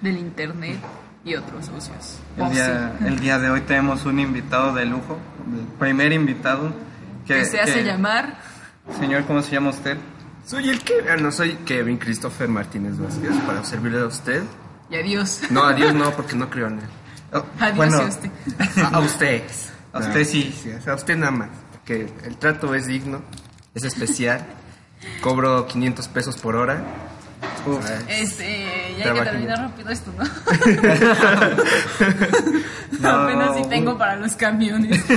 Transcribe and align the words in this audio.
del 0.00 0.18
internet 0.18 0.78
y 1.24 1.34
otros 1.34 1.66
socios. 1.66 2.18
El, 2.36 2.42
oh, 2.42 2.50
día, 2.50 2.92
el 3.04 3.18
día 3.18 3.38
de 3.38 3.50
hoy 3.50 3.60
tenemos 3.62 4.04
un 4.04 4.20
invitado 4.20 4.72
de 4.72 4.84
lujo, 4.84 5.18
el 5.52 5.66
primer 5.78 6.12
invitado. 6.12 6.72
Que, 7.26 7.34
que 7.34 7.44
se 7.44 7.60
hace 7.60 7.74
que, 7.74 7.84
llamar. 7.84 8.38
Señor, 8.98 9.24
¿cómo 9.24 9.42
se 9.42 9.52
llama 9.52 9.70
usted? 9.70 9.96
Soy 10.46 10.68
el 10.68 10.80
que. 10.82 10.94
Ah, 11.10 11.16
no, 11.16 11.32
soy 11.32 11.54
Kevin 11.64 11.98
Christopher 11.98 12.48
Martínez 12.48 12.98
Vázquez 12.98 13.36
para 13.46 13.64
servirle 13.64 14.00
a 14.00 14.06
usted. 14.06 14.42
Y 14.90 14.96
adiós. 14.96 15.40
No, 15.50 15.64
adiós 15.64 15.94
no, 15.94 16.10
porque 16.12 16.36
no 16.36 16.48
creo 16.48 16.68
en 16.68 16.78
él. 16.80 16.88
Oh, 17.32 17.44
adiós 17.58 17.76
bueno, 17.76 17.96
a 17.98 18.04
usted. 18.04 18.30
A, 18.92 18.98
usted. 19.00 19.42
A 19.92 19.98
usted 19.98 20.18
no, 20.20 20.24
sí. 20.24 20.54
sí. 20.62 20.90
A 20.90 20.94
usted 20.94 21.16
nada 21.16 21.32
más. 21.32 21.48
Que 21.84 22.08
el 22.24 22.36
trato 22.36 22.74
es 22.74 22.86
digno, 22.86 23.22
es 23.74 23.84
especial. 23.84 24.46
Cobro 25.20 25.66
500 25.66 26.08
pesos 26.08 26.36
por 26.36 26.54
hora. 26.54 26.84
Uf. 27.66 27.88
Este 28.08 28.81
ya 28.96 29.12
hay 29.12 29.18
que 29.18 29.24
terminar 29.24 29.58
rápido 29.58 29.90
esto, 29.90 30.12
¿no? 30.16 30.24
no. 33.00 33.08
Apenas 33.08 33.56
si 33.56 33.64
tengo 33.68 33.98
para 33.98 34.16
los 34.16 34.34
camiones. 34.34 35.04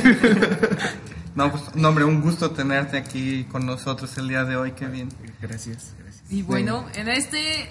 No, 1.36 1.51
pues, 1.51 1.75
no, 1.75 1.89
hombre, 1.89 2.06
un 2.06 2.22
gusto 2.22 2.51
tenerte 2.51 2.98
aquí 2.98 3.44
con 3.51 3.66
nosotros 3.66 4.18
el 4.18 4.30
día 4.30 4.45
de 4.45 4.56
hoy, 4.56 4.72
qué 4.72 4.86
bien. 4.86 5.10
Gracias, 5.42 5.94
gracias. 6.00 6.31
Y 6.31 6.44
bueno, 6.44 6.86
en 6.95 7.10
este 7.10 7.69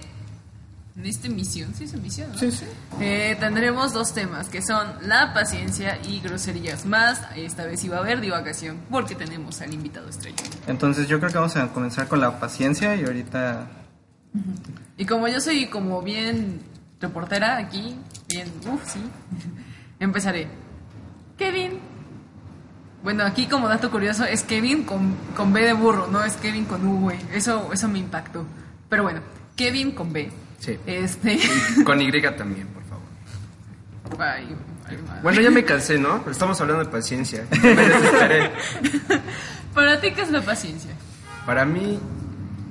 en 0.97 1.07
esta 1.07 1.27
emisión, 1.27 1.75
sí 1.75 1.85
es 1.85 1.95
emisión, 1.95 2.31
¿no? 2.31 2.39
Sí, 2.39 2.53
sí. 2.53 2.67
Eh, 3.01 3.37
tendremos 3.41 3.93
dos 3.93 4.15
temas, 4.15 4.49
que 4.49 4.63
son 4.63 4.87
la 5.03 5.35
paciencia 5.35 5.99
y 6.07 6.21
groserías 6.21 6.87
más. 6.87 7.21
Esta 7.35 7.65
vez 7.65 7.83
iba 7.83 7.97
a 7.97 8.01
haber 8.01 8.21
divagación, 8.21 8.79
porque 8.91 9.17
tenemos 9.17 9.61
al 9.61 9.75
invitado 9.75 10.09
estrella. 10.09 10.37
Entonces 10.69 11.09
yo 11.09 11.19
creo 11.19 11.33
que 11.33 11.39
vamos 11.39 11.57
a 11.57 11.67
comenzar 11.73 12.07
con 12.07 12.21
la 12.21 12.39
paciencia 12.39 12.95
y 12.95 13.05
ahorita 13.05 13.67
y 14.97 15.07
como 15.07 15.29
yo 15.29 15.41
soy 15.41 15.67
como 15.67 16.03
bien 16.03 16.61
reportera 17.01 17.57
aquí, 17.57 17.97
bien, 18.29 18.53
uff, 18.67 18.93
sí, 18.93 19.01
empezaré. 20.01 20.49
Kevin. 21.37 21.81
Bueno, 23.03 23.25
aquí 23.25 23.47
como 23.47 23.69
dato 23.69 23.91
curioso 23.91 24.25
es 24.25 24.43
Kevin 24.45 24.85
con, 24.85 25.15
con 25.37 25.53
B 25.53 25.61
de 25.61 25.75
burro, 25.75 26.07
no 26.07 26.25
es 26.25 26.37
Kevin 26.37 26.65
con 26.65 26.87
U, 26.87 27.01
güey. 27.01 27.19
Eso, 27.35 27.71
eso 27.73 27.89
me 27.89 27.99
impactó. 27.99 28.47
Pero 28.89 29.03
bueno, 29.03 29.21
Kevin 29.57 29.93
con 29.93 30.13
B. 30.13 30.31
Sí. 30.59 30.79
Este. 30.87 31.39
Y 31.77 31.85
con 31.85 32.01
Y 32.01 32.11
también, 32.23 32.67
por 32.69 32.83
favor. 32.85 34.25
Ay, 34.27 34.57
ay, 34.89 34.97
madre. 35.07 35.21
Bueno, 35.23 35.41
ya 35.43 35.51
me 35.51 35.65
cansé, 35.65 35.99
¿no? 35.99 36.25
Estamos 36.31 36.59
hablando 36.61 36.85
de 36.85 36.91
paciencia. 36.91 37.45
Me. 37.51 38.51
Para 39.75 40.01
ti, 40.01 40.13
¿qué 40.13 40.23
es 40.23 40.31
la 40.31 40.41
paciencia? 40.41 40.93
Para 41.45 41.67
mí, 41.67 41.99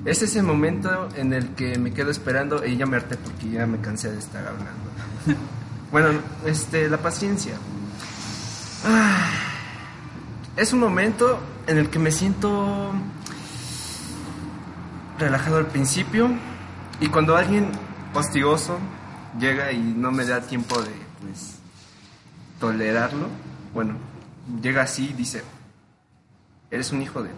es 0.04 0.22
ese 0.22 0.42
momento 0.42 1.08
en 1.16 1.32
el 1.32 1.50
que 1.50 1.78
me 1.78 1.92
quedo 1.92 2.10
esperando 2.10 2.64
y 2.64 2.76
ya 2.76 2.86
me 2.86 2.96
harté 2.96 3.16
porque 3.16 3.50
ya 3.50 3.66
me 3.66 3.80
cansé 3.80 4.10
de 4.10 4.18
estar 4.18 4.46
hablando. 4.46 4.90
Bueno, 5.92 6.08
este, 6.44 6.88
la 6.88 6.98
paciencia. 6.98 7.54
Ah, 8.84 9.30
es 10.56 10.72
un 10.72 10.80
momento 10.80 11.38
en 11.68 11.78
el 11.78 11.88
que 11.88 12.00
me 12.00 12.10
siento 12.10 12.90
relajado 15.16 15.58
al 15.58 15.66
principio 15.66 16.30
y 17.00 17.06
cuando 17.06 17.36
alguien 17.36 17.70
hostioso 18.12 18.78
llega 19.38 19.70
y 19.70 19.78
no 19.78 20.10
me 20.10 20.24
da 20.24 20.40
tiempo 20.40 20.82
de, 20.82 20.90
pues, 21.20 21.58
tolerarlo, 22.58 23.28
bueno, 23.72 23.94
llega 24.60 24.82
así 24.82 25.10
y 25.10 25.12
dice, 25.12 25.44
eres 26.72 26.90
un 26.92 27.02
hijo 27.02 27.22
de, 27.22 27.30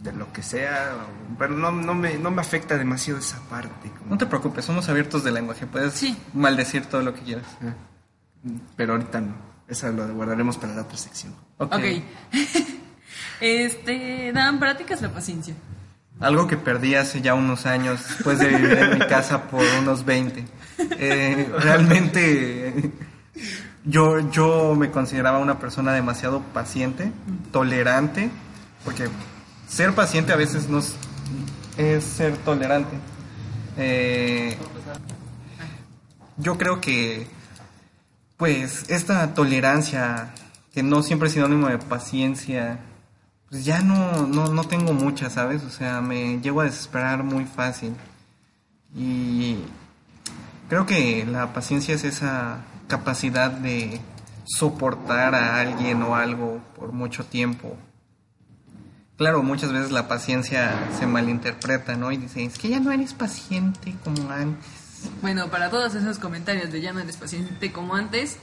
de 0.00 0.12
lo 0.12 0.32
que 0.32 0.42
sea, 0.42 0.94
o- 0.96 1.38
pero 1.38 1.54
no, 1.54 1.70
no, 1.70 1.94
me, 1.94 2.16
no 2.18 2.30
me 2.30 2.40
afecta 2.40 2.76
demasiado 2.78 3.18
esa 3.20 3.38
parte. 3.48 3.90
como- 3.98 4.10
No 4.10 4.18
te 4.18 4.26
preocupes, 4.26 4.64
somos 4.64 4.88
abiertos 4.88 5.22
de 5.24 5.30
lenguaje. 5.32 5.66
Puedes 5.66 5.94
Sí. 5.94 6.16
maldecir 6.34 6.86
todo 6.86 7.02
lo 7.02 7.14
que 7.14 7.20
quieras. 7.20 7.46
Ah, 7.62 7.74
Pero 8.76 8.92
ahorita 8.94 9.20
no, 9.20 9.34
eso 9.68 9.90
lo 9.92 10.12
guardaremos 10.14 10.56
para 10.56 10.74
la 10.74 10.82
otra 10.82 10.96
sección. 10.96 11.34
Ok. 11.58 11.74
Ok. 11.74 11.84
este, 13.40 14.32
Dan, 14.32 14.58
para 14.58 14.76
ti, 14.76 14.84
¿qué 14.84 14.94
es 14.94 15.02
la 15.02 15.10
paciencia? 15.12 15.54
Algo 16.20 16.46
que 16.46 16.56
perdí 16.56 16.94
hace 16.96 17.20
ya 17.22 17.34
unos 17.34 17.64
años 17.66 18.06
después 18.06 18.38
de 18.38 18.48
vivir 18.48 18.72
en 18.78 18.98
mi 18.98 19.06
casa 19.06 19.44
por 19.48 19.62
unos 19.80 20.04
20. 20.04 20.44
Eh, 20.78 21.50
realmente 21.58 22.90
yo, 23.84 24.30
yo 24.30 24.74
me 24.74 24.90
consideraba 24.90 25.38
una 25.38 25.58
persona 25.58 25.92
demasiado 25.92 26.40
paciente, 26.40 27.10
tolerante, 27.52 28.30
porque 28.84 29.08
ser 29.70 29.94
paciente 29.94 30.32
a 30.32 30.36
veces 30.36 30.68
no 30.68 30.80
es, 31.76 32.04
ser 32.04 32.36
tolerante. 32.38 32.96
Eh, 33.76 34.58
yo 36.36 36.58
creo 36.58 36.80
que 36.80 37.26
pues 38.36 38.90
esta 38.90 39.32
tolerancia 39.34 40.34
que 40.74 40.82
no 40.82 41.02
siempre 41.02 41.28
es 41.28 41.34
sinónimo 41.34 41.68
de 41.68 41.78
paciencia 41.78 42.80
pues 43.48 43.64
ya 43.64 43.80
no, 43.82 44.26
no, 44.26 44.46
no 44.46 44.64
tengo 44.64 44.92
mucha, 44.92 45.28
¿sabes? 45.28 45.64
O 45.64 45.70
sea, 45.70 46.00
me 46.00 46.40
llego 46.40 46.60
a 46.60 46.64
desesperar 46.64 47.24
muy 47.24 47.44
fácil. 47.44 47.94
Y 48.94 49.58
creo 50.68 50.86
que 50.86 51.26
la 51.26 51.52
paciencia 51.52 51.94
es 51.94 52.04
esa 52.04 52.58
capacidad 52.86 53.50
de 53.50 54.00
soportar 54.44 55.34
a 55.34 55.60
alguien 55.60 56.02
o 56.02 56.14
algo 56.14 56.60
por 56.76 56.92
mucho 56.92 57.24
tiempo. 57.24 57.76
Claro, 59.20 59.42
muchas 59.42 59.70
veces 59.70 59.90
la 59.90 60.08
paciencia 60.08 60.88
se 60.98 61.06
malinterpreta, 61.06 61.94
¿no? 61.94 62.10
Y 62.10 62.16
dicen, 62.16 62.46
es 62.46 62.56
que 62.56 62.70
ya 62.70 62.80
no 62.80 62.90
eres 62.90 63.12
paciente 63.12 63.94
como 64.02 64.30
antes. 64.30 64.66
Bueno, 65.20 65.50
para 65.50 65.68
todos 65.68 65.94
esos 65.94 66.18
comentarios 66.18 66.72
de 66.72 66.80
ya 66.80 66.94
no 66.94 67.00
eres 67.00 67.18
paciente 67.18 67.70
como 67.70 67.94
antes, 67.94 68.38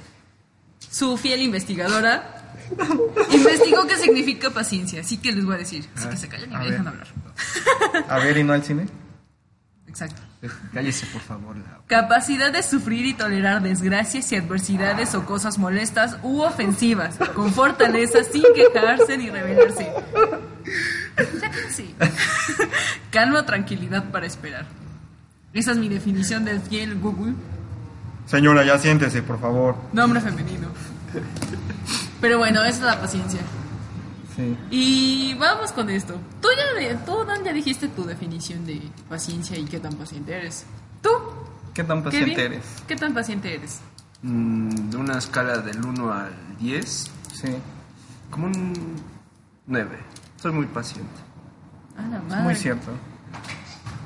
su 0.77 1.17
fiel 1.17 1.41
investigadora 1.41 2.53
investigó 3.31 3.87
qué 3.87 3.97
significa 3.97 4.51
paciencia, 4.51 5.01
así 5.01 5.17
que 5.17 5.31
les 5.31 5.45
voy 5.45 5.55
a 5.55 5.57
decir. 5.57 5.89
Así 5.95 6.09
que 6.09 6.17
se 6.17 6.27
callan 6.27 6.51
y 6.51 6.53
me 6.53 6.59
ver. 6.59 6.71
dejan 6.73 6.87
hablar. 6.89 7.07
A 8.07 8.19
ver, 8.19 8.37
¿y 8.37 8.43
no 8.43 8.53
al 8.53 8.63
cine? 8.63 8.85
Exacto. 9.87 10.21
Cállese, 10.73 11.05
por 11.07 11.21
favor. 11.21 11.55
la- 11.57 11.79
Capacidad 11.87 12.51
de 12.51 12.61
sufrir 12.61 13.05
y 13.05 13.13
tolerar 13.13 13.61
desgracias 13.63 14.31
y 14.31 14.35
adversidades 14.35 15.15
o 15.15 15.25
cosas 15.25 15.57
molestas 15.57 16.17
u 16.21 16.41
ofensivas, 16.41 17.15
con 17.33 17.51
fortaleza, 17.51 18.23
sin 18.23 18.43
quejarse 18.53 19.17
ni 19.17 19.29
rebelarse. 19.31 19.91
Casi. 21.15 21.95
Calma 23.11 23.45
tranquilidad 23.45 24.05
para 24.11 24.25
esperar. 24.27 24.65
Esa 25.53 25.71
es 25.71 25.77
mi 25.77 25.89
definición 25.89 26.45
del 26.45 26.61
fiel 26.61 26.99
Google. 26.99 27.33
Señora, 28.27 28.63
ya 28.63 28.77
siéntese, 28.77 29.23
por 29.23 29.39
favor. 29.39 29.75
Nombre 29.93 30.21
femenino. 30.21 30.67
Pero 32.21 32.37
bueno, 32.37 32.61
esa 32.63 32.77
es 32.77 32.83
la 32.83 33.01
paciencia. 33.01 33.39
Sí. 34.37 34.55
Y 34.71 35.33
vamos 35.33 35.71
con 35.73 35.89
esto. 35.89 36.13
Tú 36.41 36.47
ya, 36.55 36.79
de- 36.79 36.95
tú, 37.05 37.25
Dan, 37.25 37.43
ya 37.43 37.51
dijiste 37.51 37.87
tu 37.89 38.05
definición 38.05 38.65
de 38.65 38.81
paciencia 39.09 39.57
y 39.57 39.65
qué 39.65 39.79
tan 39.79 39.93
paciente 39.95 40.33
eres. 40.37 40.65
¿Tú? 41.01 41.09
¿Qué 41.73 41.83
tan 41.83 42.03
paciente 42.03 42.35
Kevin? 42.35 42.53
eres? 42.53 42.65
¿Qué 42.87 42.95
tan 42.95 43.13
paciente 43.13 43.53
eres? 43.55 43.81
Mm, 44.21 44.89
de 44.91 44.97
una 44.97 45.17
escala 45.17 45.57
del 45.59 45.83
1 45.83 46.11
al 46.13 46.33
10, 46.59 47.11
Sí. 47.33 47.47
como 48.31 48.45
un 48.47 48.95
9. 49.65 49.97
Soy 50.41 50.51
muy 50.51 50.67
paciente. 50.67 51.19
Ah, 51.97 52.05
la 52.09 52.17
Es 52.17 52.23
madre. 52.23 52.43
muy 52.43 52.55
cierto. 52.55 52.91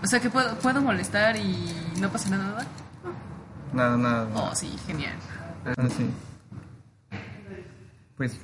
O 0.04 0.07
sea 0.07 0.19
que 0.19 0.30
puedo, 0.30 0.56
puedo 0.60 0.81
molestar 0.81 1.36
y 1.38 1.74
no 2.00 2.10
pasa 2.10 2.30
nada. 2.30 2.66
Nada, 3.74 3.98
nada. 3.98 4.25
nada. 4.30 4.50
Oh, 4.51 4.56
sí, 4.56 4.74
genial. 4.88 5.16
Ah, 5.66 5.88
sí. 5.95 6.10
Pues, 8.18 8.38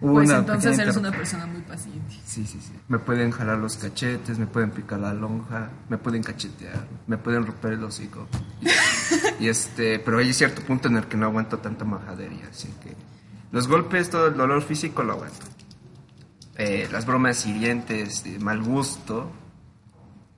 hubo 0.00 0.14
Pues 0.14 0.30
entonces 0.30 0.78
eres 0.78 0.96
una 0.96 1.10
persona 1.10 1.46
muy 1.46 1.62
paciente. 1.62 2.14
Sí, 2.24 2.46
sí, 2.46 2.60
sí. 2.60 2.72
Me 2.88 2.98
pueden 2.98 3.30
jalar 3.30 3.58
los 3.58 3.76
cachetes, 3.76 4.38
me 4.38 4.46
pueden 4.46 4.70
picar 4.70 5.00
la 5.00 5.12
lonja, 5.12 5.70
me 5.88 5.98
pueden 5.98 6.22
cachetear, 6.22 6.86
me 7.06 7.18
pueden 7.18 7.46
romper 7.46 7.74
el 7.74 7.84
hocico. 7.84 8.26
y 9.40 9.48
este, 9.48 9.98
pero 9.98 10.18
hay 10.18 10.32
cierto 10.32 10.62
punto 10.62 10.88
en 10.88 10.96
el 10.96 11.06
que 11.06 11.16
no 11.16 11.26
aguanto 11.26 11.58
tanta 11.58 11.84
majadería, 11.84 12.48
así 12.50 12.68
que 12.82 12.94
los 13.50 13.66
golpes, 13.66 14.10
todo 14.10 14.26
el 14.28 14.36
dolor 14.36 14.62
físico 14.62 15.02
lo 15.02 15.14
aguanto. 15.14 15.46
Eh, 16.56 16.88
las 16.90 17.06
bromas 17.06 17.46
hirientes, 17.46 18.24
de 18.24 18.38
mal 18.40 18.62
gusto, 18.62 19.30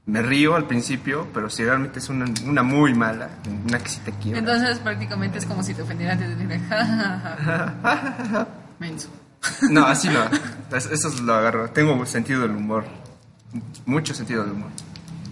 me 0.06 0.22
río 0.22 0.54
al 0.54 0.66
principio, 0.66 1.28
pero 1.32 1.48
si 1.48 1.64
realmente 1.64 1.98
es 1.98 2.08
una, 2.08 2.26
una 2.46 2.62
muy 2.62 2.94
mala, 2.94 3.30
una 3.66 3.78
que 3.78 3.88
sí 3.88 4.00
te 4.04 4.12
quiero. 4.12 4.38
Entonces 4.38 4.78
prácticamente 4.80 5.38
es 5.38 5.46
como 5.46 5.62
si 5.62 5.74
te 5.74 5.82
ofendieran 5.82 6.18
de 6.18 6.28
decirle, 6.28 6.58
ja, 6.68 6.86
ja, 6.86 7.76
ja, 7.82 8.26
ja. 8.30 8.48
Menso. 8.78 9.08
No, 9.70 9.86
así 9.86 10.08
no. 10.08 10.20
Es- 10.76 10.86
Eso 10.86 11.10
lo 11.22 11.34
agarro. 11.34 11.70
Tengo 11.70 12.04
sentido 12.06 12.42
del 12.42 12.52
humor. 12.52 12.84
Mucho 13.86 14.14
sentido 14.14 14.42
del 14.42 14.52
humor. 14.52 14.70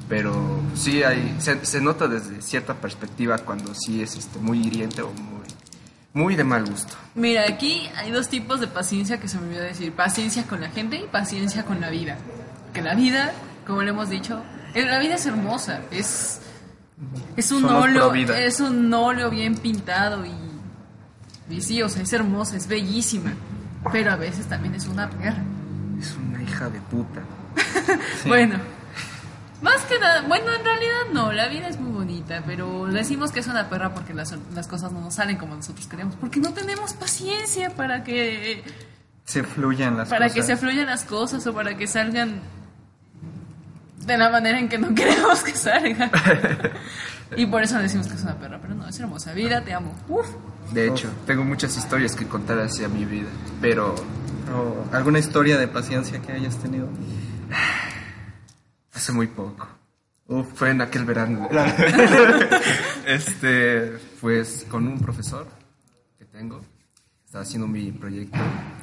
Pero 0.08 0.60
sí 0.74 1.02
hay. 1.02 1.36
Se, 1.40 1.64
se 1.66 1.80
nota 1.80 2.08
desde 2.08 2.40
cierta 2.40 2.74
perspectiva 2.74 3.38
cuando 3.38 3.74
sí 3.74 4.02
es 4.02 4.16
este, 4.16 4.38
muy 4.38 4.60
hiriente 4.66 5.02
o 5.02 5.10
muy. 5.12 5.38
Muy 6.14 6.34
de 6.36 6.42
mal 6.42 6.64
gusto. 6.64 6.94
Mira, 7.14 7.44
aquí 7.46 7.88
hay 7.94 8.10
dos 8.10 8.28
tipos 8.28 8.60
de 8.60 8.66
paciencia 8.66 9.20
que 9.20 9.28
se 9.28 9.38
me 9.38 9.46
olvidó 9.48 9.62
decir. 9.62 9.92
Paciencia 9.92 10.44
con 10.46 10.60
la 10.62 10.70
gente 10.70 10.96
y 10.96 11.06
paciencia 11.06 11.64
con 11.64 11.80
la 11.80 11.90
vida. 11.90 12.16
Que 12.72 12.80
la 12.82 12.94
vida, 12.94 13.32
como 13.66 13.82
le 13.82 13.90
hemos 13.90 14.08
dicho, 14.08 14.42
eh, 14.74 14.86
la 14.86 14.98
vida 14.98 15.14
es 15.16 15.26
hermosa. 15.26 15.82
Es, 15.90 16.40
es 17.36 17.52
un 17.52 17.60
Somos 17.62 17.84
óleo, 17.84 18.12
es 18.34 18.58
un 18.60 18.92
óleo 18.92 19.30
bien 19.30 19.54
pintado 19.56 20.24
y, 20.24 20.32
y 21.54 21.60
sí, 21.60 21.82
o 21.82 21.88
sea, 21.90 22.02
es 22.02 22.12
hermosa, 22.12 22.56
es 22.56 22.66
bellísima. 22.66 23.34
Pero 23.92 24.12
a 24.12 24.16
veces 24.16 24.46
también 24.46 24.74
es 24.74 24.86
una 24.86 25.08
perra. 25.08 25.42
Es 26.00 26.14
una 26.16 26.42
hija 26.42 26.68
de 26.68 26.80
puta. 26.80 27.20
Bueno, 28.26 28.56
más 29.62 29.82
que 29.86 29.98
nada, 29.98 30.22
bueno, 30.22 30.52
en 30.54 30.64
realidad 30.64 31.12
no, 31.12 31.32
la 31.32 31.48
vida 31.48 31.68
es 31.68 31.80
muy 31.80 31.90
bonita, 31.90 32.42
pero 32.46 32.86
decimos 32.86 33.32
que 33.32 33.40
es 33.40 33.46
una 33.48 33.68
perra 33.68 33.92
porque 33.94 34.14
las, 34.14 34.36
las 34.54 34.68
cosas 34.68 34.92
no 34.92 35.00
nos 35.00 35.14
salen 35.14 35.36
como 35.36 35.56
nosotros 35.56 35.86
queremos, 35.88 36.14
porque 36.16 36.38
no 36.38 36.52
tenemos 36.52 36.92
paciencia 36.92 37.70
para 37.70 38.04
que 38.04 38.62
Se 39.24 39.42
fluyan 39.42 39.96
las 39.96 40.08
para 40.08 40.26
cosas. 40.26 40.34
que 40.34 40.42
se 40.42 40.56
fluyan 40.56 40.86
las 40.86 41.04
cosas 41.04 41.44
o 41.46 41.54
para 41.54 41.76
que 41.76 41.86
salgan 41.88 42.40
de 44.06 44.16
la 44.18 44.30
manera 44.30 44.58
en 44.60 44.68
que 44.68 44.78
no 44.78 44.94
queremos 44.94 45.42
que 45.42 45.54
salgan. 45.56 46.10
y 47.36 47.46
por 47.46 47.62
eso 47.62 47.78
decimos 47.78 48.06
que 48.06 48.14
es 48.14 48.22
una 48.22 48.36
perra, 48.38 48.58
pero 48.62 48.74
no, 48.74 48.86
es 48.86 49.00
hermosa 49.00 49.32
vida, 49.32 49.62
te 49.62 49.72
amo. 49.74 49.92
Uf. 50.08 50.28
De 50.72 50.88
hecho, 50.88 51.10
tengo 51.26 51.44
muchas 51.44 51.76
historias 51.76 52.14
que 52.14 52.26
contar 52.26 52.58
hacia 52.60 52.88
mi 52.88 53.04
vida. 53.04 53.28
Pero 53.60 53.94
O 54.54 54.84
alguna 54.94 55.18
historia 55.18 55.58
de 55.58 55.68
paciencia 55.68 56.20
que 56.20 56.32
hayas 56.32 56.58
tenido. 56.58 56.88
Hace 58.92 59.12
muy 59.12 59.28
poco. 59.28 59.68
Uf, 60.26 60.46
Fue 60.54 60.70
en 60.70 60.80
aquel 60.80 61.04
verano. 61.04 61.48
este, 63.06 63.98
pues 64.20 64.66
con 64.70 64.86
un 64.86 64.98
profesor 65.00 65.46
que 66.18 66.24
tengo. 66.26 66.60
Estaba 67.24 67.42
haciendo 67.42 67.66
mi 67.66 67.92
proyecto. 67.92 68.38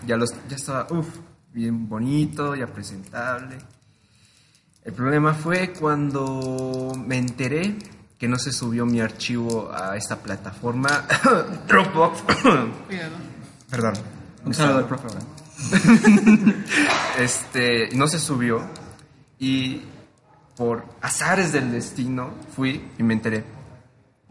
Ya, 0.06 0.18
los, 0.18 0.32
ya 0.48 0.56
estaba, 0.56 0.88
uf, 0.92 1.08
bien 1.52 1.88
bonito, 1.88 2.56
ya 2.56 2.68
presentable. 2.68 3.58
El 4.84 4.94
problema 4.94 5.34
fue 5.34 5.74
cuando 5.74 6.92
me 6.96 7.18
enteré 7.18 7.76
que 8.26 8.30
no 8.30 8.40
se 8.40 8.52
subió 8.52 8.88
mi 8.88 9.00
archivo 9.02 9.72
a 9.72 9.96
esta 9.96 10.16
plataforma 10.18 11.06
Dropbox. 11.68 12.24
Perdón. 13.70 13.94
un 14.44 14.52
saludo 14.56 14.80
al 14.80 14.88
profe. 14.88 15.08
¿verdad? 15.10 16.56
este, 17.20 17.96
no 17.96 18.08
se 18.08 18.18
subió 18.18 18.62
y 19.38 19.84
por 20.58 20.86
azares 21.04 21.52
del 21.52 21.72
destino 21.72 22.32
fui 22.56 22.90
y 22.98 23.04
me 23.04 23.14
enteré. 23.14 23.44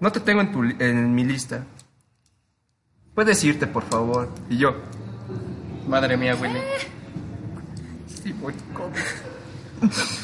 No 0.00 0.10
te 0.10 0.18
tengo 0.18 0.40
en, 0.40 0.50
tu 0.50 0.64
li- 0.64 0.76
en 0.80 1.14
mi 1.14 1.22
lista. 1.24 1.64
Puedes 3.14 3.44
irte, 3.44 3.68
por 3.68 3.84
favor. 3.84 4.28
Y 4.50 4.56
yo, 4.58 4.70
Madre 5.86 6.16
mía, 6.16 6.34
Willy. 6.34 6.58
sí, 8.24 8.32
voy. 8.32 8.54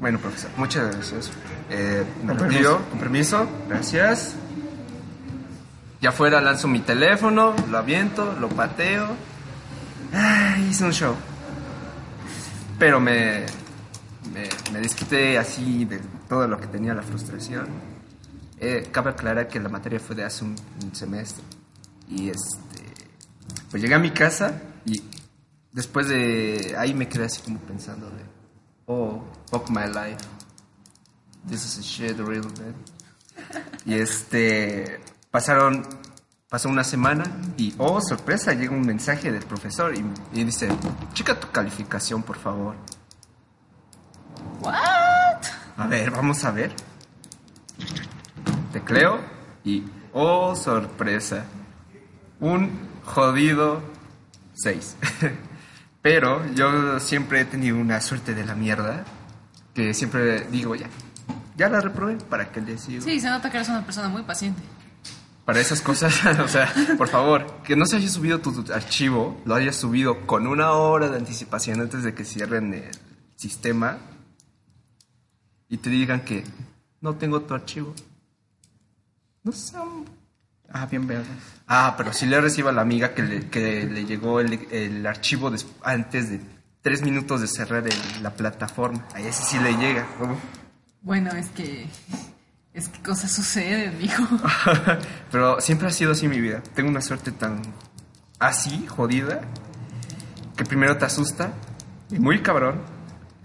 Bueno, 0.00 0.18
profesor, 0.18 0.50
muchas 0.56 0.94
gracias. 0.96 1.30
Eh, 1.68 2.04
me 2.24 2.34
Con 2.34 2.38
retiro, 2.38 2.78
permiso. 2.78 2.90
con 2.90 2.98
permiso, 2.98 3.48
gracias. 3.68 4.34
Ya 6.00 6.08
afuera 6.08 6.40
lanzo 6.40 6.68
mi 6.68 6.80
teléfono, 6.80 7.54
lo 7.70 7.78
aviento, 7.78 8.34
lo 8.40 8.48
pateo. 8.48 9.08
Ay, 10.12 10.68
hice 10.70 10.84
un 10.84 10.92
show. 10.92 11.14
Pero 12.78 12.98
me, 12.98 13.44
me, 14.32 14.48
me 14.72 14.80
desquité 14.80 15.36
así 15.36 15.84
de 15.84 16.00
todo 16.28 16.48
lo 16.48 16.58
que 16.58 16.66
tenía 16.66 16.94
la 16.94 17.02
frustración. 17.02 17.66
Eh, 18.58 18.88
cabe 18.90 19.10
aclarar 19.10 19.48
que 19.48 19.60
la 19.60 19.68
materia 19.68 20.00
fue 20.00 20.16
de 20.16 20.24
hace 20.24 20.44
un, 20.44 20.56
un 20.82 20.94
semestre. 20.94 21.44
Y 22.08 22.30
este. 22.30 22.80
Pues 23.70 23.82
llegué 23.82 23.94
a 23.94 23.98
mi 23.98 24.10
casa 24.10 24.60
y 24.86 25.02
después 25.72 26.08
de 26.08 26.74
ahí 26.78 26.94
me 26.94 27.06
quedé 27.06 27.26
así 27.26 27.42
como 27.42 27.58
pensando 27.60 28.06
de. 28.08 28.22
Oh, 28.86 29.22
fuck 29.50 29.68
my 29.68 29.86
life. 29.86 30.20
This 31.44 31.64
is 31.64 31.78
a 31.78 31.82
shit 31.82 32.18
real 32.18 32.42
bad. 32.42 32.74
Y 33.84 33.94
este. 33.94 35.00
Pasaron. 35.30 35.84
Pasó 36.48 36.68
una 36.68 36.82
semana 36.82 37.22
y, 37.56 37.72
oh, 37.78 38.00
sorpresa, 38.00 38.52
llega 38.54 38.72
un 38.72 38.84
mensaje 38.84 39.30
del 39.30 39.44
profesor 39.44 39.94
y, 39.94 40.04
y 40.32 40.42
dice: 40.42 40.68
Chica 41.12 41.38
tu 41.38 41.48
calificación, 41.50 42.24
por 42.24 42.38
favor. 42.38 42.74
¿What? 44.60 45.44
A 45.76 45.86
ver, 45.86 46.10
vamos 46.10 46.44
a 46.44 46.50
ver. 46.50 46.72
Tecleo 48.72 49.20
y, 49.64 49.84
oh, 50.12 50.56
sorpresa. 50.56 51.44
Un 52.40 52.88
jodido 53.04 53.80
6. 54.54 54.96
Pero 56.02 56.44
yo 56.54 56.98
siempre 56.98 57.42
he 57.42 57.44
tenido 57.44 57.76
una 57.76 58.00
suerte 58.00 58.34
de 58.34 58.44
la 58.44 58.56
mierda 58.56 59.04
que 59.74 59.94
siempre 59.94 60.46
digo, 60.50 60.74
ya, 60.74 60.88
ya 61.56 61.68
la 61.68 61.80
reprobé, 61.80 62.16
¿para 62.16 62.50
qué 62.50 62.60
le 62.60 62.78
sigo? 62.78 63.02
Sí, 63.02 63.20
se 63.20 63.28
nota 63.28 63.50
que 63.50 63.56
eres 63.58 63.68
una 63.68 63.84
persona 63.84 64.08
muy 64.08 64.22
paciente. 64.22 64.60
Para 65.44 65.60
esas 65.60 65.80
cosas, 65.80 66.14
o 66.44 66.48
sea, 66.48 66.72
por 66.96 67.08
favor, 67.08 67.62
que 67.62 67.76
no 67.76 67.86
se 67.86 67.96
haya 67.96 68.08
subido 68.08 68.40
tu, 68.40 68.62
tu 68.62 68.72
archivo, 68.72 69.40
lo 69.44 69.54
hayas 69.54 69.76
subido 69.76 70.26
con 70.26 70.46
una 70.46 70.72
hora 70.72 71.08
de 71.08 71.18
anticipación 71.18 71.80
antes 71.80 72.02
de 72.02 72.14
que 72.14 72.24
cierren 72.24 72.74
el 72.74 72.90
sistema 73.36 73.98
y 75.68 75.78
te 75.78 75.90
digan 75.90 76.24
que 76.24 76.44
no 77.00 77.16
tengo 77.16 77.40
tu 77.42 77.54
archivo. 77.54 77.94
No 79.42 79.52
sé. 79.52 79.76
Ah, 80.72 80.86
bien 80.86 81.06
vergas. 81.06 81.26
Ah, 81.66 81.94
pero 81.96 82.12
si 82.12 82.26
le 82.26 82.40
reciba 82.40 82.70
a 82.70 82.72
la 82.72 82.82
amiga 82.82 83.14
que 83.14 83.22
le, 83.22 83.48
que 83.48 83.84
le 83.84 84.04
llegó 84.04 84.40
el, 84.40 84.68
el 84.70 85.06
archivo 85.06 85.52
antes 85.82 86.30
de 86.30 86.40
tres 86.82 87.02
minutos 87.02 87.40
de 87.40 87.46
cerrar 87.48 87.86
el- 87.86 88.22
la 88.22 88.30
plataforma. 88.30 89.04
A 89.14 89.20
ese 89.20 89.42
sí 89.42 89.58
le 89.58 89.72
llega. 89.76 90.06
Bueno, 91.02 91.30
es 91.32 91.48
que. 91.50 91.86
Es 92.72 92.88
que 92.88 93.02
cosas 93.02 93.32
suceden, 93.32 94.00
hijo. 94.00 94.22
Pero 95.32 95.60
siempre 95.60 95.88
ha 95.88 95.90
sido 95.90 96.12
así 96.12 96.28
mi 96.28 96.40
vida. 96.40 96.62
Tengo 96.74 96.88
una 96.88 97.00
suerte 97.00 97.32
tan 97.32 97.60
así, 98.38 98.86
jodida, 98.86 99.40
que 100.56 100.64
primero 100.64 100.96
te 100.96 101.04
asusta, 101.04 101.52
y 102.10 102.18
muy 102.20 102.42
cabrón, 102.42 102.80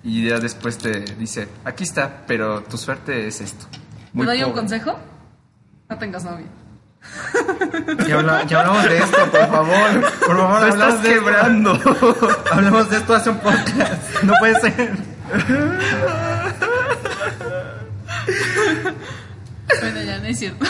y 0.04 0.28
ya 0.30 0.40
después 0.40 0.78
te 0.78 1.02
dice, 1.16 1.48
aquí 1.66 1.84
está, 1.86 2.24
pero 2.28 2.62
tu 2.64 2.78
suerte 2.78 3.28
es 3.28 3.42
esto. 3.42 3.66
¿Me 4.14 4.24
Muy 4.24 4.26
doy 4.28 4.44
un 4.44 4.54
consejo? 4.54 4.96
No 5.90 5.98
tengas 5.98 6.24
novia. 6.24 6.46
Ya, 8.08 8.16
habla- 8.20 8.44
ya 8.46 8.60
hablamos 8.62 8.84
de 8.84 8.98
esto, 8.98 9.18
por 9.32 9.48
favor. 9.48 10.12
Por 10.26 10.38
favor, 10.38 10.60
Te 10.60 10.66
hablamos 10.72 10.74
estás 10.74 11.04
de 11.04 11.10
esto. 11.10 11.24
quebrando. 11.26 11.80
Hablemos 12.52 12.90
de 12.90 12.98
esto 12.98 13.16
hace 13.16 13.30
un 13.30 13.40
podcast. 13.40 14.24
No 14.24 14.34
puede 14.40 14.60
ser. 14.62 14.92
Bueno, 19.82 20.02
ya 20.04 20.20
no 20.20 20.26
es 20.26 20.40
cierto. 20.40 20.66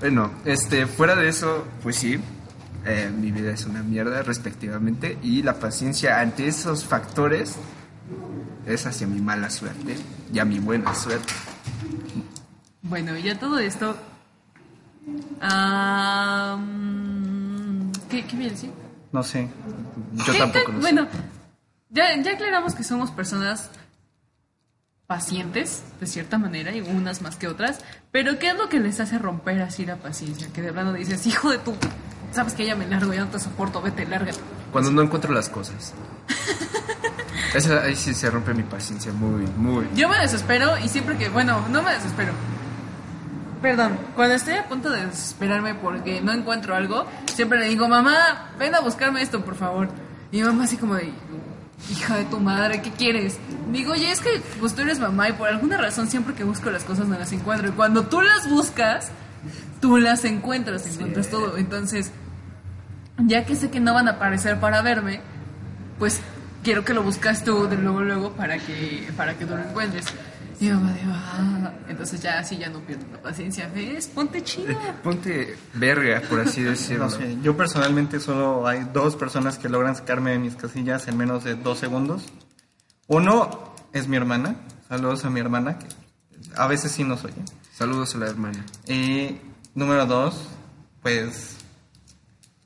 bueno, 0.00 0.30
este, 0.44 0.86
fuera 0.86 1.14
de 1.14 1.28
eso, 1.28 1.66
pues 1.82 1.96
sí, 1.96 2.18
eh, 2.84 3.10
mi 3.16 3.30
vida 3.30 3.52
es 3.52 3.64
una 3.66 3.82
mierda 3.82 4.22
respectivamente, 4.22 5.18
y 5.22 5.42
la 5.42 5.54
paciencia 5.54 6.20
ante 6.20 6.46
esos 6.48 6.84
factores 6.84 7.54
es 8.66 8.86
hacia 8.86 9.06
mi 9.06 9.20
mala 9.20 9.50
suerte 9.50 9.96
y 10.32 10.38
a 10.38 10.44
mi 10.44 10.58
buena 10.58 10.94
suerte. 10.94 11.32
Bueno, 12.82 13.16
ya 13.16 13.38
todo 13.38 13.58
esto. 13.58 13.96
¿Qué, 18.08 18.24
¿Qué 18.26 18.36
voy 18.36 18.46
a 18.46 18.50
decir? 18.50 18.70
No 19.12 19.22
sé. 19.22 19.48
Yo 20.14 20.32
¿Qué- 20.32 20.38
tampoco 20.38 20.66
qué- 20.66 20.72
lo 20.72 20.78
sé. 20.78 20.82
Bueno, 20.82 21.08
ya, 21.90 22.20
ya 22.20 22.32
aclaramos 22.32 22.74
que 22.74 22.82
somos 22.84 23.10
personas 23.10 23.70
pacientes, 25.06 25.82
de 26.00 26.06
cierta 26.06 26.38
manera, 26.38 26.74
y 26.74 26.80
unas 26.80 27.20
más 27.22 27.36
que 27.36 27.46
otras, 27.46 27.80
pero 28.10 28.38
¿qué 28.38 28.48
es 28.50 28.56
lo 28.56 28.68
que 28.68 28.80
les 28.80 29.00
hace 29.00 29.18
romper 29.18 29.60
así 29.62 29.84
la 29.84 29.96
paciencia? 29.96 30.48
Que 30.52 30.62
de 30.62 30.72
plano 30.72 30.92
dices, 30.92 31.26
hijo 31.26 31.50
de 31.50 31.58
tu... 31.58 31.74
Sabes 32.32 32.54
que 32.54 32.66
ya 32.66 32.74
me 32.74 32.86
largo, 32.88 33.12
ya 33.12 33.20
no 33.20 33.28
te 33.30 33.38
soporto, 33.38 33.80
vete, 33.80 34.06
lárgate. 34.06 34.38
Cuando 34.72 34.90
no 34.90 35.02
encuentro 35.02 35.32
las 35.32 35.48
cosas. 35.48 35.94
Ahí 37.84 37.94
sí 37.94 38.12
se 38.14 38.28
rompe 38.30 38.52
mi 38.54 38.64
paciencia 38.64 39.12
muy, 39.12 39.46
muy. 39.56 39.86
Yo 39.94 40.08
me 40.08 40.18
desespero 40.18 40.76
y 40.78 40.88
siempre 40.88 41.16
que, 41.16 41.28
bueno, 41.28 41.64
no 41.68 41.82
me 41.82 41.92
desespero. 41.94 42.32
Perdón, 43.64 43.96
cuando 44.14 44.34
estoy 44.34 44.56
a 44.56 44.68
punto 44.68 44.90
de 44.90 45.06
desesperarme 45.06 45.74
porque 45.74 46.20
no 46.20 46.34
encuentro 46.34 46.74
algo, 46.74 47.06
siempre 47.34 47.58
le 47.58 47.66
digo, 47.70 47.88
mamá, 47.88 48.50
ven 48.58 48.74
a 48.74 48.80
buscarme 48.80 49.22
esto, 49.22 49.42
por 49.42 49.54
favor. 49.54 49.88
Y 50.30 50.36
mi 50.36 50.42
mamá 50.42 50.64
así 50.64 50.76
como 50.76 50.96
de, 50.96 51.10
hija 51.90 52.16
de 52.16 52.26
tu 52.26 52.38
madre, 52.40 52.82
¿qué 52.82 52.90
quieres? 52.90 53.38
Digo, 53.72 53.92
oye, 53.92 54.10
es 54.10 54.20
que 54.20 54.42
pues 54.60 54.74
tú 54.74 54.82
eres 54.82 54.98
mamá 54.98 55.30
y 55.30 55.32
por 55.32 55.48
alguna 55.48 55.78
razón 55.78 56.08
siempre 56.08 56.34
que 56.34 56.44
busco 56.44 56.70
las 56.70 56.84
cosas 56.84 57.08
no 57.08 57.18
las 57.18 57.32
encuentro. 57.32 57.66
Y 57.66 57.70
cuando 57.70 58.04
tú 58.04 58.20
las 58.20 58.50
buscas, 58.50 59.10
tú 59.80 59.96
las 59.96 60.26
encuentras, 60.26 60.86
encuentras 60.86 61.30
todo. 61.30 61.56
Entonces, 61.56 62.10
ya 63.16 63.46
que 63.46 63.56
sé 63.56 63.70
que 63.70 63.80
no 63.80 63.94
van 63.94 64.08
a 64.08 64.10
aparecer 64.10 64.60
para 64.60 64.82
verme, 64.82 65.22
pues 65.98 66.20
quiero 66.62 66.84
que 66.84 66.92
lo 66.92 67.02
buscas 67.02 67.44
tú 67.44 67.66
de 67.66 67.78
luego 67.78 68.02
luego 68.02 68.32
para 68.32 68.58
que 68.58 69.08
para 69.16 69.38
que 69.38 69.46
tú 69.46 69.56
lo 69.56 69.62
encuentres. 69.62 70.04
Mamá 70.60 70.92
dijo, 70.92 71.10
ah, 71.12 71.72
entonces 71.88 72.20
ya 72.22 72.38
así 72.38 72.56
ya 72.56 72.68
no 72.70 72.80
pierdo 72.80 73.04
la 73.12 73.20
paciencia. 73.20 73.68
¿Ves? 73.74 74.06
Ponte 74.08 74.42
chida. 74.42 74.76
Ponte 75.02 75.56
verga, 75.74 76.22
por 76.28 76.40
así 76.40 76.62
decirlo. 76.62 77.04
No 77.06 77.10
sé. 77.10 77.36
Yo 77.42 77.56
personalmente 77.56 78.20
solo 78.20 78.66
hay 78.66 78.84
dos 78.92 79.16
personas 79.16 79.58
que 79.58 79.68
logran 79.68 79.96
sacarme 79.96 80.32
de 80.32 80.38
mis 80.38 80.54
casillas 80.56 81.06
en 81.08 81.16
menos 81.16 81.44
de 81.44 81.54
dos 81.54 81.78
segundos. 81.78 82.24
Uno 83.06 83.74
es 83.92 84.08
mi 84.08 84.16
hermana. 84.16 84.56
Saludos 84.88 85.24
a 85.24 85.30
mi 85.30 85.40
hermana, 85.40 85.78
que 85.78 85.86
a 86.56 86.66
veces 86.66 86.92
sí 86.92 87.04
nos 87.04 87.24
oye. 87.24 87.34
Saludos 87.72 88.14
a 88.14 88.18
la 88.18 88.26
hermana. 88.28 88.64
Y 88.86 89.38
número 89.74 90.06
dos, 90.06 90.48
pues, 91.02 91.56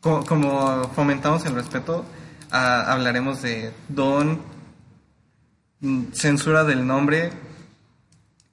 co- 0.01 0.25
como 0.27 0.85
fomentamos 0.95 1.47
el 1.47 1.55
respeto, 1.55 2.05
ah, 2.51 2.93
hablaremos 2.93 3.41
de 3.43 3.73
Don, 3.89 4.41
mm, 5.81 6.13
censura 6.13 6.65
del 6.65 6.87
nombre, 6.87 7.31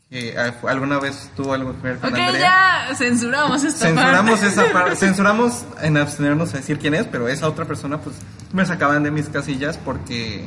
que 0.09 0.37
ah, 0.37 0.53
alguna 0.67 0.99
vez 0.99 1.31
tuvo 1.35 1.53
algo 1.53 1.75
que 1.75 1.87
ver 1.87 1.97
con 1.99 2.13
Ok, 2.13 2.19
Andrea. 2.19 2.87
ya 2.89 2.95
censuramos 2.95 3.63
esta 3.63 3.87
Censuramos 3.87 4.39
parte. 4.39 4.47
esa 4.47 4.71
parte, 4.71 4.95
censuramos 4.97 5.65
en 5.81 5.97
abstenernos 5.97 6.53
a 6.53 6.57
decir 6.57 6.77
quién 6.79 6.93
es, 6.93 7.07
pero 7.07 7.27
esa 7.27 7.47
otra 7.47 7.65
persona 7.65 7.99
pues 7.99 8.15
me 8.53 8.65
sacaban 8.65 9.03
de 9.03 9.11
mis 9.11 9.29
casillas 9.29 9.77
porque 9.77 10.45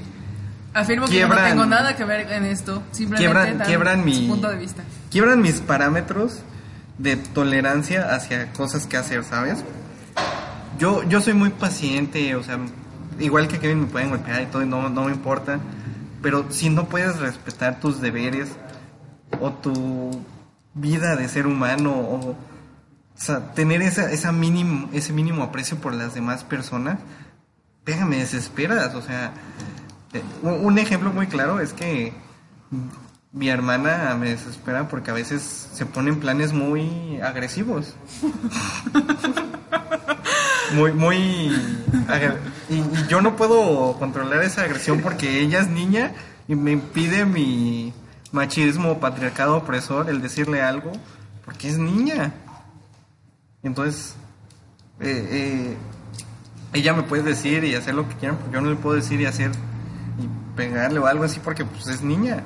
Afirmo 0.75 1.07
que 1.07 1.19
yo 1.19 1.29
no 1.29 1.37
tengo 1.37 1.67
nada 1.67 1.97
que 1.97 2.05
ver 2.05 2.31
en 2.31 2.45
esto. 2.45 2.83
Simplemente 2.93 3.25
quiebran, 3.43 3.67
quiebran 3.67 3.99
su 4.01 4.05
mi 4.05 4.29
punto 4.29 4.49
de 4.49 4.57
vista. 4.59 4.83
quiebran 5.11 5.41
mis 5.43 5.61
parámetros 5.61 6.39
de 6.99 7.17
tolerancia 7.17 8.15
hacia 8.15 8.53
cosas 8.53 8.87
que 8.87 8.97
hacer, 8.97 9.25
¿sabes? 9.25 9.65
Yo, 10.79 11.03
yo 11.09 11.21
soy 11.21 11.35
muy 11.35 11.51
paciente, 11.51 12.37
o 12.37 12.43
sea, 12.45 12.59
igual 13.19 13.49
que 13.49 13.59
Kevin 13.59 13.81
me 13.83 13.87
pueden 13.87 14.11
golpear 14.11 14.43
y 14.43 14.47
todo, 14.47 14.63
y 14.63 14.67
no, 14.67 14.89
no 14.89 15.05
me 15.05 15.13
importa. 15.13 15.59
Pero 16.23 16.47
si 16.51 16.71
no 16.71 16.89
puedes 16.89 17.19
respetar 17.19 17.81
tus 17.81 18.01
deberes 18.01 18.49
o 19.41 19.53
tu 19.53 20.11
vida 20.75 21.17
de 21.17 21.29
ser 21.29 21.47
humano 21.47 21.93
o, 21.93 22.37
sea, 23.15 23.53
tener 23.53 23.83
esa, 23.83 24.11
esa 24.13 24.33
mínimo, 24.33 24.89
ese 24.93 25.13
mínimo 25.13 25.43
aprecio 25.43 25.79
por 25.79 25.93
las 25.93 26.15
demás 26.15 26.45
personas, 26.45 26.99
pega, 27.85 28.05
me 28.05 28.19
desesperas. 28.19 28.95
O 28.95 29.03
sea, 29.03 29.33
eh, 30.13 30.23
un, 30.43 30.79
ejemplo 30.79 31.13
muy 31.13 31.27
claro 31.27 31.61
es 31.61 31.73
que 31.73 32.13
mi 33.33 33.49
hermana 33.49 34.17
me 34.19 34.31
desespera 34.31 34.89
porque 34.89 35.11
a 35.11 35.15
veces 35.15 35.69
se 35.73 35.85
ponen 35.85 36.21
planes 36.21 36.53
muy 36.53 37.21
agresivos. 37.21 37.97
muy, 40.75 40.93
muy... 40.93 41.17
y 42.69 42.83
yo 43.09 43.21
no 43.21 43.37
puedo 43.37 43.99
controlar 43.99 44.43
esa 44.45 44.63
agresión 44.63 45.01
porque 45.01 45.41
ella 45.41 45.61
es 45.61 45.69
niña 45.69 46.13
y 46.47 46.55
me 46.55 46.73
impide 46.73 47.25
mi 47.25 47.93
machismo, 48.33 48.99
patriarcado 49.01 49.57
opresor, 49.57 50.09
el 50.11 50.21
decirle 50.23 50.63
algo, 50.63 50.93
porque 51.45 51.69
es 51.69 51.79
niña. 51.79 52.33
Entonces, 53.63 54.15
eh, 55.01 55.29
eh, 55.31 55.77
ella 56.73 56.93
me 56.95 57.03
puede 57.03 57.23
decir 57.23 57.65
y 57.65 57.75
hacer 57.75 57.95
lo 57.95 58.09
que 58.09 58.15
quiera, 58.17 58.37
pero 58.39 58.53
yo 58.53 58.61
no 58.61 58.71
le 58.71 58.77
puedo 58.77 58.97
decir 58.97 59.21
y 59.21 59.27
hacer 59.27 59.51
y 60.19 60.57
pegarle 60.57 60.99
o 60.99 61.07
algo 61.07 61.25
así 61.25 61.41
porque 61.41 61.65
pues 61.65 61.87
es 61.89 62.03
niña. 62.03 62.43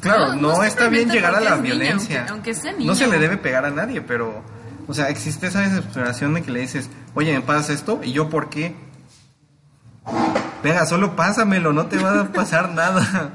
Claro, 0.00 0.34
No, 0.34 0.42
no, 0.50 0.56
no 0.58 0.64
está 0.64 0.88
bien 0.88 1.08
llegar 1.10 1.34
a 1.34 1.40
la 1.40 1.50
niña, 1.56 1.62
violencia. 1.62 2.18
aunque- 2.20 2.32
aunque 2.32 2.54
sea 2.54 2.72
No 2.72 2.78
niña. 2.78 2.94
se 2.94 3.06
le 3.06 3.18
debe 3.18 3.36
pegar 3.38 3.64
a 3.64 3.70
nadie, 3.70 4.00
pero, 4.02 4.42
o 4.86 4.92
sea, 4.94 5.08
existe 5.08 5.46
esa 5.46 5.60
desesperación 5.60 6.34
de 6.34 6.42
que 6.42 6.50
le 6.50 6.60
dices, 6.60 6.90
oye, 7.14 7.32
¿me 7.32 7.40
pasas 7.40 7.70
esto? 7.70 8.00
¿Y 8.02 8.12
yo 8.12 8.28
por 8.28 8.50
qué? 8.50 8.74
Venga, 10.62 10.86
solo 10.86 11.14
pásamelo, 11.16 11.72
no 11.72 11.86
te 11.86 11.98
va 11.98 12.20
a 12.20 12.24
pasar 12.32 12.70
nada. 12.74 13.30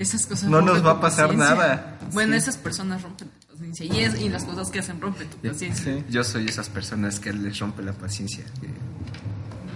Esas 0.00 0.24
cosas 0.26 0.48
No 0.48 0.62
nos 0.62 0.84
va 0.84 0.92
a 0.92 1.00
pasar 1.00 1.36
nada. 1.36 1.98
Bueno, 2.12 2.32
Sí. 2.32 2.38
esas 2.38 2.56
personas 2.56 3.02
rompen 3.02 3.28
tu 3.28 3.46
paciencia. 3.54 3.84
Y, 3.84 4.02
es, 4.02 4.18
y 4.18 4.30
las 4.30 4.44
cosas 4.44 4.70
que 4.70 4.78
hacen 4.78 4.98
rompen 4.98 5.28
tu 5.28 5.36
paciencia. 5.46 5.84
Sí. 5.94 6.04
Yo 6.08 6.24
soy 6.24 6.46
esas 6.46 6.70
personas 6.70 7.20
que 7.20 7.34
les 7.34 7.58
rompe 7.58 7.82
la 7.82 7.92
paciencia. 7.92 8.42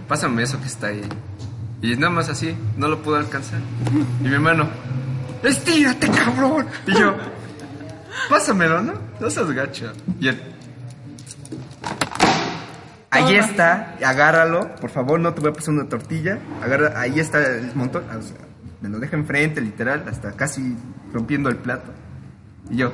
Pásame 0.08 0.42
eso 0.42 0.58
que 0.60 0.66
está 0.66 0.86
ahí. 0.86 1.02
Y 1.82 1.94
nada 1.96 2.08
más 2.10 2.30
así, 2.30 2.56
no 2.78 2.88
lo 2.88 3.02
puedo 3.02 3.18
alcanzar. 3.18 3.60
Y 4.20 4.24
mi 4.24 4.32
hermano, 4.32 4.66
estírate, 5.42 6.08
cabrón. 6.10 6.68
Y 6.86 6.94
yo, 6.98 7.14
pásamelo, 8.30 8.80
¿no? 8.82 8.94
No 9.20 9.28
seas 9.28 9.50
gacho. 9.50 9.92
Y 10.18 10.28
él, 10.28 10.40
ahí 13.10 13.36
está, 13.36 13.96
agárralo. 14.02 14.74
Por 14.76 14.88
favor, 14.88 15.20
no 15.20 15.34
te 15.34 15.42
voy 15.42 15.50
a 15.50 15.52
pasar 15.52 15.74
una 15.74 15.86
tortilla. 15.86 16.38
Agarra, 16.62 16.98
ahí 16.98 17.20
está 17.20 17.44
el 17.44 17.74
montón. 17.74 18.04
O 18.08 18.22
sea, 18.22 18.36
me 18.84 18.90
lo 18.90 18.98
deja 18.98 19.16
enfrente, 19.16 19.62
literal, 19.62 20.04
hasta 20.10 20.32
casi 20.32 20.76
rompiendo 21.10 21.48
el 21.48 21.56
plato. 21.56 21.90
Y 22.68 22.76
yo, 22.76 22.92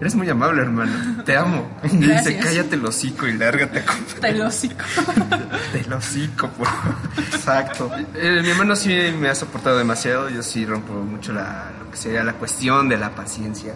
eres 0.00 0.14
muy 0.14 0.28
amable, 0.30 0.62
hermano. 0.62 1.24
Te 1.24 1.36
amo. 1.36 1.68
Y 1.84 1.96
dice, 1.96 2.38
cállate 2.38 2.76
el 2.76 2.86
hocico 2.86 3.26
y 3.26 3.32
lárgate 3.36 3.80
a 3.80 3.84
comer 3.84 4.02
Está 4.06 4.28
el 4.28 4.40
hocico. 4.42 4.84
del 5.72 5.92
hocico, 5.92 6.48
por 6.50 6.66
favor. 6.68 6.94
Exacto. 7.18 7.90
Eh, 8.14 8.40
mi 8.42 8.50
hermano 8.50 8.76
sí 8.76 8.96
me 9.18 9.28
ha 9.30 9.34
soportado 9.34 9.78
demasiado. 9.78 10.28
Yo 10.28 10.44
sí 10.44 10.64
rompo 10.64 10.92
mucho 10.92 11.32
la, 11.32 11.72
lo 11.84 11.90
que 11.90 11.96
sería 11.96 12.22
la 12.22 12.34
cuestión 12.34 12.88
de 12.88 12.96
la 12.98 13.10
paciencia. 13.16 13.74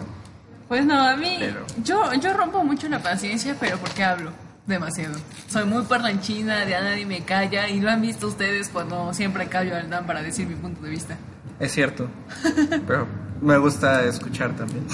Pues 0.69 0.85
no, 0.85 1.01
a 1.01 1.17
mí, 1.17 1.35
Pero- 1.39 1.65
yo, 1.83 2.13
yo 2.13 2.33
rompo 2.33 2.63
mucho 2.63 2.87
la 2.87 2.99
paciencia, 2.99 3.57
pero 3.59 3.77
porque 3.77 4.05
hablo 4.05 4.31
demasiado. 4.65 5.15
Soy 5.47 5.65
muy 5.65 5.83
parlanchina, 5.83 6.65
de 6.65 6.75
a 6.75 6.81
nadie 6.81 7.05
me 7.05 7.23
calla, 7.23 7.69
y 7.69 7.79
lo 7.79 7.89
han 7.89 8.01
visto 8.01 8.27
ustedes 8.27 8.67
cuando 8.69 9.13
siempre 9.13 9.47
callo 9.47 9.75
al 9.77 9.89
Dan 9.89 10.05
para 10.05 10.21
decir 10.21 10.45
mi 10.47 10.55
punto 10.55 10.81
de 10.81 10.89
vista. 10.89 11.15
Es 11.59 11.71
cierto. 11.71 12.09
Pero 12.87 13.07
Me 13.41 13.57
gusta 13.57 14.03
escuchar 14.05 14.55
también. 14.55 14.85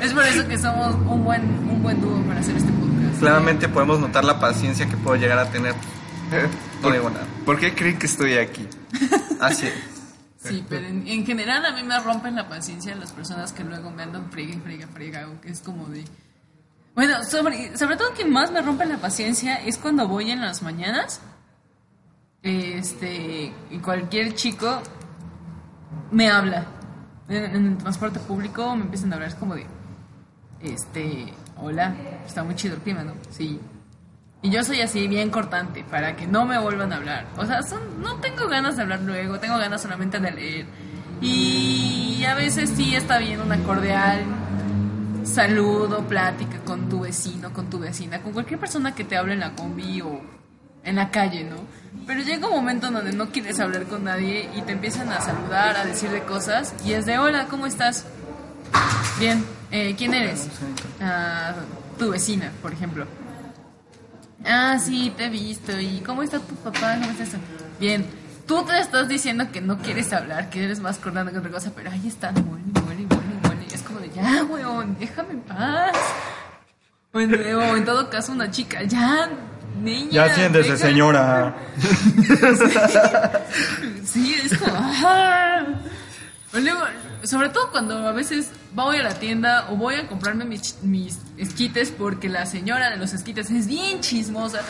Es 0.00 0.12
por 0.12 0.24
eso 0.24 0.46
que 0.46 0.58
somos 0.58 0.94
un 0.94 1.24
buen, 1.24 1.42
un 1.42 1.82
buen 1.82 2.00
dúo 2.00 2.22
para 2.22 2.40
hacer 2.40 2.56
este 2.56 2.72
podcast. 2.72 3.18
Claramente 3.20 3.68
podemos 3.68 3.98
notar 3.98 4.24
la 4.24 4.38
paciencia 4.38 4.86
que 4.86 4.96
puedo 4.96 5.16
llegar 5.16 5.38
a 5.38 5.50
tener. 5.50 5.74
No 6.82 6.90
digo 6.90 7.10
nada. 7.10 7.26
¿por 7.44 7.58
qué 7.58 7.74
creen 7.74 7.98
que 7.98 8.06
estoy 8.06 8.34
aquí? 8.34 8.66
Así 9.40 9.66
es. 9.66 9.74
Sí, 10.38 10.64
pero 10.68 10.86
en, 10.86 11.06
en 11.06 11.24
general 11.24 11.64
a 11.64 11.72
mí 11.72 11.82
me 11.82 11.98
rompen 12.00 12.36
la 12.36 12.48
paciencia 12.48 12.94
las 12.94 13.12
personas 13.12 13.52
que 13.52 13.64
luego 13.64 13.90
me 13.90 14.02
andan 14.02 14.30
frega 14.30 14.54
y 14.54 14.60
frega, 14.60 14.86
frega, 14.88 15.28
o 15.28 15.40
que 15.40 15.50
es 15.50 15.60
como 15.60 15.86
de... 15.86 16.04
Bueno, 16.94 17.24
sobre, 17.24 17.76
sobre 17.76 17.96
todo 17.96 18.12
que 18.14 18.24
más 18.24 18.52
me 18.52 18.60
rompe 18.60 18.84
la 18.84 18.98
paciencia 18.98 19.56
es 19.56 19.78
cuando 19.78 20.06
voy 20.06 20.30
en 20.30 20.42
las 20.42 20.62
mañanas, 20.62 21.20
este, 22.42 23.52
y 23.70 23.78
cualquier 23.78 24.34
chico 24.34 24.82
me 26.10 26.30
habla 26.30 26.64
en, 27.28 27.66
el 27.66 27.76
transporte 27.78 28.20
público, 28.20 28.74
me 28.76 28.82
empiezan 28.82 29.12
a 29.12 29.16
hablar, 29.16 29.30
es 29.30 29.34
como 29.34 29.54
de, 29.54 29.66
este, 30.60 31.32
hola, 31.56 31.94
está 32.26 32.44
muy 32.44 32.54
chido 32.54 32.74
el 32.74 32.80
clima, 32.80 33.04
¿no? 33.04 33.12
Sí. 33.30 33.60
Y 34.42 34.50
yo 34.50 34.62
soy 34.62 34.82
así, 34.82 35.08
bien 35.08 35.30
cortante, 35.30 35.84
para 35.84 36.16
que 36.16 36.26
no 36.26 36.44
me 36.44 36.58
vuelvan 36.58 36.92
a 36.92 36.96
hablar. 36.96 37.26
O 37.38 37.46
sea, 37.46 37.62
son- 37.62 38.02
no 38.02 38.16
tengo 38.16 38.46
ganas 38.46 38.76
de 38.76 38.82
hablar 38.82 39.00
luego, 39.00 39.38
tengo 39.38 39.56
ganas 39.56 39.80
solamente 39.80 40.20
de 40.20 40.30
leer. 40.30 40.66
Y 41.22 42.22
a 42.24 42.34
veces 42.34 42.70
sí 42.76 42.94
está 42.94 43.18
bien 43.18 43.40
una 43.40 43.56
cordial 43.62 44.22
saludo, 45.24 46.06
plática 46.06 46.58
con 46.64 46.88
tu 46.88 47.00
vecino, 47.00 47.52
con 47.52 47.70
tu 47.70 47.78
vecina, 47.78 48.20
con 48.20 48.32
cualquier 48.32 48.60
persona 48.60 48.94
que 48.94 49.04
te 49.04 49.16
hable 49.16 49.32
en 49.32 49.40
la 49.40 49.54
combi 49.54 50.00
o 50.02 50.20
en 50.84 50.96
la 50.96 51.10
calle, 51.10 51.44
¿no? 51.44 51.56
Pero 52.06 52.20
llega 52.22 52.46
un 52.48 52.54
momento 52.54 52.88
en 52.88 52.94
donde 52.94 53.12
no 53.12 53.30
quieres 53.30 53.58
hablar 53.60 53.84
con 53.84 54.04
nadie 54.04 54.48
y 54.56 54.62
te 54.62 54.72
empiezan 54.72 55.10
a 55.10 55.20
saludar, 55.20 55.76
a 55.76 55.84
decirle 55.84 56.22
cosas 56.24 56.74
y 56.84 56.92
es 56.92 57.06
de 57.06 57.18
hola, 57.18 57.46
¿cómo 57.46 57.66
estás? 57.66 58.04
Bien, 59.18 59.44
eh, 59.70 59.94
¿quién 59.96 60.12
eres? 60.12 60.48
"Ah, 61.00 61.54
tu 61.98 62.10
vecina, 62.10 62.50
por 62.60 62.72
ejemplo. 62.72 63.06
Ah, 64.44 64.78
sí, 64.78 65.12
te 65.16 65.26
he 65.26 65.30
visto. 65.30 65.78
¿Y 65.80 66.00
cómo 66.00 66.22
está 66.22 66.38
tu 66.38 66.54
papá? 66.56 66.96
¿Cómo 67.00 67.10
estás? 67.12 67.40
Bien. 67.80 68.04
Tú 68.46 68.62
te 68.64 68.78
estás 68.78 69.08
diciendo 69.08 69.50
que 69.50 69.62
no 69.62 69.78
quieres 69.78 70.12
hablar, 70.12 70.50
que 70.50 70.62
eres 70.64 70.78
más 70.80 70.98
cortante 70.98 71.32
que 71.32 71.38
otra 71.38 71.50
cosa, 71.50 71.72
pero 71.74 71.90
ahí 71.90 72.06
están, 72.06 72.34
muere, 72.34 72.62
muere, 72.84 73.06
muere, 73.06 73.38
muere. 73.42 73.66
Es 73.74 73.80
como 73.80 74.00
de, 74.00 74.10
ya, 74.10 74.44
weón, 74.44 74.96
déjame 75.00 75.30
en 75.32 75.40
paz. 75.40 75.96
O 77.14 77.18
o 77.18 77.20
en 77.76 77.84
todo 77.86 78.10
caso, 78.10 78.32
una 78.32 78.50
chica, 78.50 78.82
ya, 78.82 79.30
niña. 79.84 80.10
Ya 80.10 80.34
siéntese, 80.34 80.72
deja- 80.72 80.86
señora. 80.86 81.54
Sí, 84.04 84.34
es 84.44 84.58
como... 84.58 84.92
Sobre 87.24 87.48
todo 87.48 87.70
cuando 87.70 88.06
a 88.06 88.12
veces 88.12 88.50
voy 88.74 88.98
a 88.98 89.02
la 89.02 89.14
tienda 89.14 89.66
o 89.70 89.76
voy 89.76 89.94
a 89.94 90.06
comprarme 90.06 90.44
mis, 90.44 90.76
mis 90.82 91.18
esquites 91.38 91.90
porque 91.90 92.28
la 92.28 92.44
señora 92.46 92.90
de 92.90 92.96
los 92.96 93.12
esquites 93.14 93.50
es 93.50 93.66
bien 93.66 94.00
chismosa. 94.00 94.60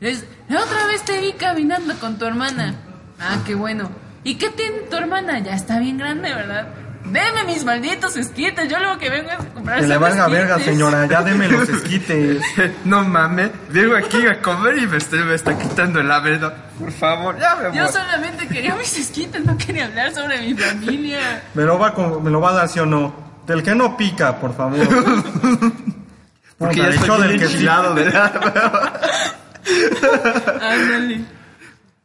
Es, 0.00 0.24
la 0.48 0.60
otra 0.62 0.86
vez 0.86 1.02
te 1.04 1.20
vi 1.20 1.32
caminando 1.34 1.94
con 2.00 2.18
tu 2.18 2.24
hermana. 2.24 2.74
Ah, 3.18 3.38
qué 3.46 3.54
bueno. 3.54 3.90
¿Y 4.24 4.36
qué 4.36 4.48
tiene 4.48 4.78
tu 4.90 4.96
hermana? 4.96 5.38
Ya 5.40 5.54
está 5.54 5.78
bien 5.78 5.98
grande, 5.98 6.34
¿verdad? 6.34 6.68
Deme 7.04 7.44
mis 7.44 7.64
malditos 7.64 8.16
esquites. 8.16 8.68
Yo 8.68 8.78
lo 8.78 8.98
que 8.98 9.10
vengo 9.10 9.30
es 9.30 9.38
comprar 9.54 9.80
Que 9.80 9.86
le 9.86 9.96
valga 9.98 10.28
verga, 10.28 10.56
esquites. 10.56 10.74
señora. 10.74 11.06
Ya 11.06 11.22
deme 11.24 11.48
los 11.48 11.68
esquites. 11.68 12.42
no 12.84 13.02
mames, 13.04 13.50
vengo 13.70 13.96
aquí 13.96 14.26
a 14.26 14.40
comer 14.42 14.78
y 14.78 14.86
me, 14.86 14.98
estoy- 14.98 15.24
me 15.24 15.34
está 15.34 15.56
quitando 15.58 15.98
el 16.00 16.10
hambre. 16.10 16.38
no, 16.38 16.52
Por 16.78 16.92
favor, 16.92 17.38
ya 17.38 17.56
me 17.56 17.68
voy. 17.68 17.76
Yo 17.78 17.88
solamente 17.88 18.46
quería 18.48 18.74
mis 18.76 18.96
esquites, 18.98 19.44
no 19.44 19.56
quería 19.58 19.86
hablar 19.86 20.12
sobre 20.14 20.40
mi 20.40 20.54
familia. 20.54 21.42
¿Me 21.54 21.62
lo 21.64 21.78
va 21.78 21.88
a, 21.88 22.20
me 22.20 22.30
lo 22.30 22.40
va 22.40 22.50
a 22.50 22.54
dar 22.54 22.68
sí 22.68 22.78
o 22.78 22.86
no? 22.86 23.12
Del 23.46 23.62
que 23.62 23.74
no 23.74 23.96
pica, 23.96 24.36
por 24.38 24.54
favor. 24.54 24.78
Porque 26.58 26.76
Puta, 26.76 26.90
ya 26.90 26.94
estoy 26.94 27.22
del 27.28 27.38
que 27.38 27.44
enchilado, 27.46 27.94
¿verdad? 27.94 29.00
Ándale. 30.60 31.24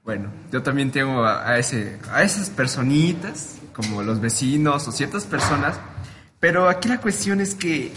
Bueno, 0.04 0.30
yo 0.52 0.62
también 0.64 0.92
tengo 0.92 1.24
a, 1.26 1.48
a 1.50 1.58
ese, 1.58 2.00
a 2.12 2.24
esas 2.24 2.50
personitas, 2.50 3.56
como 3.76 4.02
los 4.04 4.22
vecinos 4.22 4.88
o 4.88 4.92
ciertas 4.92 5.26
personas, 5.26 5.76
pero 6.40 6.70
aquí 6.70 6.88
la 6.88 7.00
cuestión 7.00 7.42
es 7.42 7.56
que 7.56 7.92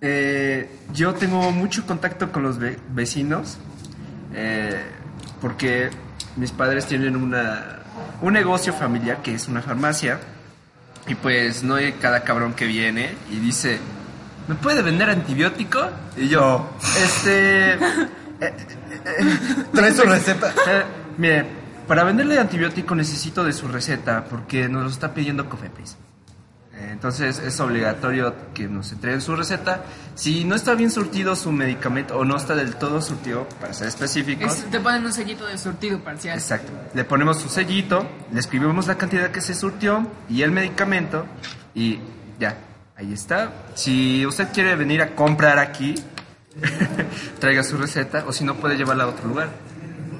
eh, 0.00 0.68
yo 0.92 1.14
tengo 1.14 1.50
mucho 1.50 1.86
contacto 1.86 2.30
con 2.32 2.42
los 2.42 2.58
ve- 2.58 2.78
vecinos, 2.90 3.58
eh, 4.34 4.82
porque 5.40 5.90
mis 6.36 6.50
padres 6.52 6.86
tienen 6.86 7.16
una, 7.16 7.80
un 8.22 8.32
negocio 8.32 8.72
familiar 8.72 9.22
que 9.22 9.34
es 9.34 9.46
una 9.48 9.60
farmacia, 9.62 10.18
y 11.06 11.14
pues 11.14 11.62
no 11.62 11.74
hay 11.74 11.92
cada 11.92 12.24
cabrón 12.24 12.54
que 12.54 12.66
viene 12.66 13.14
y 13.30 13.36
dice, 13.38 13.78
¿me 14.48 14.54
puede 14.54 14.80
vender 14.82 15.10
antibiótico? 15.10 15.86
Y 16.16 16.28
yo, 16.28 16.40
No. 16.40 16.70
este... 17.04 17.78
Trae 19.72 19.92
su 19.94 20.02
receta. 20.02 20.52
Eh, 20.66 20.82
mire, 21.18 21.46
para 21.86 22.04
venderle 22.04 22.38
antibiótico 22.38 22.94
necesito 22.94 23.44
de 23.44 23.52
su 23.52 23.68
receta 23.68 24.24
porque 24.24 24.68
nos 24.68 24.82
lo 24.84 24.88
está 24.90 25.12
pidiendo 25.14 25.48
Cofepris. 25.48 25.96
Entonces 26.90 27.38
es 27.38 27.60
obligatorio 27.60 28.34
que 28.52 28.66
nos 28.66 28.90
entreguen 28.90 29.20
su 29.20 29.36
receta. 29.36 29.84
Si 30.16 30.44
no 30.44 30.54
está 30.56 30.74
bien 30.74 30.90
surtido 30.90 31.36
su 31.36 31.52
medicamento 31.52 32.16
o 32.18 32.24
no 32.24 32.36
está 32.36 32.54
del 32.56 32.74
todo 32.76 33.00
surtido, 33.00 33.46
para 33.60 33.72
ser 33.72 33.86
específicos, 33.88 34.52
Es- 34.58 34.64
te 34.70 34.80
ponen 34.80 35.04
un 35.06 35.12
sellito 35.12 35.46
de 35.46 35.56
surtido 35.56 36.00
parcial. 36.00 36.36
Exacto. 36.36 36.72
Le 36.94 37.04
ponemos 37.04 37.38
su 37.40 37.48
sellito, 37.48 38.04
le 38.32 38.40
escribimos 38.40 38.88
la 38.88 38.96
cantidad 38.96 39.30
que 39.30 39.40
se 39.40 39.54
surtió 39.54 40.06
y 40.28 40.42
el 40.42 40.50
medicamento 40.50 41.26
y 41.74 42.00
ya, 42.40 42.56
ahí 42.96 43.12
está. 43.12 43.52
Si 43.74 44.26
usted 44.26 44.48
quiere 44.52 44.74
venir 44.74 45.00
a 45.02 45.14
comprar 45.14 45.58
aquí, 45.60 45.94
traiga 47.38 47.62
su 47.62 47.76
receta 47.76 48.24
o 48.26 48.32
si 48.32 48.44
no 48.44 48.54
puede 48.56 48.76
llevarla 48.76 49.04
a 49.04 49.08
otro 49.08 49.28
lugar 49.28 49.48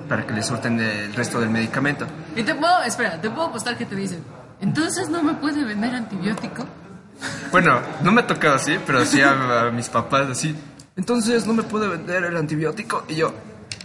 para 0.08 0.26
que 0.26 0.32
le 0.32 0.42
surten 0.42 0.78
el 0.80 1.14
resto 1.14 1.40
del 1.40 1.50
medicamento. 1.50 2.06
Y 2.36 2.42
te 2.42 2.54
puedo, 2.54 2.82
espera, 2.82 3.20
te 3.20 3.30
puedo 3.30 3.48
apostar 3.48 3.76
que 3.76 3.86
te 3.86 3.94
dicen, 3.96 4.22
entonces 4.60 5.08
no 5.08 5.22
me 5.22 5.34
puede 5.34 5.64
vender 5.64 5.94
antibiótico. 5.94 6.64
Bueno, 7.50 7.80
no 8.02 8.12
me 8.12 8.22
ha 8.22 8.26
tocado 8.26 8.56
así, 8.56 8.78
pero 8.86 9.04
sí 9.04 9.20
a, 9.22 9.62
a 9.62 9.70
mis 9.70 9.88
papás 9.88 10.28
así. 10.28 10.54
Entonces 10.96 11.46
no 11.46 11.54
me 11.54 11.62
puede 11.62 11.88
vender 11.88 12.24
el 12.24 12.36
antibiótico 12.36 13.04
y 13.08 13.16
yo, 13.16 13.32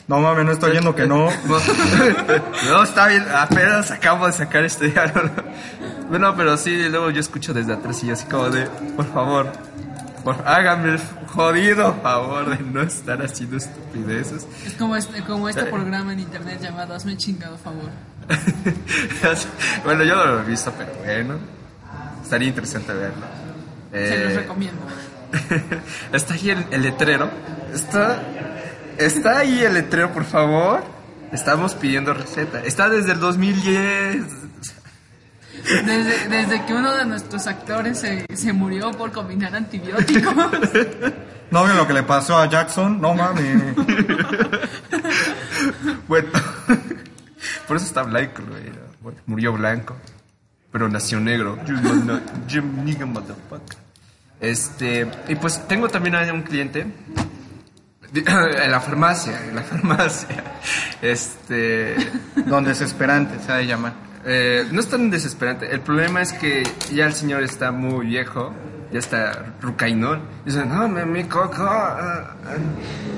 No 0.08 0.20
mames, 0.20 0.46
no 0.46 0.52
estoy 0.52 0.72
oyendo 0.72 0.96
que 0.96 1.06
no. 1.06 1.30
No, 2.70 2.84
está 2.84 3.08
bien, 3.08 3.26
apenas 3.34 3.92
acabo 3.92 4.26
de 4.28 4.34
sacar 4.34 4.64
este 4.64 4.90
diálogo. 4.90 5.30
Bueno, 6.10 6.34
pero 6.36 6.58
sí, 6.58 6.76
luego 6.90 7.12
yo 7.12 7.20
escucho 7.20 7.54
desde 7.54 7.74
atrás 7.74 8.04
y 8.04 8.08
yo 8.08 8.14
así 8.14 8.26
como 8.26 8.50
de, 8.50 8.66
por 8.96 9.06
favor, 9.14 9.52
por, 10.24 10.36
háganme 10.44 10.94
el 10.94 11.00
jodido 11.34 11.94
favor 12.02 12.58
de 12.58 12.63
no 12.63 12.82
estar 12.82 13.22
haciendo 13.22 13.58
estupideces. 13.58 14.46
Es 14.65 14.74
como 14.74 14.96
este, 14.96 15.22
como 15.24 15.48
este 15.50 15.65
programa 15.65 16.13
en 16.13 16.20
internet 16.20 16.60
llamado 16.62 16.94
Hazme 16.96 17.18
chingado 17.18 17.58
favor. 17.58 17.89
bueno, 19.84 20.04
yo 20.04 20.15
no 20.15 20.26
lo 20.26 20.39
he 20.42 20.46
visto, 20.46 20.72
pero 20.78 20.92
bueno, 21.04 21.39
estaría 22.24 22.48
interesante 22.50 22.94
verlo. 22.94 23.26
Se 23.92 24.24
los 24.24 24.34
Eh, 24.34 24.38
recomiendo. 24.38 24.82
está 26.13 26.34
ahí 26.34 26.50
el, 26.52 26.65
el 26.72 26.82
letrero. 26.82 27.30
Está, 27.74 28.22
está 28.98 29.39
ahí 29.39 29.62
el 29.63 29.74
letrero, 29.74 30.12
por 30.13 30.26
favor. 30.26 30.84
Estamos 31.32 31.76
pidiendo 31.76 32.13
receta. 32.13 32.60
Está 32.63 32.89
desde 32.89 33.12
el 33.12 33.20
2010. 33.20 34.24
Desde, 35.86 36.28
desde 36.30 36.65
que 36.65 36.74
uno 36.74 36.95
de 36.95 37.06
nuestros 37.06 37.48
actores 37.48 38.00
se, 38.00 38.26
se 38.34 38.54
murió 38.54 38.91
por 38.91 39.12
combinar 39.12 39.56
antibióticos. 39.56 40.34
¿No 41.52 41.63
vio 41.63 41.74
lo 41.74 41.88
que 41.88 41.93
le 41.93 42.04
pasó 42.04 42.38
a 42.38 42.48
Jackson? 42.48 43.02
No 43.02 43.15
mames. 43.15 43.76
Bueno, 46.08 46.30
por 47.67 47.78
eso 47.78 47.86
está 47.86 48.04
blanco, 48.04 48.43
güey. 48.48 48.72
Bueno, 49.02 49.19
murió 49.26 49.54
blanco, 49.54 49.95
pero 50.72 50.89
nació 50.89 51.19
negro. 51.19 51.58
Este, 54.39 55.08
y 55.28 55.36
pues 55.36 55.67
tengo 55.67 55.89
también 55.89 56.15
a 56.15 56.34
un 56.34 56.43
cliente 56.43 56.82
en 58.13 58.72
la 58.72 58.80
farmacia, 58.80 59.45
en 59.48 59.56
la 59.56 59.63
farmacia. 59.63 60.43
Este, 61.02 61.95
Don 62.45 62.63
Desesperante 62.63 63.39
se 63.43 63.52
ha 63.52 63.56
de 63.56 63.67
llamar. 63.67 64.09
Eh, 64.26 64.68
no 64.72 64.80
es 64.80 64.88
tan 64.88 65.10
desesperante. 65.10 65.72
El 65.72 65.82
problema 65.82 66.22
es 66.22 66.34
que 66.34 66.64
ya 66.94 67.06
el 67.06 67.14
señor 67.14 67.44
está 67.44 67.72
muy 67.72 68.08
viejo, 68.08 68.54
ya 68.92 69.00
está 69.00 69.54
rucainón. 69.62 70.22
Dice, 70.46 70.66
no, 70.66 70.88
mi, 70.88 71.04
mi 71.06 71.24
coco. 71.26 71.64
ah, 71.64 71.98
ah". 72.00 72.56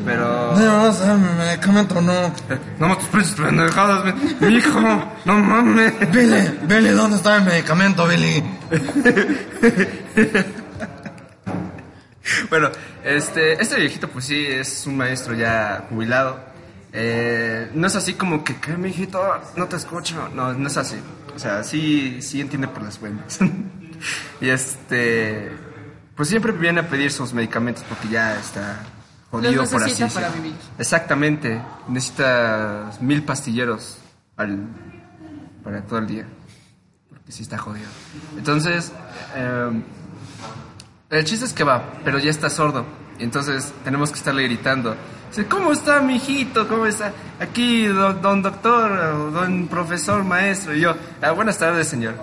Pero. 0.06 0.56
No, 0.56 0.84
o 0.90 0.92
sea, 0.92 1.16
mi 1.16 1.38
medicamento 1.38 2.02
no. 2.02 2.34
No 2.80 2.90
me 2.90 2.96
tus 2.98 3.06
precios 3.06 3.40
pendejadas, 3.40 4.14
mi 4.40 4.56
hijo, 4.56 4.80
no 5.26 5.34
mames. 5.34 5.94
Billy, 6.12 6.60
Billy, 6.64 6.90
¿dónde 6.90 7.18
está 7.18 7.38
el 7.38 7.44
medicamento, 7.46 8.08
Billy? 8.08 8.44
Bueno, 12.50 12.70
este, 13.04 13.62
este 13.62 13.76
viejito 13.78 14.08
pues 14.08 14.26
sí 14.26 14.46
es 14.46 14.86
un 14.88 14.98
maestro 14.98 15.34
ya 15.34 15.86
jubilado. 15.90 16.51
Eh, 16.94 17.72
no 17.74 17.88
es 17.88 17.96
así 17.96 18.14
como 18.14 18.44
que, 18.44 18.58
¿qué, 18.58 18.76
mijito? 18.76 19.22
No 19.56 19.68
te 19.68 19.78
escucho. 19.78 20.30
No, 20.34 20.54
no 20.54 20.68
es 20.68 20.78
así. 20.78 20.98
O 21.36 21.40
sea, 21.40 21.64
sí, 21.64 22.22
sí 22.22 22.42
entiende 22.42 22.68
por 22.68 22.84
las 22.84 23.00
buenas. 23.00 23.40
y 24.42 24.50
este, 24.50 25.52
pues 26.16 26.30
siempre 26.30 26.52
viene 26.52 26.82
a 26.82 26.88
pedir 26.88 27.12
sus 27.12 27.34
medicamentos 27.34 27.84
porque 27.88 28.10
ya 28.10 28.38
está 28.38 28.84
jodido 29.30 29.64
por 29.66 29.84
así 29.84 29.92
necesita 29.92 30.10
para 30.10 30.30
vivir. 30.30 30.54
Exactamente. 30.78 31.62
Necesita 31.88 32.92
mil 33.00 33.24
pastilleros 33.24 33.98
al, 34.36 34.68
para 35.64 35.82
todo 35.84 36.00
el 36.00 36.08
día. 36.08 36.28
Porque 37.10 37.32
sí 37.32 37.44
está 37.44 37.58
jodido. 37.58 37.88
Entonces, 38.38 38.92
eh, 39.36 39.82
el 41.10 41.26
chiste 41.26 41.46
es 41.46 41.54
que 41.54 41.64
va, 41.64 41.94
pero 42.04 42.20
ya 42.20 42.30
está 42.30 42.50
sordo. 42.50 42.86
Entonces 43.20 43.72
tenemos 43.84 44.12
que 44.12 44.18
estarle 44.18 44.44
gritando. 44.44 44.96
Dice, 45.32 45.46
¿cómo 45.48 45.72
está 45.72 46.02
mi 46.02 46.18
hijito? 46.18 46.68
¿Cómo 46.68 46.86
está? 46.86 47.14
Aquí, 47.40 47.88
don, 47.88 48.22
don 48.22 48.42
doctor, 48.42 48.92
o 48.92 49.32
don 49.32 49.68
profesor, 49.68 50.24
maestro. 50.26 50.76
Y 50.76 50.82
yo, 50.82 50.94
"Ah, 51.22 51.32
buenas 51.32 51.58
tardes, 51.58 51.88
señor. 51.88 52.16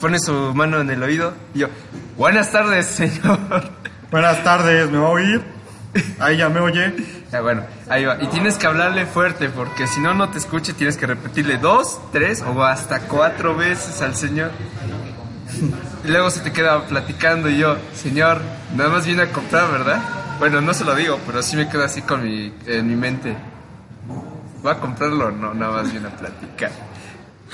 Pone 0.00 0.18
su 0.18 0.32
mano 0.54 0.80
en 0.80 0.90
el 0.90 1.02
oído. 1.02 1.32
Y 1.54 1.60
yo, 1.60 1.68
buenas 2.16 2.50
tardes, 2.50 2.86
señor. 2.86 3.38
Buenas 4.10 4.42
tardes, 4.42 4.90
¿me 4.90 4.98
va 4.98 5.06
a 5.06 5.10
oír? 5.10 5.40
Ahí 6.18 6.36
ya 6.38 6.48
me 6.48 6.58
oye. 6.58 6.92
Ya, 7.30 7.42
bueno, 7.42 7.62
ahí 7.88 8.04
va. 8.04 8.16
Y 8.20 8.26
tienes 8.26 8.56
que 8.56 8.66
hablarle 8.66 9.06
fuerte, 9.06 9.48
porque 9.48 9.86
si 9.86 10.00
no, 10.00 10.14
no 10.14 10.28
te 10.30 10.38
escuche. 10.38 10.72
Tienes 10.72 10.96
que 10.96 11.06
repetirle 11.06 11.58
dos, 11.58 12.00
tres 12.10 12.42
o 12.42 12.60
hasta 12.64 13.02
cuatro 13.02 13.54
veces 13.54 14.02
al 14.02 14.16
señor. 14.16 14.50
Y 16.04 16.08
luego 16.08 16.28
se 16.30 16.40
te 16.40 16.50
queda 16.52 16.82
platicando 16.86 17.48
y 17.48 17.58
yo, 17.58 17.76
señor, 17.94 18.40
nada 18.74 18.90
más 18.90 19.06
viene 19.06 19.22
a 19.22 19.32
comprar, 19.32 19.70
¿verdad? 19.70 20.00
Bueno, 20.40 20.62
no 20.62 20.72
se 20.72 20.86
lo 20.86 20.94
digo, 20.94 21.20
pero 21.26 21.42
sí 21.42 21.54
me 21.54 21.68
queda 21.68 21.84
así 21.84 22.00
con 22.00 22.24
mi, 22.24 22.50
en 22.66 22.88
mi 22.88 22.96
mente. 22.96 23.36
¿Va 24.64 24.72
a 24.72 24.80
comprarlo 24.80 25.26
o 25.26 25.30
no? 25.30 25.52
Nada 25.52 25.82
más 25.82 25.92
viene 25.92 26.08
a 26.08 26.16
platicar. 26.16 26.72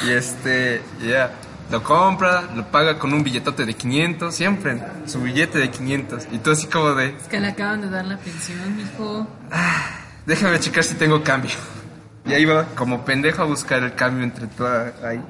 Y 0.06 0.12
este, 0.12 0.80
ya, 1.04 1.32
lo 1.68 1.82
compra, 1.82 2.42
lo 2.54 2.64
paga 2.70 2.96
con 2.96 3.12
un 3.12 3.24
billetote 3.24 3.66
de 3.66 3.74
500, 3.74 4.32
siempre, 4.32 4.80
su 5.06 5.20
billete 5.20 5.58
de 5.58 5.68
500. 5.68 6.28
Y 6.30 6.38
tú 6.38 6.52
así 6.52 6.68
como 6.68 6.94
de, 6.94 7.08
Es 7.08 7.26
que 7.28 7.40
le 7.40 7.48
acaban 7.48 7.80
de 7.80 7.90
dar 7.90 8.04
la 8.04 8.18
pensión, 8.18 8.76
mijo. 8.76 9.26
Déjame 10.24 10.60
checar 10.60 10.84
si 10.84 10.94
tengo 10.94 11.24
cambio. 11.24 11.56
Y 12.24 12.34
ahí 12.34 12.44
va, 12.44 12.66
como 12.76 13.04
pendejo 13.04 13.42
a 13.42 13.46
buscar 13.46 13.82
el 13.82 13.96
cambio 13.96 14.22
entre 14.22 14.46
toda 14.46 14.94
ahí. 15.02 15.20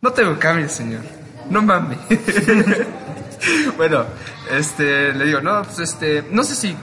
No 0.00 0.12
tengo 0.12 0.36
cambio, 0.36 0.68
señor. 0.68 1.02
No 1.48 1.62
mames. 1.62 1.98
bueno, 3.76 4.04
este, 4.50 5.12
le 5.12 5.24
digo, 5.26 5.40
no, 5.40 5.62
pues 5.62 5.78
este, 5.80 6.26
no 6.30 6.44
sé 6.44 6.54
si, 6.54 6.76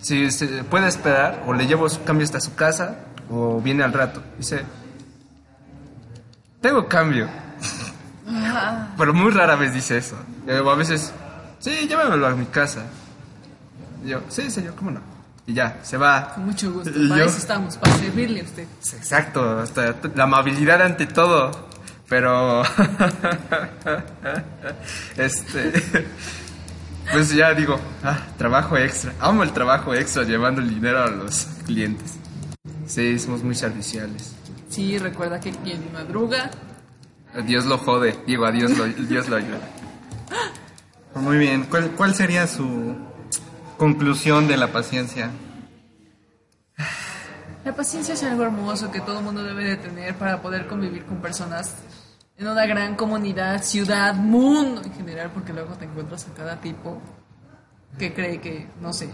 si 0.00 0.30
se 0.30 0.64
puede 0.64 0.88
esperar 0.88 1.42
o 1.46 1.52
le 1.54 1.66
llevo 1.66 1.88
su 1.88 2.02
cambio 2.04 2.24
hasta 2.24 2.40
su 2.40 2.54
casa 2.54 2.96
o 3.30 3.60
viene 3.60 3.84
al 3.84 3.92
rato. 3.92 4.22
Dice, 4.38 4.62
tengo 6.60 6.86
cambio. 6.88 7.28
Pero 8.96 9.14
muy 9.14 9.30
rara 9.30 9.56
vez 9.56 9.72
dice 9.74 9.98
eso. 9.98 10.16
Y 10.44 10.50
luego 10.50 10.70
a 10.70 10.74
veces, 10.76 11.12
sí, 11.58 11.86
llévamelo 11.88 12.26
a 12.26 12.30
mi 12.30 12.46
casa. 12.46 12.82
Y 14.04 14.08
yo, 14.08 14.20
sí, 14.28 14.50
señor, 14.50 14.74
¿cómo 14.74 14.90
no? 14.92 15.00
Y 15.46 15.54
ya, 15.54 15.78
se 15.82 15.96
va. 15.96 16.32
Con 16.34 16.46
mucho 16.46 16.72
gusto. 16.72 16.90
Y 16.94 17.08
Para 17.08 17.20
yo- 17.22 17.26
eso 17.30 17.38
estamos, 17.38 17.76
para 17.76 17.94
servirle 17.96 18.40
a 18.40 18.44
usted. 18.44 18.66
Exacto, 18.96 19.58
hasta 19.58 19.94
la 20.14 20.24
amabilidad 20.24 20.80
ante 20.82 21.06
todo. 21.06 21.69
Pero. 22.10 22.62
este. 25.16 25.72
Pues 27.12 27.34
ya 27.34 27.52
digo, 27.54 27.76
ah, 28.04 28.20
trabajo 28.38 28.76
extra. 28.76 29.12
Amo 29.18 29.42
el 29.42 29.52
trabajo 29.52 29.92
extra 29.92 30.22
llevando 30.22 30.60
el 30.60 30.68
dinero 30.68 31.02
a 31.02 31.08
los 31.08 31.48
clientes. 31.66 32.14
Sí, 32.86 33.18
somos 33.18 33.42
muy 33.42 33.56
serviciales. 33.56 34.32
Sí, 34.68 34.96
recuerda 34.96 35.40
que 35.40 35.50
quien 35.50 35.92
madruga, 35.92 36.52
Dios 37.46 37.66
lo 37.66 37.78
jode. 37.78 38.16
Digo, 38.28 38.44
a 38.44 38.52
Dios 38.52 38.78
lo, 38.78 38.84
Dios 38.84 39.28
lo 39.28 39.36
ayuda. 39.36 39.58
Muy 41.16 41.38
bien. 41.38 41.64
¿Cuál, 41.64 41.90
¿Cuál 41.96 42.14
sería 42.14 42.46
su 42.46 42.94
conclusión 43.76 44.46
de 44.46 44.56
la 44.56 44.68
paciencia? 44.68 45.32
la 47.64 47.74
paciencia 47.74 48.14
es 48.14 48.22
algo 48.22 48.44
hermoso 48.44 48.90
que 48.90 49.00
todo 49.00 49.20
mundo 49.20 49.42
debe 49.42 49.64
de 49.64 49.76
tener 49.76 50.14
para 50.14 50.40
poder 50.40 50.66
convivir 50.66 51.04
con 51.04 51.18
personas 51.18 51.74
en 52.40 52.48
una 52.48 52.64
gran 52.66 52.96
comunidad, 52.96 53.62
ciudad, 53.62 54.14
mundo 54.14 54.80
en 54.82 54.92
general, 54.94 55.30
porque 55.32 55.52
luego 55.52 55.74
te 55.74 55.84
encuentras 55.84 56.26
a 56.26 56.32
cada 56.34 56.56
tipo 56.60 57.00
que 57.98 58.14
cree 58.14 58.40
que, 58.40 58.66
no 58.80 58.92
sé, 58.94 59.10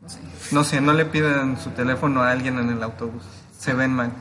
no 0.00 0.08
sé. 0.08 0.18
No 0.50 0.62
sé, 0.64 0.80
no 0.80 0.92
le 0.92 1.06
pidan 1.06 1.58
su 1.58 1.70
teléfono 1.70 2.22
a 2.22 2.30
alguien 2.32 2.58
en 2.58 2.68
el 2.70 2.82
autobús. 2.82 3.22
Se 3.58 3.72
ven 3.72 3.92
mal. 3.94 4.12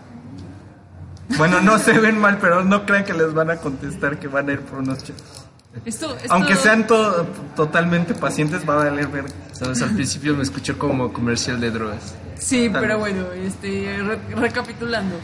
Bueno, 1.37 1.59
no 1.61 1.77
se 1.79 1.97
ven 1.99 2.17
mal, 2.17 2.37
pero 2.39 2.63
no 2.63 2.85
crean 2.85 3.03
que 3.03 3.13
les 3.13 3.33
van 3.33 3.49
a 3.51 3.57
contestar 3.57 4.17
que 4.19 4.27
van 4.27 4.47
a 4.49 4.53
ir 4.53 4.61
por 4.61 4.79
unos 4.79 5.03
chetos. 5.03 5.45
Esto, 5.85 6.15
esto- 6.17 6.33
Aunque 6.33 6.55
sean 6.55 6.85
to- 6.87 7.25
totalmente 7.55 8.13
pacientes, 8.13 8.67
va 8.67 8.73
a 8.73 8.77
valer 8.85 9.07
ver. 9.07 9.25
Sabes, 9.53 9.81
al 9.81 9.91
principio 9.91 10.35
me 10.35 10.43
escuchó 10.43 10.77
como 10.77 11.11
comercial 11.11 11.59
de 11.59 11.71
drogas. 11.71 12.15
Sí, 12.37 12.69
pero 12.71 12.99
bueno, 12.99 13.31
este, 13.33 13.97
re- 14.01 14.35
recapitulando. 14.35 15.15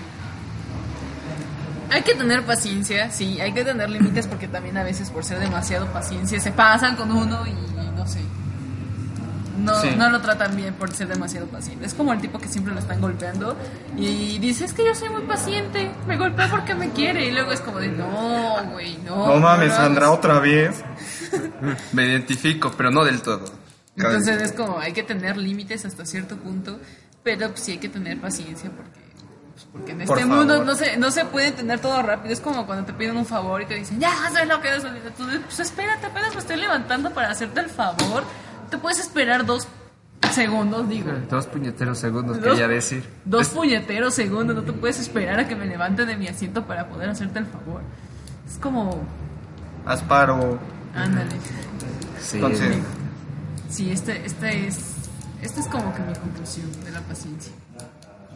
Hay 1.89 2.01
que 2.03 2.15
tener 2.15 2.43
paciencia, 2.43 3.09
sí, 3.11 3.39
hay 3.39 3.53
que 3.53 3.63
tener 3.63 3.89
límites 3.89 4.27
porque 4.27 4.47
también 4.47 4.77
a 4.77 4.83
veces 4.83 5.09
por 5.09 5.23
ser 5.23 5.39
demasiado 5.39 5.87
paciencia 5.87 6.39
se 6.39 6.51
pasan 6.51 6.95
con 6.95 7.11
uno 7.11 7.45
y 7.47 7.53
no 7.95 8.05
sé. 8.07 8.19
No, 9.57 9.81
Sí. 9.81 9.89
no 9.97 10.09
lo 10.09 10.21
tratan 10.21 10.55
bien 10.55 10.75
por 10.75 10.91
ser 10.93 11.07
demasiado 11.07 11.47
paciente. 11.47 11.85
Es 11.85 11.93
como 11.95 12.13
el 12.13 12.21
tipo 12.21 12.37
que 12.39 12.47
siempre 12.47 12.73
lo 12.73 12.79
están 12.79 13.01
golpeando 13.01 13.57
y 13.97 14.37
dice, 14.37 14.65
es 14.65 14.73
que 14.73 14.85
yo 14.85 14.93
soy 14.93 15.09
muy 15.09 15.23
paciente, 15.23 15.89
me 16.07 16.15
golpea 16.15 16.47
porque 16.49 16.75
me 16.75 16.91
quiere. 16.91 17.25
Y 17.25 17.31
luego 17.31 17.51
es 17.51 17.61
como 17.61 17.79
de, 17.79 17.87
no, 17.87 18.63
güey, 18.71 18.97
no. 18.99 19.27
No 19.27 19.39
mames, 19.39 19.73
Sandra, 19.73 20.05
hagas". 20.07 20.17
otra 20.19 20.39
vez. 20.39 20.83
Me 21.93 22.05
identifico, 22.05 22.71
pero 22.77 22.91
no 22.91 23.03
del 23.03 23.21
todo. 23.21 23.45
Entonces 23.95 24.41
es 24.41 24.51
como, 24.51 24.77
hay 24.79 24.93
que 24.93 25.01
tener 25.03 25.37
límites 25.37 25.83
hasta 25.85 26.05
cierto 26.05 26.37
punto, 26.37 26.79
pero 27.23 27.49
pues, 27.49 27.61
sí 27.61 27.71
hay 27.71 27.77
que 27.79 27.89
tener 27.89 28.21
paciencia 28.21 28.69
porque... 28.69 29.06
pues, 29.57 29.67
Porque 29.71 29.91
en 29.93 30.05
Por 30.05 30.19
este 30.19 30.29
mundo 30.29 30.63
no 30.63 30.75
se, 30.75 30.97
no 30.97 31.09
se 31.09 31.25
puede 31.25 31.51
tener 31.51 31.79
todo 31.79 32.01
rápido. 32.03 32.31
Es 32.33 32.39
como 32.39 32.65
cuando 32.67 32.85
te 32.85 32.93
piden 32.93 33.17
un 33.17 33.25
favor 33.25 33.61
y 33.61 33.65
te 33.65 33.73
dicen, 33.75 33.99
ya, 33.99 34.11
haz 34.25 34.47
lo 34.47 34.61
que 34.61 34.75
es. 34.75 34.83
Tú, 35.17 35.23
pues 35.45 35.59
espérate, 35.59 36.05
apenas 36.05 36.33
me 36.35 36.39
estoy 36.41 36.57
levantando 36.57 37.09
para 37.11 37.31
hacerte 37.31 37.59
el 37.61 37.69
favor. 37.69 38.23
Te 38.69 38.77
puedes 38.77 38.99
esperar 38.99 39.45
dos 39.45 39.67
segundos, 40.31 40.87
digo. 40.87 41.11
Dos 41.29 41.47
puñeteros 41.47 41.97
segundos, 41.97 42.37
Dos- 42.39 42.45
quería 42.45 42.67
decir. 42.67 43.03
Dos 43.25 43.49
puñeteros 43.49 44.13
segundos. 44.13 44.55
No 44.55 44.61
te 44.63 44.73
puedes 44.73 44.99
esperar 44.99 45.39
a 45.39 45.47
que 45.47 45.55
me 45.55 45.65
levante 45.65 46.05
de 46.05 46.15
mi 46.17 46.27
asiento 46.27 46.65
para 46.65 46.87
poder 46.87 47.09
hacerte 47.09 47.39
el 47.39 47.45
favor. 47.47 47.81
Es 48.47 48.57
como, 48.59 49.01
Asparo. 49.85 50.59
ándale. 50.93 51.31
Sí. 52.21 52.35
Entonces, 52.37 52.75
Sí, 53.69 53.91
este, 53.91 54.25
este 54.25 54.67
es, 54.67 54.77
este 55.41 55.59
es 55.59 55.67
como 55.67 55.93
que 55.93 56.01
mi 56.01 56.13
conclusión 56.13 56.71
de 56.85 56.91
la 56.91 57.01
paciencia. 57.01 57.51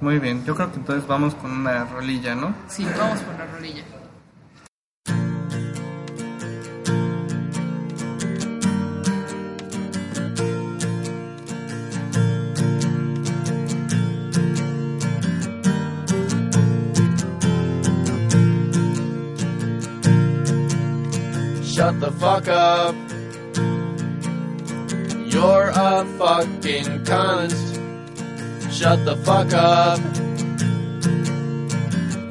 Muy 0.02 0.20
bien. 0.20 0.44
Yo 0.46 0.56
creo 0.56 0.72
que 0.72 0.78
entonces 0.78 1.08
vamos 1.08 1.36
con 1.36 1.52
una 1.52 1.86
rolilla, 1.86 2.36
¿no? 2.36 2.54
Sí, 2.68 2.86
vamos 2.98 3.20
por 3.22 3.38
la 3.38 3.46
rolilla. 3.46 3.84
Shut 21.64 22.00
the 22.00 22.12
fuck 22.12 22.48
up. 22.48 22.96
You're 25.26 25.72
a 25.74 26.06
fucking 26.18 27.06
cunt. 27.06 27.71
Shut 28.82 29.06
the 29.06 29.16
fuck 29.16 29.54
up. 29.54 30.00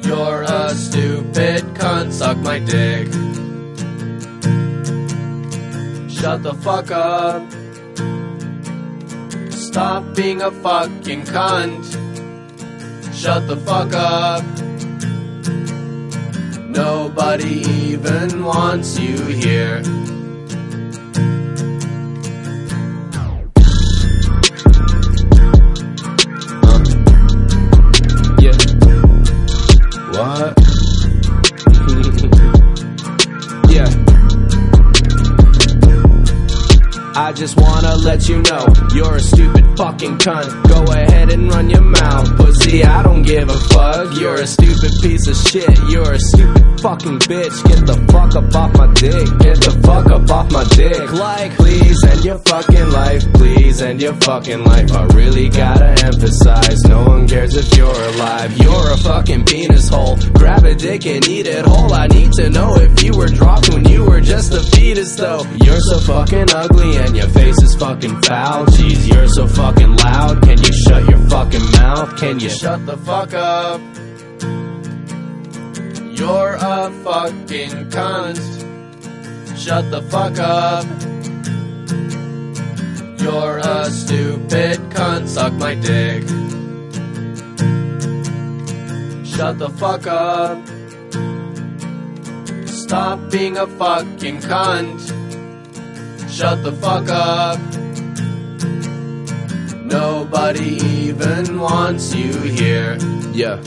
You're 0.03 0.41
a 0.41 0.75
stupid 0.75 1.63
cunt. 1.79 2.11
Suck 2.11 2.37
my 2.39 2.59
dick. 2.59 3.07
Shut 6.11 6.43
the 6.43 6.53
fuck 6.55 6.91
up. 6.91 7.49
Stop 9.49 10.13
being 10.13 10.41
a 10.41 10.51
fucking 10.51 11.21
cunt. 11.21 11.85
Shut 13.15 13.47
the 13.47 13.55
fuck 13.55 13.93
up. 13.93 14.43
Nobody 16.67 17.61
even 17.87 18.43
wants 18.43 18.99
you 18.99 19.15
here. 19.23 19.81
Just 37.41 37.59
wanna 37.59 37.90
let 38.03 38.27
you 38.27 38.41
know 38.41 38.65
you're 38.93 39.15
a 39.15 39.19
stupid 39.19 39.77
fucking 39.77 40.17
cunt. 40.17 40.67
Go 40.67 40.91
ahead 40.91 41.31
and 41.31 41.51
run 41.51 41.69
your 41.69 41.81
mouth, 41.81 42.35
pussy. 42.35 42.83
I 42.83 43.03
don't 43.03 43.23
give 43.23 43.49
a 43.49 43.57
fuck. 43.57 44.17
You're 44.19 44.41
a 44.41 44.47
stupid 44.47 44.91
piece 45.01 45.27
of 45.27 45.35
shit. 45.35 45.77
You're 45.89 46.13
a 46.13 46.19
stupid 46.19 46.81
fucking 46.81 47.19
bitch. 47.19 47.55
Get 47.67 47.85
the 47.85 47.97
fuck 48.11 48.35
up 48.35 48.53
off 48.55 48.73
my 48.75 48.91
dick. 48.93 49.27
Get 49.39 49.57
the 49.61 49.79
fuck 49.85 50.07
up 50.11 50.29
off 50.29 50.51
my 50.51 50.63
dick. 50.75 51.11
Like, 51.13 51.53
please 51.55 51.97
end 52.03 52.25
your 52.25 52.39
fucking 52.39 52.89
life. 52.89 53.23
Please 53.33 53.81
end 53.81 54.01
your 54.01 54.15
fucking 54.15 54.63
life. 54.63 54.91
I 54.91 55.05
really 55.13 55.49
gotta 55.49 55.89
emphasize. 56.03 56.81
No 56.85 57.03
one 57.05 57.27
cares 57.27 57.55
if 57.55 57.75
you're 57.77 58.03
alive. 58.13 58.57
You're 58.57 58.91
a 58.91 58.97
fucking 58.97 59.45
penis 59.45 59.89
hole. 59.89 60.17
Grab 60.33 60.63
a 60.63 60.73
dick 60.73 61.05
and 61.05 61.27
eat 61.27 61.47
it 61.47 61.65
whole. 61.65 61.93
I 61.93 62.07
need 62.07 62.31
to 62.33 62.49
know 62.49 62.75
if 62.75 63.03
you 63.03 63.15
were 63.15 63.27
dropped 63.27 63.69
when 63.69 63.85
you 63.85 64.05
were 64.05 64.21
just 64.21 64.53
a 64.53 64.61
fetus, 64.61 65.15
though. 65.15 65.43
You're 65.63 65.79
so 65.79 65.99
fucking 65.99 66.49
ugly 66.53 66.97
and 66.97 67.15
your 67.15 67.29
face 67.29 67.61
is 67.61 67.75
fucking 67.75 67.90
foul. 67.99 68.65
Jeez, 68.67 69.07
you're 69.07 69.27
so 69.27 69.47
fucking 69.47 69.95
loud. 69.97 70.41
Can 70.43 70.57
you 70.57 70.73
shut 70.73 71.09
your 71.09 71.19
fucking 71.29 71.71
mouth? 71.71 72.17
Can 72.17 72.39
you 72.39 72.49
shut 72.49 72.85
the 72.85 72.97
fuck 72.97 73.33
up? 73.33 73.81
You're 76.17 76.55
a 76.55 76.91
fucking 77.03 77.89
cunt. 77.89 78.37
Shut 79.57 79.91
the 79.91 80.01
fuck 80.03 80.39
up. 80.39 80.85
You're 83.19 83.57
a 83.57 83.91
stupid 83.91 84.77
cunt. 84.91 85.27
Suck 85.27 85.53
my 85.53 85.75
dick. 85.75 86.23
Shut 89.25 89.59
the 89.59 89.69
fuck 89.69 90.07
up. 90.07 90.57
Stop 92.67 93.31
being 93.31 93.57
a 93.57 93.67
fucking 93.67 94.39
cunt. 94.39 95.30
Shut 96.41 96.63
the 96.63 96.71
fuck 96.71 97.07
up. 97.07 97.59
Nobody 99.85 100.77
even 100.77 101.59
wants 101.59 102.15
you 102.15 102.33
here. 102.33 102.97
Yeah. 103.31 103.61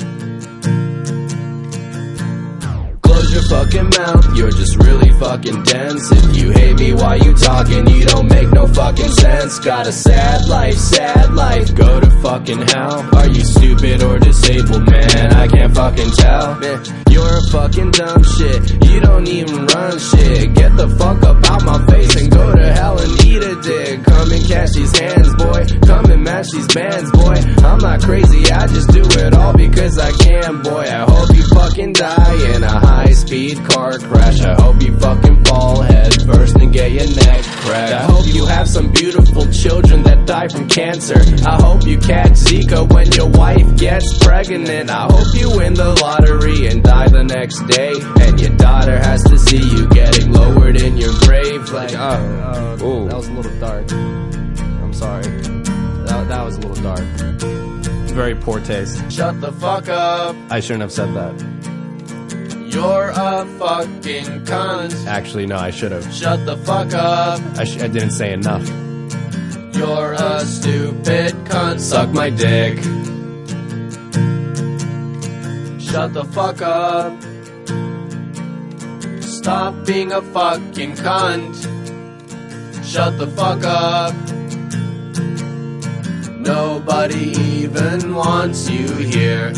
Your 3.34 3.42
fucking 3.42 3.90
mouth, 3.98 4.36
you're 4.36 4.50
just 4.50 4.76
really 4.76 5.10
fucking 5.18 5.62
dense. 5.64 6.10
If 6.12 6.36
you 6.36 6.50
hate 6.52 6.78
me 6.78 6.94
why 6.94 7.16
you 7.16 7.34
talking, 7.34 7.86
you 7.90 8.06
don't 8.06 8.30
make 8.30 8.50
no 8.52 8.66
fucking 8.68 9.10
sense. 9.10 9.58
Got 9.58 9.86
a 9.88 9.92
sad 9.92 10.46
life, 10.46 10.74
sad 10.74 11.34
life, 11.34 11.74
go 11.74 12.00
to 12.00 12.10
fucking 12.22 12.62
hell. 12.62 13.16
Are 13.16 13.28
you 13.28 13.44
stupid 13.44 14.02
or 14.02 14.18
disabled, 14.18 14.88
man? 14.88 15.32
I 15.34 15.48
can't 15.48 15.74
fucking 15.74 16.10
tell. 16.12 16.58
Man, 16.60 16.84
you're 17.10 17.36
a 17.38 17.42
fucking 17.50 17.90
dumb 17.90 18.22
shit, 18.22 18.84
you 18.86 19.00
don't 19.00 19.26
even 19.26 19.66
run 19.66 19.98
shit. 19.98 20.54
Get 20.54 20.76
the 20.76 20.88
fuck 20.96 21.22
up 21.24 21.44
out 21.50 21.64
my 21.64 21.84
face 21.86 22.14
and 22.16 22.30
go 22.30 22.54
to 22.54 22.72
hell 22.72 22.98
and 23.00 23.24
eat 23.24 23.42
a 23.42 23.60
dick. 23.62 24.04
Come 24.04 24.30
and 24.30 24.46
catch 24.46 24.70
these 24.74 24.96
hands, 24.96 25.34
boy. 25.34 25.66
Come 25.86 26.04
and 26.10 26.22
match 26.22 26.46
these 26.52 26.72
bands, 26.72 27.10
boy. 27.10 27.34
I'm 27.66 27.78
not 27.78 28.00
crazy, 28.00 28.50
I 28.52 28.66
just 28.68 28.90
do 28.90 29.02
it 29.02 29.34
all 29.34 29.56
because 29.56 29.98
I 29.98 30.12
can, 30.12 30.62
boy. 30.62 30.84
I 30.86 31.02
hope 31.10 31.34
you 31.34 31.42
fucking 31.54 31.94
die 31.94 32.54
in 32.54 32.62
a 32.62 32.78
high 32.78 33.12
speed 33.26 33.64
car 33.64 33.98
crash. 33.98 34.40
I 34.42 34.54
hope 34.60 34.82
you 34.82 34.96
fucking 34.98 35.44
fall 35.44 35.80
head 35.82 36.12
first 36.26 36.56
and 36.56 36.72
get 36.72 36.92
your 36.92 37.06
neck 37.16 37.42
cracked. 37.64 37.92
I 37.92 38.02
hope 38.02 38.26
you 38.26 38.44
have 38.46 38.68
some 38.68 38.90
beautiful 38.92 39.50
children 39.50 40.02
that 40.02 40.26
die 40.26 40.48
from 40.48 40.68
cancer. 40.68 41.18
I 41.46 41.56
hope 41.62 41.86
you 41.86 41.98
catch 41.98 42.32
Zika 42.32 42.90
when 42.92 43.10
your 43.12 43.28
wife 43.30 43.76
gets 43.78 44.18
pregnant. 44.24 44.90
I 44.90 45.04
hope 45.10 45.34
you 45.34 45.56
win 45.56 45.74
the 45.74 45.94
lottery 46.02 46.66
and 46.68 46.82
die 46.82 47.08
the 47.08 47.24
next 47.24 47.60
day. 47.66 47.94
And 48.20 48.40
your 48.40 48.54
daughter 48.56 48.98
has 48.98 49.22
to 49.24 49.38
see 49.38 49.62
you 49.74 49.88
getting 49.88 50.32
lowered 50.32 50.80
in 50.80 50.96
your 50.96 51.12
grave. 51.20 51.70
Like, 51.70 51.94
Uh, 51.94 52.76
Ooh. 52.82 53.08
that 53.08 53.16
was 53.16 53.28
a 53.28 53.32
little 53.32 53.58
dark. 53.60 53.90
I'm 53.92 54.92
sorry. 54.92 55.24
That, 55.24 56.28
that 56.28 56.44
was 56.44 56.56
a 56.56 56.60
little 56.60 56.82
dark. 56.84 57.04
Very 58.14 58.34
poor 58.34 58.60
taste. 58.60 59.10
shut 59.10 59.40
the 59.40 59.50
fuck 59.52 59.88
up. 59.88 60.36
I 60.50 60.60
shouldn't 60.60 60.82
have 60.82 60.92
said 60.92 61.12
that. 61.14 61.73
You're 62.74 63.10
a 63.10 63.46
fucking 63.56 64.46
cunt. 64.46 65.06
Actually, 65.06 65.46
no, 65.46 65.56
I 65.56 65.70
should 65.70 65.92
have. 65.92 66.12
Shut 66.12 66.44
the 66.44 66.56
fuck 66.56 66.92
up. 66.92 67.40
I, 67.56 67.62
sh- 67.62 67.80
I 67.80 67.86
didn't 67.86 68.10
say 68.10 68.32
enough. 68.32 68.66
You're 69.76 70.14
a 70.14 70.40
stupid 70.40 71.34
cunt. 71.46 71.78
Suck 71.78 72.10
my 72.10 72.30
dick. 72.30 72.78
Shut 75.80 76.14
the 76.14 76.24
fuck 76.24 76.62
up. 76.62 77.12
Stop 79.22 79.86
being 79.86 80.10
a 80.10 80.20
fucking 80.20 80.94
cunt. 80.94 81.54
Shut 82.84 83.16
the 83.18 83.28
fuck 83.28 83.62
up. 83.62 84.14
Nobody 86.40 87.30
even 87.38 88.14
wants 88.14 88.68
you 88.68 88.88
here. 88.88 89.52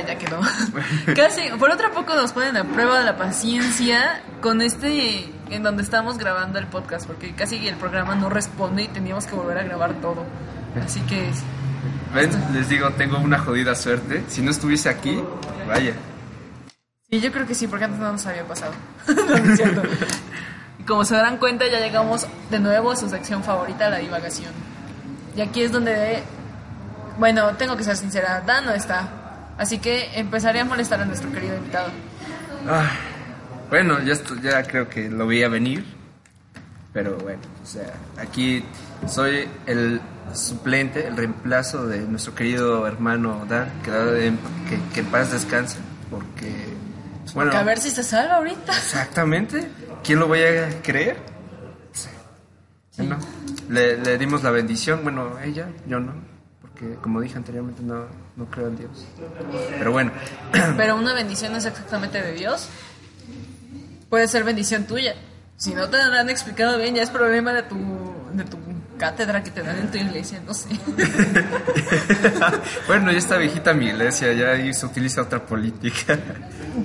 Ya, 0.00 0.06
ya 0.06 0.18
quedó. 0.18 0.40
Casi, 1.16 1.48
por 1.58 1.70
otro 1.70 1.92
poco 1.92 2.14
nos 2.14 2.32
ponen 2.32 2.56
a 2.56 2.64
prueba 2.64 2.98
de 2.98 3.04
la 3.04 3.16
paciencia 3.16 4.22
con 4.40 4.62
este 4.62 5.30
en 5.50 5.62
donde 5.62 5.82
estamos 5.82 6.18
grabando 6.18 6.58
el 6.58 6.66
podcast, 6.66 7.06
porque 7.06 7.34
casi 7.34 7.66
el 7.68 7.76
programa 7.76 8.14
no 8.14 8.30
responde 8.30 8.84
y 8.84 8.88
teníamos 8.88 9.26
que 9.26 9.34
volver 9.34 9.58
a 9.58 9.62
grabar 9.62 9.94
todo. 9.94 10.24
Así 10.82 11.00
que 11.02 11.30
ven, 12.14 12.30
les 12.54 12.68
digo, 12.68 12.90
tengo 12.92 13.18
una 13.18 13.38
jodida 13.38 13.74
suerte. 13.74 14.24
Si 14.28 14.40
no 14.40 14.50
estuviese 14.50 14.88
aquí, 14.88 15.22
vaya. 15.66 15.92
Sí, 17.10 17.20
yo 17.20 17.30
creo 17.30 17.46
que 17.46 17.54
sí, 17.54 17.66
porque 17.66 17.84
antes 17.84 18.00
no 18.00 18.12
nos 18.12 18.26
había 18.26 18.44
pasado. 18.44 18.72
No, 19.06 19.14
no 19.14 19.52
es 19.52 19.56
cierto. 19.58 19.82
Como 20.86 21.04
se 21.04 21.14
darán 21.14 21.36
cuenta, 21.36 21.66
ya 21.68 21.80
llegamos 21.80 22.26
de 22.50 22.58
nuevo 22.58 22.90
a 22.92 22.96
su 22.96 23.08
sección 23.08 23.44
favorita, 23.44 23.90
la 23.90 23.98
divagación. 23.98 24.52
Y 25.36 25.42
aquí 25.42 25.62
es 25.62 25.72
donde, 25.72 26.22
bueno, 27.18 27.54
tengo 27.56 27.76
que 27.76 27.84
ser 27.84 27.96
sincera, 27.96 28.42
Dan 28.44 28.64
no 28.64 28.72
está. 28.72 29.21
Así 29.58 29.78
que 29.78 30.18
empezaré 30.18 30.60
a 30.60 30.64
molestar 30.64 31.00
a 31.00 31.04
nuestro 31.04 31.30
querido 31.32 31.56
invitado. 31.56 31.90
Ah, 32.68 32.90
bueno, 33.70 34.00
ya, 34.02 34.12
esto- 34.12 34.36
ya 34.36 34.62
creo 34.64 34.88
que 34.88 35.08
lo 35.10 35.26
veía 35.26 35.48
venir. 35.48 35.84
Pero 36.92 37.16
bueno, 37.18 37.40
o 37.62 37.66
sea, 37.66 37.92
aquí 38.18 38.62
soy 39.08 39.48
el 39.66 40.00
suplente, 40.34 41.06
el 41.06 41.16
reemplazo 41.16 41.86
de 41.86 42.00
nuestro 42.00 42.34
querido 42.34 42.86
hermano 42.86 43.46
Dan, 43.48 43.70
que, 43.82 44.32
que, 44.68 44.78
que 44.94 45.00
en 45.00 45.06
paz 45.06 45.32
descanse. 45.32 45.78
Porque, 46.10 46.66
bueno, 47.34 47.52
a 47.52 47.62
ver 47.62 47.78
si 47.78 47.90
se 47.90 48.02
salva 48.02 48.34
ahorita. 48.36 48.72
exactamente, 48.76 49.70
¿quién 50.04 50.18
lo 50.18 50.28
vaya 50.28 50.66
a 50.68 50.82
creer? 50.82 51.16
Bueno, 52.98 53.16
le, 53.70 53.96
le 53.96 54.18
dimos 54.18 54.42
la 54.42 54.50
bendición, 54.50 55.00
bueno, 55.02 55.38
ella, 55.42 55.68
yo 55.86 55.98
no, 55.98 56.12
porque 56.60 56.94
como 57.00 57.22
dije 57.22 57.38
anteriormente, 57.38 57.82
no, 57.82 58.04
no 58.36 58.46
creo 58.46 58.68
en 58.68 58.76
Dios. 58.76 59.06
Pero 59.78 59.92
bueno, 59.92 60.12
Pero 60.76 60.96
una 60.96 61.14
bendición 61.14 61.54
es 61.56 61.64
exactamente 61.64 62.22
de 62.22 62.32
Dios. 62.32 62.68
Puede 64.08 64.28
ser 64.28 64.44
bendición 64.44 64.84
tuya. 64.84 65.14
Si 65.56 65.74
no 65.74 65.88
te 65.88 65.96
la 65.96 66.20
han 66.20 66.30
explicado 66.30 66.78
bien, 66.78 66.94
ya 66.94 67.02
es 67.02 67.10
problema 67.10 67.52
de 67.52 67.62
tu, 67.62 67.76
de 68.32 68.44
tu 68.44 68.58
cátedra 68.98 69.42
que 69.42 69.50
te 69.50 69.62
dan 69.62 69.78
en 69.78 69.90
tu 69.90 69.98
iglesia, 69.98 70.40
no 70.46 70.54
sé. 70.54 70.68
bueno, 72.86 73.10
ya 73.10 73.18
está 73.18 73.36
viejita 73.36 73.72
mi 73.72 73.86
iglesia, 73.86 74.32
ya 74.32 74.52
ahí 74.52 74.72
se 74.72 74.86
utiliza 74.86 75.22
otra 75.22 75.44
política. 75.44 76.18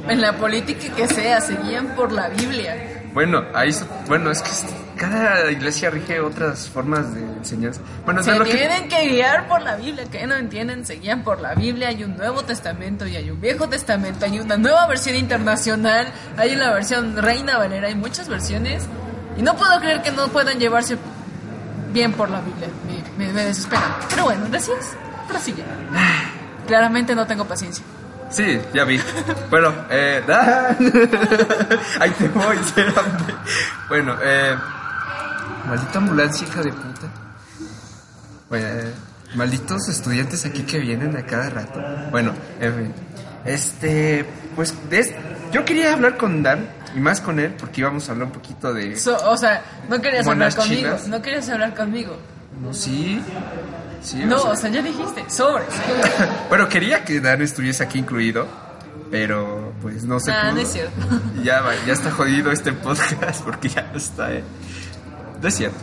En 0.07 0.21
la 0.21 0.37
política 0.37 0.95
que 0.95 1.07
sea, 1.07 1.41
se 1.41 1.57
guían 1.57 1.95
por 1.95 2.11
la 2.11 2.29
Biblia. 2.29 2.96
Bueno, 3.17 3.45
ahí, 3.55 3.71
bueno, 4.07 4.29
es 4.29 4.43
que 4.43 4.51
cada 4.95 5.49
iglesia 5.49 5.89
rige 5.89 6.19
otras 6.19 6.69
formas 6.69 7.15
de 7.15 7.21
enseñanza. 7.21 7.81
Bueno, 8.05 8.21
Se 8.21 8.31
que... 8.37 8.43
tienen 8.43 8.87
que 8.89 9.07
guiar 9.07 9.47
por 9.47 9.63
la 9.63 9.75
Biblia, 9.75 10.05
que 10.05 10.27
no 10.27 10.35
entienden, 10.35 10.85
se 10.85 10.97
guían 10.97 11.23
por 11.23 11.41
la 11.41 11.55
Biblia, 11.55 11.87
hay 11.87 12.03
un 12.03 12.15
Nuevo 12.15 12.43
Testamento 12.43 13.07
y 13.07 13.15
hay 13.15 13.31
un 13.31 13.41
Viejo 13.41 13.67
Testamento, 13.67 14.25
hay 14.25 14.39
una 14.39 14.57
nueva 14.57 14.85
versión 14.85 15.15
internacional, 15.15 16.13
hay 16.37 16.55
la 16.55 16.71
versión 16.71 17.17
Reina 17.17 17.57
Valera, 17.57 17.87
hay 17.87 17.95
muchas 17.95 18.29
versiones 18.29 18.85
y 19.35 19.41
no 19.41 19.55
puedo 19.55 19.79
creer 19.79 20.03
que 20.03 20.11
no 20.11 20.27
puedan 20.27 20.59
llevarse 20.59 20.95
bien 21.91 22.13
por 22.13 22.29
la 22.29 22.39
Biblia, 22.41 22.67
me, 23.17 23.33
me. 23.33 23.51
Pero 24.11 24.25
bueno, 24.25 24.45
decías, 24.45 24.95
prosigue. 25.27 25.63
Claramente 26.67 27.15
no 27.15 27.25
tengo 27.25 27.45
paciencia. 27.45 27.83
Sí, 28.29 28.59
ya 28.73 28.83
vi. 28.83 28.99
Bueno, 29.49 29.73
eh... 29.89 30.21
Ahí 31.99 32.11
te 32.11 32.27
voy. 32.29 32.57
Bueno, 33.89 34.15
eh... 34.21 34.55
Maldita 35.65 35.97
ambulancia, 35.99 36.47
hija 36.47 36.61
de 36.61 36.71
puta. 36.71 37.07
Bueno, 38.49 38.65
eh, 38.67 38.93
malditos 39.35 39.89
estudiantes 39.89 40.45
aquí 40.45 40.63
que 40.63 40.79
vienen 40.79 41.15
a 41.17 41.25
cada 41.25 41.49
rato. 41.49 41.81
Bueno, 42.11 42.33
en 42.59 42.75
fin. 42.75 42.93
Este... 43.45 44.25
Pues, 44.55 44.73
es- 44.91 45.13
yo 45.51 45.63
quería 45.63 45.93
hablar 45.93 46.17
con 46.17 46.43
Dan, 46.43 46.67
y 46.95 46.99
más 46.99 47.21
con 47.21 47.39
él, 47.39 47.53
porque 47.57 47.81
íbamos 47.81 48.09
a 48.09 48.11
hablar 48.13 48.27
un 48.27 48.33
poquito 48.33 48.73
de... 48.73 48.95
So- 48.97 49.17
o 49.29 49.37
sea, 49.37 49.61
no 49.89 50.01
querías 50.01 50.27
hablar 50.27 50.53
conmigo, 50.55 50.81
chinas. 50.81 51.07
no 51.07 51.21
querías 51.21 51.47
hablar 51.49 51.75
conmigo. 51.75 52.17
No, 52.61 52.73
sí. 52.73 53.21
Sí, 54.01 54.17
No, 54.25 54.35
o 54.35 54.39
sea- 54.39 54.51
o 54.51 54.55
sea, 54.55 54.69
ya 54.69 54.81
dijiste, 54.81 55.29
sobres. 55.29 55.67
Bueno, 56.49 56.67
quería 56.69 57.03
que 57.03 57.19
Dan 57.19 57.41
estuviese 57.41 57.83
aquí 57.83 57.99
incluido, 57.99 58.47
pero 59.11 59.73
pues 59.81 60.03
no 60.03 60.19
se 60.19 60.31
Nah, 60.31 60.41
pudo. 60.43 60.51
no 60.53 60.59
es 60.61 60.67
cierto. 60.71 60.93
Ya, 61.43 61.61
va- 61.61 61.75
ya 61.85 61.93
está 61.93 62.11
jodido 62.11 62.51
este 62.51 62.73
podcast 62.73 63.41
porque 63.43 63.69
ya 63.69 63.83
no 63.91 63.97
está. 63.97 64.31
eh. 64.33 64.43
No 65.41 65.47
es 65.47 65.55
cierto. 65.55 65.77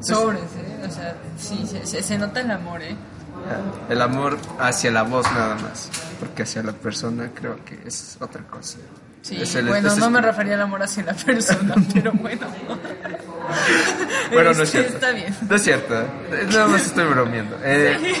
Sobres, 0.00 0.42
¿eh? 0.42 0.86
O 0.86 0.90
sea, 0.90 1.16
sí, 1.38 1.66
se, 1.66 1.86
se- 1.86 2.02
se 2.02 2.18
nota 2.18 2.40
el 2.40 2.50
amor, 2.50 2.82
¿eh? 2.82 2.96
El 3.88 4.00
amor 4.02 4.38
hacia 4.58 4.90
la 4.90 5.02
voz 5.02 5.24
nada 5.32 5.54
más, 5.56 5.88
porque 6.18 6.42
hacia 6.42 6.62
la 6.62 6.72
persona 6.72 7.30
creo 7.34 7.64
que 7.64 7.78
es 7.86 8.16
otra 8.20 8.42
cosa. 8.42 8.78
Sí, 9.26 9.58
el- 9.58 9.66
bueno, 9.66 9.88
es 9.88 9.96
no 9.98 10.08
me 10.10 10.20
refería 10.20 10.54
al 10.54 10.62
amor 10.62 10.82
hacia 10.82 11.02
la 11.04 11.14
persona, 11.14 11.74
pero 11.94 12.12
bueno. 12.12 12.46
Bueno, 14.32 14.52
no 14.54 14.62
es 14.62 14.74
Este, 14.74 14.78
cierto. 14.78 14.94
Está 14.94 15.10
bien. 15.12 15.36
No 15.48 15.56
es 15.56 15.62
cierto. 15.62 15.94
Nada 16.52 16.66
más 16.68 16.86
estoy 16.86 17.04
bromeando. 17.06 17.58
Eh, 17.62 18.14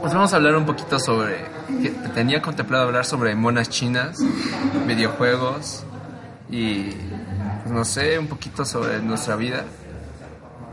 Pues 0.00 0.14
vamos 0.14 0.32
a 0.32 0.36
hablar 0.36 0.56
un 0.56 0.64
poquito 0.66 0.98
sobre. 0.98 1.44
que 1.82 1.90
tenía 2.14 2.40
contemplado 2.40 2.84
hablar 2.84 3.04
sobre 3.04 3.34
monas 3.34 3.68
chinas, 3.68 4.18
videojuegos 4.86 5.84
y. 6.50 6.84
Pues 7.62 7.74
no 7.74 7.84
sé, 7.84 8.18
un 8.18 8.26
poquito 8.28 8.64
sobre 8.64 9.00
nuestra 9.00 9.36
vida. 9.36 9.64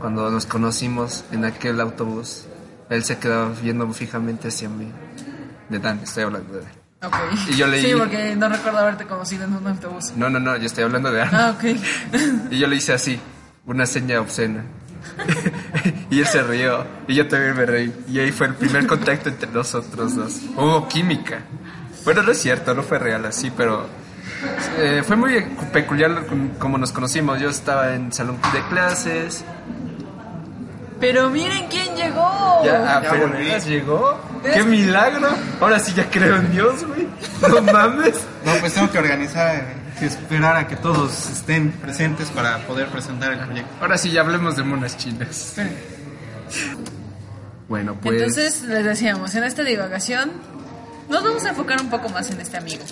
Cuando 0.00 0.30
nos 0.30 0.46
conocimos 0.46 1.24
en 1.32 1.44
aquel 1.44 1.80
autobús, 1.80 2.46
él 2.88 3.04
se 3.04 3.18
quedaba 3.18 3.50
viendo 3.62 3.86
fijamente 3.92 4.48
hacia 4.48 4.68
mí. 4.68 4.90
De 5.68 5.78
Dan, 5.78 6.00
estoy 6.02 6.22
hablando 6.24 6.54
de 6.54 6.60
él. 6.60 6.66
Ok. 7.02 7.14
Y 7.50 7.56
yo 7.56 7.66
leí- 7.68 7.82
Sí, 7.82 7.92
porque 7.96 8.34
no 8.36 8.48
recuerdo 8.48 8.78
haberte 8.78 9.04
conocido 9.06 9.44
en 9.44 9.54
un 9.54 9.66
autobús. 9.66 10.12
No, 10.16 10.28
no, 10.30 10.40
no, 10.40 10.56
yo 10.56 10.66
estoy 10.66 10.84
hablando 10.84 11.10
de 11.12 11.18
Dan. 11.18 11.34
Ah, 11.34 11.54
ok. 11.56 11.64
Y 12.50 12.58
yo 12.58 12.66
le 12.66 12.76
hice 12.76 12.92
así, 12.92 13.20
una 13.66 13.86
seña 13.86 14.20
obscena. 14.20 14.64
y 16.10 16.18
él 16.20 16.26
se 16.26 16.42
rió. 16.42 16.84
Y 17.06 17.14
yo 17.14 17.28
también 17.28 17.56
me 17.56 17.66
reí. 17.66 17.92
Y 18.08 18.18
ahí 18.18 18.32
fue 18.32 18.48
el 18.48 18.54
primer 18.54 18.86
contacto 18.86 19.28
entre 19.28 19.48
nosotros 19.50 20.16
dos. 20.16 20.40
Hubo 20.56 20.88
química. 20.88 21.40
Bueno, 22.04 22.22
no 22.22 22.32
es 22.32 22.38
cierto, 22.38 22.74
no 22.74 22.82
fue 22.82 22.98
real 22.98 23.24
así, 23.26 23.50
pero 23.56 23.86
eh, 24.78 25.02
fue 25.06 25.16
muy 25.16 25.40
peculiar 25.72 26.26
com- 26.26 26.50
como 26.58 26.78
nos 26.78 26.90
conocimos. 26.92 27.40
Yo 27.40 27.48
estaba 27.50 27.94
en 27.94 28.12
salón 28.12 28.38
de 28.52 28.60
clases. 28.68 29.44
Pero 31.00 31.30
miren 31.30 31.66
quién 31.68 31.94
llegó. 31.94 32.62
Ya, 32.64 32.96
ah, 32.98 33.02
ya 33.02 33.10
pero 33.10 33.28
volví. 33.28 33.44
¿veras 33.44 33.66
llegó. 33.66 34.20
¡Qué 34.42 34.62
milagro! 34.64 35.28
Ahora 35.60 35.78
sí 35.78 35.92
ya 35.94 36.08
creo 36.10 36.36
en 36.36 36.52
Dios, 36.52 36.84
güey. 36.86 37.06
No 37.48 37.62
mames. 37.72 38.16
No, 38.44 38.52
pues 38.60 38.74
tengo 38.74 38.90
que 38.90 38.98
organizar, 38.98 39.54
eh, 39.56 39.62
que 39.98 40.06
esperar 40.06 40.56
a 40.56 40.66
que 40.66 40.76
todos 40.76 41.30
estén 41.30 41.70
presentes 41.72 42.30
para 42.30 42.58
poder 42.66 42.88
presentar 42.88 43.32
el 43.32 43.38
proyecto. 43.40 43.70
Ahora 43.80 43.96
sí 43.98 44.10
ya 44.10 44.22
hablemos 44.22 44.56
de 44.56 44.62
monas 44.64 44.96
chinas. 44.96 45.54
Bueno, 47.68 47.96
pues. 48.00 48.16
Entonces, 48.16 48.62
les 48.62 48.84
decíamos, 48.84 49.34
en 49.34 49.44
esta 49.44 49.62
divagación 49.62 50.32
nos 51.08 51.22
vamos 51.22 51.44
a 51.44 51.50
enfocar 51.50 51.80
un 51.80 51.90
poco 51.90 52.08
más 52.08 52.30
en 52.30 52.40
este 52.40 52.56
amigo. 52.56 52.82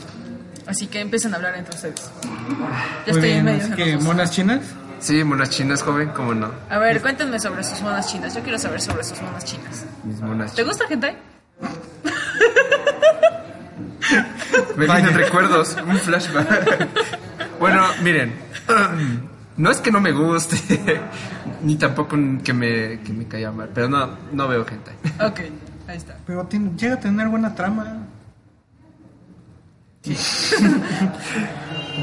Así 0.67 0.87
que 0.89 1.01
empiecen 1.01 1.33
a 1.33 1.37
hablar 1.37 1.57
entre 1.57 1.75
ustedes. 1.75 2.11
Ya 2.23 2.29
Muy 2.29 3.07
estoy 3.07 3.21
bien, 3.21 3.39
en 3.39 3.45
medio. 3.45 3.69
de 3.69 3.77
que 3.77 3.85
los 3.87 3.95
dos. 3.95 4.05
monas 4.05 4.31
chinas. 4.33 4.61
Sí, 4.99 5.23
monas 5.25 5.51
chinas, 5.51 5.83
joven, 5.83 6.11
¿cómo 6.15 6.35
no? 6.35 6.51
A 6.71 6.79
ver, 6.79 7.01
cuéntenme 7.01 7.39
sobre 7.39 7.63
sus 7.63 7.81
monas 7.83 8.11
chinas. 8.11 8.35
Yo 8.35 8.43
quiero 8.43 8.59
saber 8.59 8.81
sobre 8.81 9.05
sus 9.05 9.21
monas 9.23 9.45
chinas. 9.45 9.85
Mis 10.05 10.21
monas 10.21 10.55
¿Te 10.55 10.63
gusta 10.65 10.85
hentai? 10.89 11.17
Me 14.77 14.87
vienen 14.87 15.15
recuerdos, 15.15 15.77
un 15.87 15.97
flashback. 15.99 16.89
bueno, 17.61 17.83
miren, 18.03 18.35
no 19.57 19.71
es 19.71 19.79
que 19.79 19.91
no 19.91 20.01
me 20.01 20.13
guste, 20.13 20.57
ni 21.63 21.77
tampoco 21.77 22.17
que 22.45 22.53
me, 22.53 23.01
que 23.01 23.13
me 23.13 23.27
caiga 23.27 23.51
mal, 23.53 23.71
pero 23.75 23.89
no, 23.89 24.17
no 24.33 24.49
veo 24.49 24.65
gente. 24.65 24.93
Ok, 25.21 25.41
ahí 25.89 25.97
está. 25.97 26.17
Pero 26.27 26.45
tiene- 26.45 26.77
llega 26.77 26.95
a 26.95 27.01
tener 27.01 27.29
buena 27.29 27.55
trama. 27.55 28.07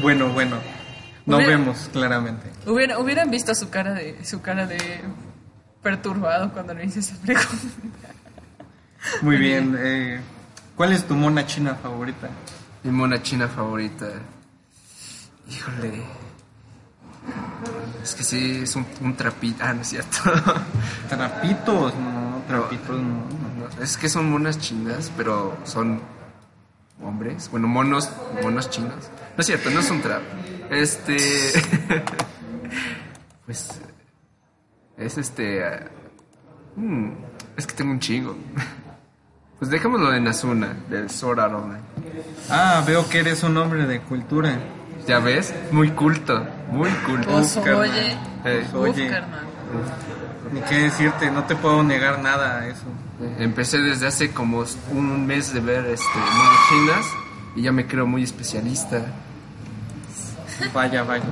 bueno, 0.02 0.28
bueno. 0.28 0.56
No 1.26 1.36
Hubiera- 1.36 1.56
vemos 1.56 1.88
claramente. 1.92 2.50
Hubiera- 2.66 2.98
hubieran 2.98 3.30
visto 3.30 3.54
su 3.54 3.70
cara 3.70 3.94
de 3.94 4.24
su 4.24 4.40
cara 4.42 4.66
de 4.66 5.00
perturbado 5.82 6.52
cuando 6.52 6.74
le 6.74 6.84
hice 6.86 7.00
esa 7.00 7.16
pregunta. 7.16 7.48
Muy 9.22 9.36
bien. 9.36 9.76
eh, 9.78 10.20
¿Cuál 10.76 10.92
es 10.92 11.04
tu 11.06 11.14
mona 11.14 11.46
china 11.46 11.76
favorita? 11.80 12.28
Mi 12.82 12.90
mona 12.90 13.22
china 13.22 13.48
favorita. 13.48 14.06
Híjole. 15.48 16.02
Es 18.02 18.14
que 18.14 18.22
sí, 18.22 18.60
es 18.64 18.76
un, 18.76 18.86
un 19.00 19.14
trapito. 19.16 19.64
Ah, 19.64 19.72
no 19.72 19.82
es 19.82 19.88
cierto. 19.88 20.18
Trapitos, 21.08 21.94
no, 21.94 22.42
trapitos 22.46 23.00
no. 23.00 23.24
No, 23.24 23.82
es 23.82 23.96
que 23.96 24.08
son 24.08 24.30
monas 24.30 24.58
chinas, 24.58 25.10
pero 25.16 25.56
son 25.64 26.00
hombres. 27.02 27.48
Bueno, 27.50 27.68
monos, 27.68 28.10
monos 28.42 28.68
chinos. 28.68 28.92
No 29.36 29.40
es 29.40 29.46
cierto, 29.46 29.70
no 29.70 29.80
es 29.80 29.90
un 29.90 30.02
trap. 30.02 30.22
Este. 30.70 31.16
pues. 33.46 33.80
Es 34.96 35.18
este. 35.18 35.62
mm, 36.76 37.10
es 37.56 37.66
que 37.66 37.74
tengo 37.74 37.90
un 37.90 38.00
chingo. 38.00 38.36
Pues 39.58 39.70
dejémoslo 39.70 40.12
en 40.12 40.26
Asuna, 40.28 40.76
del 40.90 41.08
Sword 41.10 41.40
Art 41.40 41.54
Online. 41.54 41.80
Ah, 42.50 42.82
veo 42.86 43.08
que 43.08 43.20
eres 43.20 43.42
un 43.42 43.56
hombre 43.56 43.86
de 43.86 44.00
cultura. 44.00 44.58
Ya 45.06 45.18
ves, 45.20 45.54
muy 45.70 45.90
culto, 45.90 46.46
muy 46.70 46.90
culto. 46.90 47.28
Pues 47.30 47.56
oye, 47.56 48.16
Eh, 48.44 48.64
uf, 48.68 48.74
oye. 48.74 49.10
Ni 50.52 50.60
qué 50.62 50.78
decirte, 50.78 51.30
no 51.30 51.44
te 51.44 51.56
puedo 51.56 51.82
negar 51.82 52.20
nada 52.20 52.60
a 52.60 52.66
eso. 52.66 52.84
Empecé 53.38 53.78
desde 53.78 54.06
hace 54.06 54.30
como 54.32 54.64
un 54.92 55.26
mes 55.26 55.52
de 55.52 55.60
ver 55.60 55.86
este, 55.86 56.18
monos 56.18 56.58
chinas 56.68 57.06
y 57.56 57.62
ya 57.62 57.72
me 57.72 57.86
creo 57.86 58.06
muy 58.06 58.22
especialista. 58.22 59.02
Vaya, 60.72 61.02
vaya. 61.02 61.24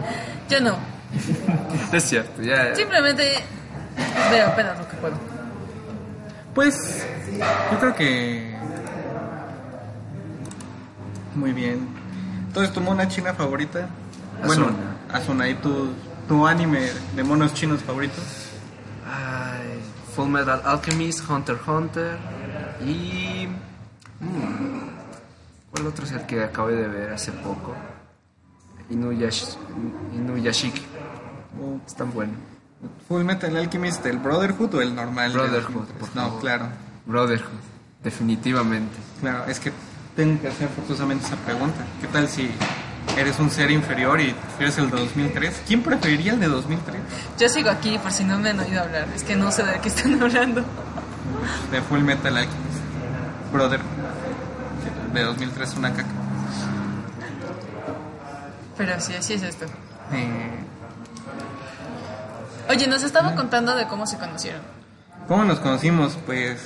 Yo 0.48 0.60
no. 0.60 0.76
Es 1.92 2.04
cierto, 2.04 2.40
ya. 2.42 2.74
Simplemente 2.74 3.34
veo 4.30 4.46
apenas 4.48 4.78
lo 4.78 4.88
que 4.88 4.96
puedo. 4.96 5.14
Pues, 6.54 7.06
yo 7.70 7.78
creo 7.78 7.94
que. 7.94 8.56
Muy 11.34 11.52
bien. 11.52 11.86
Entonces, 12.46 12.72
¿tu 12.72 12.80
mona 12.80 13.08
china 13.08 13.32
favorita? 13.34 13.88
Bueno, 14.44 14.70
Asuna, 15.12 15.48
¿y 15.48 15.54
tu, 15.54 15.92
tu 16.28 16.46
anime 16.46 16.90
de 17.14 17.22
monos 17.22 17.54
chinos 17.54 17.82
favorito? 17.82 18.20
Ay, 19.06 19.80
Full 20.14 20.28
Metal 20.28 20.60
Alchemist, 20.64 21.28
Hunter 21.28 21.56
x 21.56 21.68
Hunter 21.68 22.18
y... 22.84 23.48
mm, 24.20 24.88
¿Cuál 25.70 25.86
otro 25.86 26.04
es 26.04 26.12
el 26.12 26.26
que 26.26 26.42
acabé 26.44 26.74
de 26.76 26.88
ver 26.88 27.12
hace 27.12 27.32
poco? 27.32 27.74
Inuyash, 28.92 29.44
Inuyashiki. 30.14 30.82
¿O 31.60 31.78
Es 31.86 31.94
tan 31.94 32.12
bueno. 32.12 32.32
Full 33.08 33.22
Metal 33.24 33.56
Alchemist, 33.56 34.04
el 34.06 34.18
Brotherhood 34.18 34.74
o 34.74 34.80
el 34.82 34.94
normal? 34.94 35.32
Brotherhood, 35.32 35.86
2003? 35.86 35.98
por 35.98 36.08
No, 36.16 36.22
favor. 36.22 36.40
claro. 36.40 36.66
Brotherhood, 37.06 37.60
definitivamente. 38.02 38.94
Claro, 39.20 39.44
es 39.46 39.60
que 39.60 39.72
tengo 40.16 40.40
que 40.40 40.48
hacer 40.48 40.68
forzosamente 40.68 41.26
esa 41.26 41.36
pregunta. 41.36 41.78
¿Qué 42.00 42.06
tal 42.08 42.28
si 42.28 42.50
eres 43.16 43.38
un 43.38 43.50
ser 43.50 43.70
inferior 43.70 44.20
y 44.20 44.32
prefieres 44.32 44.78
el 44.78 44.90
de 44.90 44.96
2003? 44.98 45.62
¿Quién 45.66 45.82
preferiría 45.82 46.32
el 46.34 46.40
de 46.40 46.48
2003? 46.48 47.00
Yo 47.38 47.48
sigo 47.48 47.70
aquí 47.70 47.98
por 47.98 48.12
si 48.12 48.24
no 48.24 48.38
me 48.38 48.50
han 48.50 48.60
oído 48.60 48.82
hablar. 48.82 49.08
Es 49.14 49.22
que 49.24 49.36
no 49.36 49.50
sé 49.52 49.62
de 49.64 49.78
qué 49.80 49.88
están 49.88 50.20
hablando. 50.22 50.62
De 51.70 51.80
Full 51.82 52.00
Metal 52.00 52.36
Alchemist. 52.36 52.60
Brotherhood. 53.52 53.86
De 55.14 55.22
2003, 55.22 55.74
una 55.76 55.92
caca. 55.92 56.08
Pero 58.84 59.00
sí, 59.00 59.14
así 59.14 59.34
es 59.34 59.42
esto. 59.42 59.66
Eh, 60.12 60.58
Oye, 62.68 62.86
nos 62.86 63.02
estaba 63.02 63.34
contando 63.34 63.74
de 63.74 63.86
cómo 63.86 64.06
se 64.06 64.18
conocieron. 64.18 64.62
¿Cómo 65.28 65.44
nos 65.44 65.58
conocimos? 65.60 66.16
Pues 66.26 66.58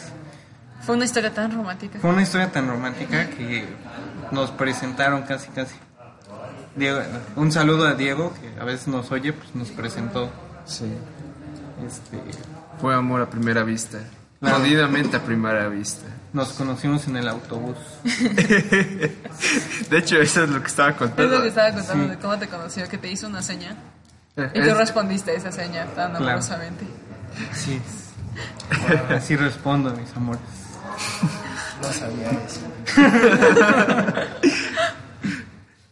Fue 0.83 0.95
una 0.95 1.05
historia 1.05 1.33
tan 1.33 1.53
romántica. 1.53 1.99
fue 1.99 2.11
una 2.11 2.23
historia 2.23 2.51
tan 2.53 2.69
romántica 2.69 3.29
que 3.31 3.67
nos 4.31 4.51
presentaron 4.51 5.23
casi 5.23 5.49
casi. 5.49 5.75
Diego, 6.75 7.01
un 7.37 7.51
saludo 7.53 7.87
a 7.87 7.95
Diego, 7.95 8.33
que 8.41 8.61
a 8.61 8.65
veces 8.65 8.89
nos 8.89 9.11
oye, 9.11 9.33
pues 9.33 9.55
nos 9.55 9.71
presentó. 9.71 10.31
Sí. 10.67 10.93
Este, 11.87 12.19
Fue 12.81 12.95
amor 12.95 13.23
a 13.23 13.31
primera 13.31 13.63
vista. 13.63 13.99
Jodidamente 14.41 15.17
a 15.17 15.21
primera 15.25 15.69
vista. 15.69 16.07
Nos 16.33 16.53
conocimos 16.53 17.07
en 17.09 17.17
el 17.17 17.29
autobús. 17.29 17.77
De 19.91 19.99
hecho, 19.99 20.21
eso 20.21 20.45
es 20.45 20.51
lo 20.51 20.61
que 20.61 20.69
estaba 20.69 20.91
Es 20.91 20.97
contando. 20.97 21.37
lo 21.37 21.43
que 21.43 21.49
estaba 21.49 21.73
contando 21.73 22.05
Sí. 22.05 22.11
de 22.11 22.19
cómo 22.19 22.39
te 22.39 22.49
conoció, 22.49 22.89
que 22.89 22.99
te 22.99 23.11
hizo 23.11 23.27
una 23.27 23.43
seña. 23.43 23.77
Eh, 24.37 24.51
Y 24.55 24.61
tú 24.61 24.67
es- 24.71 24.77
respondiste 24.77 25.31
a 25.31 25.35
esa 25.35 25.51
seña 25.53 25.85
tan 25.95 26.11
Claro. 26.11 26.25
amorosamente. 26.27 26.85
Así 27.51 27.75
es. 27.75 28.07
Así 29.11 29.37
respondo, 29.37 29.91
mis 29.93 30.15
amores. 30.15 30.41
No 31.83 31.93
sabía 31.93 32.31
eso. 32.31 32.61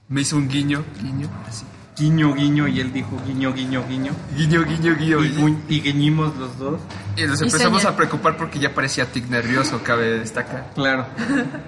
Me 0.08 0.20
hizo 0.20 0.36
un 0.36 0.48
guiño, 0.48 0.84
guiño, 1.02 1.28
así. 1.48 1.64
Guiño, 1.96 2.34
guiño, 2.34 2.66
y 2.66 2.80
él 2.80 2.92
dijo 2.92 3.10
guiño, 3.24 3.52
guiño, 3.52 3.84
guiño. 3.88 4.12
Guiño, 4.36 4.64
guiño, 4.64 4.96
guiño. 4.96 5.22
Y, 5.24 5.28
Y, 5.28 5.36
gu- 5.36 5.58
y 5.68 5.80
guiñimos 5.80 6.34
los 6.36 6.58
dos. 6.58 6.80
y 7.16 7.22
nos 7.22 7.40
empezamos 7.40 7.84
a 7.84 7.94
preocupar 7.96 8.36
porque 8.36 8.58
ya 8.58 8.74
parecía 8.74 9.06
tic 9.06 9.28
nervioso, 9.28 9.80
cabe 9.84 10.18
destacar. 10.18 10.72
Claro. 10.74 11.06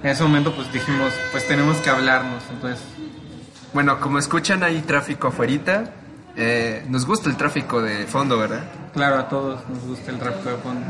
En 0.03 0.11
ese 0.11 0.23
momento, 0.25 0.53
pues 0.55 0.73
dijimos, 0.73 1.13
pues 1.31 1.47
tenemos 1.47 1.77
que 1.79 1.91
hablarnos. 1.91 2.43
Entonces, 2.51 2.81
Bueno, 3.73 4.01
como 4.01 4.19
escuchan, 4.19 4.63
hay 4.65 4.81
tráfico 4.81 5.29
afuerita. 5.29 5.93
Eh, 6.35 6.85
nos 6.89 7.07
gusta 7.07 7.29
el 7.31 7.37
tráfico 7.37 7.81
de 7.83 8.07
fondo, 8.07 8.37
¿verdad? 8.39 8.65
Claro, 8.97 9.19
a 9.19 9.29
todos 9.29 9.61
nos 9.69 9.85
gusta 9.85 10.11
el 10.11 10.19
rap 10.19 10.43
de 10.43 10.57
fondo. 10.57 10.87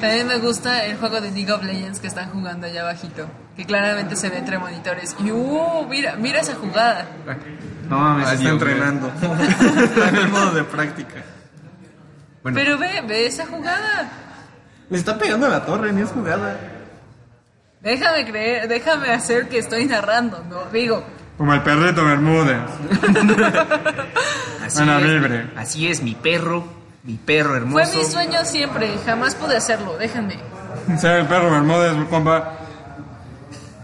También 0.00 0.26
me 0.26 0.38
gusta 0.38 0.86
el 0.86 0.96
juego 0.96 1.20
de 1.20 1.30
League 1.30 1.52
of 1.52 1.62
Legends 1.62 2.00
que 2.00 2.06
están 2.06 2.30
jugando 2.30 2.66
allá 2.66 2.80
abajito. 2.80 3.28
Que 3.56 3.66
claramente 3.66 4.16
se 4.16 4.30
ve 4.30 4.38
entre 4.38 4.58
monitores. 4.58 5.14
Y 5.20 5.30
uh, 5.30 5.86
mira, 5.88 6.16
mira 6.16 6.40
esa 6.40 6.54
jugada. 6.54 7.06
No 7.88 7.98
mames, 7.98 8.32
está 8.32 8.48
entrenando. 8.48 9.12
está 9.84 10.08
en 10.08 10.16
el 10.16 10.28
modo 10.28 10.50
de 10.52 10.64
práctica. 10.64 11.22
Bueno, 12.42 12.56
Pero 12.56 12.78
ve, 12.78 13.02
ve 13.06 13.26
esa 13.26 13.46
jugada. 13.46 14.10
Le 14.88 14.98
está 14.98 15.18
pegando 15.18 15.46
a 15.46 15.50
la 15.50 15.64
torre, 15.64 15.92
ni 15.92 16.00
es 16.00 16.10
jugada. 16.10 16.58
Déjame 17.82 18.24
creer, 18.24 18.66
déjame 18.68 19.10
hacer 19.10 19.48
que 19.48 19.58
estoy 19.58 19.84
narrando, 19.86 20.42
¿no? 20.48 20.64
Digo, 20.72 21.04
Como 21.36 21.52
el 21.52 21.62
perrito 21.62 22.04
Bermúdez. 22.04 22.60
así, 24.64 24.82
es, 24.82 25.02
libre. 25.02 25.50
así 25.56 25.88
es, 25.88 26.02
mi 26.02 26.14
perro, 26.14 26.81
mi 27.04 27.14
perro 27.16 27.48
fue 27.50 27.56
hermoso. 27.58 27.98
mi 27.98 28.04
sueño 28.04 28.44
siempre, 28.44 28.88
jamás 29.04 29.34
pude 29.34 29.56
hacerlo, 29.56 29.96
déjenme. 29.98 30.38
Ser 31.00 31.20
el 31.20 31.26
perro 31.26 31.50
Bermúdez, 31.50 31.94
compa. 32.08 32.54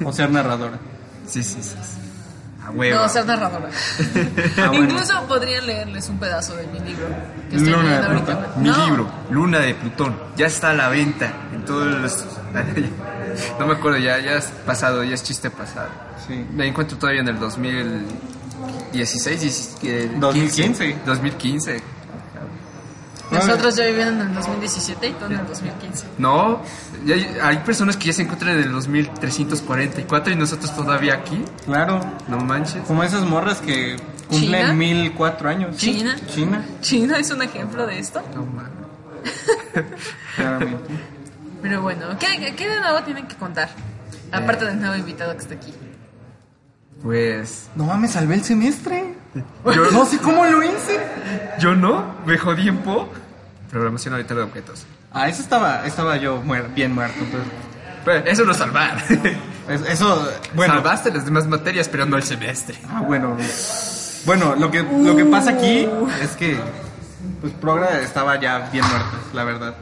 O 0.04 0.12
ser 0.12 0.30
narradora. 0.30 0.78
Sí, 1.26 1.42
sí, 1.42 1.58
sí. 1.60 1.74
sí. 1.82 1.98
A 2.64 2.70
huevo. 2.70 3.00
No, 3.00 3.08
ser 3.08 3.26
narradora. 3.26 3.68
Ah, 4.58 4.68
bueno. 4.68 4.84
Incluso 4.84 5.20
podría 5.26 5.60
leerles 5.60 6.08
un 6.08 6.18
pedazo 6.18 6.54
de 6.56 6.66
mi 6.68 6.78
libro 6.80 7.06
que 7.50 7.56
estoy 7.56 7.72
Luna 7.72 8.00
de 8.00 8.06
ahorita. 8.06 8.38
Plutón. 8.38 8.62
Mi 8.62 8.68
No, 8.68 8.86
libro, 8.86 9.10
Luna 9.30 9.58
de 9.60 9.74
Plutón, 9.74 10.16
ya 10.36 10.46
está 10.46 10.70
a 10.70 10.74
la 10.74 10.88
venta 10.88 11.32
en 11.52 11.64
todos 11.64 11.86
los... 11.86 12.24
No 13.58 13.66
me 13.66 13.74
acuerdo, 13.74 13.98
ya, 13.98 14.18
ya 14.18 14.36
es 14.38 14.46
pasado, 14.66 15.04
ya 15.04 15.14
es 15.14 15.22
chiste 15.22 15.48
pasado. 15.50 15.88
Sí. 16.26 16.44
Me 16.54 16.66
encuentro 16.66 16.96
todavía 16.98 17.20
en 17.20 17.28
el 17.28 17.38
2016, 17.38 19.40
17, 19.40 20.10
2015. 20.18 20.96
2015. 21.06 21.82
Nosotros 23.47 23.76
ya 23.76 23.86
vivían 23.86 24.20
en 24.20 24.28
el 24.28 24.34
2017 24.34 25.09
y 25.09 25.12
tú 25.12 25.24
en 25.26 25.32
el 25.32 25.47
2015. 25.47 26.07
No, 26.18 26.62
hay, 27.07 27.36
hay 27.43 27.57
personas 27.59 27.97
que 27.97 28.07
ya 28.07 28.12
se 28.12 28.22
encuentran 28.22 28.55
en 28.57 28.64
el 28.64 28.72
2344 28.72 30.32
y 30.32 30.36
nosotros 30.36 30.74
todavía 30.74 31.14
aquí. 31.14 31.43
Claro. 31.64 32.01
No 32.28 32.39
manches. 32.39 32.82
Como 32.86 33.03
esas 33.05 33.22
morras 33.24 33.59
que 33.61 33.97
¿China? 34.30 34.59
cumplen 34.68 34.78
mil 34.78 35.12
cuatro 35.14 35.49
años. 35.49 35.76
¿China? 35.76 36.16
China, 36.32 36.64
China 36.80 37.18
es 37.18 37.30
un 37.30 37.43
ejemplo 37.43 37.86
de 37.86 37.99
esto. 37.99 38.22
No 38.34 38.45
mames. 38.47 39.84
claramente. 40.36 40.84
Pero 41.62 41.82
bueno, 41.82 42.07
¿qué, 42.18 42.55
qué 42.57 42.68
de 42.68 42.80
nuevo 42.80 43.03
tienen 43.03 43.26
que 43.26 43.36
contar? 43.36 43.68
Aparte 44.30 44.64
del 44.66 44.78
nuevo 44.80 44.95
invitado 44.97 45.32
que 45.32 45.39
está 45.43 45.55
aquí. 45.55 45.72
Pues 47.03 47.68
No 47.76 47.84
mames, 47.84 48.12
salvé 48.12 48.34
el 48.34 48.45
semestre. 48.45 49.14
Yo- 49.64 49.91
no 49.93 50.05
sé 50.05 50.18
cómo 50.18 50.45
lo 50.45 50.62
hice. 50.62 51.01
yo 51.61 51.74
no, 51.74 52.14
me 52.26 52.36
jodí 52.39 52.68
en 52.68 52.78
po. 52.78 53.09
Programación 53.70 54.14
ahorita 54.14 54.34
de 54.34 54.42
objetos. 54.42 54.84
Ah, 55.12 55.28
eso 55.28 55.42
estaba, 55.42 55.86
estaba 55.86 56.16
yo 56.16 56.42
muer- 56.42 56.72
bien 56.74 56.92
muerto. 56.94 57.18
Entonces, 57.20 57.50
Pero 58.04 58.26
eso 58.26 58.44
no 58.44 58.52
es 58.52 58.58
salvar. 58.58 59.02
Es- 59.68 59.82
eso, 59.82 60.26
bueno. 60.54 60.72
Salvaste 60.74 61.12
las 61.12 61.26
demás 61.26 61.46
materias, 61.46 61.88
pero 61.90 62.06
no 62.06 62.16
el 62.16 62.22
semestre. 62.22 62.78
Ah, 62.88 63.02
bueno. 63.02 63.36
Bueno, 64.24 64.56
lo 64.56 64.70
que, 64.70 64.82
lo 64.82 65.14
que 65.14 65.26
pasa 65.26 65.50
aquí 65.50 65.86
es 66.22 66.30
que, 66.38 66.58
pues, 67.42 67.52
Progra 67.60 68.00
estaba 68.00 68.40
ya 68.40 68.70
bien 68.72 68.82
muerto, 68.88 69.16
la 69.34 69.44
verdad. 69.44 69.74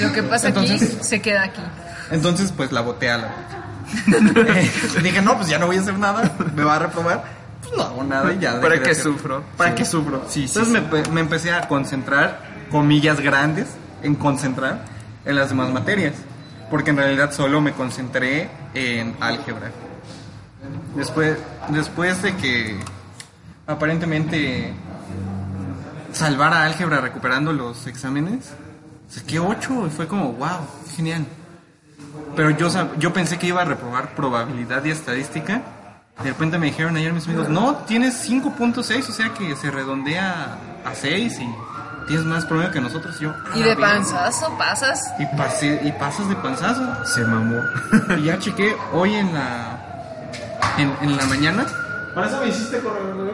Lo 0.00 0.12
que 0.12 0.24
pasa 0.24 0.48
Entonces- 0.48 0.82
aquí 0.82 0.98
se 1.04 1.22
queda 1.22 1.44
aquí. 1.44 1.62
Entonces, 2.10 2.52
pues, 2.56 2.72
la 2.72 2.80
boté 2.80 3.08
a 3.10 3.18
la 3.18 3.28
Eh, 4.08 4.70
Dije, 5.02 5.22
no, 5.22 5.36
pues 5.36 5.48
ya 5.48 5.58
no 5.60 5.66
voy 5.66 5.76
a 5.76 5.80
hacer 5.80 5.96
nada, 5.96 6.30
me 6.56 6.64
va 6.64 6.74
a 6.74 6.78
reprobar. 6.80 7.22
Pues 7.62 7.76
no 7.76 7.82
hago 7.84 8.02
nada 8.02 8.32
y 8.32 8.38
ya. 8.40 8.60
¿Para 8.60 8.82
qué 8.82 8.94
sufro? 8.96 9.44
¿Para 9.56 9.70
Sí. 9.70 9.76
qué 9.76 9.84
sufro? 9.84 10.24
Sí, 10.28 10.48
sí, 10.48 10.58
Entonces 10.58 10.82
sí. 10.90 11.02
Me, 11.08 11.14
me 11.14 11.20
empecé 11.20 11.52
a 11.52 11.68
concentrar, 11.68 12.40
comillas 12.70 13.20
grandes, 13.20 13.68
en 14.02 14.14
concentrar 14.14 14.84
en 15.24 15.36
las 15.36 15.50
demás 15.50 15.70
materias. 15.72 16.14
Porque 16.70 16.90
en 16.90 16.96
realidad 16.96 17.32
solo 17.32 17.60
me 17.60 17.72
concentré 17.72 18.50
en 18.74 19.16
álgebra. 19.20 19.70
Después, 20.94 21.38
después 21.68 22.22
de 22.22 22.36
que 22.36 22.78
aparentemente 23.66 24.72
salvara 26.12 26.64
álgebra 26.64 27.00
recuperando 27.00 27.52
los 27.52 27.86
exámenes, 27.86 28.50
saqué 29.08 29.38
8 29.38 29.86
y 29.86 29.90
fue 29.90 30.06
como, 30.06 30.32
wow, 30.32 30.60
genial. 30.96 31.26
Pero 32.34 32.50
yo, 32.50 32.68
yo 32.98 33.12
pensé 33.12 33.38
que 33.38 33.46
iba 33.46 33.62
a 33.62 33.64
reprobar 33.64 34.14
probabilidad 34.14 34.84
y 34.84 34.90
estadística. 34.90 35.62
De 36.22 36.30
repente 36.30 36.58
me 36.58 36.66
dijeron 36.66 36.96
ayer 36.96 37.12
mis 37.12 37.26
amigos, 37.26 37.48
no, 37.48 37.76
tienes 37.86 38.28
5.6, 38.28 39.08
o 39.08 39.12
sea 39.12 39.32
que 39.34 39.54
se 39.54 39.70
redondea 39.70 40.58
a 40.84 40.94
6 40.94 41.40
y 41.40 41.48
tienes 42.08 42.24
más 42.26 42.44
promedio 42.46 42.70
que 42.72 42.80
nosotros. 42.80 43.16
Y 43.20 43.24
yo, 43.24 43.30
Y 43.54 43.62
"Ah, 43.62 43.66
de 43.66 43.74
bien". 43.76 43.78
panzazo 43.78 44.56
pasas. 44.58 45.12
Y, 45.18 45.26
pasé, 45.36 45.80
y 45.84 45.92
pasas 45.92 46.28
de 46.28 46.34
panzazo. 46.36 47.04
Se 47.04 47.20
mamó. 47.24 47.60
Y 48.18 48.24
ya 48.24 48.38
chequé 48.38 48.74
hoy 48.92 49.14
en 49.14 49.32
la, 49.32 49.78
en, 50.78 50.92
en 51.02 51.16
la 51.16 51.24
mañana. 51.26 51.66
Para 52.14 52.26
eso 52.28 52.40
me 52.40 52.48
hiciste 52.48 52.80
correr, 52.80 53.14
güey. 53.14 53.30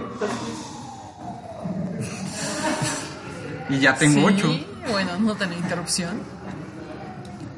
Y 3.70 3.80
ya 3.80 3.94
tengo 3.94 4.28
Sí, 4.28 4.36
8. 4.84 4.90
bueno, 4.92 5.18
no 5.18 5.34
tener 5.34 5.56
interrupción. 5.58 6.20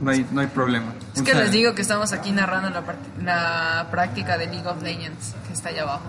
No 0.00 0.10
hay, 0.10 0.26
no 0.30 0.40
hay 0.42 0.46
problema. 0.46 0.92
Es 1.14 1.22
que 1.22 1.34
les 1.34 1.50
digo 1.50 1.74
que 1.74 1.82
estamos 1.82 2.12
aquí 2.12 2.30
narrando 2.30 2.68
la, 2.70 2.82
la 3.24 3.88
práctica 3.90 4.36
de 4.36 4.46
League 4.46 4.68
of 4.68 4.82
Legends, 4.82 5.34
que 5.46 5.52
está 5.54 5.70
allá 5.70 5.82
abajo. 5.82 6.02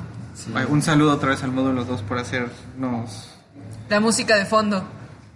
Un 0.69 0.81
saludo 0.83 1.13
otra 1.13 1.29
vez 1.29 1.41
al 1.43 1.51
módulo 1.51 1.83
2 1.83 2.01
por 2.03 2.19
hacernos 2.19 3.29
La 3.89 3.99
música 3.99 4.35
de 4.35 4.45
fondo. 4.45 4.83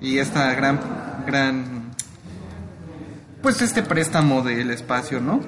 Y 0.02 0.18
esta 0.18 0.54
gran, 0.54 0.80
gran, 1.26 1.92
pues 3.42 3.62
este 3.62 3.84
préstamo 3.84 4.42
del 4.42 4.72
espacio, 4.72 5.22
¿no? 5.22 5.40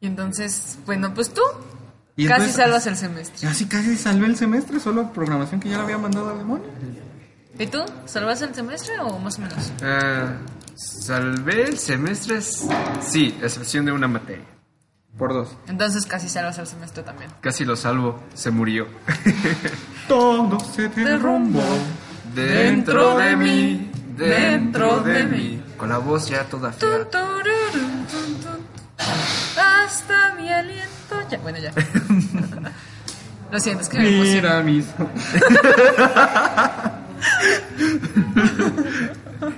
Y 0.00 0.06
entonces, 0.06 0.78
bueno, 0.84 1.14
pues 1.14 1.32
tú 1.32 1.40
Y 2.16 2.26
casi 2.26 2.42
entonces- 2.42 2.56
salvas 2.56 2.86
el 2.86 2.96
semestre. 2.96 3.48
Así 3.48 3.66
casi 3.66 3.96
salvé 3.96 4.26
el 4.26 4.36
semestre, 4.36 4.78
solo 4.80 5.12
programación 5.12 5.60
que 5.60 5.70
ya 5.70 5.78
la 5.78 5.84
había 5.84 5.98
mandado 5.98 6.30
al 6.30 6.38
demonio. 6.38 6.66
¿Y 7.58 7.66
tú? 7.68 7.78
¿Salvas 8.06 8.42
el 8.42 8.54
semestre 8.54 8.98
o 9.00 9.18
más 9.20 9.38
o 9.38 9.42
menos? 9.42 9.72
Ah, 9.82 10.32
salvé 10.74 11.62
el 11.68 11.78
semestre, 11.78 12.40
sí, 12.42 13.38
a 13.40 13.44
excepción 13.46 13.84
de 13.84 13.92
una 13.92 14.08
materia. 14.08 14.44
Por 15.16 15.32
dos. 15.32 15.56
Entonces 15.68 16.04
casi 16.06 16.28
salvas 16.28 16.58
el 16.58 16.66
semestre 16.66 17.04
también. 17.04 17.30
Casi 17.40 17.64
lo 17.64 17.76
salvo, 17.76 18.20
se 18.34 18.50
murió. 18.50 18.88
Todo 20.08 20.58
se 20.58 20.88
derrumbó. 20.88 21.62
Dentro 22.34 23.16
de 23.16 23.36
mí, 23.36 23.90
dentro 24.16 25.00
de 25.00 25.24
mí. 25.24 25.62
Con 25.76 25.88
la 25.88 25.98
voz 25.98 26.28
ya 26.28 26.44
toda 26.44 26.72
fea. 26.72 27.06
Hasta 29.56 30.34
mi 30.36 30.50
aliento. 30.50 31.14
Ya, 31.30 31.38
bueno, 31.38 31.58
ya. 31.58 31.72
Lo 33.52 33.60
siento, 33.60 33.82
es 33.82 33.88
que 33.88 33.98
me 33.98 34.10
Mira 34.10 34.62
mis... 34.62 34.86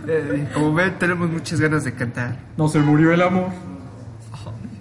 Eh, 0.08 0.48
como 0.52 0.74
ven, 0.74 0.98
tenemos 0.98 1.30
muchas 1.30 1.60
ganas 1.60 1.84
de 1.84 1.94
cantar. 1.94 2.36
No 2.56 2.68
se 2.68 2.78
murió 2.80 3.12
el 3.12 3.22
amor. 3.22 3.50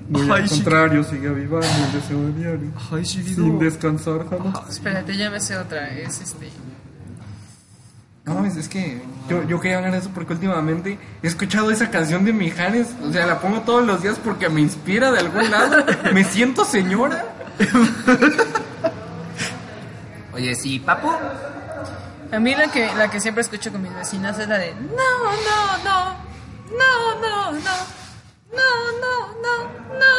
Muy 0.10 0.22
Ay, 0.24 0.44
al 0.44 0.50
sí. 0.50 0.56
contrario, 0.56 1.04
sigue 1.04 1.28
avivando 1.28 1.68
el 1.68 1.92
deseo 1.92 2.28
diario. 2.30 2.72
Ay, 2.92 3.06
sí, 3.06 3.24
Sin 3.24 3.58
descansar 3.60 4.28
jamás. 4.30 4.70
Espérate, 4.70 5.16
ya 5.18 5.30
me 5.30 5.40
sé 5.40 5.58
otra. 5.58 5.90
Es 5.90 6.22
este. 6.22 6.50
No 8.26 8.34
mames, 8.34 8.58
es 8.58 8.68
que 8.68 9.02
yo, 9.30 9.44
yo 9.44 9.60
quería 9.60 9.78
hablar 9.78 9.92
de 9.92 10.00
eso 10.00 10.10
porque 10.14 10.34
últimamente 10.34 10.98
he 11.22 11.28
escuchado 11.28 11.70
esa 11.70 11.92
canción 11.92 12.26
de 12.26 12.34
Mijares. 12.34 12.88
O 13.08 13.12
sea, 13.12 13.28
la 13.28 13.40
pongo 13.40 13.62
todos 13.62 13.86
los 13.86 14.02
días 14.02 14.20
porque 14.24 14.50
me 14.50 14.62
inspira 14.62 15.12
de 15.12 15.20
algún 15.20 15.52
lado. 15.52 15.86
Me 16.12 16.24
siento 16.24 16.66
señora. 16.66 17.24
Oye, 20.34 20.56
sí, 20.56 20.80
papu. 20.80 21.12
A 22.32 22.40
mí 22.40 22.56
la 22.56 22.68
que, 22.68 22.92
la 22.96 23.12
que 23.12 23.20
siempre 23.20 23.42
escucho 23.42 23.72
con 23.72 23.84
mis 23.84 23.94
vecinas 23.94 24.40
es 24.40 24.48
la 24.48 24.58
de 24.58 24.74
No, 24.74 24.88
no, 24.90 25.78
no, 25.84 26.16
no, 26.72 27.22
no, 27.22 27.52
no, 27.52 27.78
no, 28.52 28.68
no, 29.02 29.30
no, 29.44 29.56
no. 30.00 30.16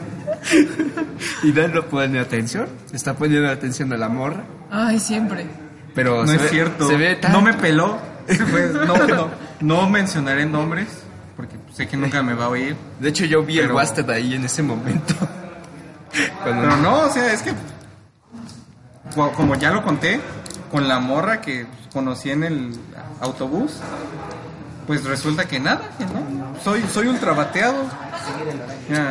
Y 1.42 1.52
Dan 1.52 1.74
no 1.74 1.82
pone 1.86 2.18
atención. 2.18 2.68
Está 2.92 3.14
poniendo 3.14 3.48
atención 3.50 3.92
a 3.92 3.96
la 3.96 4.08
morra. 4.08 4.44
Ay, 4.70 4.98
siempre. 5.00 5.46
Pero 5.94 6.22
No 6.22 6.26
se 6.28 6.36
es 6.36 6.42
ve- 6.42 6.48
cierto. 6.48 6.88
Se 6.88 6.96
ve 6.96 7.16
tan... 7.16 7.32
No 7.32 7.40
me 7.40 7.54
peló. 7.54 7.98
Pues, 8.26 8.72
no, 8.72 8.96
no, 9.06 9.30
no 9.60 9.88
mencionaré 9.88 10.44
nombres 10.46 10.88
porque 11.36 11.56
sé 11.72 11.86
que 11.86 11.96
nunca 11.96 12.22
me 12.22 12.34
va 12.34 12.46
a 12.46 12.48
oír. 12.48 12.76
De 13.00 13.08
hecho, 13.10 13.24
yo 13.24 13.42
vi 13.42 13.58
el 13.58 13.64
Pero- 13.66 13.76
Wasted 13.76 14.08
ahí 14.10 14.34
en 14.34 14.44
ese 14.44 14.62
momento. 14.62 15.14
Cuando- 16.42 16.62
Pero 16.62 16.76
no, 16.78 17.00
o 17.02 17.10
sea, 17.10 17.32
es 17.32 17.42
que 17.42 17.52
co- 19.14 19.32
como 19.32 19.54
ya 19.54 19.70
lo 19.70 19.82
conté, 19.82 20.20
con 20.70 20.88
la 20.88 20.98
morra 20.98 21.40
que 21.40 21.66
conocí 21.92 22.30
en 22.30 22.44
el 22.44 22.70
autobús, 23.20 23.78
pues 24.86 25.04
resulta 25.04 25.46
que 25.46 25.58
nada, 25.60 25.82
que 25.98 26.04
no. 26.04 26.56
Soy, 26.62 26.82
soy 26.92 27.06
ultrabateado. 27.08 27.84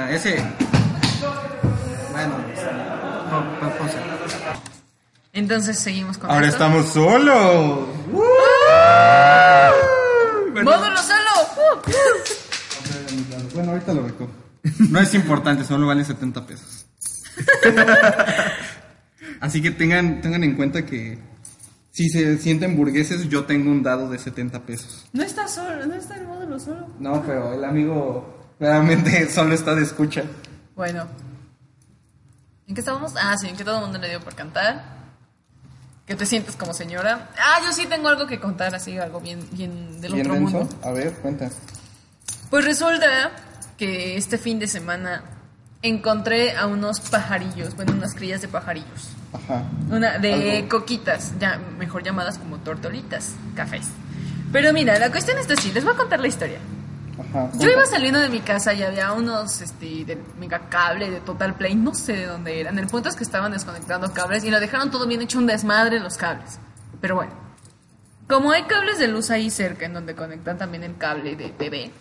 Ese. 0.09 0.43
Bueno, 2.15 2.37
no, 3.29 3.59
pa- 3.59 3.77
pausa. 3.77 3.97
Entonces 5.33 5.77
seguimos 5.77 6.17
con 6.17 6.31
Ahora 6.31 6.47
esto. 6.47 6.63
estamos 6.63 6.87
solos. 6.93 7.89
¡Módulo 10.63 10.97
solo! 10.97 11.33
¡Uh! 11.57 13.53
Bueno, 13.53 13.71
ahorita 13.71 13.93
lo 13.93 14.03
recojo. 14.07 14.31
No 14.89 14.99
es 15.01 15.13
importante, 15.13 15.65
solo 15.65 15.87
vale 15.87 16.05
70 16.05 16.45
pesos. 16.47 16.85
Así 19.41 19.61
que 19.61 19.71
tengan, 19.71 20.21
tengan 20.21 20.43
en 20.45 20.55
cuenta 20.55 20.85
que 20.85 21.19
si 21.91 22.07
se 22.09 22.37
sienten 22.37 22.77
burgueses, 22.77 23.27
yo 23.27 23.43
tengo 23.43 23.69
un 23.71 23.83
dado 23.83 24.09
de 24.09 24.17
70 24.19 24.61
pesos. 24.65 25.05
No 25.11 25.21
está 25.23 25.47
solo, 25.49 25.85
no 25.85 25.95
está 25.95 26.15
el 26.15 26.25
módulo 26.27 26.57
solo. 26.59 26.87
No, 26.97 27.21
pero 27.23 27.53
el 27.53 27.63
amigo 27.65 28.53
realmente 28.59 29.29
solo 29.33 29.53
está 29.53 29.75
de 29.75 29.83
escucha. 29.83 30.23
Bueno. 30.77 31.05
¿En 32.67 32.73
qué 32.73 32.81
estábamos? 32.81 33.13
Ah, 33.15 33.37
sí, 33.37 33.47
en 33.47 33.55
que 33.55 33.63
todo 33.63 33.75
el 33.75 33.81
mundo 33.81 33.99
le 33.99 34.09
dio 34.09 34.19
por 34.21 34.35
cantar. 34.35 34.95
Que 36.07 36.15
te 36.15 36.25
sientes 36.25 36.55
como 36.55 36.73
señora. 36.73 37.29
Ah, 37.37 37.59
yo 37.63 37.71
sí 37.71 37.87
tengo 37.87 38.07
algo 38.07 38.27
que 38.27 38.39
contar, 38.39 38.73
así, 38.75 38.97
algo 38.97 39.19
bien, 39.19 39.47
bien 39.51 40.01
del 40.01 40.19
otro 40.19 40.35
mundo. 40.35 40.69
A 40.83 40.91
ver, 40.91 41.13
cuenta. 41.15 41.49
Pues 42.49 42.65
resulta 42.65 43.31
que 43.77 44.15
este 44.17 44.37
fin 44.37 44.59
de 44.59 44.67
semana 44.67 45.23
encontré 45.81 46.55
a 46.55 46.67
unos 46.67 46.99
pajarillos, 46.99 47.75
bueno, 47.75 47.93
unas 47.93 48.13
crías 48.13 48.41
de 48.41 48.47
pajarillos. 48.47 49.09
Ajá. 49.33 49.63
Una 49.89 50.17
de 50.17 50.57
Algo. 50.57 50.69
coquitas, 50.69 51.33
ya 51.39 51.57
mejor 51.57 52.03
llamadas 52.03 52.37
como 52.37 52.57
tortolitas, 52.59 53.33
cafés. 53.55 53.87
Pero 54.51 54.73
mira, 54.73 54.97
la 54.97 55.11
cuestión 55.11 55.37
es 55.37 55.49
así, 55.49 55.71
les 55.71 55.83
voy 55.83 55.93
a 55.93 55.97
contar 55.97 56.19
la 56.19 56.27
historia. 56.27 56.59
Ajá. 57.19 57.49
Yo 57.57 57.69
iba 57.69 57.85
saliendo 57.85 58.19
de 58.19 58.29
mi 58.29 58.41
casa 58.41 58.73
y 58.73 58.83
había 58.83 59.11
unos 59.13 59.61
este, 59.61 60.03
de 60.05 60.21
mega 60.39 60.67
cable 60.69 61.09
de 61.09 61.19
Total 61.21 61.53
Play, 61.55 61.75
no 61.75 61.93
sé 61.93 62.13
de 62.13 62.25
dónde 62.25 62.59
eran. 62.59 62.77
El 62.79 62.87
punto 62.87 63.09
es 63.09 63.15
que 63.15 63.23
estaban 63.23 63.51
desconectando 63.51 64.11
cables 64.13 64.43
y 64.43 64.51
lo 64.51 64.59
dejaron 64.59 64.91
todo 64.91 65.07
bien 65.07 65.21
hecho 65.21 65.37
un 65.39 65.47
desmadre 65.47 65.99
los 65.99 66.17
cables. 66.17 66.59
Pero 67.01 67.15
bueno, 67.15 67.31
como 68.27 68.51
hay 68.51 68.63
cables 68.63 68.97
de 68.99 69.07
luz 69.07 69.29
ahí 69.29 69.49
cerca 69.49 69.85
en 69.85 69.93
donde 69.93 70.15
conectan 70.15 70.57
también 70.57 70.83
el 70.83 70.97
cable 70.97 71.35
de 71.35 71.49
TV, 71.49 71.91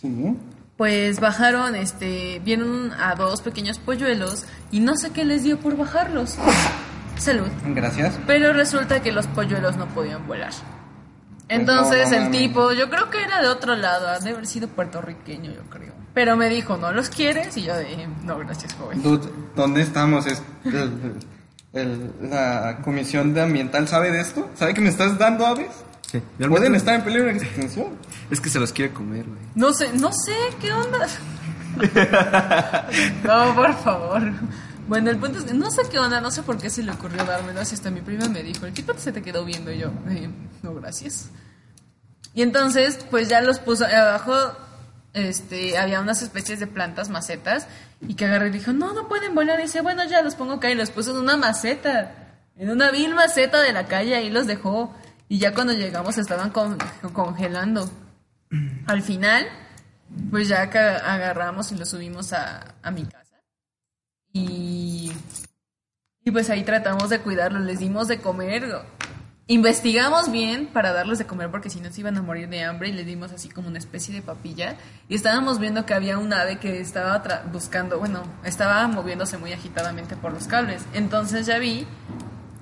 Sí. 0.00 0.36
pues 0.76 1.20
bajaron, 1.20 1.74
este, 1.76 2.40
vieron 2.44 2.92
a 2.92 3.14
dos 3.14 3.42
pequeños 3.42 3.78
polluelos 3.78 4.44
y 4.70 4.80
no 4.80 4.96
sé 4.96 5.10
qué 5.10 5.24
les 5.24 5.42
dio 5.42 5.58
por 5.58 5.76
bajarlos. 5.76 6.36
Salud. 7.16 7.46
Gracias. 7.68 8.18
Pero 8.26 8.52
resulta 8.52 9.00
que 9.00 9.12
los 9.12 9.26
polluelos 9.28 9.76
no 9.76 9.86
podían 9.88 10.26
volar. 10.26 10.52
Entonces 11.48 12.10
no, 12.10 12.16
no 12.18 12.24
el 12.24 12.30
tipo, 12.30 12.72
yo 12.72 12.88
creo 12.90 13.10
que 13.10 13.22
era 13.22 13.40
de 13.42 13.48
otro 13.48 13.76
lado, 13.76 14.08
ha 14.08 14.18
de 14.18 14.30
haber 14.30 14.46
sido 14.46 14.68
puertorriqueño, 14.68 15.52
yo 15.52 15.62
creo. 15.70 15.92
Pero 16.14 16.36
me 16.36 16.48
dijo, 16.48 16.76
¿no 16.76 16.92
los 16.92 17.10
quieres? 17.10 17.56
Y 17.56 17.62
yo 17.64 17.74
de, 17.76 18.06
no, 18.22 18.38
gracias, 18.38 18.74
joven. 18.74 19.02
Dude, 19.02 19.28
¿dónde 19.56 19.82
estamos? 19.82 20.26
Es 20.26 20.42
el- 20.64 21.14
el- 21.72 22.12
la 22.30 22.78
comisión 22.82 23.34
de 23.34 23.42
ambiental 23.42 23.88
sabe 23.88 24.10
de 24.12 24.20
esto? 24.20 24.48
¿Sabe 24.54 24.74
que 24.74 24.80
me 24.80 24.88
estás 24.90 25.18
dando 25.18 25.44
aves? 25.46 25.70
Sí. 26.10 26.22
Pueden 26.48 26.76
estar 26.76 26.94
en 26.94 27.02
peligro 27.02 27.24
de 27.26 27.32
extinción. 27.38 27.88
Es 28.30 28.40
que 28.40 28.48
se 28.48 28.60
los 28.60 28.72
quiere 28.72 28.92
comer, 28.92 29.24
güey. 29.24 29.40
No 29.56 29.72
sé, 29.74 29.90
no 29.94 30.12
sé, 30.12 30.36
¿qué 30.60 30.72
onda? 30.72 31.08
no, 33.24 33.54
por 33.54 33.74
favor. 33.74 34.22
Bueno, 34.86 35.10
el 35.10 35.18
punto 35.18 35.38
es 35.38 35.44
que 35.44 35.54
no 35.54 35.70
sé 35.70 35.82
qué 35.90 35.98
onda, 35.98 36.20
no 36.20 36.30
sé 36.30 36.42
por 36.42 36.58
qué 36.58 36.68
se 36.68 36.82
le 36.82 36.92
ocurrió 36.92 37.24
dármelo. 37.24 37.60
Así 37.60 37.74
hasta 37.74 37.90
mi 37.90 38.00
prima 38.02 38.28
me 38.28 38.42
dijo, 38.42 38.66
¿el 38.66 38.72
qué 38.74 38.84
se 38.98 39.12
te 39.12 39.22
quedó 39.22 39.44
viendo? 39.44 39.72
Y 39.72 39.78
yo, 39.78 39.88
"Eh, 40.10 40.28
no, 40.62 40.74
gracias. 40.74 41.30
Y 42.34 42.42
entonces, 42.42 43.06
pues 43.10 43.28
ya 43.28 43.40
los 43.40 43.58
puso 43.60 43.86
abajo, 43.86 44.34
este, 45.14 45.78
había 45.78 46.00
unas 46.00 46.20
especies 46.22 46.60
de 46.60 46.66
plantas, 46.66 47.08
macetas, 47.08 47.66
y 48.06 48.14
que 48.14 48.26
agarré 48.26 48.48
y 48.48 48.50
dijo, 48.50 48.72
no, 48.72 48.92
no 48.92 49.08
pueden 49.08 49.34
volar. 49.34 49.58
Y 49.60 49.62
dice, 49.64 49.80
bueno, 49.80 50.04
ya 50.04 50.20
los 50.22 50.34
pongo 50.34 50.54
acá 50.54 50.70
y 50.70 50.74
los 50.74 50.90
puso 50.90 51.12
en 51.12 51.18
una 51.18 51.36
maceta, 51.36 52.12
en 52.56 52.70
una 52.70 52.90
vil 52.90 53.14
maceta 53.14 53.62
de 53.62 53.72
la 53.72 53.86
calle, 53.86 54.16
ahí 54.16 54.28
los 54.30 54.46
dejó. 54.46 54.94
Y 55.28 55.38
ya 55.38 55.54
cuando 55.54 55.72
llegamos 55.72 56.18
estaban 56.18 56.50
con- 56.50 56.76
congelando. 57.12 57.88
Al 58.86 59.02
final, 59.02 59.46
pues 60.30 60.48
ya 60.48 60.62
agarramos 60.62 61.72
y 61.72 61.76
lo 61.76 61.86
subimos 61.86 62.32
a, 62.32 62.74
a 62.82 62.90
mi 62.90 63.04
casa. 63.04 63.23
Y, 64.36 65.12
pues 66.32 66.50
ahí 66.50 66.64
tratamos 66.64 67.08
de 67.08 67.20
cuidarlos, 67.20 67.62
les 67.62 67.78
dimos 67.78 68.08
de 68.08 68.18
comer. 68.18 68.82
Investigamos 69.46 70.32
bien 70.32 70.66
para 70.66 70.92
darles 70.92 71.18
de 71.18 71.26
comer 71.26 71.50
porque 71.50 71.70
si 71.70 71.80
no 71.80 71.92
se 71.92 72.00
iban 72.00 72.16
a 72.16 72.22
morir 72.22 72.48
de 72.48 72.64
hambre 72.64 72.88
y 72.88 72.92
les 72.92 73.06
dimos 73.06 73.30
así 73.30 73.48
como 73.48 73.68
una 73.68 73.78
especie 73.78 74.12
de 74.12 74.22
papilla. 74.22 74.76
Y 75.08 75.14
estábamos 75.14 75.60
viendo 75.60 75.86
que 75.86 75.94
había 75.94 76.18
un 76.18 76.32
ave 76.32 76.58
que 76.58 76.80
estaba 76.80 77.22
buscando, 77.52 77.98
bueno, 78.00 78.22
estaba 78.42 78.86
moviéndose 78.88 79.38
muy 79.38 79.52
agitadamente 79.52 80.16
por 80.16 80.32
los 80.32 80.48
cables. 80.48 80.84
Entonces 80.94 81.46
ya 81.46 81.58
vi, 81.58 81.86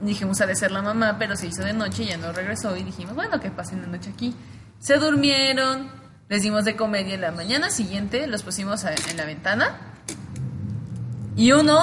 dijimos 0.03 0.43
ha 0.43 0.47
de 0.47 0.57
ser 0.57 0.73
la 0.73 0.83
mamá, 0.83 1.17
pero 1.19 1.37
se 1.37 1.47
hizo 1.47 1.65
de 1.65 1.73
noche 1.73 2.03
y 2.03 2.09
ya 2.09 2.19
no 2.19 2.33
regresó 2.33 2.77
y 2.77 2.83
dijimos, 2.83 3.15
bueno, 3.15 3.41
que 3.41 3.51
pasen 3.51 3.81
la 3.81 3.87
noche 3.87 4.11
aquí. 4.11 4.35
Se 4.79 4.99
durmieron, 4.99 5.91
les 6.29 6.43
dimos 6.43 6.67
de 6.67 6.77
comer 6.77 7.07
y 7.07 7.17
la 7.17 7.33
mañana 7.33 7.71
siguiente 7.71 8.27
los 8.27 8.43
pusimos 8.43 8.85
en 8.85 9.17
la 9.17 9.25
ventana 9.25 9.92
y 11.37 11.53
uno, 11.53 11.79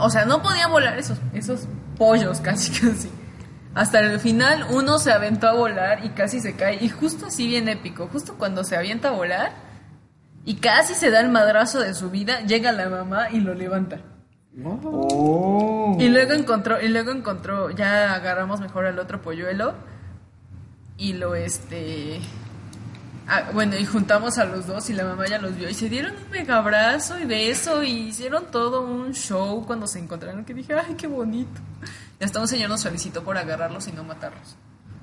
o 0.00 0.10
sea, 0.10 0.24
no 0.24 0.42
podían 0.42 0.70
volar 0.70 0.98
esos, 0.98 1.18
esos 1.32 1.66
pollos 1.96 2.40
casi 2.42 2.72
casi. 2.72 3.10
Hasta 3.74 4.00
el 4.00 4.20
final 4.20 4.66
uno 4.70 4.98
se 4.98 5.12
aventó 5.12 5.48
a 5.48 5.54
volar 5.54 6.04
y 6.04 6.10
casi 6.10 6.40
se 6.40 6.54
cae. 6.54 6.78
Y 6.80 6.88
justo 6.88 7.26
así 7.26 7.46
bien 7.46 7.68
épico, 7.68 8.08
justo 8.08 8.36
cuando 8.38 8.62
se 8.62 8.76
avienta 8.76 9.08
a 9.08 9.12
volar 9.12 9.52
y 10.44 10.56
casi 10.56 10.94
se 10.94 11.10
da 11.10 11.20
el 11.20 11.30
madrazo 11.30 11.80
de 11.80 11.94
su 11.94 12.10
vida, 12.10 12.40
llega 12.40 12.70
la 12.70 12.88
mamá 12.88 13.30
y 13.30 13.40
lo 13.40 13.54
levanta. 13.54 13.98
Oh. 14.64 15.96
Y 15.98 16.08
luego 16.08 16.32
encontró, 16.32 16.80
y 16.80 16.88
luego 16.88 17.10
encontró, 17.10 17.70
ya 17.70 18.14
agarramos 18.14 18.60
mejor 18.60 18.86
al 18.86 18.98
otro 19.00 19.20
polluelo 19.20 19.74
y 20.96 21.14
lo 21.14 21.34
este 21.34 22.20
ah, 23.28 23.50
bueno, 23.52 23.76
y 23.76 23.84
juntamos 23.84 24.38
a 24.38 24.44
los 24.44 24.66
dos 24.66 24.88
y 24.90 24.92
la 24.92 25.04
mamá 25.04 25.26
ya 25.26 25.38
los 25.38 25.56
vio 25.56 25.68
y 25.68 25.74
se 25.74 25.88
dieron 25.88 26.12
un 26.12 26.30
mega 26.30 26.58
abrazo 26.58 27.18
y 27.18 27.24
beso 27.24 27.82
y 27.82 28.08
hicieron 28.08 28.46
todo 28.50 28.82
un 28.82 29.12
show 29.12 29.64
cuando 29.66 29.86
se 29.86 29.98
encontraron 29.98 30.44
que 30.44 30.54
dije, 30.54 30.74
ay, 30.74 30.94
qué 30.94 31.06
bonito. 31.06 31.60
Y 32.20 32.24
hasta 32.24 32.40
un 32.40 32.48
señor 32.48 32.70
nos 32.70 32.82
felicitó 32.82 33.22
por 33.22 33.36
agarrarlos 33.36 33.88
y 33.88 33.92
no 33.92 34.04
matarlos. 34.04 34.56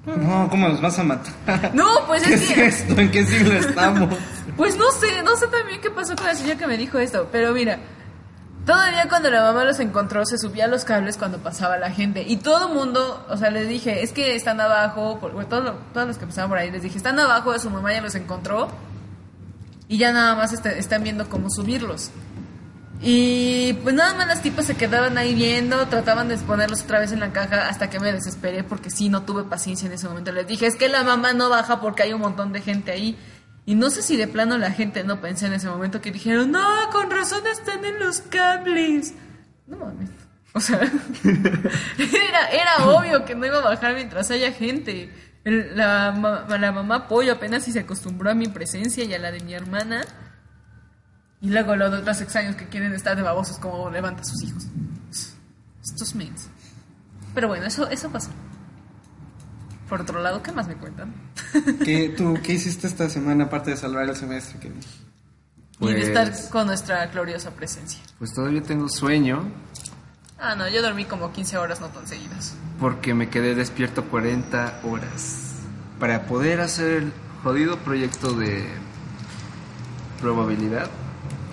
No, 0.05 0.47
¿cómo 0.49 0.67
los 0.67 0.81
vas 0.81 0.97
a 0.97 1.03
matar? 1.03 1.71
No, 1.75 2.07
pues 2.07 2.23
¿Qué 2.27 2.33
es 2.33 2.41
es 2.41 2.53
que... 2.53 2.65
esto? 2.65 2.99
¿En 2.99 3.11
qué 3.11 3.25
siglo 3.25 3.53
estamos? 3.53 4.17
Pues 4.57 4.75
no 4.77 4.91
sé, 4.91 5.23
no 5.23 5.35
sé 5.37 5.47
también 5.47 5.79
qué 5.79 5.89
pasó 5.89 6.13
con 6.15 6.27
el 6.27 6.35
señor 6.35 6.57
que 6.57 6.67
me 6.67 6.77
dijo 6.77 6.99
esto, 6.99 7.29
pero 7.31 7.53
mira, 7.53 7.79
todavía 8.71 9.09
cuando 9.09 9.29
la 9.29 9.41
mamá 9.41 9.65
los 9.65 9.79
encontró 9.81 10.25
se 10.25 10.37
subía 10.37 10.65
los 10.67 10.85
cables 10.85 11.17
cuando 11.17 11.39
pasaba 11.39 11.77
la 11.77 11.91
gente 11.91 12.23
y 12.25 12.37
todo 12.37 12.69
mundo, 12.69 13.25
o 13.29 13.35
sea, 13.35 13.49
les 13.51 13.67
dije, 13.67 14.01
es 14.01 14.13
que 14.13 14.33
están 14.35 14.61
abajo, 14.61 15.19
por, 15.19 15.33
bueno, 15.33 15.49
todos, 15.49 15.63
lo- 15.65 15.73
todos 15.93 16.07
los 16.07 16.17
que 16.17 16.25
pasaban 16.25 16.49
por 16.49 16.57
ahí, 16.57 16.71
les 16.71 16.81
dije, 16.81 16.95
están 16.97 17.19
abajo, 17.19 17.57
su 17.59 17.69
mamá 17.69 17.91
ya 17.91 17.99
los 18.01 18.15
encontró 18.15 18.69
y 19.89 19.97
ya 19.97 20.13
nada 20.13 20.35
más 20.35 20.53
está- 20.53 20.71
están 20.71 21.03
viendo 21.03 21.27
cómo 21.27 21.49
subirlos. 21.49 22.11
Y 23.03 23.73
pues 23.83 23.95
nada 23.95 24.13
más 24.13 24.27
las 24.27 24.41
tipas 24.41 24.65
se 24.67 24.75
quedaban 24.77 25.17
ahí 25.17 25.33
viendo, 25.33 25.87
trataban 25.87 26.27
de 26.29 26.37
ponerlos 26.37 26.83
otra 26.83 26.99
vez 26.99 27.11
en 27.11 27.19
la 27.19 27.33
caja 27.33 27.67
hasta 27.67 27.89
que 27.89 27.99
me 27.99 28.13
desesperé 28.13 28.63
porque 28.63 28.89
sí, 28.91 29.09
no 29.09 29.23
tuve 29.23 29.43
paciencia 29.43 29.87
en 29.87 29.93
ese 29.93 30.07
momento. 30.07 30.31
Les 30.31 30.45
dije, 30.47 30.67
es 30.67 30.75
que 30.75 30.87
la 30.87 31.03
mamá 31.03 31.33
no 31.33 31.49
baja 31.49 31.81
porque 31.81 32.03
hay 32.03 32.13
un 32.13 32.21
montón 32.21 32.53
de 32.53 32.61
gente 32.61 32.91
ahí. 32.91 33.17
Y 33.65 33.75
no 33.75 33.89
sé 33.89 34.01
si 34.01 34.17
de 34.17 34.27
plano 34.27 34.57
la 34.57 34.71
gente 34.71 35.03
no 35.03 35.21
pensé 35.21 35.45
en 35.47 35.53
ese 35.53 35.69
momento 35.69 36.01
que 36.01 36.11
dijeron, 36.11 36.51
no, 36.51 36.65
con 36.91 37.11
razón 37.11 37.45
están 37.47 37.85
en 37.85 37.99
los 37.99 38.21
cables. 38.21 39.13
No 39.67 39.77
mames. 39.77 40.09
O 40.53 40.59
sea, 40.59 40.79
era, 41.23 42.47
era 42.51 42.85
obvio 42.85 43.23
que 43.23 43.35
no 43.35 43.45
iba 43.45 43.59
a 43.59 43.61
bajar 43.61 43.93
mientras 43.95 44.31
haya 44.31 44.51
gente. 44.51 45.11
El- 45.43 45.75
la, 45.77 46.45
la 46.59 46.71
mamá 46.71 47.07
pollo 47.07 47.33
apenas 47.33 47.63
si 47.63 47.71
se 47.71 47.79
acostumbró 47.79 48.29
a 48.31 48.33
mi 48.33 48.47
presencia 48.47 49.03
y 49.03 49.13
a 49.13 49.19
la 49.19 49.31
de 49.31 49.39
mi 49.41 49.53
hermana. 49.53 50.01
Y 51.39 51.49
luego 51.49 51.75
los 51.75 51.93
otros 51.93 52.21
extraños 52.21 52.55
que 52.55 52.67
quieren 52.67 52.93
estar 52.93 53.15
de 53.15 53.21
babosos 53.23 53.57
como 53.59 53.89
levanta 53.89 54.21
a 54.21 54.25
sus 54.25 54.43
hijos. 54.43 54.67
Estos 55.83 56.13
mens. 56.15 56.49
Pero 57.33 57.47
bueno, 57.47 57.65
eso, 57.65 57.87
eso 57.89 58.09
pasó. 58.11 58.29
Por 59.91 59.99
otro 59.99 60.21
lado, 60.21 60.41
¿qué 60.41 60.53
más 60.53 60.69
me 60.69 60.75
cuentan? 60.75 61.13
¿Qué, 61.83 62.07
tú, 62.15 62.39
¿Qué 62.41 62.53
hiciste 62.53 62.87
esta 62.87 63.09
semana 63.09 63.43
aparte 63.43 63.71
de 63.71 63.75
salvar 63.77 64.07
el 64.07 64.15
semestre? 64.15 64.57
Kevin? 64.57 64.79
y 65.81 65.85
de 65.87 65.93
Pues- 65.93 66.07
estar 66.07 66.49
con 66.49 66.67
nuestra 66.67 67.07
gloriosa 67.07 67.51
presencia. 67.51 67.99
Pues 68.17 68.33
todavía 68.33 68.63
tengo 68.63 68.87
sueño 68.87 69.43
Ah, 70.39 70.55
no, 70.55 70.69
yo 70.69 70.81
dormí 70.81 71.03
como 71.03 71.33
15 71.33 71.57
horas 71.57 71.81
no 71.81 71.87
tan 71.89 72.07
seguidas. 72.07 72.55
porque 72.79 73.13
me 73.13 73.27
quedé 73.29 73.53
despierto 73.53 74.05
40 74.05 74.79
horas 74.85 75.55
para 75.99 76.21
poder 76.25 76.61
hacer 76.61 76.91
el 77.03 77.13
jodido 77.43 77.77
proyecto 77.79 78.31
de 78.33 78.63
probabilidad 80.21 80.89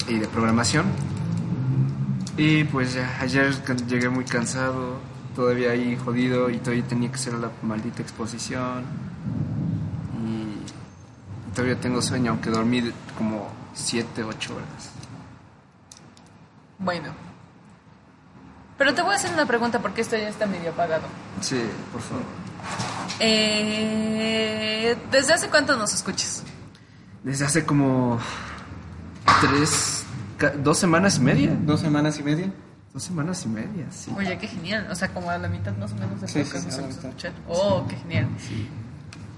y 0.06 0.20
de 0.20 0.28
programación. 0.28 0.86
Y 2.36 2.62
pues 2.64 2.94
ya 2.94 3.18
ayer 3.20 3.52
llegué 3.88 4.08
muy 4.08 4.24
cansado, 4.24 5.00
todavía 5.38 5.70
ahí 5.70 5.96
jodido 5.96 6.50
y 6.50 6.58
todavía 6.58 6.82
tenía 6.82 7.08
que 7.10 7.14
hacer 7.14 7.34
la 7.34 7.48
maldita 7.62 8.02
exposición. 8.02 8.82
Y 10.20 11.54
todavía 11.54 11.80
tengo 11.80 12.02
sueño, 12.02 12.32
aunque 12.32 12.50
dormí 12.50 12.92
como 13.16 13.46
7, 13.72 14.24
8 14.24 14.56
horas. 14.56 14.90
Bueno. 16.80 17.10
Pero 18.78 18.92
te 18.94 19.02
voy 19.02 19.12
a 19.12 19.14
hacer 19.14 19.32
una 19.32 19.46
pregunta 19.46 19.78
porque 19.78 20.00
esto 20.00 20.16
ya 20.16 20.28
está 20.28 20.44
medio 20.46 20.70
apagado. 20.70 21.04
Sí, 21.40 21.62
por 21.92 22.00
favor. 22.00 22.24
Eh, 23.20 24.96
¿Desde 25.12 25.34
hace 25.34 25.48
cuánto 25.48 25.76
nos 25.76 25.94
escuchas? 25.94 26.42
Desde 27.22 27.44
hace 27.44 27.64
como 27.64 28.18
tres, 29.40 30.04
dos 30.64 30.78
semanas 30.78 31.18
y 31.18 31.20
media. 31.20 31.56
¿Dos 31.60 31.78
semanas 31.78 32.18
y 32.18 32.24
media? 32.24 32.52
Dos 32.92 33.02
semanas 33.02 33.44
y 33.44 33.48
media, 33.48 33.86
sí. 33.90 34.12
Oye, 34.16 34.38
qué 34.38 34.48
genial. 34.48 34.88
O 34.90 34.94
sea, 34.94 35.08
como 35.08 35.30
a 35.30 35.38
la 35.38 35.48
mitad 35.48 35.76
más 35.76 35.92
o 35.92 35.94
menos 35.96 36.20
de 36.20 36.28
Sí, 36.28 36.40
podcast 36.40 36.70
sí, 36.70 36.80
escuchado. 36.80 37.34
Oh, 37.48 37.86
qué 37.88 37.96
genial. 37.96 38.28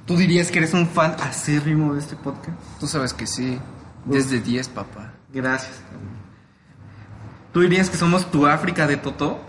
¿Tú 0.07 0.17
dirías 0.17 0.51
que 0.51 0.59
eres 0.59 0.73
un 0.73 0.89
fan 0.89 1.17
acérrimo 1.21 1.95
de 1.95 2.01
este 2.01 2.17
podcast? 2.17 2.57
Tú 2.79 2.87
sabes 2.87 3.13
que 3.13 3.27
sí. 3.27 3.59
Desde 4.05 4.41
10, 4.41 4.69
papá. 4.69 5.13
Gracias. 5.33 5.73
¿Tú 7.53 7.61
dirías 7.61 7.91
que 7.91 7.97
somos 7.97 8.31
tu 8.31 8.47
África 8.47 8.87
de 8.87 8.97
Totó? 8.97 9.45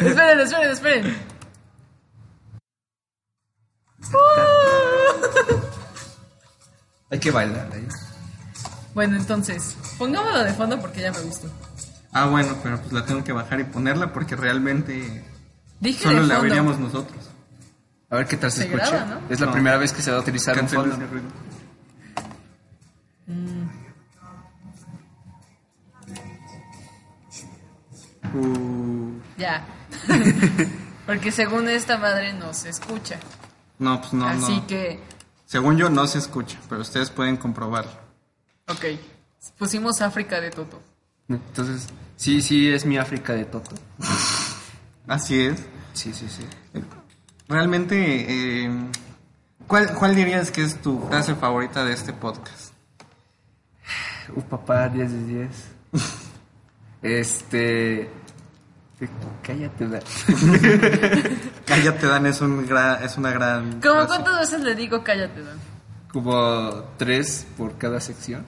esperen, 0.00 0.40
esperen, 0.40 0.70
esperen. 0.70 1.16
Hay 7.10 7.18
que 7.18 7.30
bailar 7.30 7.68
ahí. 7.72 7.86
Bueno, 8.94 9.16
entonces, 9.16 9.76
pongámoslo 9.98 10.44
de 10.44 10.52
fondo 10.52 10.80
porque 10.80 11.00
ya 11.00 11.12
me 11.12 11.20
gustó. 11.20 11.48
Ah, 12.12 12.26
bueno, 12.26 12.56
pero 12.62 12.80
pues 12.80 12.92
la 12.92 13.04
tengo 13.04 13.24
que 13.24 13.32
bajar 13.32 13.58
y 13.60 13.64
ponerla 13.64 14.12
porque 14.12 14.36
realmente 14.36 15.24
Dije 15.80 16.04
solo 16.04 16.22
la 16.22 16.38
veríamos 16.38 16.78
nosotros. 16.78 17.18
A 18.10 18.16
ver 18.16 18.26
qué 18.26 18.36
tal 18.36 18.52
se, 18.52 18.58
Se 18.58 18.64
escucha. 18.66 18.90
graba, 18.90 19.06
¿no? 19.06 19.20
Es 19.28 19.40
la 19.40 19.46
No. 19.46 19.52
primera 19.52 19.76
vez 19.78 19.92
que 19.92 20.00
se 20.02 20.10
va 20.12 20.18
a 20.18 20.20
utilizar 20.20 20.58
un 20.60 20.68
fondo. 20.68 20.94
ese 20.94 21.06
ruido. 21.06 21.26
Uh, 28.34 29.12
Ya. 29.36 29.64
porque 31.06 31.30
según 31.30 31.68
esta 31.68 31.98
madre 31.98 32.32
no 32.32 32.52
se 32.52 32.70
escucha. 32.70 33.18
no, 33.78 34.00
pues 34.00 34.12
no, 34.12 34.26
Así 34.26 34.56
no. 34.56 34.66
que, 34.66 35.00
Según 35.46 35.76
yo 35.76 35.88
no 35.90 36.06
se 36.06 36.18
escucha, 36.18 36.58
pero 36.68 36.80
ustedes 36.80 37.10
pueden 37.10 37.36
comprobarlo. 37.36 37.92
Ok. 38.68 38.84
Pusimos 39.58 40.00
África 40.00 40.40
de 40.40 40.50
Toto. 40.50 40.80
Entonces, 41.28 41.88
sí, 42.16 42.40
sí, 42.42 42.68
es 42.72 42.84
mi 42.84 42.96
África 42.98 43.32
de 43.34 43.44
Toto. 43.44 43.74
Así 45.06 45.40
es. 45.42 45.62
Sí, 45.92 46.12
sí, 46.12 46.28
sí. 46.28 46.44
Realmente, 47.48 48.64
eh, 48.64 48.70
¿cuál, 49.66 49.92
¿cuál 49.94 50.14
dirías 50.14 50.50
que 50.50 50.62
es 50.62 50.80
tu 50.80 50.98
frase 51.08 51.34
favorita 51.34 51.84
de 51.84 51.92
este 51.92 52.12
podcast? 52.12 52.72
Uh, 54.34 54.40
papá, 54.42 54.88
10 54.88 55.12
de 55.12 55.24
10. 55.24 55.50
este. 57.02 58.10
Cállate, 59.42 59.86
da. 59.88 60.00
Cállate, 61.66 62.06
Dan, 62.06 62.26
es, 62.26 62.40
un 62.40 62.66
gra- 62.66 63.00
es 63.02 63.18
una 63.18 63.30
gran... 63.32 63.80
¿Cómo 63.82 63.94
frase. 63.94 64.06
cuántas 64.06 64.40
veces 64.40 64.60
le 64.62 64.74
digo 64.74 65.02
cállate, 65.04 65.42
Dan? 65.42 65.58
Como 66.14 66.84
3 66.96 67.46
por 67.58 67.76
cada 67.76 68.00
sección. 68.00 68.46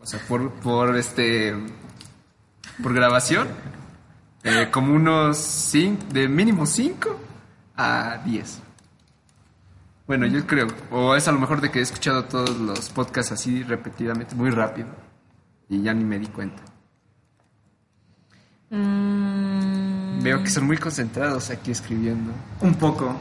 O 0.00 0.06
sea, 0.06 0.18
por, 0.26 0.50
por 0.54 0.96
este. 0.96 1.54
Por 2.82 2.94
grabación. 2.94 3.48
Eh, 4.44 4.68
como 4.72 4.94
unos 4.94 5.36
5, 5.36 6.06
de 6.10 6.26
mínimo 6.26 6.64
5 6.64 7.20
a 7.76 8.22
10. 8.24 8.62
Bueno, 10.06 10.24
yo 10.24 10.46
creo. 10.46 10.68
O 10.90 11.14
es 11.14 11.28
a 11.28 11.32
lo 11.32 11.38
mejor 11.38 11.60
de 11.60 11.70
que 11.70 11.80
he 11.80 11.82
escuchado 11.82 12.24
todos 12.24 12.56
los 12.56 12.88
podcasts 12.88 13.32
así 13.32 13.62
repetidamente, 13.62 14.34
muy 14.34 14.48
rápido. 14.48 14.88
Y 15.68 15.82
ya 15.82 15.92
ni 15.92 16.04
me 16.04 16.18
di 16.18 16.28
cuenta. 16.28 16.62
Mm, 18.70 20.22
Veo 20.22 20.42
que 20.42 20.48
son 20.48 20.64
muy 20.64 20.78
concentrados 20.78 21.50
aquí 21.50 21.72
escribiendo. 21.72 22.32
Un 22.62 22.74
poco. 22.74 23.14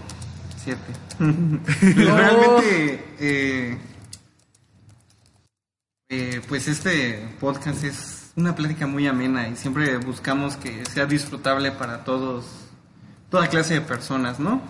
Realmente, 1.20 3.06
eh, 3.20 3.78
eh, 6.10 6.42
pues 6.48 6.68
este 6.68 7.36
podcast 7.40 7.84
es 7.84 8.32
una 8.36 8.56
plática 8.56 8.88
muy 8.88 9.08
amena 9.08 9.48
y 9.48 9.56
siempre 9.56 9.98
buscamos 9.98 10.56
que 10.58 10.86
sea 10.86 11.06
disfrutable 11.06 11.72
para 11.72 12.04
todos, 12.04 12.46
toda 13.30 13.48
clase 13.48 13.76
de 13.76 13.82
personas, 13.82 14.40
¿no? 14.40 14.62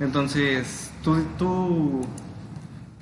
Entonces, 0.00 0.90
tú, 1.02 1.24
tú, 1.38 2.06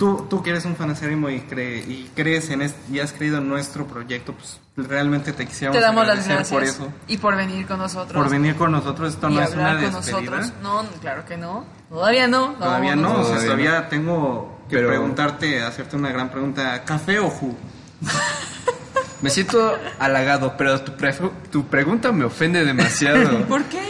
tú, 0.01 0.26
tú 0.30 0.42
que 0.42 0.48
eres 0.48 0.64
un 0.64 0.74
fanacérrimo 0.76 1.28
y, 1.28 1.40
cree, 1.42 1.78
y 1.80 2.11
crees 2.16 2.48
en 2.48 2.62
este, 2.62 2.80
y 2.90 3.01
has 3.01 3.12
creído 3.12 3.36
en 3.36 3.48
nuestro 3.48 3.86
proyecto, 3.86 4.32
pues 4.32 4.59
realmente 4.88 5.34
te 5.34 5.46
quisiéramos 5.46 5.78
Te 5.78 5.84
damos 5.84 6.07
las 6.07 6.26
gracias. 6.26 6.48
por 6.48 6.64
eso. 6.64 6.88
Y 7.07 7.18
por 7.18 7.36
venir 7.36 7.66
con 7.66 7.78
nosotros. 7.78 8.20
Por 8.20 8.30
venir 8.30 8.57
con 8.57 8.72
nosotros, 8.72 9.12
esto 9.12 9.28
y 9.28 9.34
no 9.34 9.42
es 9.42 9.53
una 9.53 9.72
hablar 9.72 9.92
con 9.92 10.01
despedida. 10.03 10.36
nosotros. 10.38 10.62
No, 10.62 10.82
claro 11.03 11.26
que 11.26 11.36
no. 11.36 11.66
Todavía 11.90 12.26
no. 12.28 12.53
Todavía 12.55 12.96
no, 12.96 13.11
o 13.12 13.24
sea, 13.24 13.34
Todavía 13.40 13.44
todavía 13.44 13.88
tengo 13.90 14.59
que 14.70 14.76
Pero- 14.76 14.88
preguntarte, 14.88 15.62
hacerte 15.62 15.96
una 15.96 16.11
gran 16.11 16.30
pregunta. 16.30 16.82
¿Café 16.84 17.18
o 17.18 17.28
jugo? 17.28 17.59
Me 19.20 19.28
siento 19.28 19.76
halagado, 19.98 20.57
pero 20.57 20.80
tu, 20.80 20.96
pre- 20.96 21.12
tu 21.53 21.66
pregunta 21.66 22.11
me 22.11 22.24
ofende 22.24 22.64
demasiado. 22.64 23.44
¿Por 23.48 23.64
qué? 23.64 23.82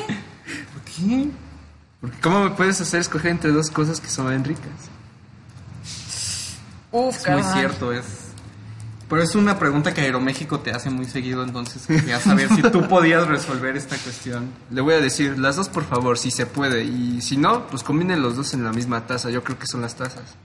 qué? 0.85 1.31
Porque 2.01 2.21
¿cómo 2.21 2.43
me 2.43 2.51
puedes 2.51 2.81
hacer 2.81 2.99
escoger 3.01 3.31
entre 3.31 3.53
dos 3.53 3.71
cosas 3.71 4.01
que 4.01 4.09
son 4.09 4.29
bien 4.29 4.43
ricas? 4.45 4.89
Uf, 6.93 7.16
Es 7.26 7.28
muy 7.32 7.43
cierto, 7.43 7.93
es. 7.93 8.05
Pero 9.09 9.22
es 9.22 9.34
una 9.34 9.59
pregunta 9.59 9.93
que 9.93 10.03
Aeroméxico 10.03 10.61
te 10.61 10.70
hace 10.70 10.88
muy 10.88 11.05
seguido, 11.05 11.43
entonces 11.43 11.84
quería 11.86 12.20
saber 12.20 12.49
si 12.55 12.62
tú 12.62 12.86
podías 12.88 13.26
resolver 13.26 13.76
esta 13.76 13.97
cuestión. 13.97 14.53
Le 14.70 14.80
voy 14.80 14.95
a 14.95 15.01
decir, 15.01 15.36
las 15.38 15.57
dos 15.57 15.68
por 15.68 15.84
favor, 15.84 16.16
si 16.16 16.30
se 16.30 16.47
puede. 16.47 16.84
Y 16.84 17.20
si 17.20 17.36
no, 17.36 17.66
pues 17.66 17.82
combinen 17.82 18.22
los 18.22 18.36
dos 18.36 18.55
en 18.55 18.62
la 18.62 18.72
misma 18.72 19.07
taza. 19.09 19.28
Yo 19.30 19.43
creo 19.43 19.59
que 19.59 19.66
son 19.66 19.80
las 19.80 19.97
tazas. 19.97 20.36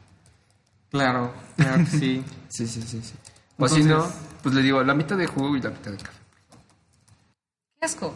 Claro, 0.90 1.32
claro 1.58 1.84
que 1.86 1.98
sí. 1.98 2.24
Sí, 2.50 2.66
sí, 2.68 2.82
sí, 2.82 3.02
sí. 3.04 3.14
O 3.60 3.68
si 3.68 3.84
no, 3.84 3.96
Entonces- 3.98 4.20
pues 4.42 4.56
le 4.56 4.62
digo 4.62 4.82
la 4.84 4.94
mitad 4.96 5.16
de 5.18 5.28
jugo 5.28 5.56
y 5.58 5.62
la 5.62 5.70
mitad 5.70 5.92
de 5.92 5.98
café. 5.98 6.18
Qué 7.80 7.86
asco. 7.86 8.16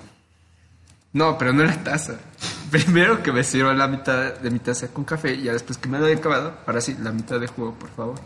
No, 1.13 1.37
pero 1.37 1.53
no 1.53 1.63
la 1.63 1.83
taza. 1.83 2.19
Primero 2.71 3.23
que 3.23 3.31
me 3.31 3.43
sirva 3.43 3.73
la 3.73 3.87
mitad 3.87 4.33
de 4.35 4.51
mi 4.51 4.59
taza 4.59 4.87
con 4.89 5.03
café 5.03 5.33
y 5.33 5.43
ya 5.43 5.53
después 5.53 5.77
que 5.77 5.89
me 5.89 5.97
lo 5.99 6.05
haya 6.05 6.17
acabado, 6.17 6.57
ahora 6.67 6.81
sí, 6.81 6.95
la 7.01 7.11
mitad 7.11 7.39
de 7.39 7.47
jugo, 7.47 7.73
por 7.73 7.89
favor. 7.89 8.19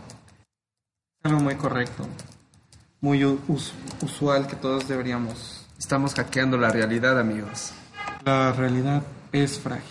Algo 1.22 1.40
muy 1.40 1.54
correcto. 1.54 2.06
Muy 3.00 3.24
us- 3.24 3.72
usual 4.02 4.46
que 4.46 4.56
todos 4.56 4.86
deberíamos. 4.88 5.66
Estamos 5.78 6.14
hackeando 6.14 6.56
la 6.58 6.68
realidad, 6.70 7.18
amigos. 7.18 7.72
La 8.24 8.52
realidad 8.52 9.02
es 9.32 9.58
frágil. 9.58 9.84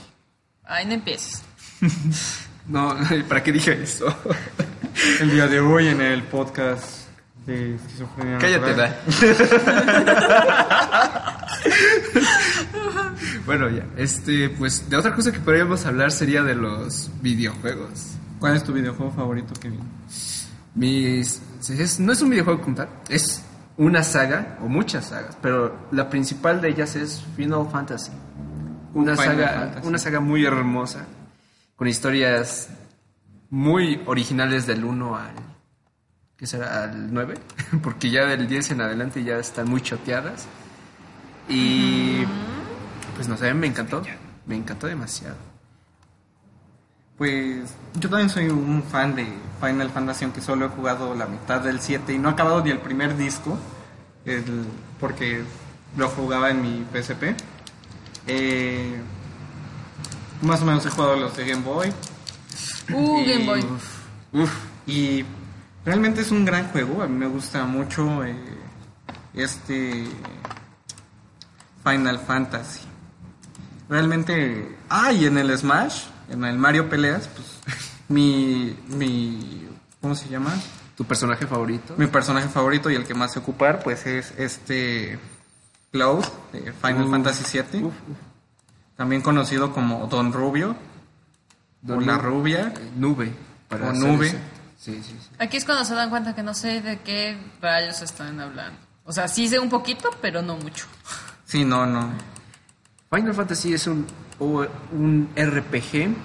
Ay, 0.64 0.86
no 0.86 0.94
empieces. 0.94 1.41
No, 2.66 2.96
¿para 3.28 3.44
qué 3.44 3.52
dije 3.52 3.84
eso? 3.84 4.06
El 5.20 5.32
día 5.32 5.48
de 5.48 5.60
hoy 5.60 5.89
en 5.89 6.00
el 6.00 6.24
podcast 6.24 7.03
de 7.46 7.76
esquizofrenia. 7.76 8.38
Cállate. 8.39 8.74
Da. 8.76 9.00
bueno, 13.46 13.70
ya. 13.70 13.86
Este, 13.98 14.50
pues, 14.50 14.89
de 14.89 14.98
otra 14.98 15.14
cosa 15.14 15.32
que 15.32 15.39
podríamos 15.39 15.86
hablar 15.86 16.12
sería 16.12 16.44
de 16.44 16.56
los 16.56 17.10
videojuegos. 17.22 18.16
¿Cuál 18.39 18.56
es 18.56 18.64
tu 18.64 18.74
videojuego 18.74 19.12
favorito, 19.12 19.54
Kevin? 19.60 19.80
Mis. 20.76 21.41
es- 21.70 22.00
no 22.00 22.12
es 22.12 22.22
un 22.22 22.30
videojuego 22.30 22.62
como 22.62 22.76
tal, 22.76 22.89
es 23.10 23.44
una 23.78 24.04
saga, 24.04 24.58
o 24.62 24.68
muchas 24.68 25.08
sagas, 25.10 25.38
pero 25.41 25.88
la 25.91 26.10
principal 26.10 26.62
de 26.62 26.70
ellas 26.70 26.96
es 26.96 27.24
Final 27.36 27.68
Fantasy. 27.72 28.12
Una, 28.94 29.16
Final 29.16 29.36
saga, 29.38 29.48
Fantasy. 29.60 29.88
una 29.88 29.98
saga 29.98 30.20
muy 30.20 30.46
hermosa, 30.46 31.06
con 31.76 31.88
historias 31.88 32.70
muy 33.50 34.02
originales 34.06 34.68
del 34.68 34.84
1 34.84 35.16
al. 35.16 35.32
¿Qué 36.38 36.48
será? 36.48 36.84
Al 36.84 37.14
9, 37.14 37.36
porque 37.84 38.10
ya 38.10 38.26
del 38.26 38.48
10 38.48 38.72
en 38.72 38.82
adelante 38.82 39.24
ya 39.24 39.38
están 39.38 39.70
muy 39.70 39.82
choteadas. 39.82 40.46
Y. 41.50 42.24
Pues 43.16 43.28
no 43.28 43.38
sé, 43.38 43.54
me 43.54 43.68
encantó. 43.68 44.02
Me 44.46 44.56
encantó 44.56 44.88
demasiado. 44.88 45.36
Pues 47.18 47.74
yo 48.00 48.10
también 48.10 48.30
soy 48.30 48.48
un 48.48 48.84
fan 48.84 49.16
de 49.16 49.28
Final 49.62 49.90
Fantasy, 49.92 50.26
aunque 50.26 50.42
solo 50.42 50.66
he 50.66 50.70
jugado 50.70 51.14
la 51.14 51.28
mitad 51.28 51.62
del 51.62 51.80
7 51.80 52.14
y 52.14 52.18
no 52.18 52.30
he 52.30 52.32
acabado 52.32 52.64
ni 52.64 52.72
el 52.72 52.80
primer 52.80 53.16
disco, 53.16 53.58
el- 54.26 54.66
porque 55.00 55.44
lo 55.96 56.10
jugaba 56.10 56.50
en 56.50 56.62
mi 56.62 56.84
PSP. 56.92 57.36
Eh, 58.26 59.00
más 60.42 60.62
o 60.62 60.66
menos 60.66 60.86
he 60.86 60.90
jugado 60.90 61.16
los 61.18 61.36
de 61.38 61.46
Game 61.46 61.62
Boy 61.62 61.94
Uh, 62.92 63.20
Y- 63.20 63.26
Game 63.26 63.46
Boy. 63.46 63.66
Uf, 64.34 64.52
y 64.88 65.24
realmente 65.86 66.22
es 66.22 66.32
un 66.32 66.46
gran 66.46 66.70
juego. 66.70 67.02
A 67.02 67.08
mí 67.08 67.18
me 67.18 67.28
gusta 67.28 67.66
mucho 67.66 68.24
eh, 68.24 68.36
este 69.34 70.06
Final 71.84 72.20
Fantasy. 72.20 72.82
Realmente, 73.90 74.78
ah, 74.90 75.12
y 75.12 75.26
en 75.26 75.38
el 75.38 75.56
Smash, 75.58 76.06
en 76.30 76.44
el 76.46 76.58
Mario 76.58 76.90
Peleas, 76.90 77.28
pues 77.28 77.60
mi 78.08 78.78
mi 78.88 79.68
¿cómo 80.02 80.16
se 80.16 80.30
llama? 80.30 80.52
tu 80.96 81.06
personaje 81.06 81.48
favorito. 81.48 81.96
Mi 81.98 82.08
personaje 82.08 82.48
favorito 82.48 82.90
y 82.90 82.96
el 82.96 83.06
que 83.06 83.14
más 83.14 83.34
sé 83.34 83.40
ocupar, 83.40 83.84
pues 83.84 84.06
es 84.06 84.34
este 84.38 85.20
Cloud 85.92 86.24
de 86.52 86.72
Final 86.74 87.10
Fantasy 87.10 87.62
VII. 87.72 87.90
También 88.96 89.22
conocido 89.22 89.74
como 89.74 90.08
Don 90.08 90.32
Rubio. 90.32 90.76
o 91.88 92.00
la 92.00 92.18
rubia. 92.18 92.74
Eh, 92.76 92.92
Nube. 92.96 93.34
O 93.72 93.94
nube. 93.94 94.28
ese. 94.28 94.40
Sí, 94.84 95.02
sí, 95.02 95.16
sí. 95.18 95.30
Aquí 95.40 95.56
es 95.56 95.64
cuando 95.64 95.86
se 95.86 95.96
dan 95.96 96.10
cuenta 96.10 96.36
que 96.36 96.44
no 96.44 96.54
sé 96.54 96.82
de 96.82 97.00
qué 97.00 97.38
rayos 97.62 98.02
están 98.02 98.38
hablando. 98.42 98.78
O 99.06 99.14
sea, 99.14 99.30
sí 99.30 99.48
sé 99.48 99.58
un 99.60 99.70
poquito, 99.70 100.10
pero 100.22 100.42
no 100.42 100.58
mucho. 100.58 100.86
Sí, 101.46 101.64
no, 101.64 101.86
no. 101.86 102.10
Final 103.12 103.34
Fantasy 103.36 103.74
es 103.76 103.86
un, 103.86 104.08
un 104.40 105.30
RPG 105.36 106.16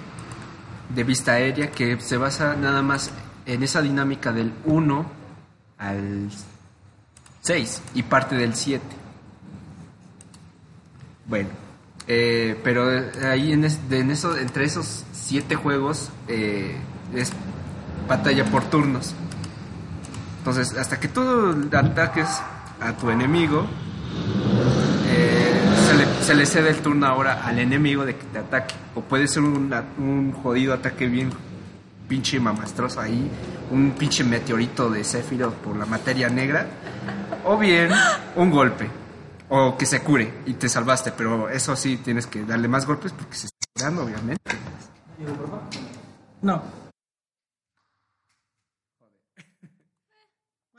de 0.95 1.03
vista 1.03 1.33
aérea 1.33 1.69
que 1.69 1.99
se 2.01 2.17
basa 2.17 2.55
nada 2.55 2.81
más 2.81 3.11
en 3.45 3.61
esa 3.61 3.81
dinámica 3.81 4.31
del 4.31 4.51
1 4.65 5.05
al 5.77 6.29
6 7.41 7.81
y 7.93 8.01
parte 8.03 8.35
del 8.37 8.55
7. 8.55 8.83
Bueno, 11.27 11.49
eh, 12.07 12.59
pero 12.63 12.89
ahí 13.29 13.51
en, 13.53 13.65
es- 13.65 13.79
en 13.91 14.09
eso, 14.09 14.35
entre 14.35 14.65
esos 14.65 15.03
7 15.11 15.55
juegos 15.55 16.09
eh, 16.27 16.75
es 17.13 17.31
batalla 18.09 18.43
por 18.45 18.63
turnos. 18.65 19.13
Entonces, 20.39 20.75
hasta 20.77 20.99
que 20.99 21.07
tú 21.07 21.21
ataques 21.71 22.27
a 22.81 22.93
tu 22.93 23.09
enemigo, 23.09 23.65
eh, 25.07 25.61
se, 25.87 25.97
le, 25.97 26.23
se 26.23 26.35
le 26.35 26.45
cede 26.45 26.69
el 26.69 26.77
turno 26.77 27.05
ahora 27.05 27.45
al 27.45 27.59
enemigo 27.59 28.05
de 28.05 28.15
que 28.15 28.23
te 28.25 28.39
ataque. 28.39 28.75
O 28.95 29.01
puede 29.01 29.27
ser 29.27 29.43
un, 29.43 29.73
un 29.99 30.33
jodido 30.33 30.73
ataque 30.73 31.07
bien 31.07 31.31
pinche 32.07 32.39
mamastroso 32.39 32.99
ahí, 32.99 33.29
un 33.69 33.91
pinche 33.91 34.23
meteorito 34.23 34.89
de 34.89 35.03
Sephiroth 35.03 35.53
por 35.55 35.77
la 35.77 35.85
materia 35.85 36.27
negra, 36.27 36.65
o 37.45 37.55
bien 37.55 37.91
un 38.35 38.49
golpe, 38.49 38.89
o 39.49 39.77
que 39.77 39.85
se 39.85 40.01
cure 40.01 40.33
y 40.47 40.53
te 40.53 40.67
salvaste, 40.67 41.11
pero 41.11 41.49
eso 41.49 41.75
sí 41.75 41.97
tienes 41.97 42.25
que 42.25 42.43
darle 42.43 42.67
más 42.67 42.87
golpes 42.87 43.11
porque 43.11 43.35
se 43.35 43.45
está 43.45 43.67
curando, 43.75 44.03
obviamente. 44.05 44.51
No. 46.41 46.78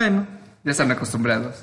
Bueno. 0.00 0.26
Ya 0.64 0.70
están 0.72 0.90
acostumbrados. 0.90 1.56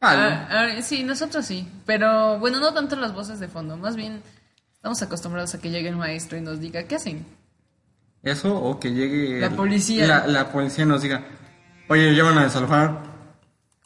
Ah, 0.00 0.46
ah, 0.48 0.82
sí, 0.82 1.02
nosotros 1.02 1.44
sí. 1.44 1.68
Pero 1.86 2.38
bueno, 2.38 2.60
no 2.60 2.72
tanto 2.72 2.94
las 2.94 3.12
voces 3.12 3.40
de 3.40 3.48
fondo. 3.48 3.76
Más 3.76 3.96
bien 3.96 4.22
estamos 4.74 5.02
acostumbrados 5.02 5.54
a 5.54 5.60
que 5.60 5.70
llegue 5.70 5.88
el 5.88 5.96
maestro 5.96 6.38
y 6.38 6.40
nos 6.40 6.60
diga 6.60 6.84
qué 6.84 6.94
hacen. 6.94 7.26
Eso 8.22 8.54
o 8.56 8.78
que 8.78 8.92
llegue... 8.92 9.40
La 9.40 9.48
el- 9.48 9.54
policía. 9.54 10.06
La, 10.06 10.26
la 10.28 10.52
policía 10.52 10.86
nos 10.86 11.02
diga, 11.02 11.24
oye, 11.88 12.12
llevan 12.14 12.38
a 12.38 12.44
desalojar. 12.44 13.02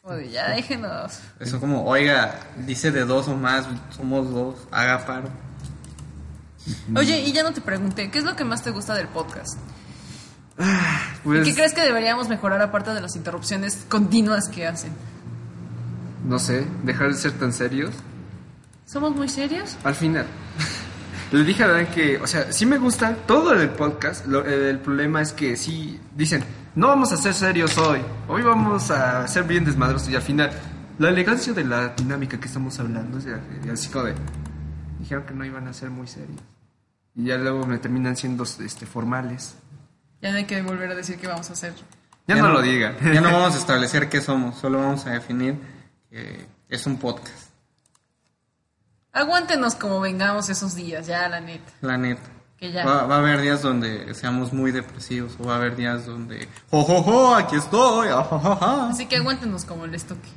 Como 0.03 0.13
de, 0.17 0.29
ya 0.29 0.51
déjenos. 0.51 1.19
Eso 1.39 1.59
como, 1.59 1.83
oiga, 1.85 2.39
dice 2.65 2.91
de 2.91 3.05
dos 3.05 3.27
o 3.27 3.35
más, 3.35 3.65
somos 3.89 4.29
dos, 4.31 4.67
haga 4.71 5.03
paro. 5.05 5.29
Oye, 6.95 7.21
y 7.21 7.31
ya 7.31 7.41
no 7.41 7.53
te 7.53 7.61
pregunté, 7.61 8.11
¿qué 8.11 8.19
es 8.19 8.23
lo 8.23 8.35
que 8.35 8.43
más 8.43 8.61
te 8.61 8.69
gusta 8.69 8.93
del 8.93 9.07
podcast? 9.07 9.57
Pues, 11.25 11.45
¿Y 11.45 11.49
qué 11.51 11.55
crees 11.57 11.73
que 11.73 11.81
deberíamos 11.81 12.29
mejorar 12.29 12.61
aparte 12.61 12.93
de 12.93 13.01
las 13.01 13.15
interrupciones 13.17 13.85
continuas 13.89 14.47
que 14.47 14.65
hacen? 14.67 14.93
no 16.25 16.39
sé, 16.39 16.65
dejar 16.83 17.09
de 17.09 17.13
ser 17.15 17.33
tan 17.33 17.51
serios. 17.53 17.91
¿Somos 18.85 19.15
muy 19.15 19.27
serios? 19.29 19.77
Al 19.83 19.93
final. 19.95 20.25
Le 21.31 21.43
dije 21.43 21.63
a 21.63 21.67
Dan 21.67 21.87
que, 21.87 22.17
o 22.17 22.25
sea, 22.27 22.51
sí 22.51 22.65
me 22.65 22.77
gusta 22.79 23.15
todo 23.27 23.53
el 23.53 23.69
podcast. 23.69 24.25
lo- 24.25 24.45
el 24.45 24.79
problema 24.79 25.21
es 25.21 25.33
que 25.33 25.55
sí 25.57 25.99
dicen, 26.15 26.43
no 26.75 26.87
vamos 26.87 27.11
a 27.11 27.17
ser 27.17 27.33
serios 27.33 27.77
hoy. 27.77 27.99
Hoy 28.27 28.41
vamos 28.43 28.89
a 28.91 29.27
ser 29.27 29.43
bien 29.43 29.65
desmadrosos. 29.65 30.09
Y 30.09 30.15
al 30.15 30.21
final, 30.23 30.51
la 30.97 31.09
elegancia 31.09 31.53
de 31.53 31.63
la 31.63 31.89
dinámica 31.89 32.39
que 32.39 32.47
estamos 32.47 32.79
hablando, 32.79 33.19
eh, 33.19 33.71
así 33.71 33.89
como 33.89 34.05
de. 34.05 34.15
Dijeron 34.99 35.25
que 35.25 35.33
no 35.35 35.45
iban 35.45 35.67
a 35.67 35.73
ser 35.73 35.89
muy 35.91 36.07
serios. 36.07 36.39
Y 37.15 37.25
ya 37.25 37.37
luego 37.37 37.65
me 37.67 37.77
terminan 37.77 38.15
siendo 38.15 38.43
este, 38.43 38.85
formales. 38.87 39.55
Ya 40.21 40.31
no 40.31 40.37
hay 40.37 40.45
que 40.45 40.61
volver 40.61 40.91
a 40.91 40.95
decir 40.95 41.17
qué 41.17 41.27
vamos 41.27 41.49
a 41.49 41.53
hacer. 41.53 41.73
Ya, 42.27 42.35
no, 42.35 42.49
lo 42.49 42.61
digan. 42.61 42.95
Ya 43.13 43.21
no 43.21 43.31
vamos 43.31 43.55
a 43.55 43.57
establecer 43.59 44.09
qué 44.09 44.21
somos, 44.21 44.57
solo 44.57 44.79
vamos 44.79 45.05
a 45.05 45.11
definir 45.11 45.55
que 46.09 46.45
es 46.69 46.85
un 46.85 46.97
podcast, 46.97 47.49
Aguántenos 49.11 49.75
como 49.75 50.01
vengamos 50.01 50.49
esos 50.49 50.75
días, 50.75 51.07
ya, 51.07 51.29
la 51.29 51.39
neta. 51.39 51.71
la 51.81 51.97
neta. 51.97 52.29
Que 52.57 52.71
ya. 52.71 52.85
Va, 52.85 53.05
va 53.05 53.15
a 53.15 53.19
haber 53.19 53.41
días 53.41 53.61
donde 53.61 54.13
seamos 54.13 54.51
muy 54.51 54.71
depresivos 54.71 55.37
o 55.39 55.45
va 55.45 55.53
a 55.53 55.57
haber 55.57 55.75
días 55.77 56.05
donde, 56.05 56.49
¡jo, 56.69 56.83
jo, 56.83 57.01
jo! 57.01 57.35
Aquí 57.35 57.55
estoy, 57.55 58.09
ah, 58.09 58.27
ja, 58.29 58.39
ja, 58.39 58.55
ja". 58.57 58.89
Así 58.89 59.05
que 59.05 59.15
aguántenos 59.15 59.63
como 59.63 59.87
les 59.87 60.03
toque. 60.03 60.27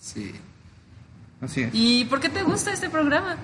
Sí. 0.00 0.34
Así 1.42 1.62
es. 1.62 1.70
¿Y 1.74 2.06
por 2.06 2.20
qué 2.20 2.28
te 2.30 2.42
gusta 2.42 2.72
este 2.72 2.88
programa? 2.88 3.36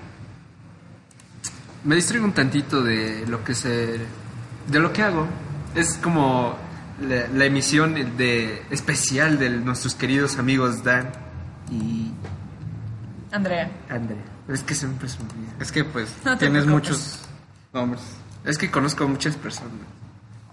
me 1.85 1.95
distraigo 1.95 2.25
un 2.25 2.33
tantito 2.33 2.81
de 2.81 3.25
lo 3.27 3.43
que 3.43 3.53
se 3.53 3.99
de 4.67 4.79
lo 4.79 4.91
que 4.91 5.03
hago 5.03 5.27
es 5.75 5.97
como 5.97 6.55
la, 7.01 7.27
la 7.27 7.45
emisión 7.45 7.93
de 8.17 8.63
especial 8.69 9.37
de 9.39 9.49
nuestros 9.49 9.95
queridos 9.95 10.37
amigos 10.37 10.83
Dan 10.83 11.11
y 11.71 12.11
Andrea. 13.31 13.69
Andrea. 13.89 14.23
Es 14.47 14.61
que 14.63 14.75
siempre 14.75 15.09
se 15.09 15.17
me 15.23 15.29
olvida. 15.29 15.53
Es 15.59 15.71
que 15.71 15.83
pues 15.83 16.09
No 16.23 16.37
tienes 16.37 16.63
preocupes. 16.63 16.89
muchos 16.91 17.19
nombres. 17.73 18.01
Es 18.45 18.57
que 18.57 18.69
conozco 18.71 19.03
a 19.03 19.07
muchas 19.07 19.35
personas. 19.35 19.73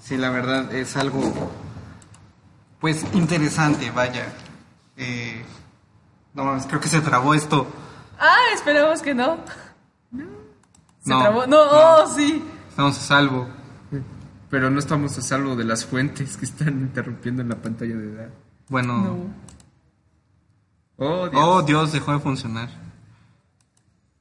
Sí, 0.01 0.16
la 0.16 0.31
verdad 0.31 0.73
es 0.75 0.97
algo 0.97 1.53
pues 2.81 3.05
interesante, 3.12 3.91
vaya. 3.93 4.27
Eh, 4.97 5.45
no 6.35 6.45
mames, 6.45 6.66
creo 6.66 6.81
que 6.81 6.89
se 6.89 7.01
trabó 7.01 7.35
esto. 7.35 7.66
Ah, 8.18 8.37
esperemos 8.55 9.01
que 9.03 9.14
no. 9.14 9.37
¿Se 10.11 11.11
No, 11.11 11.20
trabó? 11.20 11.47
No, 11.47 11.64
no. 11.66 11.70
oh, 11.73 12.14
sí. 12.16 12.43
Estamos 12.68 12.97
a 12.99 13.01
salvo. 13.01 13.49
Pero 14.53 14.68
no 14.68 14.78
estamos 14.78 15.16
a 15.16 15.22
salvo 15.22 15.57
de 15.57 15.64
las 15.64 15.86
fuentes 15.86 16.36
que 16.36 16.44
están 16.44 16.68
interrumpiendo 16.82 17.40
en 17.40 17.48
la 17.48 17.57
pantalla 17.57 17.96
de 17.96 18.14
Dan. 18.14 18.30
Bueno. 18.68 18.98
No. 18.98 19.34
Oh, 20.98 21.28
Dios. 21.30 21.42
Oh, 21.42 21.62
Dios, 21.62 21.90
dejó 21.90 22.12
de 22.12 22.18
funcionar. 22.18 22.68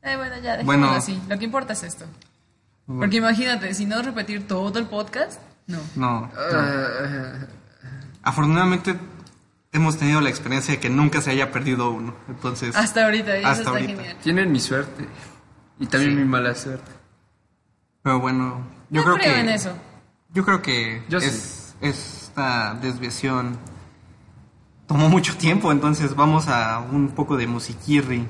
Eh, 0.04 0.16
bueno, 0.16 0.36
ya, 0.38 0.54
dejémoslo 0.54 0.64
Bueno. 0.66 0.90
así. 0.92 1.22
Lo 1.28 1.38
que 1.38 1.44
importa 1.44 1.74
es 1.74 1.84
esto. 1.84 2.06
Porque 2.86 3.18
imagínate, 3.18 3.74
si 3.74 3.86
no 3.86 4.02
repetir 4.02 4.48
todo 4.48 4.80
el 4.80 4.86
podcast, 4.86 5.42
no. 5.68 5.80
No. 5.98 6.22
no. 6.22 6.32
Afortunadamente 8.24 8.96
hemos 9.74 9.98
tenido 9.98 10.22
la 10.22 10.30
experiencia 10.30 10.76
de 10.76 10.80
que 10.80 10.90
nunca 10.90 11.20
se 11.20 11.32
haya 11.32 11.52
perdido 11.52 11.92
uno. 11.92 12.16
Entonces. 12.30 12.74
Hasta 12.76 13.04
ahorita, 13.04 13.36
eso 13.36 13.48
Hasta 13.48 13.60
está 13.64 13.70
ahorita. 13.72 13.94
genial. 13.96 14.18
tienen 14.24 14.50
mi 14.50 14.62
suerte. 14.62 15.06
Y 15.78 15.88
también 15.88 16.14
Sí. 16.14 16.18
mi 16.20 16.26
mala 16.26 16.56
suerte. 16.56 16.90
Pero 18.02 18.20
bueno, 18.22 18.66
yo 18.90 19.02
No 19.02 19.04
creo 19.04 19.16
creo 19.18 19.34
que. 19.36 19.40
en 19.42 19.50
eso. 19.50 19.74
Yo 20.34 20.46
creo 20.46 20.62
que 20.62 21.04
Yo 21.10 21.18
es, 21.18 21.76
esta 21.82 22.74
desviación 22.82 23.58
tomó 24.88 25.10
mucho 25.10 25.36
tiempo, 25.38 25.72
entonces 25.72 26.16
vamos 26.16 26.48
a 26.48 26.80
un 26.80 27.10
poco 27.10 27.38
de 27.38 27.48
musiquirri 27.48 28.28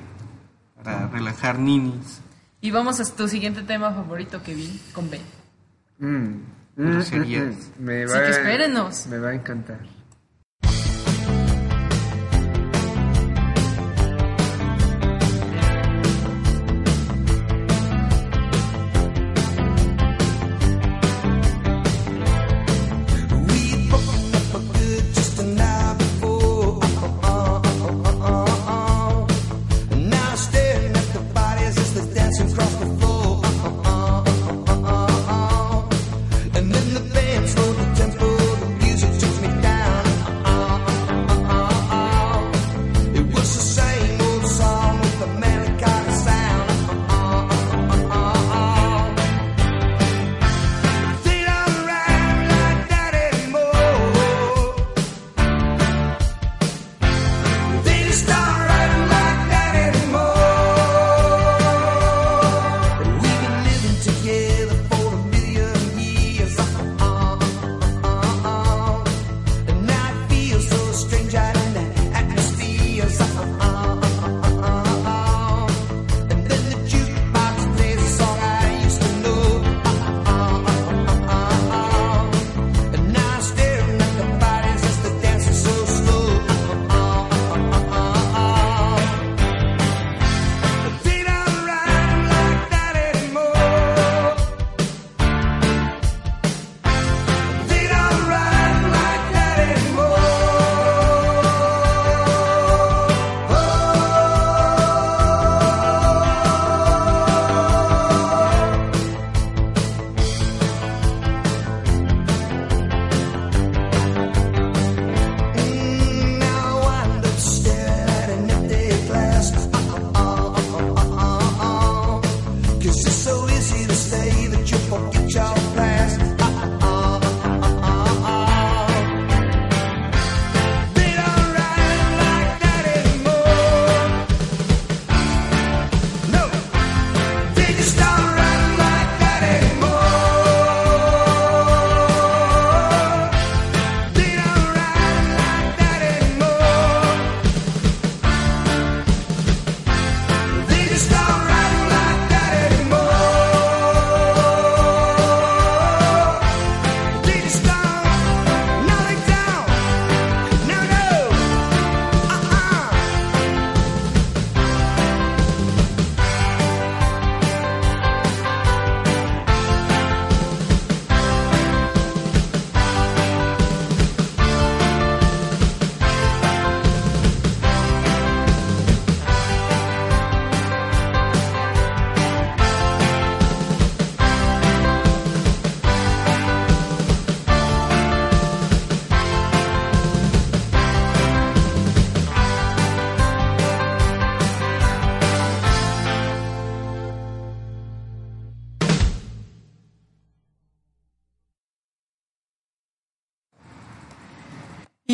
para 0.82 1.08
relajar 1.08 1.58
ninis. 1.58 2.20
Y 2.60 2.70
vamos 2.70 3.00
a 3.00 3.16
tu 3.16 3.28
siguiente 3.28 3.62
tema 3.62 3.92
favorito, 3.92 4.42
Kevin, 4.42 4.80
con 4.92 5.10
B. 5.10 5.20
Mm. 5.98 6.34
Groserías. 6.76 7.70
Me 7.78 8.04
Así 8.04 8.14
que 8.14 8.30
espérenos. 8.30 9.06
Me 9.08 9.18
va 9.18 9.30
a 9.30 9.34
encantar. 9.34 9.80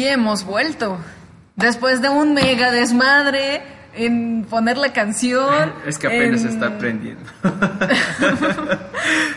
Hemos 0.09 0.45
vuelto. 0.45 0.99
Después 1.57 2.01
de 2.03 2.09
un 2.09 2.35
mega 2.35 2.71
desmadre 2.71 3.63
en 3.95 4.45
poner 4.49 4.77
la 4.79 4.93
canción. 4.93 5.73
Es 5.87 5.99
que 5.99 6.07
apenas 6.07 6.43
en- 6.43 6.49
está 6.49 6.67
aprendiendo. 6.69 7.29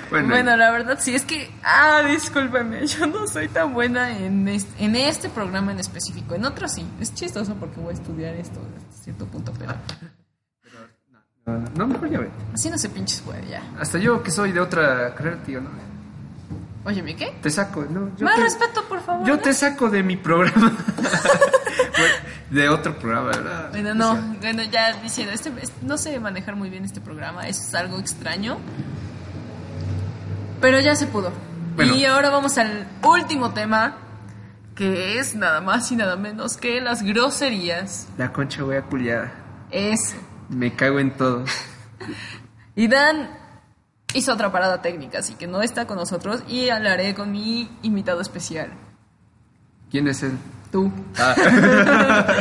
bueno, 0.10 0.28
Bueno, 0.30 0.56
la 0.58 0.72
verdad 0.72 0.98
sí, 1.00 1.16
es 1.16 1.24
que, 1.26 1.50
ah, 1.64 2.04
discúlpeme, 2.08 2.86
yo 2.86 3.08
no 3.08 3.28
soy 3.28 3.48
tan 3.48 3.74
buena 3.74 4.16
en 4.18 4.48
este, 4.48 4.84
en 4.84 4.96
este 4.96 5.30
programa 5.30 5.72
en 5.72 5.80
específico. 5.80 6.36
En 6.36 6.46
otros 6.46 6.74
sí, 6.74 6.86
es 7.00 7.14
chistoso 7.14 7.56
porque 7.56 7.80
voy 7.80 7.92
a 7.92 7.94
estudiar 7.94 8.36
esto 8.36 8.60
hasta 8.78 9.04
cierto 9.04 9.26
punto, 9.26 9.52
pero 9.58 9.74
no, 11.46 11.58
no, 11.58 11.70
no, 11.76 11.88
mejor 11.88 12.10
ya 12.10 12.20
ve. 12.20 12.30
así 12.54 12.70
no 12.70 12.78
se 12.78 12.90
pinches 12.90 13.22
puede 13.22 13.48
ya. 13.48 13.64
Hasta 13.80 13.98
yo 13.98 14.22
que 14.22 14.30
soy 14.32 14.52
de 14.52 14.60
otra 14.60 15.14
carrera, 15.16 15.38
tío, 15.44 15.60
¿no? 15.62 15.70
Óyeme, 16.84 17.16
¿qué? 17.16 17.28
Te 17.42 17.50
saco, 17.50 17.86
¿no? 17.90 18.12
Yo 18.18 18.26
Más 18.26 18.36
te- 18.38 18.42
respeto, 18.44 18.84
por 18.90 19.02
favor. 19.02 19.28
Yo 19.28 19.36
¿no? 19.36 19.42
te 19.42 19.54
saco 19.54 19.90
de 19.90 20.02
mi 20.04 20.18
programa. 20.18 20.72
De 22.50 22.68
otro 22.68 22.98
programa, 22.98 23.28
¿verdad? 23.28 23.70
Bueno, 23.72 23.92
O 23.92 23.94
no, 23.94 24.12
sea, 24.14 24.36
bueno, 24.42 24.64
ya 24.64 24.94
diciendo, 25.02 25.32
este, 25.34 25.52
es- 25.62 25.72
no 25.84 25.98
sé 25.98 26.20
manejar 26.20 26.56
muy 26.58 26.70
bien 26.70 26.84
este 26.84 27.00
programa, 27.00 27.48
es 27.48 27.74
algo 27.76 27.98
extraño. 28.00 28.58
Pero 30.60 30.80
ya 30.80 30.96
se 30.96 31.08
pudo. 31.08 31.32
Bueno. 31.76 31.96
Y 31.96 32.04
ahora 32.06 32.30
vamos 32.30 32.58
al 32.58 32.88
último 33.04 33.52
tema, 33.52 33.96
que 34.76 35.18
es 35.20 35.36
nada 35.36 35.62
más 35.62 35.92
y 35.92 35.96
nada 35.96 36.18
menos 36.18 36.58
que 36.58 36.82
las 36.82 37.04
groserías. 37.04 38.08
La 38.18 38.34
concha 38.34 38.64
voy 38.64 38.76
a 38.76 38.82
culiar. 38.82 39.32
Eso. 39.72 40.16
Me 40.50 40.74
cago 40.76 41.00
en 41.00 41.12
todo. 41.16 41.46
Y 42.76 42.88
Dan 42.88 43.30
hizo 44.14 44.34
otra 44.34 44.52
parada 44.52 44.82
técnica, 44.82 45.20
así 45.20 45.36
que 45.36 45.48
no 45.48 45.62
está 45.62 45.88
con 45.88 45.98
nosotros 45.98 46.44
y 46.48 46.70
hablaré 46.70 47.14
con 47.16 47.32
mi 47.32 47.70
invitado 47.82 48.22
especial, 48.22 48.70
¿Quién 49.90 50.08
es 50.08 50.24
él? 50.24 50.38
tú. 50.72 50.92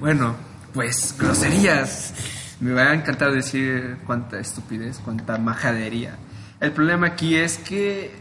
Bueno, 0.00 0.36
pues 0.74 1.14
groserías. 1.18 2.12
Me 2.60 2.72
va 2.72 2.90
a 2.90 2.94
encantar 2.94 3.32
decir 3.32 3.98
cuánta 4.06 4.38
estupidez, 4.38 4.98
cuánta 5.04 5.36
majadería. 5.38 6.16
El 6.60 6.72
problema 6.72 7.08
aquí 7.08 7.36
es 7.36 7.58
que 7.58 8.14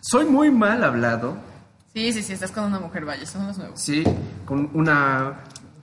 soy 0.00 0.26
muy 0.26 0.50
mal 0.50 0.84
hablado, 0.84 1.46
Sí, 1.94 2.12
sí, 2.12 2.22
sí, 2.22 2.32
estás 2.34 2.52
con 2.52 2.62
una 2.64 2.78
mujer, 2.78 3.04
vaya, 3.04 3.22
eso 3.24 3.40
no 3.40 3.50
es 3.50 3.58
nuevo. 3.58 3.76
sí, 3.76 4.04
con 4.44 4.70
una 4.74 5.40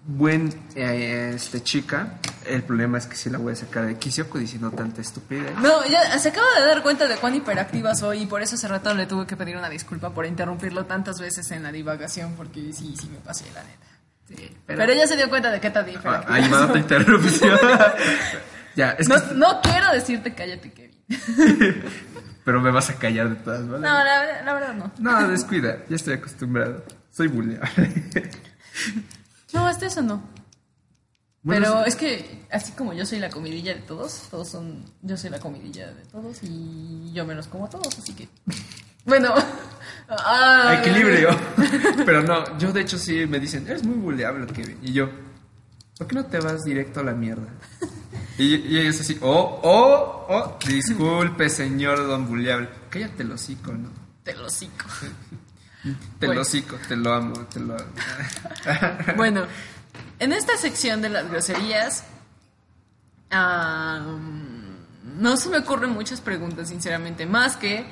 buen 0.08 0.53
eh, 0.76 1.32
este, 1.36 1.64
chica. 1.64 2.20
El 2.45 2.62
problema 2.64 2.97
es 2.99 3.08
que 3.08 3.16
sí 3.16 3.30
la 3.30 3.39
voy 3.39 3.53
a 3.53 3.56
sacar 3.56 3.86
de 3.86 3.95
quicio 3.97 4.26
diciendo 4.36 4.70
tanta 4.72 5.01
estupidez. 5.01 5.58
No, 5.58 5.84
ya 5.88 6.18
se 6.20 6.30
acaba 6.30 6.45
de 6.60 6.68
dar 6.68 6.84
cuenta 6.84 7.08
de 7.08 7.16
cuán 7.16 7.34
hiperactiva 7.36 7.95
soy 7.95 8.22
y 8.22 8.26
por 8.28 8.41
eso 8.41 8.56
hace 8.56 8.68
rato 8.68 8.93
le 8.93 9.08
tuve 9.08 9.26
que 9.26 9.36
pedir 9.36 9.58
una 9.58 9.70
disculpa 9.70 10.12
por 10.14 10.26
interrumpirlo 10.28 10.86
tantas 10.86 11.20
veces 11.20 11.49
en 11.51 11.64
la 11.64 11.72
divagación 11.72 12.34
porque 12.38 12.72
sí, 12.72 12.95
sí 12.99 13.10
me 13.10 13.18
pasé, 13.20 13.45
la 13.53 13.64
neta. 13.64 13.88
Sí, 14.28 14.58
Pero, 14.66 14.84
ella 14.84 15.06
se 15.08 15.16
dio 15.16 15.30
cuenta 15.30 15.51
de 15.51 15.60
qué 15.60 15.70
tan 15.70 15.88
hiperactiva 15.88 16.26
Ah, 16.28 16.36
ahí 16.36 16.49
va 16.49 16.66
otra 16.66 16.80
interrupción. 16.80 17.60
ya, 18.76 18.91
es 18.91 19.08
No, 19.08 19.16
que- 19.16 19.34
no 19.36 19.62
quiero 19.62 19.91
decirte 19.91 20.34
cállate, 20.34 20.72
Kevin. 20.72 20.95
pero 22.43 22.62
me 22.62 22.70
vas 22.72 22.89
a 22.91 22.95
callar 22.95 23.30
de 23.30 23.36
todas 23.36 23.62
maneras. 23.62 23.82
No, 23.82 24.03
la, 24.03 24.20
verdad- 24.20 24.45
la 24.45 24.53
verdad 24.53 24.74
no. 24.76 24.91
No, 24.99 25.28
descuida, 25.28 25.78
ya 25.89 25.95
estoy 25.95 26.14
acostumbrado. 26.16 26.84
Soy 27.12 27.28
vulnerable. 27.28 28.03
No, 29.56 29.68
hasta 29.68 29.86
eso 29.86 30.01
no. 30.01 30.22
Bueno, 31.41 31.68
Pero 31.68 31.84
sí. 31.84 31.89
es 31.89 31.95
que 31.95 32.45
así 32.51 32.72
como 32.74 32.93
yo 32.93 33.06
soy 33.06 33.20
la 33.20 33.30
comidilla 33.30 33.74
de 33.74 33.82
todos, 33.82 34.28
todos 34.30 34.49
son, 34.49 34.84
yo 35.01 35.16
soy 35.16 35.30
la 35.30 35.39
comidilla 35.39 35.88
de 35.88 36.01
todos 36.12 36.39
y 36.43 37.14
yo 37.14 37.26
me 37.26 37.36
los 37.36 37.47
como 37.47 37.66
a 37.66 37.70
todos, 37.70 37.97
así 37.97 38.14
que... 38.14 38.28
Bueno, 39.06 39.36
ah, 40.10 40.78
Equilibrio. 40.80 41.30
Pero 42.08 42.24
no, 42.24 42.58
yo 42.58 42.74
de 42.74 42.82
hecho 42.82 42.97
sí 42.97 43.28
me 43.28 43.39
dicen, 43.39 43.68
eres 43.68 43.86
muy 43.86 43.97
buleable, 43.97 44.47
Kevin. 44.47 44.80
Y 44.82 44.93
yo, 44.93 45.08
¿por 45.95 46.08
qué 46.08 46.16
no 46.16 46.26
te 46.26 46.39
vas 46.39 46.64
directo 46.64 47.01
a 47.01 47.03
la 47.03 47.14
mierda? 47.14 47.47
Y, 48.39 48.56
y 48.56 48.80
ellos 48.80 48.99
así, 48.99 49.20
oh, 49.22 49.60
oh, 49.62 50.26
oh, 50.28 50.58
disculpe, 50.68 51.49
señor 51.49 51.99
don 52.08 52.28
buleable. 52.28 52.68
Cállate 52.89 53.22
el 53.22 53.32
hocico, 53.32 53.74
¿no? 53.74 53.91
Te 54.24 54.34
lo 54.34 54.49
cico. 54.49 54.88
Te 56.20 56.26
Bueno. 56.26 56.34
lo 56.34 56.42
hocico, 56.42 56.78
te 56.88 56.96
lo 56.96 57.14
amo, 57.14 57.34
te 57.46 57.60
lo 57.60 57.76
amo. 57.76 57.86
Bueno, 59.18 59.46
en 60.20 60.34
esta 60.34 60.58
sección 60.58 61.02
de 61.02 61.10
las 61.10 61.30
groserías, 61.30 62.04
no 63.32 65.38
se 65.38 65.50
me 65.50 65.58
ocurren 65.60 65.92
muchas 65.92 66.22
preguntas, 66.22 66.70
sinceramente, 66.70 67.26
más 67.26 67.58
que 67.58 67.86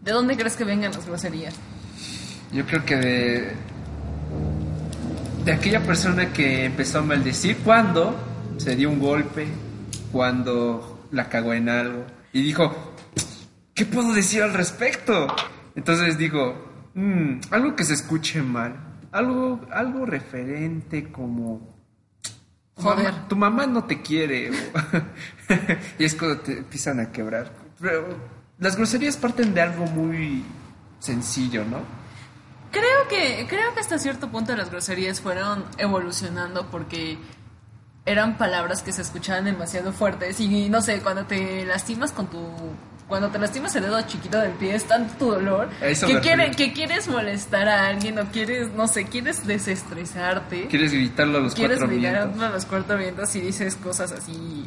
¿de 0.00 0.12
dónde 0.12 0.36
crees 0.36 0.56
que 0.56 0.64
vengan 0.64 0.92
las 0.92 1.06
groserías? 1.06 1.54
Yo 2.52 2.64
creo 2.66 2.84
que 2.84 2.96
de. 2.96 3.56
De 5.44 5.52
aquella 5.52 5.82
persona 5.82 6.32
que 6.32 6.64
empezó 6.64 7.00
a 7.00 7.02
maldecir 7.02 7.58
cuando 7.58 8.16
se 8.56 8.74
dio 8.76 8.88
un 8.88 8.98
golpe, 8.98 9.46
cuando 10.10 11.06
la 11.10 11.28
cagó 11.28 11.52
en 11.52 11.68
algo 11.68 12.06
y 12.32 12.42
dijo: 12.42 12.94
¿Qué 13.74 13.84
puedo 13.84 14.14
decir 14.14 14.42
al 14.42 14.54
respecto? 14.54 15.26
Entonces 15.74 16.16
digo: 16.16 16.63
"Mm, 16.94 17.40
algo 17.50 17.74
que 17.76 17.84
se 17.84 17.94
escuche 17.94 18.42
mal, 18.42 18.76
algo, 19.12 19.60
algo 19.72 20.06
referente 20.06 21.10
como. 21.10 21.74
"Tu 22.76 22.82
Joder. 22.82 23.04
mamá- 23.04 23.28
tu 23.28 23.36
mamá 23.36 23.66
no 23.66 23.84
te 23.84 24.00
quiere. 24.02 24.50
y 25.98 26.04
es 26.04 26.14
cuando 26.14 26.40
te 26.40 26.58
empiezan 26.58 27.00
a 27.00 27.12
quebrar. 27.12 27.52
Pero 27.80 28.06
las 28.58 28.76
groserías 28.76 29.16
parten 29.16 29.54
de 29.54 29.60
algo 29.60 29.86
muy 29.86 30.44
sencillo, 30.98 31.64
¿no? 31.64 31.78
Creo 32.70 33.06
que, 33.08 33.46
creo 33.48 33.72
que 33.74 33.80
hasta 33.80 33.98
cierto 33.98 34.28
punto 34.30 34.56
las 34.56 34.70
groserías 34.70 35.20
fueron 35.20 35.64
evolucionando 35.78 36.68
porque 36.70 37.18
eran 38.06 38.36
palabras 38.36 38.82
que 38.82 38.92
se 38.92 39.02
escuchaban 39.02 39.44
demasiado 39.44 39.92
fuertes 39.92 40.38
y 40.40 40.68
no 40.68 40.82
sé, 40.82 41.00
cuando 41.00 41.24
te 41.24 41.64
lastimas 41.64 42.12
con 42.12 42.26
tu... 42.28 42.40
Cuando 43.08 43.28
te 43.28 43.38
lastimas 43.38 43.76
el 43.76 43.82
dedo 43.82 44.00
chiquito 44.02 44.38
del 44.38 44.52
pie 44.52 44.74
es 44.74 44.88
tanto 44.88 45.12
tu 45.18 45.30
dolor 45.30 45.68
eso 45.82 46.06
que, 46.06 46.20
quiere, 46.20 46.52
que 46.52 46.72
quieres 46.72 47.06
molestar 47.06 47.68
a 47.68 47.86
alguien 47.88 48.18
o 48.18 48.24
quieres, 48.32 48.72
no 48.72 48.88
sé, 48.88 49.04
quieres 49.04 49.46
desestresarte. 49.46 50.68
Quieres 50.68 50.90
gritarlo 50.90 51.36
a 51.36 51.40
los 51.42 51.54
quieres 51.54 51.80
cuatro 51.80 51.94
vientos. 51.94 52.42
a 52.42 52.48
los 52.48 52.64
cuatro 52.64 52.96
vientos 52.96 53.36
y 53.36 53.42
dices 53.42 53.76
cosas 53.76 54.10
así 54.10 54.66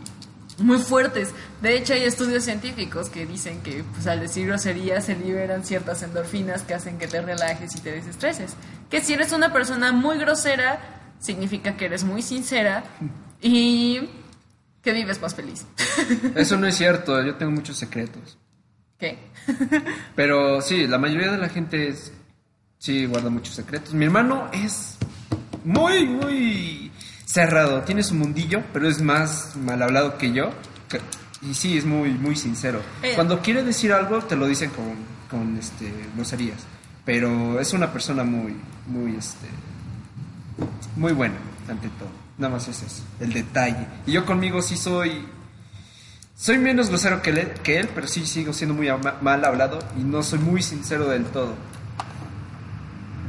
muy 0.60 0.78
fuertes. 0.78 1.34
De 1.64 1.76
hecho, 1.76 1.94
hay 1.94 2.04
estudios 2.04 2.44
científicos 2.44 3.10
que 3.10 3.26
dicen 3.26 3.62
que 3.64 3.84
pues, 3.84 4.06
al 4.06 4.20
decir 4.20 4.46
groserías 4.46 5.06
se 5.06 5.16
liberan 5.16 5.66
ciertas 5.66 6.04
endorfinas 6.04 6.62
que 6.62 6.76
hacen 6.76 7.00
que 7.00 7.08
te 7.08 7.20
relajes 7.20 7.76
y 7.76 7.80
te 7.80 7.92
desestreses. 7.92 8.56
Que 8.92 9.02
si 9.02 9.14
eres 9.14 9.32
una 9.32 9.52
persona 9.52 9.92
muy 9.92 10.20
grosera, 10.20 10.80
significa 11.20 11.76
que 11.76 11.86
eres 11.86 12.04
muy 12.04 12.22
sincera 12.22 12.84
y 13.42 14.10
que 14.82 14.94
vives 14.94 15.22
más 15.22 15.36
feliz. 15.36 15.66
Eso 16.36 16.58
no 16.58 16.68
es 16.68 16.76
cierto, 16.76 17.24
yo 17.24 17.36
tengo 17.36 17.52
muchos 17.52 17.78
secretos. 17.78 18.38
¿Qué? 18.98 19.18
Pero 20.16 20.62
sí, 20.62 20.88
la 20.88 20.98
mayoría 20.98 21.32
de 21.32 21.38
la 21.38 21.50
gente 21.50 21.90
es, 21.90 22.12
sí 22.78 23.06
guarda 23.06 23.30
muchos 23.30 23.56
secretos. 23.56 23.94
Mi 23.94 24.06
hermano 24.06 24.50
es 24.54 24.98
muy, 25.64 26.08
muy 26.08 26.92
cerrado, 27.26 27.82
tiene 27.82 28.02
su 28.02 28.16
mundillo, 28.16 28.64
pero 28.74 28.88
es 28.88 29.02
más 29.02 29.56
mal 29.58 29.82
hablado 29.82 30.18
que 30.18 30.32
yo. 30.32 30.50
Y 31.42 31.54
sí, 31.54 31.78
es 31.78 31.86
muy, 31.86 32.12
muy 32.12 32.36
sincero. 32.36 32.82
Eh. 33.04 33.12
Cuando 33.16 33.42
quiere 33.42 33.64
decir 33.64 33.94
algo, 33.94 34.20
te 34.20 34.36
lo 34.36 34.48
dicen 34.48 34.72
con, 34.72 34.96
con 35.30 35.58
este, 35.58 35.92
groserías. 36.16 36.66
Pero 37.06 37.60
es 37.60 37.74
una 37.74 37.92
persona 37.92 38.24
muy, 38.24 38.56
muy, 38.88 39.16
este, 39.16 39.48
muy 40.96 41.14
buena, 41.14 41.36
ante 41.68 41.90
todo. 41.90 42.27
Nada 42.38 42.54
más 42.54 42.68
es 42.68 42.84
eso, 42.84 43.04
el 43.20 43.34
detalle. 43.34 43.88
Y 44.06 44.12
yo 44.12 44.26
conmigo 44.26 44.62
sí 44.62 44.78
soy 44.78 45.26
soy 46.38 46.60
menos 46.60 46.90
grosero 46.90 47.24
que 47.24 47.32
él, 47.32 47.54
que 47.64 47.80
él, 47.80 47.90
pero 47.96 48.08
sí 48.08 48.26
sigo 48.28 48.54
siendo 48.54 48.76
muy 48.76 48.90
mal 49.22 49.44
hablado 49.44 49.80
y 49.98 50.04
no 50.04 50.22
soy 50.22 50.38
muy 50.38 50.62
sincero 50.62 51.10
del 51.10 51.26
todo. 51.26 51.56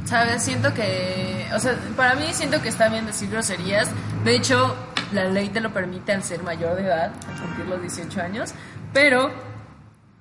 ¿Sabes? 0.05 0.43
Siento 0.43 0.73
que, 0.75 1.47
o 1.53 1.59
sea, 1.59 1.75
para 1.97 2.13
mí 2.15 2.27
siento 2.33 2.61
que 2.61 2.69
está 2.69 2.87
bien 2.87 3.07
decir 3.07 3.31
groserías. 3.31 3.89
De 4.23 4.35
hecho, 4.35 4.75
la 5.11 5.25
ley 5.25 5.49
te 5.49 5.59
lo 5.59 5.73
permite 5.73 6.11
al 6.11 6.23
ser 6.23 6.43
mayor 6.43 6.75
de 6.75 6.83
edad, 6.83 7.11
al 7.27 7.41
cumplir 7.41 7.67
los 7.67 7.81
18 7.81 8.21
años, 8.21 8.51
pero 8.93 9.31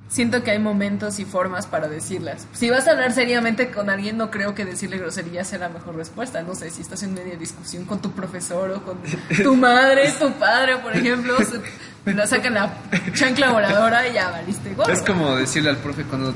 siento 0.08 0.42
que 0.42 0.50
hay 0.50 0.58
momentos 0.58 1.18
y 1.18 1.24
formas 1.24 1.66
para 1.66 1.88
decirlas. 1.88 2.46
Si 2.52 2.70
vas 2.70 2.88
a 2.88 2.92
hablar 2.92 3.12
seriamente 3.12 3.70
con 3.70 3.90
alguien, 3.90 4.16
no 4.16 4.30
creo 4.30 4.54
que 4.54 4.64
decirle 4.64 4.98
groserías 4.98 5.48
sea 5.48 5.58
la 5.58 5.68
mejor 5.68 5.96
respuesta. 5.96 6.42
No 6.42 6.54
sé, 6.54 6.70
si 6.70 6.82
estás 6.82 7.02
en 7.02 7.14
media 7.14 7.36
discusión 7.36 7.84
con 7.84 8.00
tu 8.00 8.12
profesor 8.12 8.70
o 8.70 8.82
con 8.82 8.98
tu 9.42 9.54
madre, 9.54 10.10
tu 10.18 10.32
padre, 10.32 10.78
por 10.78 10.96
ejemplo, 10.96 11.36
se, 11.38 12.12
la 12.12 12.26
sacan 12.26 12.54
la 12.54 12.72
chancla 13.12 13.52
voladora 13.52 14.08
y 14.08 14.14
ya 14.14 14.30
valiste. 14.30 14.74
gorro. 14.74 14.92
Es 14.92 15.02
como 15.02 15.36
decirle 15.36 15.70
al 15.70 15.78
profe 15.78 16.04
cuando 16.04 16.34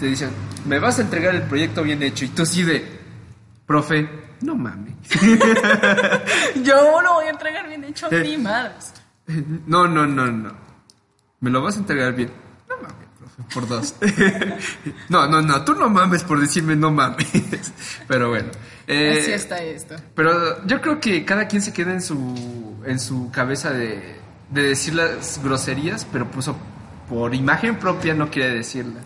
te 0.00 0.06
dicen, 0.06 0.30
me 0.66 0.78
vas 0.78 0.98
a 0.98 1.02
entregar 1.02 1.34
el 1.34 1.42
proyecto 1.42 1.82
bien 1.82 2.02
hecho 2.02 2.24
y 2.24 2.28
tú 2.28 2.42
así 2.42 2.62
de, 2.62 3.00
profe, 3.66 4.08
no 4.40 4.54
mames. 4.56 4.94
Yo 6.62 7.00
lo 7.00 7.14
voy 7.14 7.26
a 7.26 7.30
entregar 7.30 7.68
bien 7.68 7.84
hecho 7.84 8.08
ni 8.10 8.36
madres. 8.38 8.94
No, 9.66 9.86
no, 9.86 10.06
no, 10.06 10.26
no. 10.26 10.52
¿Me 11.40 11.50
lo 11.50 11.62
vas 11.62 11.76
a 11.76 11.80
entregar 11.80 12.14
bien? 12.14 12.30
Por 13.52 13.66
dos. 13.68 13.94
no, 15.08 15.26
no, 15.28 15.42
no, 15.42 15.64
tú 15.64 15.74
no 15.74 15.88
mames 15.88 16.22
por 16.22 16.40
decirme 16.40 16.76
no 16.76 16.90
mames. 16.90 17.26
Pero 18.08 18.30
bueno. 18.30 18.50
eh, 18.86 19.18
Así 19.20 19.32
está 19.32 19.62
esto. 19.62 19.96
Pero 20.14 20.64
yo 20.66 20.80
creo 20.80 21.00
que 21.00 21.24
cada 21.24 21.46
quien 21.48 21.62
se 21.62 21.72
queda 21.72 21.92
en 21.92 22.02
su, 22.02 22.76
en 22.86 22.98
su 22.98 23.30
cabeza 23.30 23.70
de, 23.70 24.16
de 24.50 24.62
decir 24.62 24.94
las 24.94 25.40
groserías, 25.42 26.06
pero 26.10 26.30
pues, 26.30 26.50
por 27.08 27.34
imagen 27.34 27.76
propia 27.78 28.14
no 28.14 28.30
quiere 28.30 28.54
decirlas. 28.54 29.04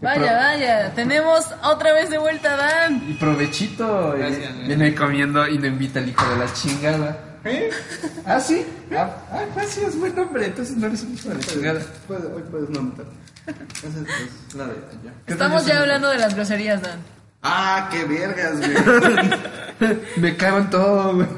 Vaya, 0.00 0.36
vaya, 0.36 0.94
tenemos 0.94 1.44
otra 1.64 1.92
vez 1.92 2.08
de 2.08 2.18
vuelta 2.18 2.54
a 2.54 2.56
Dan. 2.56 3.02
Y 3.08 3.14
provechito, 3.14 4.14
eh, 4.14 4.18
Gracias, 4.20 4.66
viene 4.66 4.94
comiendo 4.94 5.46
y 5.48 5.58
no 5.58 5.66
invita 5.66 5.98
el 5.98 6.10
hijo 6.10 6.24
de 6.30 6.36
la 6.36 6.52
chingada. 6.52 7.27
¿Eh? 7.44 7.70
¿Ah, 8.26 8.40
sí? 8.40 8.66
Ah, 8.92 9.10
ah, 9.30 9.44
gracias, 9.54 9.96
buen 9.96 10.14
nombre. 10.14 10.46
Entonces 10.46 10.76
no 10.76 10.86
eres 10.86 11.02
un 11.02 11.14
hijo 11.14 11.28
de 11.28 11.34
la 11.36 11.40
chingada. 11.40 11.80
Puedes, 12.06 12.24
hoy 12.24 12.42
puedes 12.50 12.70
no 12.70 12.82
notar. 12.82 13.06
Esa 13.46 13.86
es 13.86 13.94
pues, 13.94 14.54
la 14.54 14.66
de 14.66 14.72
allá. 14.72 15.14
¿Qué 15.26 15.32
Estamos 15.32 15.64
ya 15.66 15.80
hablando 15.80 16.08
de 16.08 16.18
las 16.18 16.34
groserías, 16.34 16.82
Dan. 16.82 17.00
Ah, 17.42 17.88
qué 17.90 18.04
vergas, 18.04 18.58
güey. 18.58 19.98
Me 20.16 20.36
cago 20.36 20.58
en 20.58 20.70
todo, 20.70 21.14
güey. 21.14 21.28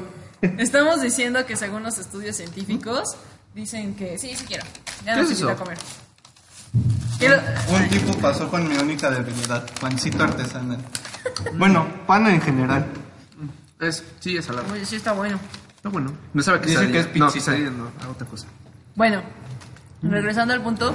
Estamos 0.57 1.01
diciendo 1.01 1.45
que 1.45 1.55
según 1.55 1.83
los 1.83 1.99
estudios 1.99 2.35
científicos, 2.35 3.15
dicen 3.53 3.95
que 3.95 4.17
sí, 4.17 4.33
sí 4.35 4.45
quiero. 4.45 4.63
Ya 5.05 5.13
¿Qué 5.13 5.21
no 5.21 5.27
es 5.27 5.29
a 5.29 5.33
eso? 5.33 5.55
comer. 5.55 5.77
Quiero... 7.19 7.39
Un 7.69 7.89
tipo 7.89 8.17
pasó 8.17 8.49
con 8.49 8.67
mi 8.67 8.75
única 8.75 9.11
debilidad, 9.11 9.63
pancito 9.79 10.23
artesanal. 10.23 10.79
Bueno, 11.53 11.87
pan 12.07 12.25
en 12.27 12.41
general. 12.41 12.85
Es, 13.79 14.03
sí, 14.19 14.37
es 14.37 14.45
salado. 14.45 14.73
Oye, 14.73 14.85
sí 14.85 14.95
está 14.95 15.11
bueno. 15.11 15.39
Está 15.81 15.89
bueno. 15.89 16.11
No 16.35 16.43
sabe 16.43 16.61
que 16.61 16.67
Dice 16.67 16.91
que 16.91 16.99
es 16.99 17.15
No, 17.15 17.31
quesadilla 17.31 17.71
no, 17.71 17.89
a 18.05 18.09
otra 18.09 18.27
cosa. 18.27 18.45
Bueno, 18.93 19.23
regresando 20.03 20.53
al 20.53 20.61
punto, 20.61 20.93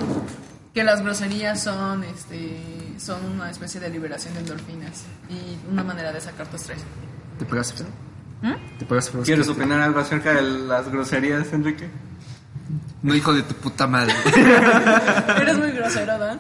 que 0.73 0.85
las 0.85 1.03
groserías 1.03 1.61
son, 1.61 2.05
este, 2.05 2.57
son 2.97 3.19
una 3.33 3.51
especie 3.51 3.81
de 3.81 3.91
liberación 3.91 4.35
de 4.35 4.41
endorfinas 4.41 5.03
y 5.29 5.59
una 5.73 5.83
manera 5.83 6.13
de 6.13 6.21
sacar 6.21 6.47
tu 6.47 6.55
estrés. 6.55 6.79
¿Te 7.37 7.45
pegaste 7.45 7.83
feo? 7.83 7.87
¿Mm? 8.43 8.79
¿Te 8.79 8.87
pegaste 8.87 9.11
feo? 9.11 9.23
¿Quieres 9.25 9.49
opinar 9.49 9.81
algo 9.81 9.99
acerca 9.99 10.35
de 10.35 10.43
las 10.43 10.89
groserías, 10.89 11.53
Enrique? 11.53 11.91
No, 13.03 13.13
hijo 13.13 13.35
de 13.35 13.43
tu 13.43 13.55
puta 13.57 13.89
madre. 13.89 14.15
Eres 15.41 15.59
muy 15.59 15.73
grosero, 15.73 16.17
Dan. 16.17 16.39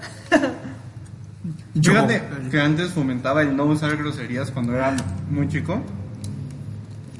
Yo. 1.74 1.90
Fíjate 1.90 2.22
que 2.48 2.60
antes 2.60 2.92
fomentaba 2.92 3.42
el 3.42 3.56
no 3.56 3.64
usar 3.64 3.96
groserías 3.96 4.52
cuando 4.52 4.72
era 4.72 4.94
muy 5.30 5.48
chico. 5.48 5.82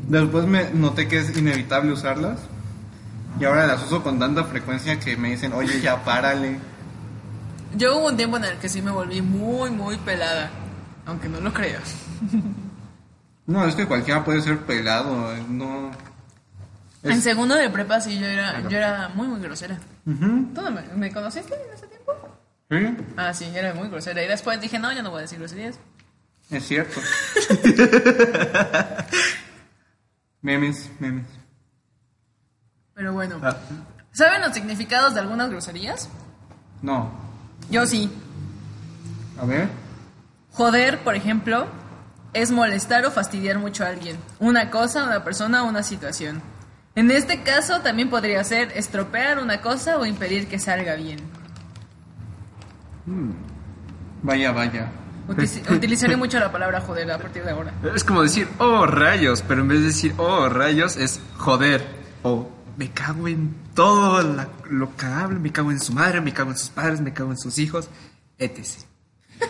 Después 0.09 0.47
me 0.47 0.71
noté 0.71 1.09
que 1.09 1.19
es 1.19 1.37
inevitable 1.37 1.93
usarlas. 1.93 2.39
Y 3.41 3.45
ahora 3.45 3.67
las 3.67 3.83
uso 3.85 4.03
con 4.03 4.19
tanta 4.19 4.45
frecuencia 4.45 4.99
que 4.99 5.17
me 5.17 5.31
dicen, 5.31 5.53
oye, 5.53 5.81
ya 5.81 6.03
párale. 6.05 6.59
Yo 7.77 7.99
hubo 7.99 8.09
un 8.09 8.17
tiempo 8.17 8.37
en 8.39 8.45
el 8.45 8.57
que 8.59 8.69
sí 8.69 8.81
me 8.81 8.91
volví 8.91 9.21
muy, 9.21 9.71
muy 9.71 9.97
pelada. 9.99 10.51
Aunque 11.07 11.29
no 11.29 11.41
lo 11.41 11.53
creas. 11.53 11.95
No, 13.49 13.65
es 13.65 13.77
que 13.77 13.87
cualquiera 13.87 14.25
puede 14.25 14.43
ser 14.43 14.59
pelado. 14.63 15.33
eh, 15.33 15.41
No. 15.49 15.93
Es- 17.05 17.11
En 17.13 17.23
segundo 17.23 17.55
de 17.55 17.71
prepa 17.71 18.01
sí, 18.01 18.19
yo 18.19 18.27
era, 18.27 18.61
yo 18.69 18.77
era 18.77 19.09
muy, 19.15 19.29
muy 19.29 19.39
grosera. 19.41 19.79
Ujú, 20.05 20.49
¿Tú 20.53 20.63
me, 20.63 20.83
me 20.97 21.13
conociste 21.13 21.55
en 21.55 21.73
ese 21.73 21.87
tiempo? 21.87 22.13
sí, 22.69 23.05
Ah, 23.17 23.33
sí, 23.33 23.45
era 23.55 23.73
muy 23.73 23.87
grosera. 23.89 24.21
Y 24.25 24.27
después 24.27 24.61
dije, 24.61 24.81
no, 24.81 24.93
ya 24.93 25.01
no 25.01 25.11
voy 25.11 25.19
a 25.19 25.23
decir 25.23 25.39
groserías. 25.39 25.79
es 26.51 26.67
cierto. 26.67 27.01
memes, 30.47 30.89
memes. 31.01 31.27
Pero 32.95 33.13
bueno. 33.13 33.41
Ah, 33.43 33.57
¿Saben 34.13 34.41
los 34.43 34.55
significados 34.55 35.13
de 35.15 35.21
algunas 35.21 35.51
groserías? 35.51 36.09
no. 36.83 37.11
Yo 37.69 37.85
sí. 37.85 38.09
A 39.41 39.45
ver. 39.45 39.69
Joder, 40.53 41.01
por 41.03 41.17
ejemplo, 41.17 41.67
es 42.33 42.53
molestar 42.53 43.05
o 43.07 43.11
fastidiar 43.11 43.59
mucho 43.59 43.83
a 43.85 43.89
alguien. 43.89 44.17
Una 44.39 44.71
cosa, 44.71 45.03
una 45.05 45.25
persona 45.25 45.65
o 45.65 45.69
una 45.69 45.83
situación. 45.83 46.41
En 46.95 47.11
este 47.11 47.43
caso 47.43 47.81
también 47.81 48.09
podría 48.09 48.45
ser 48.45 48.71
estropear 48.77 49.41
una 49.41 49.61
cosa 49.63 49.99
o 49.99 50.07
impedir 50.07 50.47
que 50.47 50.61
salga 50.61 50.95
bien. 50.95 51.19
Vaya, 54.23 54.53
vaya. 54.53 54.89
Uti- 55.29 55.63
utilizaré 55.75 56.17
mucho 56.17 56.39
la 56.39 56.51
palabra 56.53 56.81
joder 56.81 57.11
a 57.11 57.19
partir 57.19 57.43
de 57.45 57.51
ahora. 57.51 57.73
Es 57.95 58.05
como 58.05 58.23
decir, 58.23 58.49
oh 58.59 58.87
rayos, 58.87 59.43
pero 59.43 59.63
en 59.63 59.69
vez 59.69 59.81
de 59.81 59.87
decir, 59.87 60.15
oh 60.19 60.49
rayos, 60.49 60.97
es 60.97 61.21
joder. 61.37 61.85
O 62.23 62.51
me 62.77 62.91
cago 62.91 63.27
en 63.29 63.55
todo 63.75 64.23
la- 64.23 64.49
lo 64.71 64.95
cagable, 64.97 65.39
me 65.39 65.51
cago 65.53 65.71
en 65.71 65.81
su 65.81 65.93
madre, 65.93 66.21
me 66.21 66.33
cago 66.33 66.51
en 66.51 66.59
sus 66.59 66.71
padres, 66.71 67.01
me 67.01 67.13
cago 67.13 67.31
en 67.31 67.39
sus 67.39 67.59
hijos, 67.59 67.89
etc. 68.39 68.65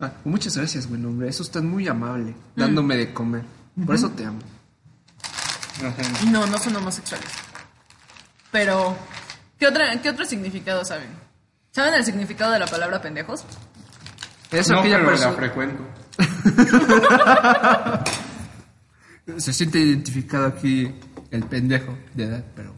Ah, 0.00 0.10
muchas 0.24 0.56
gracias, 0.56 0.88
buen 0.88 1.06
hombre. 1.06 1.28
Eso 1.28 1.44
está 1.44 1.62
muy 1.62 1.86
amable, 1.86 2.34
dándome 2.56 2.96
de 2.96 3.14
comer. 3.14 3.44
Por 3.86 3.94
eso 3.94 4.10
te 4.10 4.24
amo. 4.26 4.40
No, 6.30 6.46
no 6.46 6.58
son 6.58 6.74
homosexuales. 6.76 7.28
Pero, 8.50 8.96
¿qué, 9.58 9.66
otra, 9.68 10.00
¿qué 10.02 10.10
otro 10.10 10.24
significado 10.24 10.84
saben? 10.84 11.08
¿Saben 11.72 11.94
el 11.94 12.04
significado 12.04 12.52
de 12.52 12.58
la 12.58 12.66
palabra 12.66 13.00
pendejos? 13.00 13.44
Es 14.54 14.68
no, 14.70 14.78
aquella 14.78 14.98
pero 15.04 15.16
la 15.16 15.32
frecuento. 15.32 15.84
Se 19.38 19.52
siente 19.52 19.80
identificado 19.80 20.46
aquí 20.46 20.90
el 21.30 21.44
pendejo 21.44 21.96
de 22.14 22.24
edad, 22.24 22.44
pero. 22.54 22.72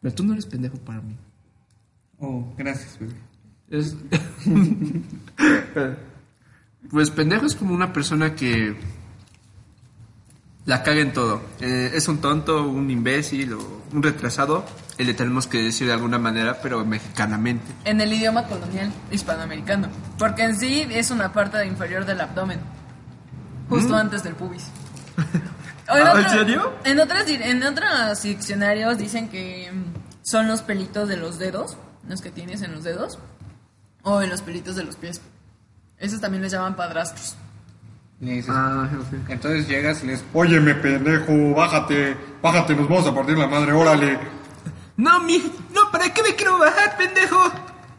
Pero 0.00 0.14
tú 0.14 0.24
no 0.24 0.32
eres 0.32 0.46
pendejo 0.46 0.76
para 0.78 1.00
mí. 1.00 1.16
Oh, 2.18 2.52
gracias, 2.56 2.98
bebé. 2.98 3.14
Es... 3.70 3.96
pues 6.90 7.10
pendejo 7.10 7.46
es 7.46 7.54
como 7.54 7.74
una 7.74 7.92
persona 7.92 8.34
que 8.34 8.76
la 10.66 10.82
caga 10.82 11.00
en 11.00 11.12
todo. 11.12 11.42
Eh, 11.60 11.92
es 11.94 12.08
un 12.08 12.18
tonto, 12.18 12.66
un 12.66 12.90
imbécil 12.90 13.52
o 13.54 13.82
un 13.92 14.02
retrasado. 14.02 14.64
Y 14.98 15.04
le 15.04 15.14
tenemos 15.14 15.46
que 15.48 15.60
decir 15.62 15.86
de 15.88 15.92
alguna 15.92 16.18
manera, 16.18 16.58
pero 16.62 16.84
mexicanamente. 16.84 17.64
En 17.84 18.00
el 18.00 18.12
idioma 18.12 18.44
colonial 18.44 18.92
hispanoamericano. 19.10 19.88
Porque 20.18 20.44
en 20.44 20.56
sí 20.56 20.86
es 20.90 21.10
una 21.10 21.32
parte 21.32 21.64
inferior 21.66 22.04
del 22.04 22.20
abdomen. 22.20 22.60
Justo 23.68 23.96
antes 23.96 24.22
del 24.22 24.34
pubis. 24.34 24.66
O 25.86 25.92
¿Ah, 25.92 26.00
¿en 26.00 26.06
otro- 26.08 26.28
serio? 26.30 26.72
En, 26.84 26.98
otras, 26.98 27.26
di- 27.26 27.34
en 27.42 27.62
otros 27.62 28.22
diccionarios 28.22 28.96
dicen 28.96 29.28
que 29.28 29.70
mm, 29.70 29.82
son 30.22 30.48
los 30.48 30.62
pelitos 30.62 31.10
de 31.10 31.18
los 31.18 31.38
dedos, 31.38 31.76
los 32.08 32.22
que 32.22 32.30
tienes 32.30 32.62
en 32.62 32.72
los 32.72 32.84
dedos, 32.84 33.18
o 34.02 34.22
en 34.22 34.30
los 34.30 34.40
pelitos 34.40 34.76
de 34.76 34.84
los 34.84 34.96
pies. 34.96 35.20
Esos 35.98 36.22
también 36.22 36.42
les 36.42 36.52
llaman 36.52 36.74
padrastros. 36.74 37.36
Dices, 38.18 38.50
Ah, 38.50 38.88
ok. 38.98 39.28
Entonces 39.28 39.68
llegas 39.68 40.02
y 40.02 40.06
les, 40.06 40.24
óyeme 40.32 40.74
pendejo, 40.74 41.54
bájate, 41.54 42.16
bájate, 42.40 42.74
nos 42.74 42.88
vamos 42.88 43.06
a 43.06 43.14
partir 43.14 43.36
la 43.36 43.46
madre, 43.46 43.72
órale, 43.72 44.18
No, 44.96 45.20
mi. 45.20 45.38
No, 45.74 45.90
¿para 45.90 46.12
qué 46.12 46.22
me 46.22 46.34
quiero 46.34 46.58
bajar, 46.58 46.96
pendejo? 46.96 47.52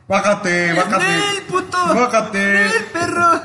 bájate, 0.08 0.74
bájate, 0.74 1.06
¡Nel, 1.06 1.42
puto! 1.48 1.78
bájate. 1.78 2.54
¡Nel, 2.70 2.86
perro! 2.94 3.42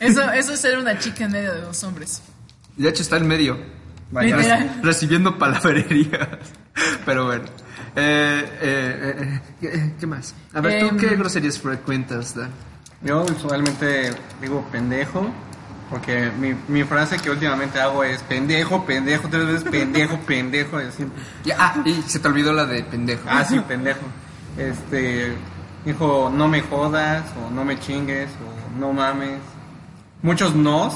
Eso, 0.00 0.32
eso 0.32 0.52
es 0.54 0.60
ser 0.60 0.78
una 0.78 0.98
chica 0.98 1.24
en 1.24 1.32
medio 1.32 1.52
de 1.54 1.60
dos 1.60 1.84
hombres. 1.84 2.22
De 2.76 2.88
hecho, 2.88 3.02
está 3.02 3.18
en 3.18 3.28
medio. 3.28 3.56
Vaya. 4.10 4.80
Recibiendo 4.82 5.38
palabrerías. 5.38 6.28
Pero 7.04 7.26
bueno. 7.26 7.44
Eh, 7.94 8.44
eh, 8.60 8.60
eh, 8.62 9.14
eh, 9.20 9.40
¿qué, 9.60 9.92
qué 10.00 10.06
más? 10.06 10.34
A 10.54 10.60
ver, 10.60 10.80
¿tú 10.80 10.88
Em, 10.88 10.96
qué 10.98 11.08
groserías 11.16 11.58
frecuentas, 11.58 12.34
Dan? 12.34 12.50
Yo 13.02 13.22
usualmente 13.24 14.12
digo 14.40 14.66
pendejo, 14.72 15.30
porque 15.92 16.30
mi, 16.30 16.54
mi 16.68 16.84
frase 16.84 17.18
que 17.18 17.28
últimamente 17.28 17.78
hago 17.78 18.02
es 18.02 18.22
pendejo, 18.22 18.86
pendejo, 18.86 19.28
tres 19.28 19.46
veces 19.46 19.64
pendejo, 19.64 20.16
pendejo, 20.26 20.80
y 20.80 20.84
así. 20.84 21.04
Ya, 21.44 21.56
ah, 21.58 21.82
y 21.84 21.92
se 22.08 22.18
te 22.18 22.28
olvidó 22.28 22.50
la 22.54 22.64
de 22.64 22.82
pendejo. 22.82 23.24
Ah, 23.28 23.44
sí, 23.44 23.60
pendejo. 23.60 24.00
Este, 24.56 25.34
dijo, 25.84 26.32
no 26.34 26.48
me 26.48 26.62
jodas, 26.62 27.24
o 27.36 27.50
no 27.50 27.66
me 27.66 27.78
chingues, 27.78 28.30
o 28.30 28.80
no 28.80 28.94
mames. 28.94 29.40
Muchos 30.22 30.54
nos, 30.54 30.94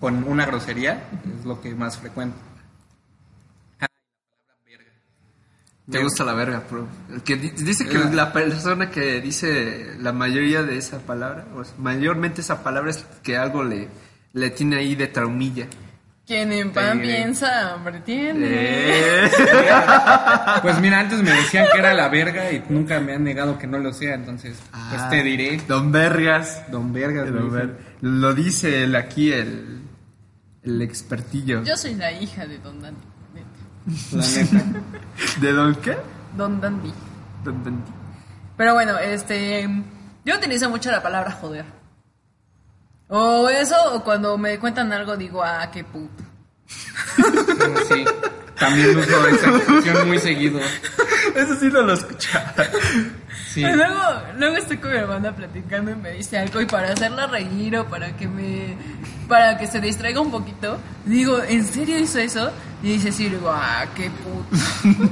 con 0.00 0.24
una 0.24 0.44
grosería, 0.44 1.04
es 1.38 1.44
lo 1.44 1.60
que 1.60 1.72
más 1.76 1.96
frecuento. 1.96 2.36
Te 5.90 6.02
gusta 6.02 6.24
la 6.24 6.32
verga, 6.32 6.62
bro. 6.70 6.88
Que 7.24 7.36
di- 7.36 7.50
dice 7.50 7.86
que 7.86 7.98
la 7.98 8.32
persona 8.32 8.90
que 8.90 9.20
dice 9.20 9.96
la 10.00 10.12
mayoría 10.12 10.62
de 10.62 10.78
esa 10.78 10.98
palabra, 11.00 11.44
o 11.54 11.62
sea, 11.62 11.74
mayormente 11.78 12.40
esa 12.40 12.62
palabra 12.62 12.90
es 12.90 13.04
que 13.22 13.36
algo 13.36 13.62
le, 13.64 13.88
le 14.32 14.50
tiene 14.50 14.76
ahí 14.76 14.94
de 14.94 15.08
traumilla. 15.08 15.66
Quien 16.26 16.52
en 16.52 16.72
pan 16.72 17.02
piensa, 17.02 17.74
hombre, 17.74 18.00
tiene. 18.00 18.46
Eh. 18.48 19.30
Pues 20.62 20.80
mira, 20.80 21.00
antes 21.00 21.22
me 21.22 21.30
decían 21.30 21.66
que 21.70 21.78
era 21.78 21.92
la 21.92 22.08
verga 22.08 22.50
y 22.50 22.64
nunca 22.70 22.98
me 23.00 23.12
han 23.14 23.24
negado 23.24 23.58
que 23.58 23.66
no 23.66 23.78
lo 23.78 23.92
sea, 23.92 24.14
entonces, 24.14 24.56
pues 24.88 25.10
te 25.10 25.22
diré. 25.22 25.60
Don 25.68 25.92
Vergas. 25.92 26.62
Don 26.70 26.92
Vergas, 26.94 27.26
me 27.26 27.32
Don 27.40 27.50
dicen. 27.50 27.66
Ver- 27.68 27.78
Lo 28.00 28.32
dice 28.32 28.84
el, 28.84 28.96
aquí 28.96 29.32
el, 29.32 29.82
el 30.62 30.80
expertillo. 30.80 31.62
Yo 31.62 31.76
soy 31.76 31.94
la 31.94 32.10
hija 32.12 32.46
de 32.46 32.56
Don 32.58 32.80
Dandy. 32.80 33.00
Neta. 33.86 34.16
la 34.16 34.26
neta. 34.26 34.80
¿De 35.40 35.52
Don 35.52 35.74
qué? 35.76 35.96
Don 36.36 36.60
Dandy. 36.60 36.92
Don 37.44 37.64
Dandy. 37.64 37.92
Pero 38.56 38.74
bueno, 38.74 38.98
este. 38.98 39.68
Yo 40.24 40.36
utilizo 40.36 40.70
mucho 40.70 40.90
la 40.90 41.02
palabra 41.02 41.32
joder. 41.32 41.64
O 43.08 43.48
eso, 43.48 43.76
o 43.92 44.02
cuando 44.02 44.38
me 44.38 44.58
cuentan 44.58 44.92
algo 44.92 45.16
digo, 45.16 45.42
ah, 45.42 45.70
qué 45.70 45.84
puto. 45.84 46.24
Sí, 47.88 48.04
también 48.58 48.96
uso 48.96 49.28
esa 49.28 49.50
expresión 49.50 50.08
muy 50.08 50.18
seguido. 50.18 50.60
Eso 51.34 51.56
sí 51.56 51.66
no 51.66 51.82
lo 51.82 51.92
escuchaba. 51.92 52.54
Sí. 53.48 53.62
Luego, 53.62 54.00
luego 54.36 54.56
estoy 54.56 54.78
con 54.78 54.90
mi 54.90 54.98
hermana 54.98 55.34
platicando 55.34 55.90
y 55.90 55.94
me 55.94 56.10
dice 56.10 56.38
algo 56.38 56.60
y 56.60 56.66
para 56.66 56.92
hacerla 56.92 57.26
reír 57.26 57.76
o 57.76 57.86
para 57.86 58.16
que 58.16 58.26
me 58.26 58.76
para 59.28 59.58
que 59.58 59.66
se 59.66 59.80
distraiga 59.80 60.20
un 60.20 60.30
poquito, 60.30 60.78
digo, 61.04 61.42
¿en 61.42 61.64
serio 61.64 61.98
hizo 61.98 62.18
eso? 62.18 62.50
Y 62.82 62.94
dice 62.94 63.12
sí, 63.12 63.28
digo, 63.28 63.50
ah, 63.50 63.86
qué 63.94 64.10
puto. 64.10 64.56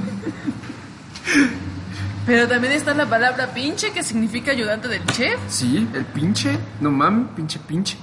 Pero 2.25 2.47
también 2.47 2.73
está 2.73 2.93
la 2.93 3.05
palabra 3.05 3.53
pinche 3.53 3.91
que 3.91 4.03
significa 4.03 4.51
ayudante 4.51 4.87
del 4.87 5.05
chef. 5.07 5.39
Sí, 5.49 5.87
el 5.93 6.05
pinche. 6.05 6.57
No 6.79 6.89
mames, 6.89 7.27
pinche 7.35 7.59
pinche. 7.59 7.97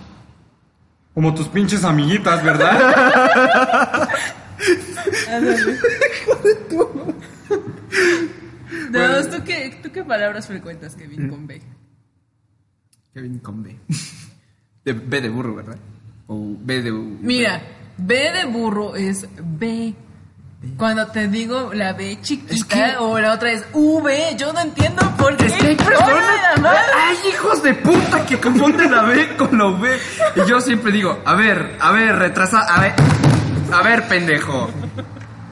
Como 1.14 1.34
tus 1.34 1.48
pinches 1.48 1.84
amiguitas, 1.84 2.42
¿verdad? 2.44 4.08
No, 8.90 9.22
¿tú 9.28 9.42
qué, 9.44 9.80
¿tú 9.82 9.90
qué 9.90 10.04
palabras 10.04 10.46
frecuentas, 10.46 10.94
Kevin, 10.94 11.28
con 11.28 11.46
B? 11.46 11.60
Kevin 13.14 13.38
con 13.40 13.62
B. 13.62 13.76
De, 14.84 14.92
B 14.94 15.20
de 15.20 15.28
burro, 15.28 15.54
¿verdad? 15.56 15.76
O 16.26 16.56
B 16.58 16.80
de... 16.80 16.90
Mira, 16.90 17.60
B 17.98 18.14
de 18.32 18.44
burro 18.46 18.96
es 18.96 19.28
B. 19.58 19.94
Cuando 20.78 21.06
te 21.08 21.28
digo 21.28 21.72
la 21.74 21.92
B 21.92 22.18
chiquita 22.22 22.54
Es 22.54 22.64
que- 22.64 22.96
o 22.98 23.18
la 23.18 23.32
otra 23.34 23.52
es 23.52 23.64
V, 23.74 24.36
yo 24.38 24.52
no 24.54 24.60
entiendo 24.60 25.02
por 25.18 25.36
qué. 25.36 25.46
Es 25.46 25.54
que 25.54 25.76
hay 25.76 27.16
hijos 27.30 27.62
de 27.62 27.74
puta 27.74 28.24
que 28.26 28.38
confunden 28.40 28.90
la 28.90 29.02
B 29.02 29.36
con 29.36 29.56
la 29.58 29.66
V. 29.66 29.98
Y 30.36 30.48
yo 30.48 30.60
siempre 30.62 30.92
digo, 30.92 31.18
a 31.26 31.34
ver, 31.34 31.76
a 31.80 31.92
ver, 31.92 32.16
retrasa, 32.16 32.60
a 32.60 32.80
ver, 32.80 32.92
a 33.72 33.82
ver, 33.82 34.08
pendejo. 34.08 34.70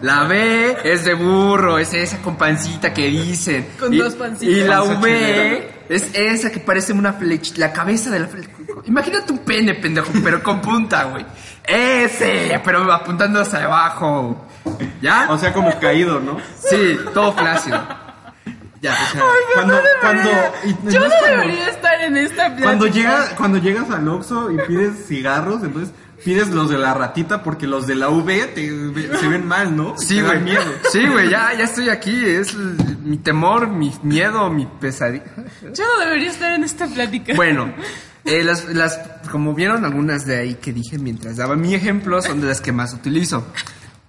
La 0.00 0.24
B 0.24 0.76
es 0.84 1.04
de 1.04 1.14
burro, 1.14 1.76
es 1.78 1.92
esa 1.92 2.18
con 2.18 2.36
pancita 2.36 2.94
que 2.94 3.06
dicen. 3.06 3.66
Con 3.80 3.92
y, 3.92 3.98
dos 3.98 4.14
pancitas. 4.14 4.54
Y 4.56 4.60
la 4.62 4.78
Panza 4.78 5.00
V 5.00 5.70
es 5.88 6.14
esa 6.14 6.50
que 6.52 6.60
parece 6.60 6.92
una 6.92 7.14
flecha, 7.14 7.54
la 7.56 7.72
cabeza 7.72 8.10
de 8.10 8.20
la 8.20 8.28
flecha. 8.28 8.50
Imagínate 8.84 9.32
un 9.32 9.38
pene, 9.38 9.74
pendejo, 9.74 10.08
pero 10.22 10.40
con 10.42 10.60
punta, 10.60 11.04
güey. 11.04 11.26
Ese, 11.64 12.60
pero 12.64 12.90
apuntando 12.92 13.40
hacia 13.40 13.64
abajo. 13.64 14.46
¿Ya? 15.02 15.26
O 15.30 15.38
sea, 15.38 15.52
como 15.52 15.76
caído, 15.80 16.20
¿no? 16.20 16.38
Sí, 16.68 16.96
todo 17.12 17.32
flácido. 17.32 17.80
Ya, 18.80 18.92
o 18.92 19.12
sea, 19.12 19.22
Cuando, 19.54 19.74
cuando, 20.00 20.30
y- 20.64 20.92
Yo 20.92 21.00
no 21.00 21.06
no 21.08 21.12
es 21.12 21.20
cuando- 21.20 21.40
debería 21.40 21.68
estar 21.68 22.00
en 22.00 22.16
esta 22.16 22.46
plática. 22.46 22.62
Cuando, 22.62 22.86
llega, 22.86 23.24
cuando 23.36 23.58
llegas 23.58 23.90
al 23.90 24.08
Oxxo 24.08 24.52
y 24.52 24.56
pides 24.68 25.06
cigarros, 25.08 25.64
entonces 25.64 25.92
pides 26.24 26.48
los 26.48 26.68
de 26.70 26.78
la 26.78 26.94
ratita 26.94 27.42
porque 27.42 27.66
los 27.66 27.86
de 27.86 27.94
la 27.94 28.08
V 28.08 28.46
te- 28.54 29.18
se 29.18 29.28
ven 29.28 29.46
mal, 29.46 29.76
¿no? 29.76 29.96
Sí, 29.98 30.20
güey. 30.20 30.40
miedo. 30.40 30.64
Sí, 30.90 31.06
güey, 31.06 31.30
ya, 31.30 31.52
ya 31.56 31.64
estoy 31.64 31.88
aquí. 31.88 32.24
Es 32.24 32.54
mi 32.54 33.16
temor, 33.18 33.68
mi 33.68 33.92
miedo, 34.02 34.50
mi 34.50 34.66
pesadilla. 34.66 35.24
Yo 35.74 35.84
no 35.84 36.04
debería 36.04 36.30
estar 36.30 36.52
en 36.52 36.64
esta 36.64 36.86
plática. 36.86 37.34
Bueno, 37.34 37.72
eh, 38.24 38.42
las, 38.44 38.66
las, 38.66 38.98
como 39.30 39.54
vieron 39.54 39.84
algunas 39.84 40.26
de 40.26 40.38
ahí 40.38 40.54
que 40.54 40.72
dije 40.72 40.98
mientras 40.98 41.36
daba 41.36 41.56
mi 41.56 41.74
ejemplo, 41.74 42.20
son 42.20 42.40
de 42.40 42.48
las 42.48 42.60
que 42.60 42.72
más 42.72 42.92
utilizo. 42.94 43.46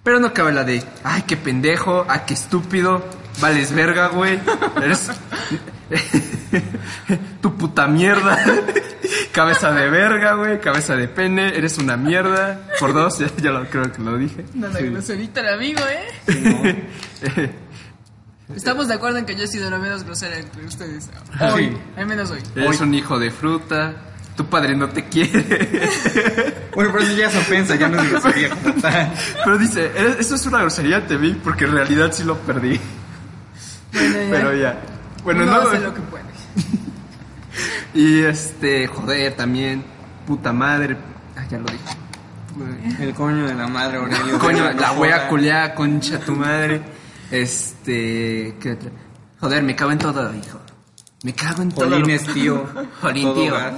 Pero 0.02 0.18
no 0.18 0.32
cabe 0.32 0.52
la 0.52 0.64
de, 0.64 0.82
ay, 1.04 1.22
qué 1.26 1.36
pendejo, 1.36 2.06
ay, 2.08 2.20
qué 2.26 2.34
estúpido, 2.34 3.04
vales 3.40 3.72
verga, 3.72 4.08
güey. 4.08 4.40
Eres 4.82 5.10
tu 7.40 7.56
puta 7.56 7.86
mierda. 7.86 8.38
Cabeza 9.32 9.72
de 9.72 9.88
verga, 9.90 10.34
güey, 10.34 10.60
cabeza 10.60 10.94
de 10.96 11.08
pene, 11.08 11.56
eres 11.56 11.78
una 11.78 11.96
mierda. 11.96 12.60
Por 12.78 12.92
dos, 12.92 13.18
ya, 13.18 13.28
ya 13.40 13.50
lo 13.50 13.64
creo 13.68 13.90
que 13.92 14.02
lo 14.02 14.16
dije. 14.18 14.44
No, 14.54 14.68
la 14.68 14.80
groserita 14.80 15.40
el 15.40 15.48
amigo, 15.54 15.80
¿eh? 15.88 16.88
Estamos 18.54 18.88
de 18.88 18.94
acuerdo 18.94 19.18
en 19.18 19.26
que 19.26 19.36
yo 19.36 19.44
he 19.44 19.46
sido 19.46 19.70
la 19.70 19.78
menos 19.78 20.02
grosera 20.04 20.36
entre 20.36 20.64
ustedes. 20.64 21.08
Hoy, 21.54 21.68
Sí. 21.70 21.76
al 21.96 22.06
menos 22.06 22.30
hoy. 22.30 22.40
Eres 22.56 22.80
un 22.80 22.94
hijo 22.94 23.18
de 23.18 23.30
fruta. 23.30 23.94
Tu 24.36 24.46
padre 24.46 24.74
no 24.74 24.88
te 24.88 25.04
quiere. 25.04 25.88
Bueno, 26.74 26.90
pero 26.92 27.04
eso 27.04 27.14
ya 27.16 27.26
es 27.26 27.36
ofensa, 27.36 27.74
ya 27.76 27.88
no 27.88 28.00
es 28.00 28.10
grosería 28.10 28.48
como 28.50 28.72
tal. 28.80 29.12
Pero 29.44 29.58
dice, 29.58 29.86
"Eh, 29.94 30.16
eso 30.20 30.34
es 30.36 30.46
una 30.46 30.60
grosería, 30.60 31.04
te 31.06 31.16
vi, 31.16 31.32
porque 31.34 31.64
en 31.64 31.72
realidad 31.72 32.10
sí 32.12 32.22
lo 32.24 32.38
perdí. 32.38 32.80
Bueno, 33.92 34.12
ya. 34.22 34.30
Pero 34.30 34.54
ya. 34.56 34.78
Bueno, 35.24 35.42
Uno 35.44 35.52
no. 35.52 35.60
hace 35.68 35.78
lo 35.80 35.94
que 35.94 36.00
puede. 36.02 36.24
Y 37.94 38.20
este, 38.22 38.86
joder, 38.86 39.34
también. 39.36 39.84
Puta 40.26 40.52
madre. 40.52 40.96
Ah, 41.36 41.44
ya 41.50 41.58
lo 41.58 41.64
dije. 41.66 43.02
El 43.02 43.14
coño 43.14 43.46
de 43.48 43.54
la 43.54 43.66
madre, 43.66 43.98
Aurelio. 43.98 44.38
Coño, 44.38 44.70
la 44.72 44.92
wea 44.92 45.28
culeada, 45.28 45.74
concha 45.74 46.20
tu 46.20 46.36
madre. 46.36 46.80
Este. 47.30 48.54
¿Qué 48.60 48.72
otra? 48.72 48.90
Joder, 49.40 49.62
me 49.64 49.74
cago 49.74 49.90
en 49.92 49.98
todo, 49.98 50.34
hijo. 50.34 50.60
Me 51.24 51.34
cago 51.34 51.62
en 51.62 51.72
todo. 51.72 51.90
Jolines, 51.90 52.24
tío. 52.32 52.64
Jolín, 53.00 53.24
Todo 53.24 53.34
tío. 53.42 53.52
gas. 53.54 53.74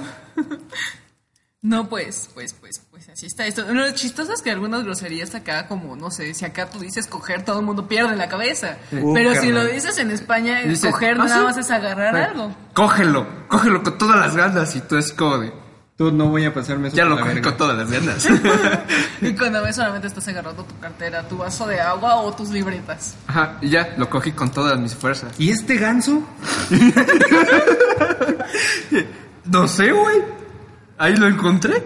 No, 1.62 1.88
pues, 1.88 2.28
pues, 2.34 2.52
pues 2.54 2.82
así 3.12 3.26
está 3.26 3.46
esto. 3.46 3.64
Lo 3.72 3.90
chistoso 3.92 4.32
es 4.32 4.42
que 4.42 4.50
algunas 4.50 4.84
groserías 4.84 5.34
acá, 5.34 5.66
como, 5.68 5.96
no 5.96 6.10
sé, 6.10 6.32
si 6.34 6.44
acá 6.44 6.70
tú 6.70 6.78
dices 6.78 7.06
coger, 7.06 7.44
todo 7.44 7.60
el 7.60 7.66
mundo 7.66 7.86
pierde 7.86 8.16
la 8.16 8.28
cabeza. 8.28 8.78
Uh, 8.90 9.12
Pero 9.14 9.34
si 9.34 9.52
lo 9.52 9.64
dices 9.66 9.98
en 9.98 10.10
España, 10.10 10.62
el 10.62 10.78
coger 10.80 11.14
"Ah, 11.20 11.24
nada 11.24 11.38
sí". 11.38 11.44
más 11.44 11.56
es 11.58 11.70
agarrar 11.70 12.16
algo. 12.16 12.54
Cógelo, 12.74 13.26
cógelo 13.48 13.82
con 13.82 13.98
todas 13.98 14.16
las 14.18 14.34
ganas. 14.36 14.74
Y 14.76 14.80
tú 14.80 14.96
es 14.96 15.12
como 15.12 15.38
de. 15.38 15.52
Tú 15.94 16.10
no 16.10 16.30
voy 16.30 16.46
a 16.46 16.54
pasarme 16.54 16.88
eso 16.88 16.96
Ya 16.96 17.04
lo 17.04 17.20
cogí 17.20 17.42
con 17.42 17.54
todas 17.58 17.76
las 17.76 17.90
ganas. 17.90 18.26
Y 19.20 19.34
cuando 19.34 19.62
ves 19.62 19.76
solamente 19.76 20.08
estás 20.08 20.26
agarrando 20.28 20.64
tu 20.64 20.76
cartera, 20.80 21.22
tu 21.28 21.36
vaso 21.36 21.66
de 21.66 21.80
agua 21.80 22.16
o 22.16 22.32
tus 22.34 22.48
libretas. 22.48 23.14
Ajá, 23.28 23.58
y 23.60 23.68
ya, 23.68 23.94
lo 23.98 24.08
cogí 24.08 24.32
con 24.32 24.50
todas 24.50 24.76
mis 24.80 24.94
fuerzas. 24.94 25.32
¿Y 25.38 25.50
este 25.50 25.76
ganso? 25.76 26.22
No 29.44 29.66
sé, 29.66 29.90
güey. 29.90 30.22
Ahí 30.98 31.16
lo 31.16 31.26
encontré. 31.26 31.82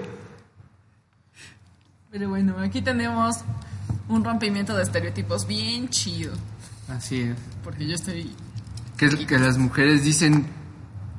Pero 2.17 2.31
bueno, 2.31 2.57
aquí 2.61 2.81
tenemos 2.81 3.41
un 4.09 4.25
rompimiento 4.25 4.75
de 4.75 4.85
estereotipos 4.85 5.47
bien 5.47 5.91
chido. 5.91 6.33
Así 6.89 7.21
es. 7.21 7.37
Porque 7.63 7.87
yo 7.87 7.95
estoy... 7.95 8.35
Que, 8.97 9.27
que 9.27 9.39
las 9.39 9.59
mujeres 9.59 10.03
dicen, 10.03 10.47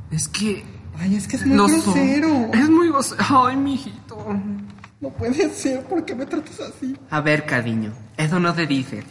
es 0.10 0.28
que 0.28 0.66
Ay, 0.98 1.16
es 1.16 1.28
que 1.28 1.36
es 1.36 1.46
no 1.46 1.70
son- 1.70 1.96
Es 2.52 2.68
muy 2.68 2.88
grosero. 2.90 3.24
Ay, 3.30 3.56
mijito. 3.58 4.18
No 5.00 5.10
puede 5.10 5.52
ser, 5.54 5.84
¿por 5.84 6.04
qué 6.04 6.16
me 6.16 6.26
tratas 6.26 6.60
así? 6.62 6.98
A 7.12 7.22
ver, 7.22 7.46
cariño, 7.46 7.94
eso 8.18 8.40
no 8.40 8.56
se 8.56 8.66
dice. 8.66 9.04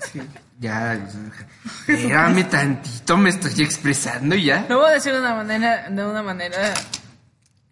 así. 0.00 0.20
Ya, 0.60 0.94
espérame 1.88 2.44
tantito, 2.48 3.18
me 3.18 3.30
estoy 3.30 3.62
expresando 3.64 4.36
y 4.36 4.44
ya. 4.44 4.64
Lo 4.70 4.78
voy 4.78 4.90
a 4.90 4.92
decir 4.92 5.12
de 5.12 5.18
una 5.20 5.34
manera, 5.34 5.90
de 5.90 6.06
una 6.06 6.22
manera 6.22 6.72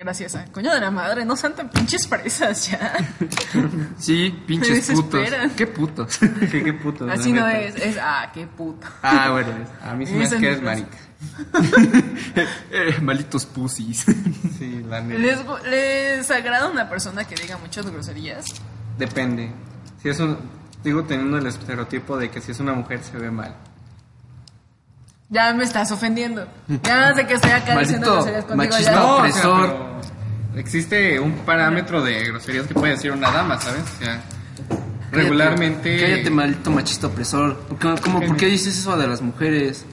graciosa. 0.04 0.44
Coño 0.52 0.72
de 0.72 0.80
la 0.80 0.90
madre, 0.90 1.24
no 1.24 1.34
sean 1.34 1.54
tan 1.54 1.68
pinches 1.70 2.06
presas 2.06 2.70
ya. 2.70 2.94
Sí, 3.98 4.42
pinches 4.46 4.90
putos. 4.90 5.28
¿Qué 5.56 5.66
putos? 5.66 6.18
¿Qué, 6.50 6.62
qué 6.62 6.72
puto? 6.72 7.10
Así 7.10 7.32
no 7.32 7.46
neta. 7.46 7.60
es, 7.60 7.76
es 7.76 7.98
ah, 8.00 8.30
qué 8.32 8.46
puto. 8.46 8.86
Ah, 9.02 9.30
bueno. 9.30 9.52
A 9.82 9.94
mí 9.94 10.06
sí 10.06 10.14
me 10.14 10.24
hace 10.24 10.38
que 10.38 10.46
eres 10.46 10.62
marica. 10.62 10.98
Eh, 12.70 12.98
malitos 13.00 13.46
pussies. 13.46 14.04
Sí, 14.58 14.84
la 14.86 15.00
neta. 15.00 15.20
¿Les, 15.20 15.38
¿Les 15.70 16.30
agrada 16.30 16.68
una 16.68 16.88
persona 16.88 17.24
que 17.24 17.34
diga 17.34 17.56
muchas 17.56 17.86
groserías? 17.86 18.46
Depende. 18.98 19.52
Si 20.02 20.08
es 20.08 20.20
un... 20.20 20.38
Digo 20.82 21.04
teniendo 21.04 21.38
el 21.38 21.46
estereotipo 21.46 22.18
de 22.18 22.30
que 22.30 22.42
si 22.42 22.52
es 22.52 22.60
una 22.60 22.74
mujer 22.74 23.02
se 23.02 23.16
ve 23.16 23.30
mal. 23.30 23.56
Ya 25.30 25.52
me 25.54 25.64
estás 25.64 25.90
ofendiendo. 25.90 26.46
Ya 26.82 27.14
sé 27.14 27.26
que 27.26 27.34
estoy 27.34 27.50
acá 27.50 27.78
diciendo 27.78 28.12
groserías 28.14 28.44
contigo. 28.44 28.56
machista. 28.70 28.92
Ya. 28.92 28.98
No, 28.98 29.06
o 29.06 29.16
sea, 29.16 29.18
opresor. 29.18 30.00
pero 30.52 30.60
existe 30.60 31.18
un 31.20 31.32
parámetro 31.38 32.02
de 32.02 32.24
groserías 32.26 32.66
que 32.66 32.74
puede 32.74 32.92
decir 32.92 33.10
una 33.10 33.30
dama, 33.30 33.58
¿sabes? 33.60 33.82
O 33.82 34.04
sea, 34.04 34.20
regularmente... 35.10 35.98
Cállate, 35.98 36.30
maldito 36.30 36.70
machista 36.70 37.06
opresor. 37.08 37.56
¿Por 37.60 37.78
qué, 37.78 38.00
cómo- 38.02 38.20
¿Qué 38.20 38.26
¿por 38.26 38.34
me- 38.36 38.40
qué 38.40 38.46
dices 38.46 38.78
eso 38.78 38.96
de 38.96 39.06
las 39.08 39.22
mujeres? 39.22 39.84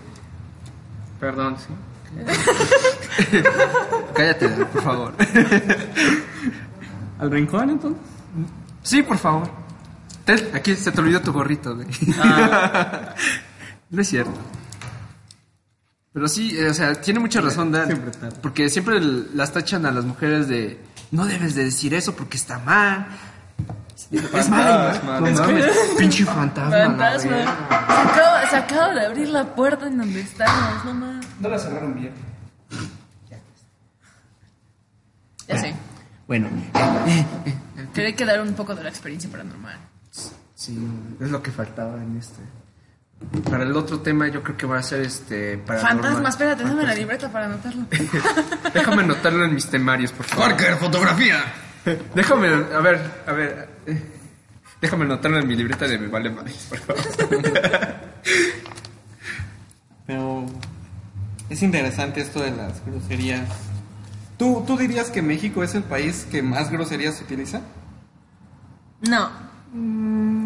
Perdón, 1.20 1.56
sí. 1.58 1.74
Cállate, 4.16 4.50
por 4.50 4.84
favor. 4.84 5.14
¿Al 7.20 7.32
rincón 7.32 7.70
entonces? 7.70 8.02
Sí, 8.84 9.02
por 9.02 9.18
favor. 9.18 9.50
Ten, 10.26 10.50
aquí 10.54 10.76
se 10.76 10.92
te 10.92 11.00
olvidó 11.02 11.22
tu 11.22 11.32
gorrito, 11.32 11.76
güey. 11.76 11.88
Ah. 12.20 13.14
no 13.90 14.02
es 14.02 14.08
cierto. 14.10 14.34
Pero 16.14 16.28
sí, 16.28 16.58
eh, 16.58 16.70
o 16.70 16.74
sea, 16.74 16.94
tiene 17.00 17.20
mucha 17.20 17.40
razón 17.42 17.72
Dan. 17.72 17.88
Siempre 17.88 18.12
tarde. 18.12 18.38
Porque 18.42 18.70
siempre 18.70 19.00
las 19.00 19.52
tachan 19.54 19.86
a 19.86 19.92
las 19.92 20.04
mujeres 20.04 20.48
de 20.48 20.80
no 21.12 21.26
debes 21.26 21.56
de 21.56 21.64
decir 21.66 21.94
eso 21.94 22.16
porque 22.16 22.38
está 22.38 22.60
mal. 22.60 23.08
Es 24.12 24.50
mal. 24.50 24.92
Fantasma, 24.94 25.20
No 25.22 25.28
es 25.28 25.40
mames, 25.40 25.66
pinche 25.98 26.26
fantasma. 26.26 26.76
la 26.78 26.86
Fantasma. 26.88 27.32
verga. 27.32 27.56
Se 27.70 28.10
acaba, 28.20 28.50
se 28.50 28.56
acaba 28.58 28.94
de 28.94 29.06
abrir 29.06 29.30
la 29.30 29.56
puerta 29.56 29.88
en 29.88 29.98
donde 29.98 30.20
estamos, 30.22 30.86
no 30.86 30.94
más. 30.96 31.26
No 31.40 31.50
la 31.50 31.58
cerraron 31.60 31.96
bien. 31.96 32.12
Ya 35.48 35.60
sé. 35.60 35.74
Bueno, 36.28 36.48
Quería 37.94 38.16
que 38.16 38.26
dar 38.26 38.42
un 38.42 38.54
poco 38.54 38.74
de 38.76 38.84
la 38.84 38.90
experiencia 38.90 39.30
paranormal. 39.30 39.78
sí, 40.56 40.78
es 41.20 41.30
lo 41.30 41.42
que 41.44 41.52
faltaba 41.52 42.02
en 42.02 42.18
este. 42.18 42.42
Para 43.50 43.64
el 43.64 43.76
otro 43.78 44.00
tema 44.02 44.28
yo 44.28 44.42
creo 44.44 44.58
que 44.58 44.66
va 44.66 44.80
a 44.80 44.84
ser 44.84 45.02
este... 45.02 45.58
paranormal. 45.60 46.04
Fantasma, 46.04 46.30
espérate, 46.30 46.64
dame 46.64 46.84
la 46.84 46.94
libreta 46.96 47.32
para 47.32 47.46
anotarlo. 47.46 47.86
Déjame 48.74 49.04
anotarlo 49.04 49.46
en 49.46 49.54
mis 49.54 49.68
temarios, 49.68 50.12
por 50.12 50.26
favor. 50.26 50.48
Parker, 50.50 50.76
fotografía. 50.78 51.38
Déjame, 52.16 52.48
a 52.48 52.80
ver, 52.82 53.00
a 53.28 53.32
ver. 53.32 53.70
eh, 53.86 54.02
Déjame 54.82 55.06
anotarlo 55.06 55.38
en 55.40 55.48
mi 55.48 55.56
libreta 55.56 55.88
de 55.88 55.98
Me 56.00 56.08
Vale 56.08 56.30
Madre, 56.32 56.54
por 56.70 56.78
favor. 56.80 57.04
Pero 60.08 60.46
es 61.50 61.62
interesante 61.62 62.22
esto 62.22 62.42
de 62.42 62.52
las 62.52 62.84
groserías. 62.86 63.48
¿Tú, 64.38 64.64
¿Tú 64.66 64.78
dirías 64.78 65.10
que 65.12 65.22
México 65.22 65.64
es 65.64 65.76
el 65.76 65.84
país 65.84 66.28
que 66.30 66.42
más 66.42 66.72
groserías 66.72 67.22
utiliza? 67.22 67.62
No. 69.08 69.30
Mm, 69.74 70.41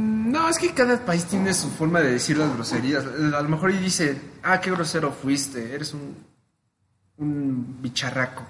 No, 0.46 0.52
es 0.52 0.60
que 0.60 0.76
cada 0.76 1.04
país 1.04 1.26
tiene 1.26 1.56
su 1.56 1.72
forma 1.72 2.02
de 2.02 2.12
decir 2.12 2.38
las 2.38 2.54
groserías. 2.54 3.04
A 3.04 3.42
lo 3.42 3.50
mejor 3.50 3.72
y 3.72 3.78
dice, 3.78 4.22
ah, 4.44 4.62
qué 4.62 4.70
grosero 4.70 5.12
fuiste, 5.12 5.74
eres 5.74 5.96
un, 5.96 6.16
un 7.18 7.82
bicharraco. 7.82 8.46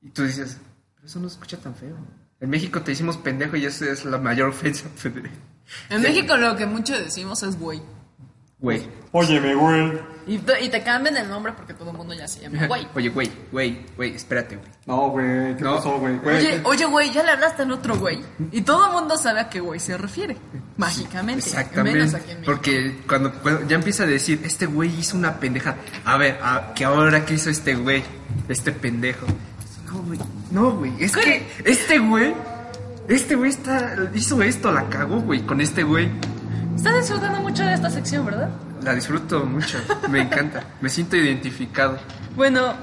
Y 0.00 0.08
tú 0.08 0.22
dices, 0.22 0.56
pero 0.94 1.06
eso 1.06 1.20
no 1.20 1.28
se 1.28 1.34
escucha 1.34 1.58
tan 1.58 1.74
feo. 1.74 1.94
En 2.40 2.48
México 2.48 2.80
te 2.80 2.92
decimos 2.92 3.18
pendejo 3.18 3.58
y 3.58 3.66
esa 3.66 3.90
es 3.90 4.06
la 4.06 4.16
mayor 4.16 4.48
ofensa. 4.48 4.86
En 5.90 6.00
México 6.00 6.38
lo 6.38 6.56
que 6.56 6.64
mucho 6.64 6.98
decimos 6.98 7.42
es 7.42 7.58
güey. 7.58 7.82
Güey. 8.58 8.88
Óyeme, 9.12 9.54
güey. 9.54 9.92
Y, 10.26 10.38
te- 10.38 10.64
y 10.64 10.68
te 10.68 10.82
cambian 10.84 11.16
el 11.16 11.28
nombre 11.28 11.52
porque 11.52 11.74
todo 11.74 11.90
el 11.90 11.96
mundo 11.96 12.14
ya 12.14 12.28
se 12.28 12.40
llama 12.40 12.66
güey. 12.68 12.86
Oye, 12.94 13.08
güey, 13.08 13.30
güey, 13.50 13.86
güey, 13.96 14.14
espérate, 14.14 14.54
güey. 14.56 14.68
No, 14.86 15.08
güey, 15.08 15.56
¿qué 15.56 15.64
No. 15.64 15.76
pasó, 15.76 15.98
güey? 15.98 16.20
Oye, 16.24 16.60
oye, 16.62 16.84
güey, 16.84 17.10
ya 17.12 17.24
le 17.24 17.32
hablaste 17.32 17.62
al 17.62 17.72
otro 17.72 17.98
güey. 17.98 18.20
Y 18.52 18.60
todo 18.60 18.86
el 18.86 18.92
mundo 18.92 19.16
sabe 19.16 19.40
a 19.40 19.48
qué 19.48 19.58
güey 19.58 19.80
se 19.80 19.96
refiere. 19.98 20.36
Mágicamente. 20.76 21.48
Exactamente. 21.48 21.98
Menos 21.98 22.14
aquí 22.14 22.30
en 22.30 22.40
México. 22.40 22.52
Porque 22.52 23.00
cuando, 23.08 23.32
cuando 23.42 23.66
ya 23.66 23.74
empieza 23.76 24.04
a 24.04 24.06
decir, 24.06 24.40
este 24.44 24.66
güey 24.66 24.94
hizo 25.00 25.16
una 25.16 25.40
pendeja. 25.40 25.74
A 26.04 26.16
ver, 26.16 26.38
a, 26.42 26.72
que 26.74 26.84
ahora 26.84 27.24
qué 27.24 27.34
hizo 27.34 27.50
este 27.50 27.74
güey, 27.74 28.04
este 28.48 28.70
pendejo. 28.70 29.26
No, 29.86 30.02
güey. 30.02 30.18
No, 30.52 30.70
güey. 30.76 30.92
Es 31.02 31.16
que 31.16 31.48
este 31.64 31.98
güey, 31.98 32.32
este 33.08 33.34
güey 33.34 33.50
está, 33.50 33.96
hizo 34.14 34.40
esto, 34.42 34.70
la 34.70 34.88
cagó, 34.88 35.20
güey, 35.20 35.40
con 35.40 35.60
este 35.60 35.82
güey. 35.82 36.08
Estás 36.76 36.94
disfrutando 37.00 37.40
mucho 37.40 37.64
de 37.64 37.74
esta 37.74 37.90
sección, 37.90 38.24
¿verdad? 38.26 38.48
La 38.82 38.94
disfruto 38.94 39.44
mucho, 39.44 39.78
me 40.08 40.22
encanta, 40.22 40.64
me 40.80 40.88
siento 40.88 41.16
identificado. 41.16 41.98
Bueno, 42.34 42.74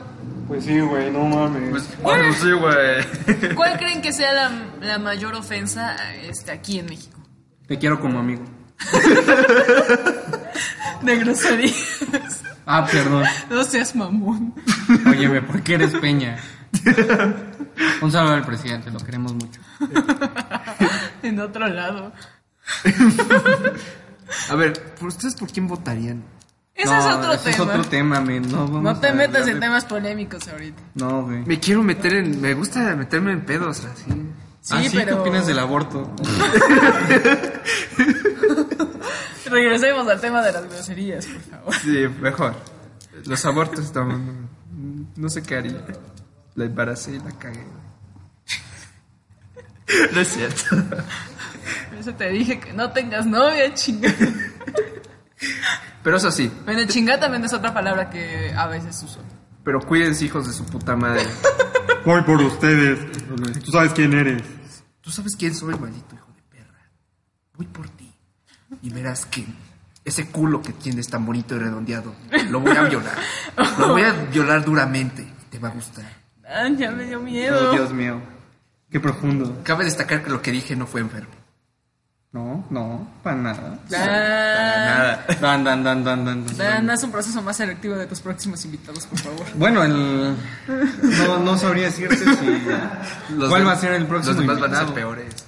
Pues 0.48 0.66
sí, 0.66 0.80
güey, 0.80 1.10
no 1.12 1.24
mames. 1.26 1.70
Pues, 1.72 2.02
bueno, 2.02 2.34
sí, 2.34 2.52
güey. 2.52 3.56
¿cuál 3.56 3.78
creen 3.78 4.02
que 4.02 4.14
sea 4.14 4.32
la, 4.34 4.52
la 4.82 5.00
mayor 5.00 5.34
ofensa 5.36 5.96
este, 6.22 6.52
aquí 6.52 6.80
en 6.80 6.86
México? 6.88 7.20
Te 7.68 7.78
quiero 7.78 8.00
como 8.00 8.20
amigo. 8.20 8.44
De 11.02 11.16
groserías. 11.18 12.42
Ah, 12.66 12.86
perdón. 12.90 13.24
No 13.50 13.64
seas 13.64 13.96
mamón. 13.96 14.54
Óyeme, 15.10 15.42
¿por 15.42 15.62
qué 15.64 15.76
eres 15.76 15.94
Peña? 15.96 16.38
Un 18.02 18.12
saludo 18.12 18.34
al 18.34 18.46
presidente, 18.46 18.92
lo 18.92 19.00
queremos 19.00 19.34
mucho. 19.34 19.60
En 21.24 21.40
otro 21.40 21.68
lado. 21.68 22.12
A 24.50 24.56
ver, 24.56 24.96
¿por 24.96 25.08
¿ustedes 25.10 25.36
por 25.36 25.50
quién 25.52 25.68
votarían? 25.68 26.24
Ese 26.76 26.90
No, 26.92 26.98
es 27.00 27.06
otro 27.16 27.34
ese 27.34 27.44
tema. 27.44 27.56
es 27.56 27.60
otro 27.60 27.84
tema, 27.90 28.22
men. 28.22 28.52
No, 28.52 28.68
vamos 28.68 28.84
No 28.84 29.00
te 29.00 29.08
a 29.08 29.14
metas 29.14 29.42
hablar 29.42 29.56
en 29.56 29.60
temas 29.62 29.86
polémicos 29.86 30.48
ahorita. 30.48 30.82
No, 30.96 31.24
güey. 31.24 31.44
Me 31.46 31.60
quiero 31.60 31.82
meter 31.84 32.14
en, 32.14 32.40
me 32.40 32.54
gusta 32.54 32.96
meterme 32.96 33.32
en 33.32 33.42
pedos, 33.46 33.84
así. 33.86 34.04
Sí, 34.62 34.74
Ah, 34.76 34.84
¿sí? 34.84 34.90
pero... 34.94 35.16
¿Qué 35.16 35.30
opinas 35.30 35.48
del 35.48 35.60
aborto? 35.60 36.14
Regresemos 39.50 40.08
al 40.08 40.20
tema 40.20 40.42
de 40.44 40.52
las 40.52 40.66
groserías, 40.66 41.26
por 41.26 41.42
favor. 41.42 41.74
Sí, 41.76 42.08
mejor. 42.20 42.54
Los 43.26 43.46
abortos 43.46 43.86
estaban. 43.86 44.50
No 45.16 45.30
sé 45.30 45.42
qué 45.42 45.56
haría. 45.56 45.84
La 46.56 46.66
embaracé 46.66 47.14
y 47.14 47.20
la 47.20 47.32
cagué. 47.32 47.66
No 50.14 50.20
es 50.20 50.28
cierto. 50.28 50.76
Por 51.98 52.02
eso 52.10 52.14
te 52.16 52.30
dije 52.30 52.60
que 52.60 52.74
no 52.74 52.92
tengas 52.92 53.26
novia, 53.26 53.74
chinga. 53.74 54.14
Pero 56.04 56.18
eso 56.18 56.30
sí, 56.32 56.52
Bueno, 56.64 56.86
chinga 56.86 57.20
también 57.20 57.44
es 57.44 57.54
otra 57.54 57.74
palabra 57.74 58.08
que 58.12 58.54
a 58.56 58.68
veces 58.68 59.02
uso. 59.04 59.20
pero 59.64 59.80
cuídense, 59.82 60.26
hijos 60.26 60.46
de 60.46 60.54
su 60.54 60.64
puta 60.66 60.96
madre. 60.96 61.26
Voy 62.06 62.22
por 62.22 62.40
ustedes. 62.42 63.00
Tú 63.64 63.72
sabes 63.72 63.94
quién 63.94 64.14
eres. 64.14 64.44
Tú 65.02 65.10
sabes 65.12 65.36
quién 65.36 65.56
soy, 65.56 65.74
maldito 65.78 66.14
hijo 66.16 66.32
de 66.36 66.42
perra. 66.58 66.80
Voy 67.56 67.66
por 67.66 67.90
ti. 67.90 68.14
Y 68.84 68.92
verás 68.92 69.26
que 69.26 69.46
ese 70.06 70.28
culo 70.30 70.62
que 70.62 70.74
tienes 70.74 71.10
tan 71.10 71.26
bonito 71.26 71.56
y 71.56 71.60
redondeado, 71.60 72.14
lo 72.50 72.60
voy 72.60 72.78
a 72.78 72.84
violar. 72.84 73.16
Lo 73.80 73.88
voy 73.90 74.04
a 74.04 74.14
violar 74.14 74.64
duramente. 74.64 75.24
Y 75.24 75.50
te 75.50 75.58
va 75.60 75.70
a 75.70 75.72
gustar. 75.72 76.06
Ah, 76.48 76.70
ya 76.78 76.92
me 76.92 77.06
dio 77.06 77.18
Oh, 77.18 77.24
miedo. 77.24 77.72
Dios 77.72 77.92
mío. 77.92 78.22
Qué 78.92 79.00
profundo. 79.00 79.62
Cabe 79.64 79.84
destacar 79.86 80.24
que 80.24 80.30
lo 80.30 80.42
que 80.44 80.52
dije 80.52 80.76
no 80.76 80.86
fue 80.88 81.02
enfermo. 81.02 81.32
No, 82.38 82.64
no, 82.70 83.08
para 83.24 83.36
nada. 83.36 83.80
Ah, 83.96 85.26
Dan, 85.42 85.64
dan, 85.64 85.84
dan, 85.84 86.04
dan, 86.04 86.24
dan, 86.24 86.46
dan. 86.46 86.58
Dan, 86.58 86.90
haz 86.92 87.02
un 87.04 87.12
proceso 87.12 87.42
más 87.42 87.58
selectivo 87.58 87.96
de 87.96 88.06
tus 88.06 88.20
próximos 88.20 88.64
invitados, 88.64 89.08
por 89.08 89.18
favor. 89.18 89.46
Bueno, 89.56 89.84
el... 89.84 90.36
No, 91.26 91.40
no 91.40 91.58
sabría 91.58 91.86
decirte 91.86 92.16
si... 92.18 92.26
¿Cuál 93.50 93.66
va 93.68 93.72
a 93.72 93.76
ser 93.78 93.94
el 93.94 94.06
próximo 94.06 94.34
Los 94.36 94.42
demás 94.42 94.60
van 94.60 94.72
a 94.72 94.78
ser 94.78 94.88
invitado? 94.88 94.94
peores. 94.94 95.46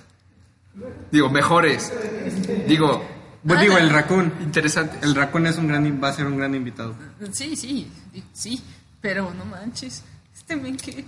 Digo, 1.12 1.30
mejores. 1.30 1.94
Digo, 2.68 3.06
Pues 3.46 3.62
digo, 3.62 3.78
el 3.78 3.92
raccoon. 3.92 4.34
interesantes. 4.42 5.04
El 5.04 5.14
raccoon 5.14 5.46
es 5.46 5.58
un 5.60 5.68
gran, 5.68 6.04
va 6.04 6.08
a 6.10 6.14
ser 6.14 6.26
un 6.26 6.38
gran 6.38 6.56
invitado. 6.56 6.96
Sí, 7.32 7.56
sí, 7.56 7.92
sí, 8.34 8.64
pero 9.00 9.32
no 9.38 9.46
manches. 9.46 10.04
Este 10.36 10.56
men 10.56 10.76
que... 10.76 11.06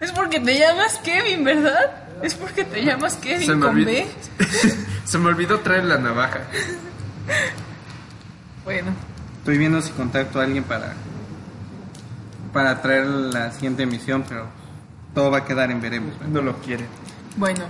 Es 0.00 0.12
porque 0.12 0.40
te 0.40 0.58
llamas 0.58 0.98
Kevin, 1.04 1.44
¿verdad? 1.44 2.04
Es 2.22 2.34
porque 2.34 2.64
te 2.64 2.84
llamas 2.84 3.14
Kevin 3.16 3.46
Se 3.46 3.54
me, 3.54 3.60
con 3.66 3.70
olvidó, 3.70 3.90
B. 3.90 4.06
se 5.04 5.18
me 5.18 5.28
olvidó 5.28 5.60
traer 5.60 5.84
la 5.84 5.98
navaja. 5.98 6.40
Bueno, 8.64 8.92
Estoy 9.38 9.58
viendo 9.58 9.80
si 9.80 9.92
contacto 9.92 10.40
a 10.40 10.44
alguien 10.44 10.64
para... 10.64 10.94
Para 12.52 12.82
traer 12.82 13.06
la 13.06 13.52
siguiente 13.52 13.84
emisión, 13.84 14.24
pero... 14.28 14.48
Todo 15.14 15.30
va 15.30 15.38
a 15.38 15.44
quedar 15.44 15.70
en 15.70 15.80
veremos. 15.80 16.12
¿verdad? 16.18 16.32
No 16.32 16.42
lo 16.42 16.56
quiere. 16.58 16.84
bueno. 17.36 17.64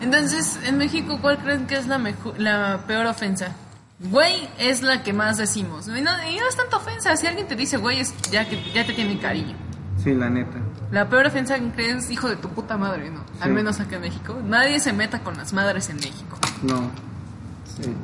Entonces, 0.00 0.58
en 0.64 0.76
México, 0.76 1.18
¿cuál 1.22 1.38
creen 1.38 1.66
que 1.66 1.76
es 1.76 1.86
la, 1.86 1.98
mejo- 1.98 2.34
la 2.36 2.80
peor 2.86 3.06
ofensa? 3.06 3.52
Güey 4.00 4.48
es 4.58 4.82
la 4.82 5.02
que 5.04 5.12
más 5.12 5.36
decimos. 5.38 5.86
Y 5.86 6.00
no, 6.00 6.10
y 6.28 6.36
no 6.36 6.48
es 6.48 6.56
tanta 6.56 6.76
ofensa. 6.78 7.16
Si 7.16 7.26
alguien 7.28 7.46
te 7.46 7.54
dice 7.54 7.76
güey, 7.76 8.00
es 8.00 8.12
ya 8.30 8.48
que 8.48 8.60
ya 8.72 8.84
te 8.84 8.92
tiene 8.92 9.18
cariño. 9.20 9.56
Sí, 10.02 10.12
la 10.12 10.28
neta. 10.28 10.58
La 10.90 11.08
peor 11.08 11.26
ofensa 11.26 11.58
que 11.58 11.70
crees, 11.70 12.10
hijo 12.10 12.28
de 12.28 12.36
tu 12.36 12.48
puta 12.48 12.76
madre, 12.76 13.10
¿no? 13.10 13.24
Al 13.40 13.52
menos 13.52 13.80
acá 13.80 13.96
en 13.96 14.02
México. 14.02 14.38
Nadie 14.44 14.80
se 14.80 14.92
meta 14.92 15.20
con 15.20 15.36
las 15.36 15.52
madres 15.52 15.88
en 15.88 15.96
México. 15.96 16.38
No. 16.62 16.90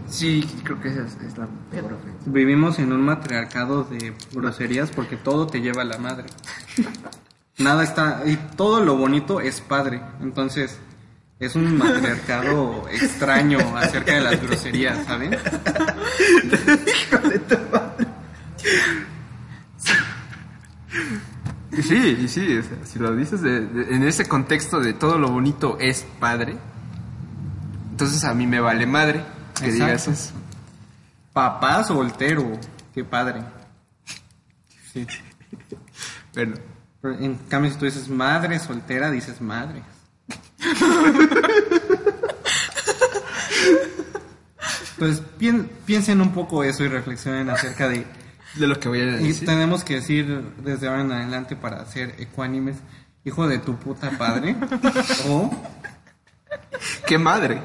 Sí, 0.08 0.48
creo 0.64 0.80
que 0.80 0.88
esa 0.88 1.02
es, 1.02 1.16
es 1.24 1.38
la 1.38 1.46
peor 1.70 1.92
ofensa. 1.92 2.18
Vivimos 2.26 2.78
en 2.78 2.92
un 2.92 3.02
matriarcado 3.02 3.84
de 3.84 4.14
groserías 4.32 4.90
porque 4.90 5.16
todo 5.16 5.46
te 5.46 5.60
lleva 5.60 5.82
a 5.82 5.84
la 5.84 5.98
madre. 5.98 6.26
Nada 7.58 7.84
está... 7.84 8.22
Y 8.26 8.36
todo 8.56 8.80
lo 8.80 8.96
bonito 8.96 9.40
es 9.40 9.60
padre. 9.60 10.02
Entonces... 10.20 10.78
Es 11.38 11.54
un 11.54 11.78
matriarcado 11.78 12.86
extraño 12.92 13.58
acerca 13.74 14.12
de 14.12 14.20
las 14.20 14.42
groserías, 14.42 15.06
¿saben? 15.06 15.32
Y 15.32 15.38
Sí, 18.60 18.76
y 18.76 19.09
sí, 22.28 22.56
o 22.58 22.62
sea, 22.62 22.78
si 22.84 22.98
lo 22.98 23.14
dices 23.14 23.40
de- 23.42 23.66
de- 23.66 23.94
en 23.94 24.02
ese 24.02 24.26
contexto 24.26 24.80
de 24.80 24.92
todo 24.92 25.18
lo 25.18 25.28
bonito 25.30 25.78
es 25.80 26.04
padre, 26.18 26.56
entonces 27.90 28.24
a 28.24 28.34
mí 28.34 28.46
me 28.46 28.60
vale 28.60 28.86
madre 28.86 29.24
que 29.58 29.66
Exacto. 29.66 29.72
digas 29.84 30.08
eso. 30.08 30.32
Papá 31.32 31.84
soltero, 31.84 32.58
qué 32.94 33.04
padre. 33.04 33.42
Sí. 34.92 35.06
Bueno, 36.32 36.54
Pero 37.02 37.18
en 37.18 37.34
cambio, 37.48 37.72
si 37.72 37.76
tú 37.78 37.84
dices 37.86 38.08
madre 38.08 38.58
soltera, 38.60 39.10
dices 39.10 39.40
madre. 39.40 39.82
Entonces, 44.92 45.22
pien- 45.38 45.68
piensen 45.86 46.20
un 46.20 46.32
poco 46.32 46.62
eso 46.64 46.84
y 46.84 46.88
reflexionen 46.88 47.50
acerca 47.50 47.88
de... 47.88 48.06
de 48.54 48.66
lo 48.66 48.78
que 48.80 48.88
voy 48.88 49.00
a 49.00 49.20
Y 49.20 49.28
decir. 49.28 49.46
tenemos 49.46 49.84
que 49.84 49.96
decir 49.96 50.26
desde 50.62 50.88
ahora 50.88 51.02
en 51.02 51.12
adelante 51.12 51.56
para 51.56 51.84
ser 51.86 52.14
ecuánimes, 52.18 52.76
hijo 53.24 53.46
de 53.48 53.58
tu 53.58 53.76
puta 53.76 54.10
padre, 54.12 54.56
o, 55.28 55.50
¡Qué 57.06 57.18
madre! 57.18 57.62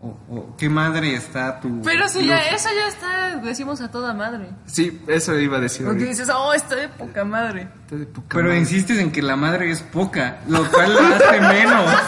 o, 0.00 0.06
o 0.30 0.56
qué 0.56 0.68
madre 0.68 1.14
está 1.16 1.58
tu... 1.60 1.82
Pero 1.82 2.08
si 2.08 2.24
ya, 2.24 2.38
eso 2.50 2.68
ya 2.72 2.86
está, 2.86 3.36
decimos 3.38 3.80
a 3.80 3.90
toda 3.90 4.14
madre. 4.14 4.48
Sí, 4.66 5.02
eso 5.08 5.36
iba 5.38 5.58
a 5.58 5.60
decir. 5.60 5.84
Porque 5.84 6.04
ahorita. 6.04 6.22
dices, 6.22 6.34
oh, 6.36 6.54
está 6.54 6.76
de 6.76 6.88
poca 6.88 7.24
madre. 7.24 7.68
De 7.90 8.06
poca 8.06 8.28
Pero 8.36 8.44
madre. 8.44 8.60
insistes 8.60 8.96
en 9.00 9.10
que 9.10 9.22
la 9.22 9.34
madre 9.34 9.72
es 9.72 9.80
poca, 9.82 10.38
lo 10.46 10.64
cual 10.70 10.94
la 10.94 11.16
hace 11.16 11.40
menos. 11.40 11.94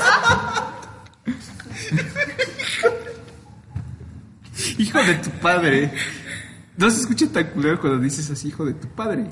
hijo 4.78 5.02
de 5.02 5.14
tu 5.16 5.30
padre. 5.30 5.92
No 6.80 6.90
se 6.90 7.00
escucha 7.02 7.26
tan 7.32 7.44
culero 7.50 7.80
cuando 7.80 7.98
dices 8.00 8.28
así, 8.30 8.48
hijo 8.48 8.64
de 8.64 8.74
tu 8.74 8.88
padre. 8.88 9.30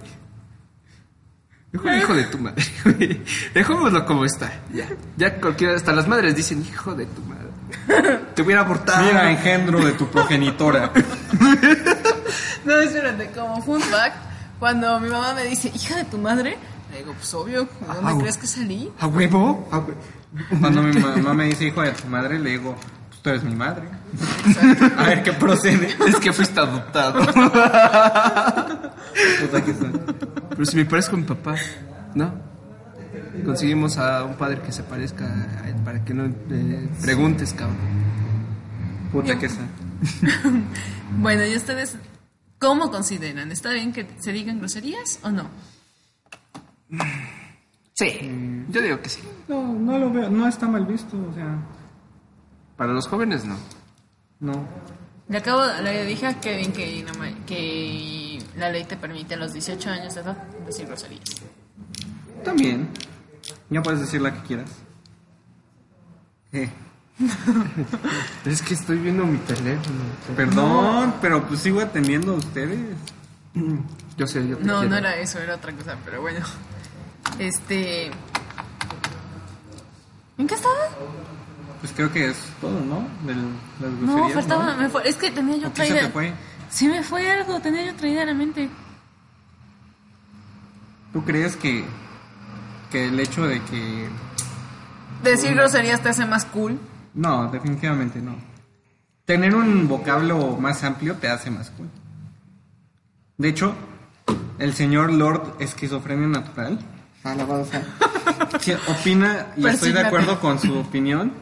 Mejor 1.73 1.93
hijo 1.95 2.15
de 2.15 2.25
tu 2.25 2.39
madre, 2.39 2.63
güey. 2.85 3.23
Dejémoslo 3.53 4.07
como 4.07 4.25
está. 4.25 4.51
Ya, 4.73 4.89
ya 5.17 5.41
cualquiera, 5.41 5.75
hasta 5.75 5.93
las 5.93 6.07
madres 6.09 6.35
dicen 6.37 6.63
hijo 6.63 6.95
de 6.95 7.07
tu 7.07 7.21
madre. 7.23 8.19
Te 8.35 8.43
hubiera 8.43 8.63
abortado. 8.63 9.05
Mira, 9.05 9.31
engendro 9.31 9.79
de 9.85 9.93
tu 9.93 10.07
progenitora. 10.09 10.93
No, 12.65 12.75
espérate, 12.81 13.31
como 13.31 13.63
fun 13.63 13.81
fact, 13.81 14.17
cuando 14.59 15.01
mi 15.01 15.09
mamá 15.09 15.33
me 15.33 15.45
dice, 15.45 15.71
hija 15.75 15.97
de 15.97 16.05
tu 16.05 16.19
madre, 16.19 16.59
le 16.91 16.99
digo, 16.99 17.13
pues 17.15 17.33
obvio, 17.33 17.65
¿de 17.65 17.87
dónde 17.95 18.11
Au. 18.13 18.19
crees 18.19 18.37
que 18.37 18.47
salí? 18.47 18.93
¿A 18.99 19.07
huevo? 19.07 19.67
¿A 19.73 19.79
hue- 19.79 19.95
Cuando 20.61 20.83
mi 20.83 20.93
mamá 21.01 21.33
me 21.35 21.45
dice 21.47 21.67
hijo 21.67 21.81
de 21.81 21.93
tu 21.93 22.07
madre, 22.09 22.39
le 22.39 22.51
digo, 22.51 22.77
pues 23.09 23.23
tú 23.23 23.31
eres 23.31 23.43
mi 23.45 23.55
madre. 23.55 23.89
A 24.97 25.05
ver 25.05 25.23
qué 25.23 25.33
procede. 25.33 25.89
Es 26.07 26.17
que 26.17 26.33
fuiste 26.33 26.59
adoptado. 26.59 27.21
Pero 30.51 30.65
si 30.65 30.77
me 30.77 30.85
parezco 30.85 31.17
a 31.17 31.19
mi 31.19 31.25
papá, 31.25 31.57
¿no? 32.15 32.33
Conseguimos 33.45 33.99
a 33.99 34.25
un 34.25 34.35
padre 34.37 34.61
que 34.63 34.73
se 34.73 34.83
parezca 34.83 35.25
a 35.63 35.69
él 35.69 35.77
para 35.85 36.05
que 36.05 36.15
no 36.15 36.27
eh, 36.27 36.89
preguntes, 37.01 37.53
cabrón. 37.53 37.77
Puta 39.13 39.39
que 39.39 39.47
está. 39.47 39.63
Bueno, 41.11 41.47
¿y 41.47 41.57
ustedes 41.57 41.97
cómo 42.59 42.91
consideran? 42.91 43.51
¿Está 43.51 43.73
bien 43.73 43.93
que 43.95 44.07
se 44.19 44.31
digan 44.31 44.59
groserías 44.59 45.19
o 45.23 45.31
no? 45.31 45.49
Sí, 47.95 48.31
yo 48.69 48.83
digo 48.83 49.01
que 49.01 49.09
sí. 49.09 49.23
No, 49.49 49.73
no 49.73 49.99
lo 49.99 50.13
veo, 50.13 50.29
no 50.29 50.47
está 50.47 50.69
mal 50.69 50.85
visto, 50.85 51.17
o 51.17 51.35
sea, 51.35 51.59
Para 52.77 52.93
los 52.93 53.09
jóvenes 53.09 53.45
no. 53.47 53.57
No. 54.41 54.67
Le 55.29 55.39
acabo, 55.39 55.63
le 55.83 56.05
dije 56.07 56.27
a 56.27 56.41
Kevin 56.41 56.73
que, 56.73 57.03
no 57.03 57.13
me- 57.21 57.37
que 57.45 58.43
la 58.57 58.71
ley 58.71 58.85
te 58.85 58.97
permite 58.97 59.35
a 59.35 59.37
los 59.37 59.53
18 59.53 59.91
años 59.91 60.15
de 60.15 60.23
edad 60.23 60.37
decir 60.67 60.87
groserías. 60.87 61.23
También. 62.45 62.89
Ya 63.69 63.83
puedes 63.83 64.01
decir 64.01 64.21
la 64.23 64.33
que 64.35 64.41
quieras. 64.47 64.71
Eh, 66.53 66.71
Es 68.47 68.63
que 68.63 68.73
estoy 68.75 68.97
viendo 68.99 69.27
mi 69.27 69.37
teléfono. 69.39 69.99
perdón, 70.37 71.15
pero 71.21 71.47
pues 71.47 71.61
sigo 71.61 71.81
atendiendo 71.81 72.33
a 72.33 72.37
ustedes. 72.37 72.79
Yo 74.17 74.27
sé, 74.27 74.47
yo 74.49 74.57
te 74.57 74.65
No, 74.65 74.79
quiero. 74.81 74.89
no 74.91 74.97
era 74.97 75.17
eso, 75.17 75.39
era 75.41 75.57
otra 75.57 75.73
cosa, 75.73 75.97
pero 76.05 76.23
bueno. 76.23 76.41
Este... 77.39 78.11
¿En 80.39 80.47
qué 80.47 80.55
estaba? 80.55 80.75
Pues 81.81 81.93
creo 81.95 82.13
que 82.13 82.27
es 82.31 82.37
todo, 82.61 82.81
¿no? 82.81 83.07
De 83.25 83.35
las 83.35 83.93
No, 84.01 84.15
groserías, 84.15 84.35
faltaba, 84.35 84.75
¿no? 84.75 84.83
me 84.83 84.89
fue- 84.89 85.09
es 85.09 85.17
que 85.17 85.31
tenía 85.31 85.57
yo 85.57 85.69
¿O 85.69 85.73
qué 85.73 85.83
otra 85.83 85.85
se 85.87 85.91
idea. 85.93 86.03
te 86.07 86.11
fue? 86.11 86.33
Sí 86.71 86.89
me 86.89 87.03
fue 87.03 87.31
algo, 87.31 87.61
tenía 87.61 87.85
yo 87.87 87.93
otra 87.93 88.09
idea 88.09 88.23
en 88.23 88.29
la 88.29 88.35
mente. 88.35 88.69
¿Tú 91.13 91.25
crees 91.25 91.57
que, 91.57 91.85
que 92.91 93.07
el 93.09 93.19
hecho 93.21 93.47
de 93.47 93.63
que... 93.63 94.09
Decir 95.23 95.55
groserías 95.55 96.01
te 96.03 96.11
hace 96.11 96.27
más 96.27 96.45
cool. 96.45 96.79
No, 97.15 97.51
definitivamente 97.51 98.21
no. 98.21 98.37
Tener 99.25 99.55
un 99.55 99.89
vocablo 99.89 100.57
más 100.61 100.85
amplio 100.85 101.15
te 101.17 101.29
hace 101.29 101.51
más 101.51 101.71
cool. 101.71 101.89
De 103.37 103.49
hecho, 103.49 103.75
el 104.59 104.75
señor 104.75 105.13
Lord 105.13 105.55
Esquizofrenia 105.61 106.27
Natural 106.29 106.79
alabado 107.25 107.65
sea, 107.67 107.83
que 108.65 108.77
opina 108.91 109.49
y 109.57 109.67
estoy 109.67 109.93
de 109.93 110.01
acuerdo 110.01 110.41
con 110.41 110.59
su 110.59 110.79
opinión 110.79 111.33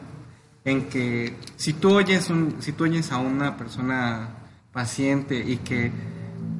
en 0.67 0.89
que 0.89 1.35
si 1.55 1.73
tú 1.73 1.93
oyes 1.95 2.29
un, 2.29 2.57
si 2.59 2.71
tú 2.73 2.83
oyes 2.83 3.11
a 3.11 3.17
una 3.19 3.55
persona 3.57 4.29
paciente 4.73 5.37
y 5.39 5.57
que 5.57 5.91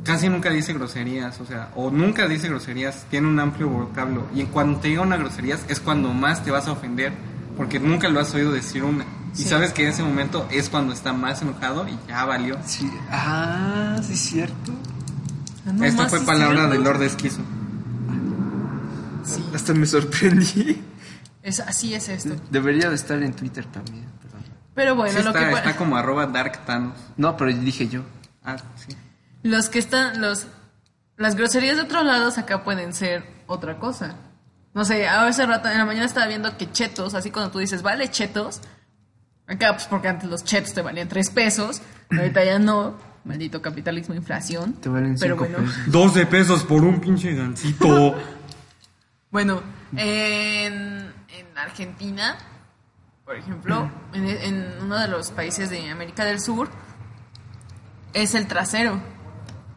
casi 0.04 0.30
nunca 0.30 0.50
dice 0.50 0.74
groserías, 0.74 1.40
o 1.42 1.46
sea, 1.46 1.72
o 1.76 1.92
nunca 1.92 2.28
dice 2.28 2.48
groserías, 2.48 3.06
tiene 3.10 3.28
un 3.28 3.40
amplio 3.40 3.68
vocablo 3.68 4.26
y 4.34 4.44
cuando 4.46 4.80
te 4.80 4.88
diga 4.88 5.02
una 5.02 5.18
groserías 5.18 5.66
es 5.68 5.80
cuando 5.82 6.14
más 6.14 6.44
te 6.44 6.52
vas 6.52 6.68
a 6.68 6.72
ofender 6.72 7.12
porque 7.58 7.80
nunca 7.80 8.08
lo 8.08 8.20
has 8.20 8.34
oído 8.34 8.52
decir 8.54 8.84
una. 8.84 9.04
Y 9.34 9.40
Sí. 9.40 9.50
sabes 9.50 9.74
que 9.74 9.84
en 9.84 9.90
ese 9.90 10.04
momento 10.04 10.48
es 10.52 10.70
cuando 10.70 10.94
está 10.94 11.12
más 11.12 11.42
enojado 11.42 11.86
y 11.88 11.98
ya 12.08 12.24
valió. 12.26 12.58
Sí. 12.66 12.90
Ah, 13.12 14.00
sí, 14.02 14.14
es 14.14 14.20
cierto. 14.20 14.72
No 15.66 15.84
Esta 15.84 16.04
más, 16.04 16.10
fue 16.12 16.22
palabra 16.22 16.56
cierto. 16.60 16.74
del 16.74 16.84
Lord 16.84 17.04
Esquizo. 17.04 17.42
Sí, 19.26 19.44
Hasta 19.54 19.74
me 19.74 19.86
sorprendí. 19.86 20.82
Es, 21.44 21.60
así 21.60 21.94
es 21.94 22.10
esto. 22.10 22.36
Debería 22.50 22.90
de 22.90 22.96
estar 22.96 23.22
en 23.22 23.34
Twitter 23.34 23.66
también. 23.66 24.06
perdón. 24.22 24.44
Pero 24.74 24.96
bueno, 24.96 25.18
Sí 25.18 25.24
lo 25.24 25.30
está, 25.30 25.50
que... 25.50 25.56
está 25.56 25.76
como 25.76 25.98
arroba 25.98 26.28
Dark 26.28 26.66
Thanos. 26.66 26.98
No, 27.16 27.36
pero 27.38 27.54
dije 27.54 27.88
yo. 27.88 28.04
Ah, 28.44 28.58
sí. 28.76 28.96
Los 29.44 29.70
que 29.70 29.80
están, 29.80 30.22
los, 30.22 30.48
las 31.18 31.36
groserías 31.36 31.78
de 31.78 31.84
otros 31.84 32.06
lados 32.06 32.38
acá 32.38 32.64
pueden 32.64 32.94
ser 32.94 33.24
otra 33.48 33.80
cosa. 33.80 34.16
No 34.74 34.86
sé, 34.86 35.08
a 35.08 35.26
hace 35.26 35.46
rato, 35.46 35.70
en 35.70 35.78
la 35.80 35.86
mañana 35.86 36.06
estaba 36.06 36.28
viendo 36.28 36.56
que 36.58 36.72
chetos, 36.72 37.16
así 37.16 37.32
cuando 37.32 37.52
tú 37.52 37.60
dices, 37.60 37.82
vale, 37.82 38.10
chetos. 38.10 38.62
Acá, 39.48 39.74
pues 39.74 39.86
porque 39.86 40.08
antes 40.10 40.30
los 40.30 40.44
chetos 40.44 40.74
te 40.74 40.82
valían 40.82 41.08
tres 41.08 41.30
pesos, 41.30 41.82
ahorita 42.12 42.44
ya 42.44 42.60
no. 42.60 42.96
Maldito 43.24 43.62
capitalismo, 43.62 44.16
inflación. 44.16 44.74
Te 44.74 44.88
valen 44.88 45.16
Pero 45.20 45.36
cinco 45.36 45.50
bueno, 45.50 45.70
pesos. 45.70 45.92
12 45.92 46.26
pesos 46.28 46.64
por 46.64 46.84
un 46.84 47.02
pinche 47.02 47.34
gancito. 47.34 48.16
bueno, 49.32 49.62
en, 49.96 50.97
en 51.40 51.58
Argentina, 51.58 52.38
por 53.26 53.36
ejemplo, 53.36 53.90
en, 54.14 54.28
en 54.28 54.74
uno 54.82 54.98
de 54.98 55.08
los 55.08 55.32
países 55.32 55.70
de 55.70 55.90
América 55.90 56.24
del 56.26 56.40
Sur, 56.40 56.70
es 58.14 58.34
el 58.36 58.48
trasero. 58.48 59.00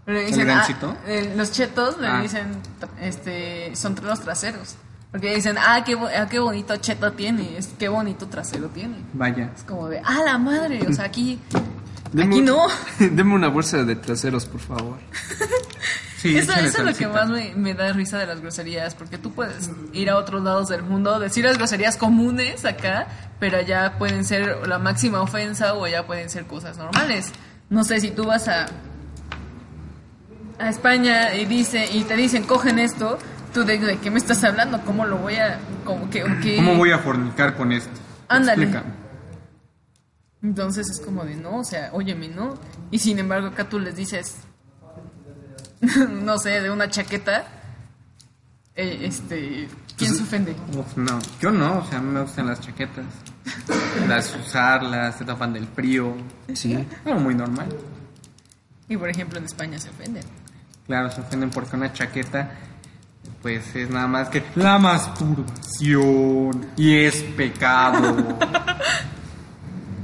Le 0.07 0.25
dicen, 0.25 0.49
ah, 0.51 0.67
eh, 1.07 1.35
los 1.37 1.53
chetos 1.53 1.99
le 1.99 2.07
Ah. 2.09 2.21
dicen, 2.23 2.61
este, 3.01 3.75
son 3.77 3.95
los 4.03 4.21
traseros. 4.21 4.77
Porque 5.13 5.35
dicen, 5.35 5.57
ah, 5.59 5.83
qué, 5.85 5.97
ah, 6.17 6.27
qué 6.29 6.39
bonito 6.39 6.77
cheto 6.77 7.13
tiene, 7.13 7.57
es, 7.59 7.69
qué 7.79 7.89
bonito 7.89 8.27
trasero 8.29 8.69
tiene. 8.69 8.97
Vaya. 9.13 9.53
Es 9.55 9.63
como 9.65 9.89
de, 9.89 10.01
ah, 10.05 10.21
la 10.25 10.39
madre, 10.39 10.87
o 10.89 10.93
sea, 10.93 11.05
aquí, 11.05 11.39
Deme 12.13 12.37
aquí 12.37 12.43
no. 12.43 12.67
Deme 12.99 13.35
una 13.35 13.49
bolsa 13.49 13.85
de 13.85 13.97
traseros, 13.97 14.47
por 14.47 14.61
favor. 14.61 14.99
Sí, 16.21 16.37
eso, 16.37 16.53
échale 16.53 16.69
eso 16.69 16.79
es 16.79 16.85
lo 16.85 16.95
que 16.95 17.07
más 17.07 17.31
me, 17.31 17.55
me 17.55 17.73
da 17.73 17.95
risa 17.95 18.19
de 18.19 18.27
las 18.27 18.43
groserías, 18.43 18.95
porque 18.95 19.17
tú 19.17 19.33
puedes 19.33 19.71
ir 19.95 20.11
a 20.11 20.19
otros 20.19 20.43
lados 20.43 20.69
del 20.69 20.83
mundo, 20.83 21.19
decir 21.19 21.47
las 21.47 21.57
groserías 21.57 21.97
comunes 21.97 22.67
acá, 22.67 23.07
pero 23.39 23.57
allá 23.57 23.95
pueden 23.97 24.27
ser 24.27 24.69
la 24.69 24.79
máxima 24.79 25.23
ofensa 25.23 25.73
o 25.73 25.87
allá 25.87 26.07
pueden 26.07 26.29
ser 26.29 26.45
cosas 26.45 26.77
normales. 26.77 27.33
No 27.71 27.85
sé, 27.85 28.01
si 28.01 28.11
tú 28.11 28.27
vas 28.27 28.49
a, 28.49 28.67
a 30.59 30.69
España 30.69 31.35
y 31.35 31.47
dice 31.47 31.89
y 31.91 32.05
te 32.05 32.17
dicen, 32.17 32.45
cogen 32.45 32.79
esto, 32.79 33.19
tú 33.55 33.65
de, 33.65 33.79
¿de 33.79 33.97
qué 33.97 34.11
me 34.11 34.19
estás 34.19 34.45
hablando? 34.45 34.79
¿Cómo 34.85 35.07
lo 35.07 35.17
voy 35.17 35.37
a...? 35.37 35.59
Cómo, 35.87 36.11
qué? 36.11 36.23
¿Cómo 36.57 36.75
voy 36.75 36.91
a 36.91 36.99
fornicar 36.99 37.57
con 37.57 37.73
esto? 37.73 37.99
Ándale. 38.29 38.65
Explícame. 38.65 38.93
Entonces 40.43 40.91
es 40.91 41.01
como 41.01 41.25
de 41.25 41.37
no, 41.37 41.61
o 41.61 41.65
sea, 41.65 41.91
óyeme, 41.95 42.29
¿no? 42.29 42.59
Y 42.91 42.99
sin 42.99 43.19
embargo 43.19 43.47
acá 43.49 43.69
tú 43.71 43.79
les 43.79 43.97
dices, 43.97 44.37
no 46.11 46.39
sé, 46.39 46.61
de 46.61 46.71
una 46.71 46.89
chaqueta, 46.89 47.47
eh, 48.75 49.01
este, 49.03 49.69
¿quién 49.97 50.15
se 50.15 50.23
ofende? 50.23 50.55
Uf, 50.77 50.97
no, 50.97 51.19
yo 51.41 51.51
no, 51.51 51.79
o 51.79 51.87
sea, 51.87 51.99
a 51.99 52.03
mí 52.03 52.13
me 52.13 52.23
gustan 52.23 52.47
las 52.47 52.61
chaquetas. 52.61 53.07
Las 54.09 54.37
usarlas, 54.37 55.17
se 55.19 55.25
tapan 55.25 55.53
del 55.53 55.67
frío. 55.67 56.15
Sí. 56.55 56.87
Algo 57.05 57.21
muy 57.21 57.35
normal. 57.35 57.69
Y 58.89 58.97
por 58.97 59.09
ejemplo 59.09 59.39
en 59.39 59.45
España 59.45 59.79
se 59.79 59.91
ofenden. 59.91 60.23
Claro, 60.87 61.11
se 61.11 61.21
ofenden 61.21 61.51
porque 61.51 61.77
una 61.77 61.93
chaqueta, 61.93 62.51
pues 63.43 63.75
es 63.75 63.91
nada 63.91 64.07
más 64.07 64.29
que 64.29 64.45
la 64.57 64.79
masturbación 64.79 66.67
y 66.77 66.97
es 67.05 67.23
pecado. 67.37 68.39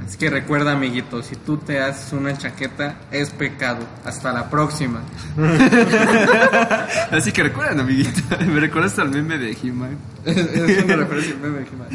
Así 0.07 0.17
que 0.17 0.29
recuerda, 0.29 0.71
amiguito, 0.71 1.21
si 1.21 1.35
tú 1.35 1.57
te 1.57 1.81
haces 1.81 2.13
una 2.13 2.37
chaqueta, 2.37 2.95
es 3.11 3.29
pecado. 3.29 3.85
Hasta 4.05 4.31
la 4.31 4.49
próxima. 4.49 5.01
Así 7.11 7.33
que 7.33 7.43
recuerdan, 7.43 7.81
amiguita. 7.81 8.37
Me 8.45 8.61
recuerdas 8.61 8.97
al 8.99 9.09
meme 9.09 9.37
de 9.37 9.51
He-Man. 9.51 9.97
es 10.23 10.81
una 10.85 10.95
referencia 10.95 11.33
al 11.33 11.41
meme 11.41 11.59
de 11.59 11.65
He-Man. 11.65 11.87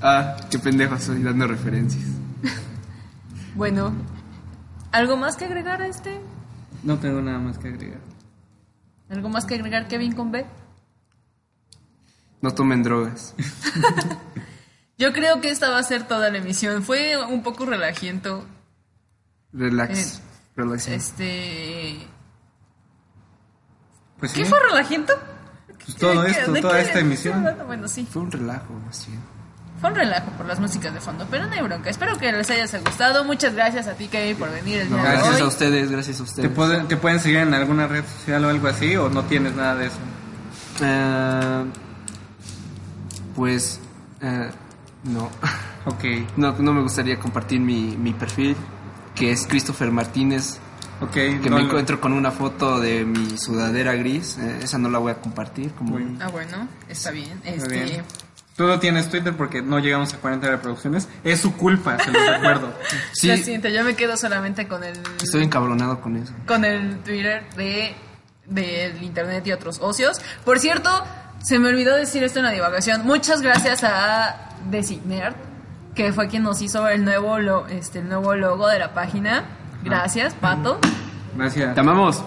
Ah, 0.00 0.36
qué 0.50 0.58
pendejo 0.58 0.98
soy 0.98 1.22
dando 1.22 1.46
referencias. 1.46 2.06
Bueno, 3.54 3.92
¿algo 4.90 5.18
más 5.18 5.36
que 5.36 5.44
agregar 5.44 5.82
a 5.82 5.86
este? 5.86 6.18
No 6.82 6.98
tengo 6.98 7.20
nada 7.20 7.40
más 7.40 7.58
que 7.58 7.68
agregar. 7.68 8.00
¿Algo 9.10 9.28
más 9.28 9.44
que 9.44 9.54
agregar 9.54 9.86
Kevin 9.86 10.14
con 10.14 10.32
B? 10.32 10.46
No 12.40 12.52
tomen 12.54 12.82
drogas. 12.82 13.34
Yo 14.98 15.12
creo 15.12 15.40
que 15.40 15.50
esta 15.50 15.70
va 15.70 15.78
a 15.78 15.82
ser 15.82 16.08
toda 16.08 16.28
la 16.30 16.38
emisión. 16.38 16.82
Fue 16.82 17.16
un 17.16 17.42
poco 17.42 17.64
relajiento. 17.66 18.44
Relax. 19.52 20.16
Eh, 20.18 20.20
Relax. 20.56 20.88
Este... 20.88 22.06
Pues 24.18 24.32
¿Qué 24.32 24.44
sí, 24.44 24.50
fue 24.50 24.58
relajiento? 24.68 25.12
pues 25.84 25.96
todo 25.96 26.22
¿De 26.22 26.32
qué- 26.32 26.38
esto, 26.40 26.52
de 26.52 26.60
toda 26.60 26.74
qué 26.74 26.80
esta 26.82 26.98
emisión. 26.98 27.46
Bueno, 27.66 27.86
sí. 27.86 28.06
Fue 28.10 28.22
un 28.22 28.30
relajo, 28.32 28.72
más 28.74 29.06
bien. 29.06 29.20
Fue 29.80 29.90
un 29.90 29.94
relajo 29.96 30.30
por 30.32 30.46
las 30.46 30.58
músicas 30.58 30.92
de 30.92 31.00
fondo, 31.00 31.24
pero 31.30 31.46
no 31.46 31.52
hay 31.54 31.62
bronca. 31.62 31.88
Espero 31.88 32.18
que 32.18 32.32
les 32.32 32.50
haya 32.50 32.66
gustado. 32.80 33.22
Muchas 33.24 33.54
gracias 33.54 33.86
a 33.86 33.92
ti, 33.92 34.08
Kevin, 34.08 34.36
por 34.36 34.50
venir 34.50 34.80
el 34.80 34.88
día 34.88 34.96
de 34.96 35.02
Gracias 35.04 35.34
hoy. 35.36 35.40
a 35.42 35.46
ustedes, 35.46 35.90
gracias 35.92 36.16
a 36.16 36.24
¿Te 36.24 36.30
ustedes. 36.30 36.50
pueden, 36.50 36.88
¿Te 36.88 36.96
pueden 36.96 37.20
seguir 37.20 37.38
en 37.38 37.54
alguna 37.54 37.86
red 37.86 38.04
social 38.04 38.44
o 38.44 38.48
algo 38.48 38.66
así 38.66 38.96
o 38.96 39.08
no 39.08 39.22
tienes 39.26 39.54
nada 39.54 39.76
de 39.76 39.86
eso? 39.86 39.96
Eh, 40.82 41.64
pues, 43.36 43.80
eh, 44.20 44.50
no. 45.08 45.30
Ok, 45.86 46.04
no. 46.36 46.52
No 46.58 46.74
me 46.74 46.82
gustaría 46.82 47.18
compartir 47.18 47.60
mi, 47.60 47.96
mi 47.96 48.12
perfil, 48.12 48.54
que 49.14 49.30
es 49.32 49.46
Christopher 49.46 49.90
Martínez, 49.90 50.58
ok. 51.00 51.10
que 51.12 51.38
no 51.48 51.56
me 51.56 51.62
lo- 51.62 51.66
encuentro 51.68 51.98
con 52.00 52.12
una 52.12 52.30
foto 52.30 52.78
de 52.78 53.04
mi 53.06 53.38
sudadera 53.38 53.94
gris. 53.94 54.36
eh, 54.38 54.58
esa 54.62 54.76
no 54.76 54.90
la 54.90 54.98
voy 54.98 55.12
a 55.12 55.14
compartir. 55.14 55.72
Como. 55.72 55.96
Ah, 56.20 56.28
bueno, 56.28 56.68
está 56.90 57.10
bien. 57.10 57.40
Muy 57.42 57.54
Este, 57.54 57.84
bien. 57.84 58.04
Tú 58.54 58.66
no 58.66 58.78
tienes 58.80 59.08
Twitter 59.08 59.34
porque 59.34 59.62
no 59.62 59.78
llegamos 59.78 60.12
a 60.12 60.18
40 60.18 60.46
reproducciones. 60.48 61.08
Es 61.24 61.40
su 61.40 61.56
culpa, 61.56 61.96
se 62.04 62.10
los 62.10 62.26
recuerdo. 62.26 62.74
Sí, 63.14 63.28
Lo 63.28 63.36
siento, 63.38 63.68
yo 63.68 63.82
me 63.84 63.94
quedo 63.94 64.16
solamente 64.18 64.68
con 64.68 64.84
el 64.84 64.98
estoy 65.22 65.44
encabronado 65.44 66.00
con 66.02 66.16
eso. 66.16 66.34
con 66.46 66.64
el 66.66 66.98
Twitter 66.98 67.44
de 67.56 67.94
del 68.44 69.02
internet 69.02 69.46
y 69.46 69.52
otros 69.52 69.78
ocios. 69.80 70.20
Por 70.44 70.58
cierto, 70.58 70.90
se 71.42 71.58
me 71.58 71.68
olvidó 71.68 71.94
decir 71.96 72.22
esto 72.24 72.40
en 72.40 72.46
la 72.46 72.50
divagación. 72.52 73.06
Muchas 73.06 73.40
gracias 73.42 73.84
a 73.84 74.44
Designerd, 74.70 75.34
que 75.94 76.12
fue 76.12 76.28
quien 76.28 76.42
nos 76.42 76.60
hizo 76.62 76.86
el 76.88 77.04
nuevo 77.04 77.38
lo- 77.38 77.66
este 77.68 78.00
el 78.00 78.08
nuevo 78.08 78.34
logo 78.34 78.68
de 78.68 78.78
la 78.78 78.94
página. 78.94 79.44
Gracias, 79.84 80.34
Pato. 80.34 80.78
Gracias. 81.36 81.74
Te 81.74 81.80
amamos. 81.80 82.22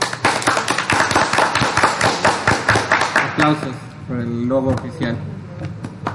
Aplausos 3.33 3.75
por 4.07 4.17
el 4.19 4.47
logo 4.47 4.71
oficial. 4.71 5.15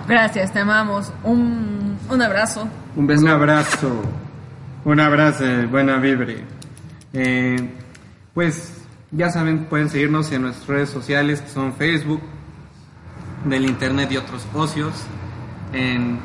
Gracias, 0.09 0.53
te 0.53 0.61
amamos. 0.61 1.13
Un, 1.25 1.99
un 2.09 2.23
abrazo. 2.23 2.69
Un 2.95 3.07
beso. 3.07 3.23
Un 3.23 3.29
abrazo. 3.31 4.03
Un 4.85 5.01
abrazo, 5.01 5.45
buena 5.71 5.97
vibre. 5.97 6.45
Eh, 7.13 7.57
pues 8.35 8.75
ya 9.11 9.31
saben, 9.31 9.65
pueden 9.65 9.89
seguirnos 9.91 10.31
en 10.33 10.43
nuestras 10.43 10.69
redes 10.69 10.91
sociales 10.91 11.41
que 11.41 11.49
son 11.49 11.73
Facebook, 11.75 12.21
del 13.45 13.65
Internet 13.65 14.13
y 14.13 14.17
otros 14.17 14.47
ocios. 14.55 14.93
En, 15.73 16.19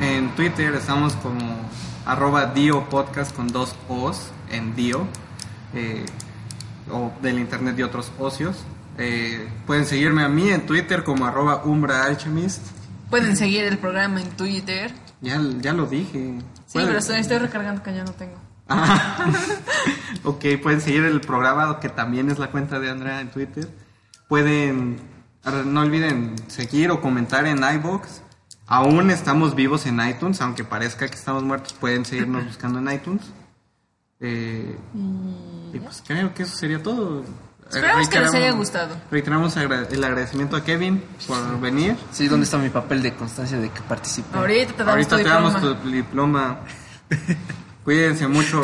en 0.00 0.28
Twitter 0.36 0.74
estamos 0.74 1.14
como 1.14 1.40
arroba 2.06 2.46
Dio 2.46 2.88
Podcast 2.88 3.34
con 3.34 3.48
dos 3.48 3.74
O's 3.88 4.30
en 4.50 4.74
Dio. 4.74 5.06
eh, 5.74 6.04
o 6.92 7.12
del 7.22 7.38
Internet 7.38 7.78
y 7.78 7.82
otros 7.84 8.10
ocios. 8.18 8.64
Eh, 8.98 9.48
pueden 9.66 9.86
seguirme 9.86 10.24
a 10.24 10.28
mí 10.28 10.48
en 10.50 10.66
Twitter 10.66 11.04
como 11.04 11.24
arroba 11.24 11.62
Umbra 11.64 12.04
Alchemist. 12.04 12.66
Pueden 13.08 13.36
seguir 13.36 13.64
el 13.64 13.78
programa 13.78 14.20
en 14.20 14.28
Twitter. 14.30 14.92
Ya, 15.20 15.40
ya 15.60 15.72
lo 15.72 15.86
dije. 15.86 16.34
Sí, 16.66 16.72
Pueden- 16.72 16.88
pero 16.88 16.98
estoy, 16.98 17.20
estoy 17.20 17.38
recargando 17.38 17.82
que 17.82 17.94
ya 17.94 18.02
no 18.04 18.12
tengo. 18.12 18.34
Ah, 18.68 19.24
ok, 20.24 20.44
pueden 20.62 20.80
seguir 20.80 21.04
el 21.04 21.20
programa 21.20 21.78
que 21.78 21.88
también 21.88 22.28
es 22.30 22.38
la 22.40 22.50
cuenta 22.50 22.80
de 22.80 22.90
Andrea 22.90 23.20
en 23.20 23.30
Twitter. 23.30 23.68
Pueden, 24.28 24.98
no 25.66 25.80
olviden 25.80 26.34
seguir 26.48 26.90
o 26.90 27.00
comentar 27.00 27.46
en 27.46 27.58
iBox. 27.62 28.22
Aún 28.70 29.10
estamos 29.10 29.56
vivos 29.56 29.84
en 29.86 30.00
iTunes, 30.00 30.40
aunque 30.40 30.62
parezca 30.62 31.08
que 31.08 31.16
estamos 31.16 31.42
muertos, 31.42 31.72
pueden 31.72 32.04
seguirnos 32.04 32.46
buscando 32.46 32.78
en 32.78 32.94
iTunes. 32.94 33.22
Eh, 34.20 34.78
y 35.72 35.78
pues 35.80 36.04
creo 36.06 36.32
que 36.32 36.44
eso 36.44 36.56
sería 36.56 36.80
todo. 36.80 37.24
Esperamos 37.68 38.08
que 38.08 38.20
les 38.20 38.32
haya 38.32 38.52
gustado. 38.52 38.94
Reiteramos 39.10 39.56
el 39.56 40.04
agradecimiento 40.04 40.54
a 40.54 40.62
Kevin 40.62 41.02
por 41.26 41.60
venir. 41.60 41.96
Sí, 42.12 42.28
¿dónde 42.28 42.44
está 42.44 42.58
mi 42.58 42.68
papel 42.68 43.02
de 43.02 43.12
constancia 43.12 43.58
de 43.58 43.70
que 43.70 43.80
participé? 43.80 44.38
Ahorita 44.38 44.72
te 44.72 44.84
damos 44.84 44.92
Ahorita 44.92 45.16
tu 45.16 45.22
te 45.24 45.28
damos 45.28 45.54
diploma. 45.54 45.80
tu 45.82 45.90
diploma. 45.90 46.60
Cuídense 47.84 48.28
mucho. 48.28 48.62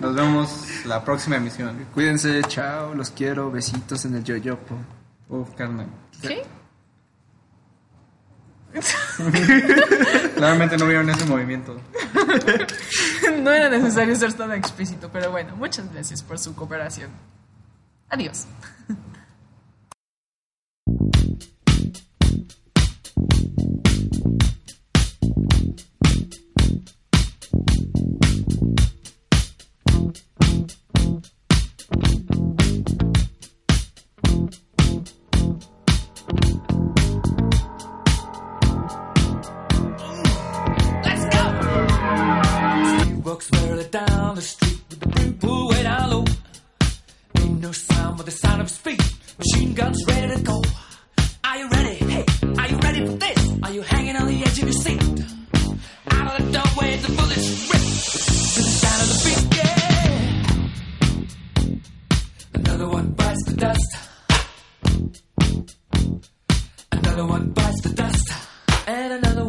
Nos 0.00 0.14
vemos 0.16 0.66
la 0.84 1.04
próxima 1.04 1.36
emisión. 1.36 1.86
Cuídense, 1.94 2.42
chao, 2.48 2.92
los 2.92 3.10
quiero, 3.12 3.52
besitos 3.52 4.04
en 4.04 4.16
el 4.16 4.24
yoyopo. 4.24 4.74
Uf, 5.28 5.50
carnal. 5.54 5.86
¿Qué? 6.20 6.42
Claramente 10.36 10.76
no 10.76 10.86
vieron 10.86 11.08
ese 11.10 11.24
movimiento. 11.26 11.80
No 13.40 13.52
era 13.52 13.68
necesario 13.68 14.14
ser 14.16 14.32
tan 14.32 14.52
explícito, 14.52 15.10
pero 15.12 15.30
bueno, 15.30 15.56
muchas 15.56 15.92
gracias 15.92 16.22
por 16.22 16.38
su 16.38 16.54
cooperación. 16.54 17.10
Adiós. 18.08 18.46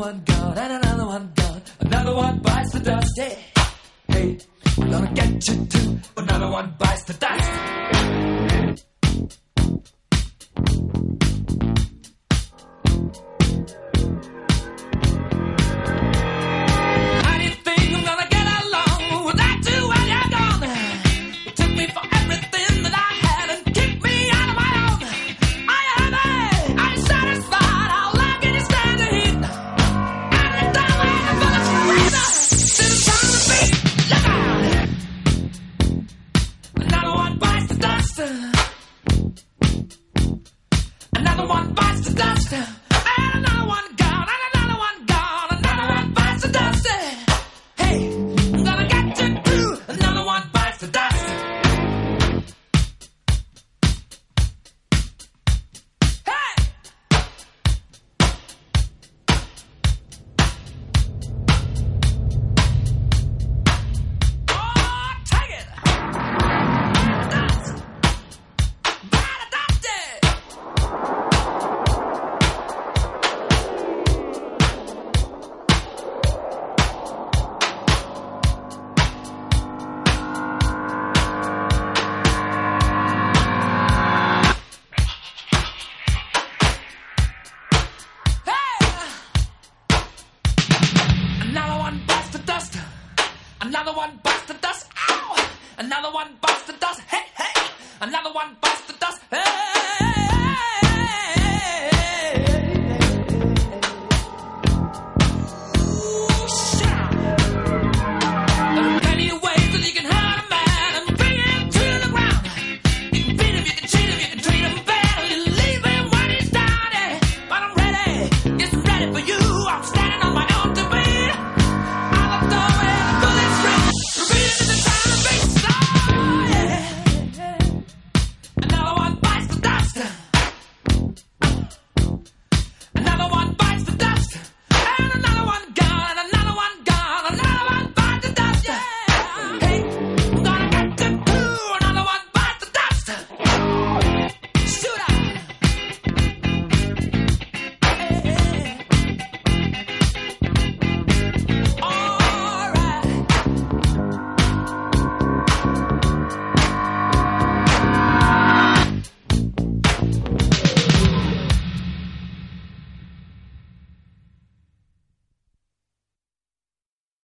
One 0.03 0.21
gone, 0.25 0.57
and 0.57 0.73
another 0.73 1.05
one 1.05 1.31
gone. 1.35 1.61
Another 1.79 2.15
one 2.15 2.37
bites 2.39 2.71
the 2.73 2.79
dust. 2.79 3.11
Hey, 3.17 3.37
hey, 4.09 4.37
gonna 4.75 5.11
get 5.13 5.47
you 5.47 5.65
too. 5.65 5.99
Another 6.17 6.49
one 6.51 6.75
bites 6.77 7.03
the 7.03 7.13
dust. 7.13 8.22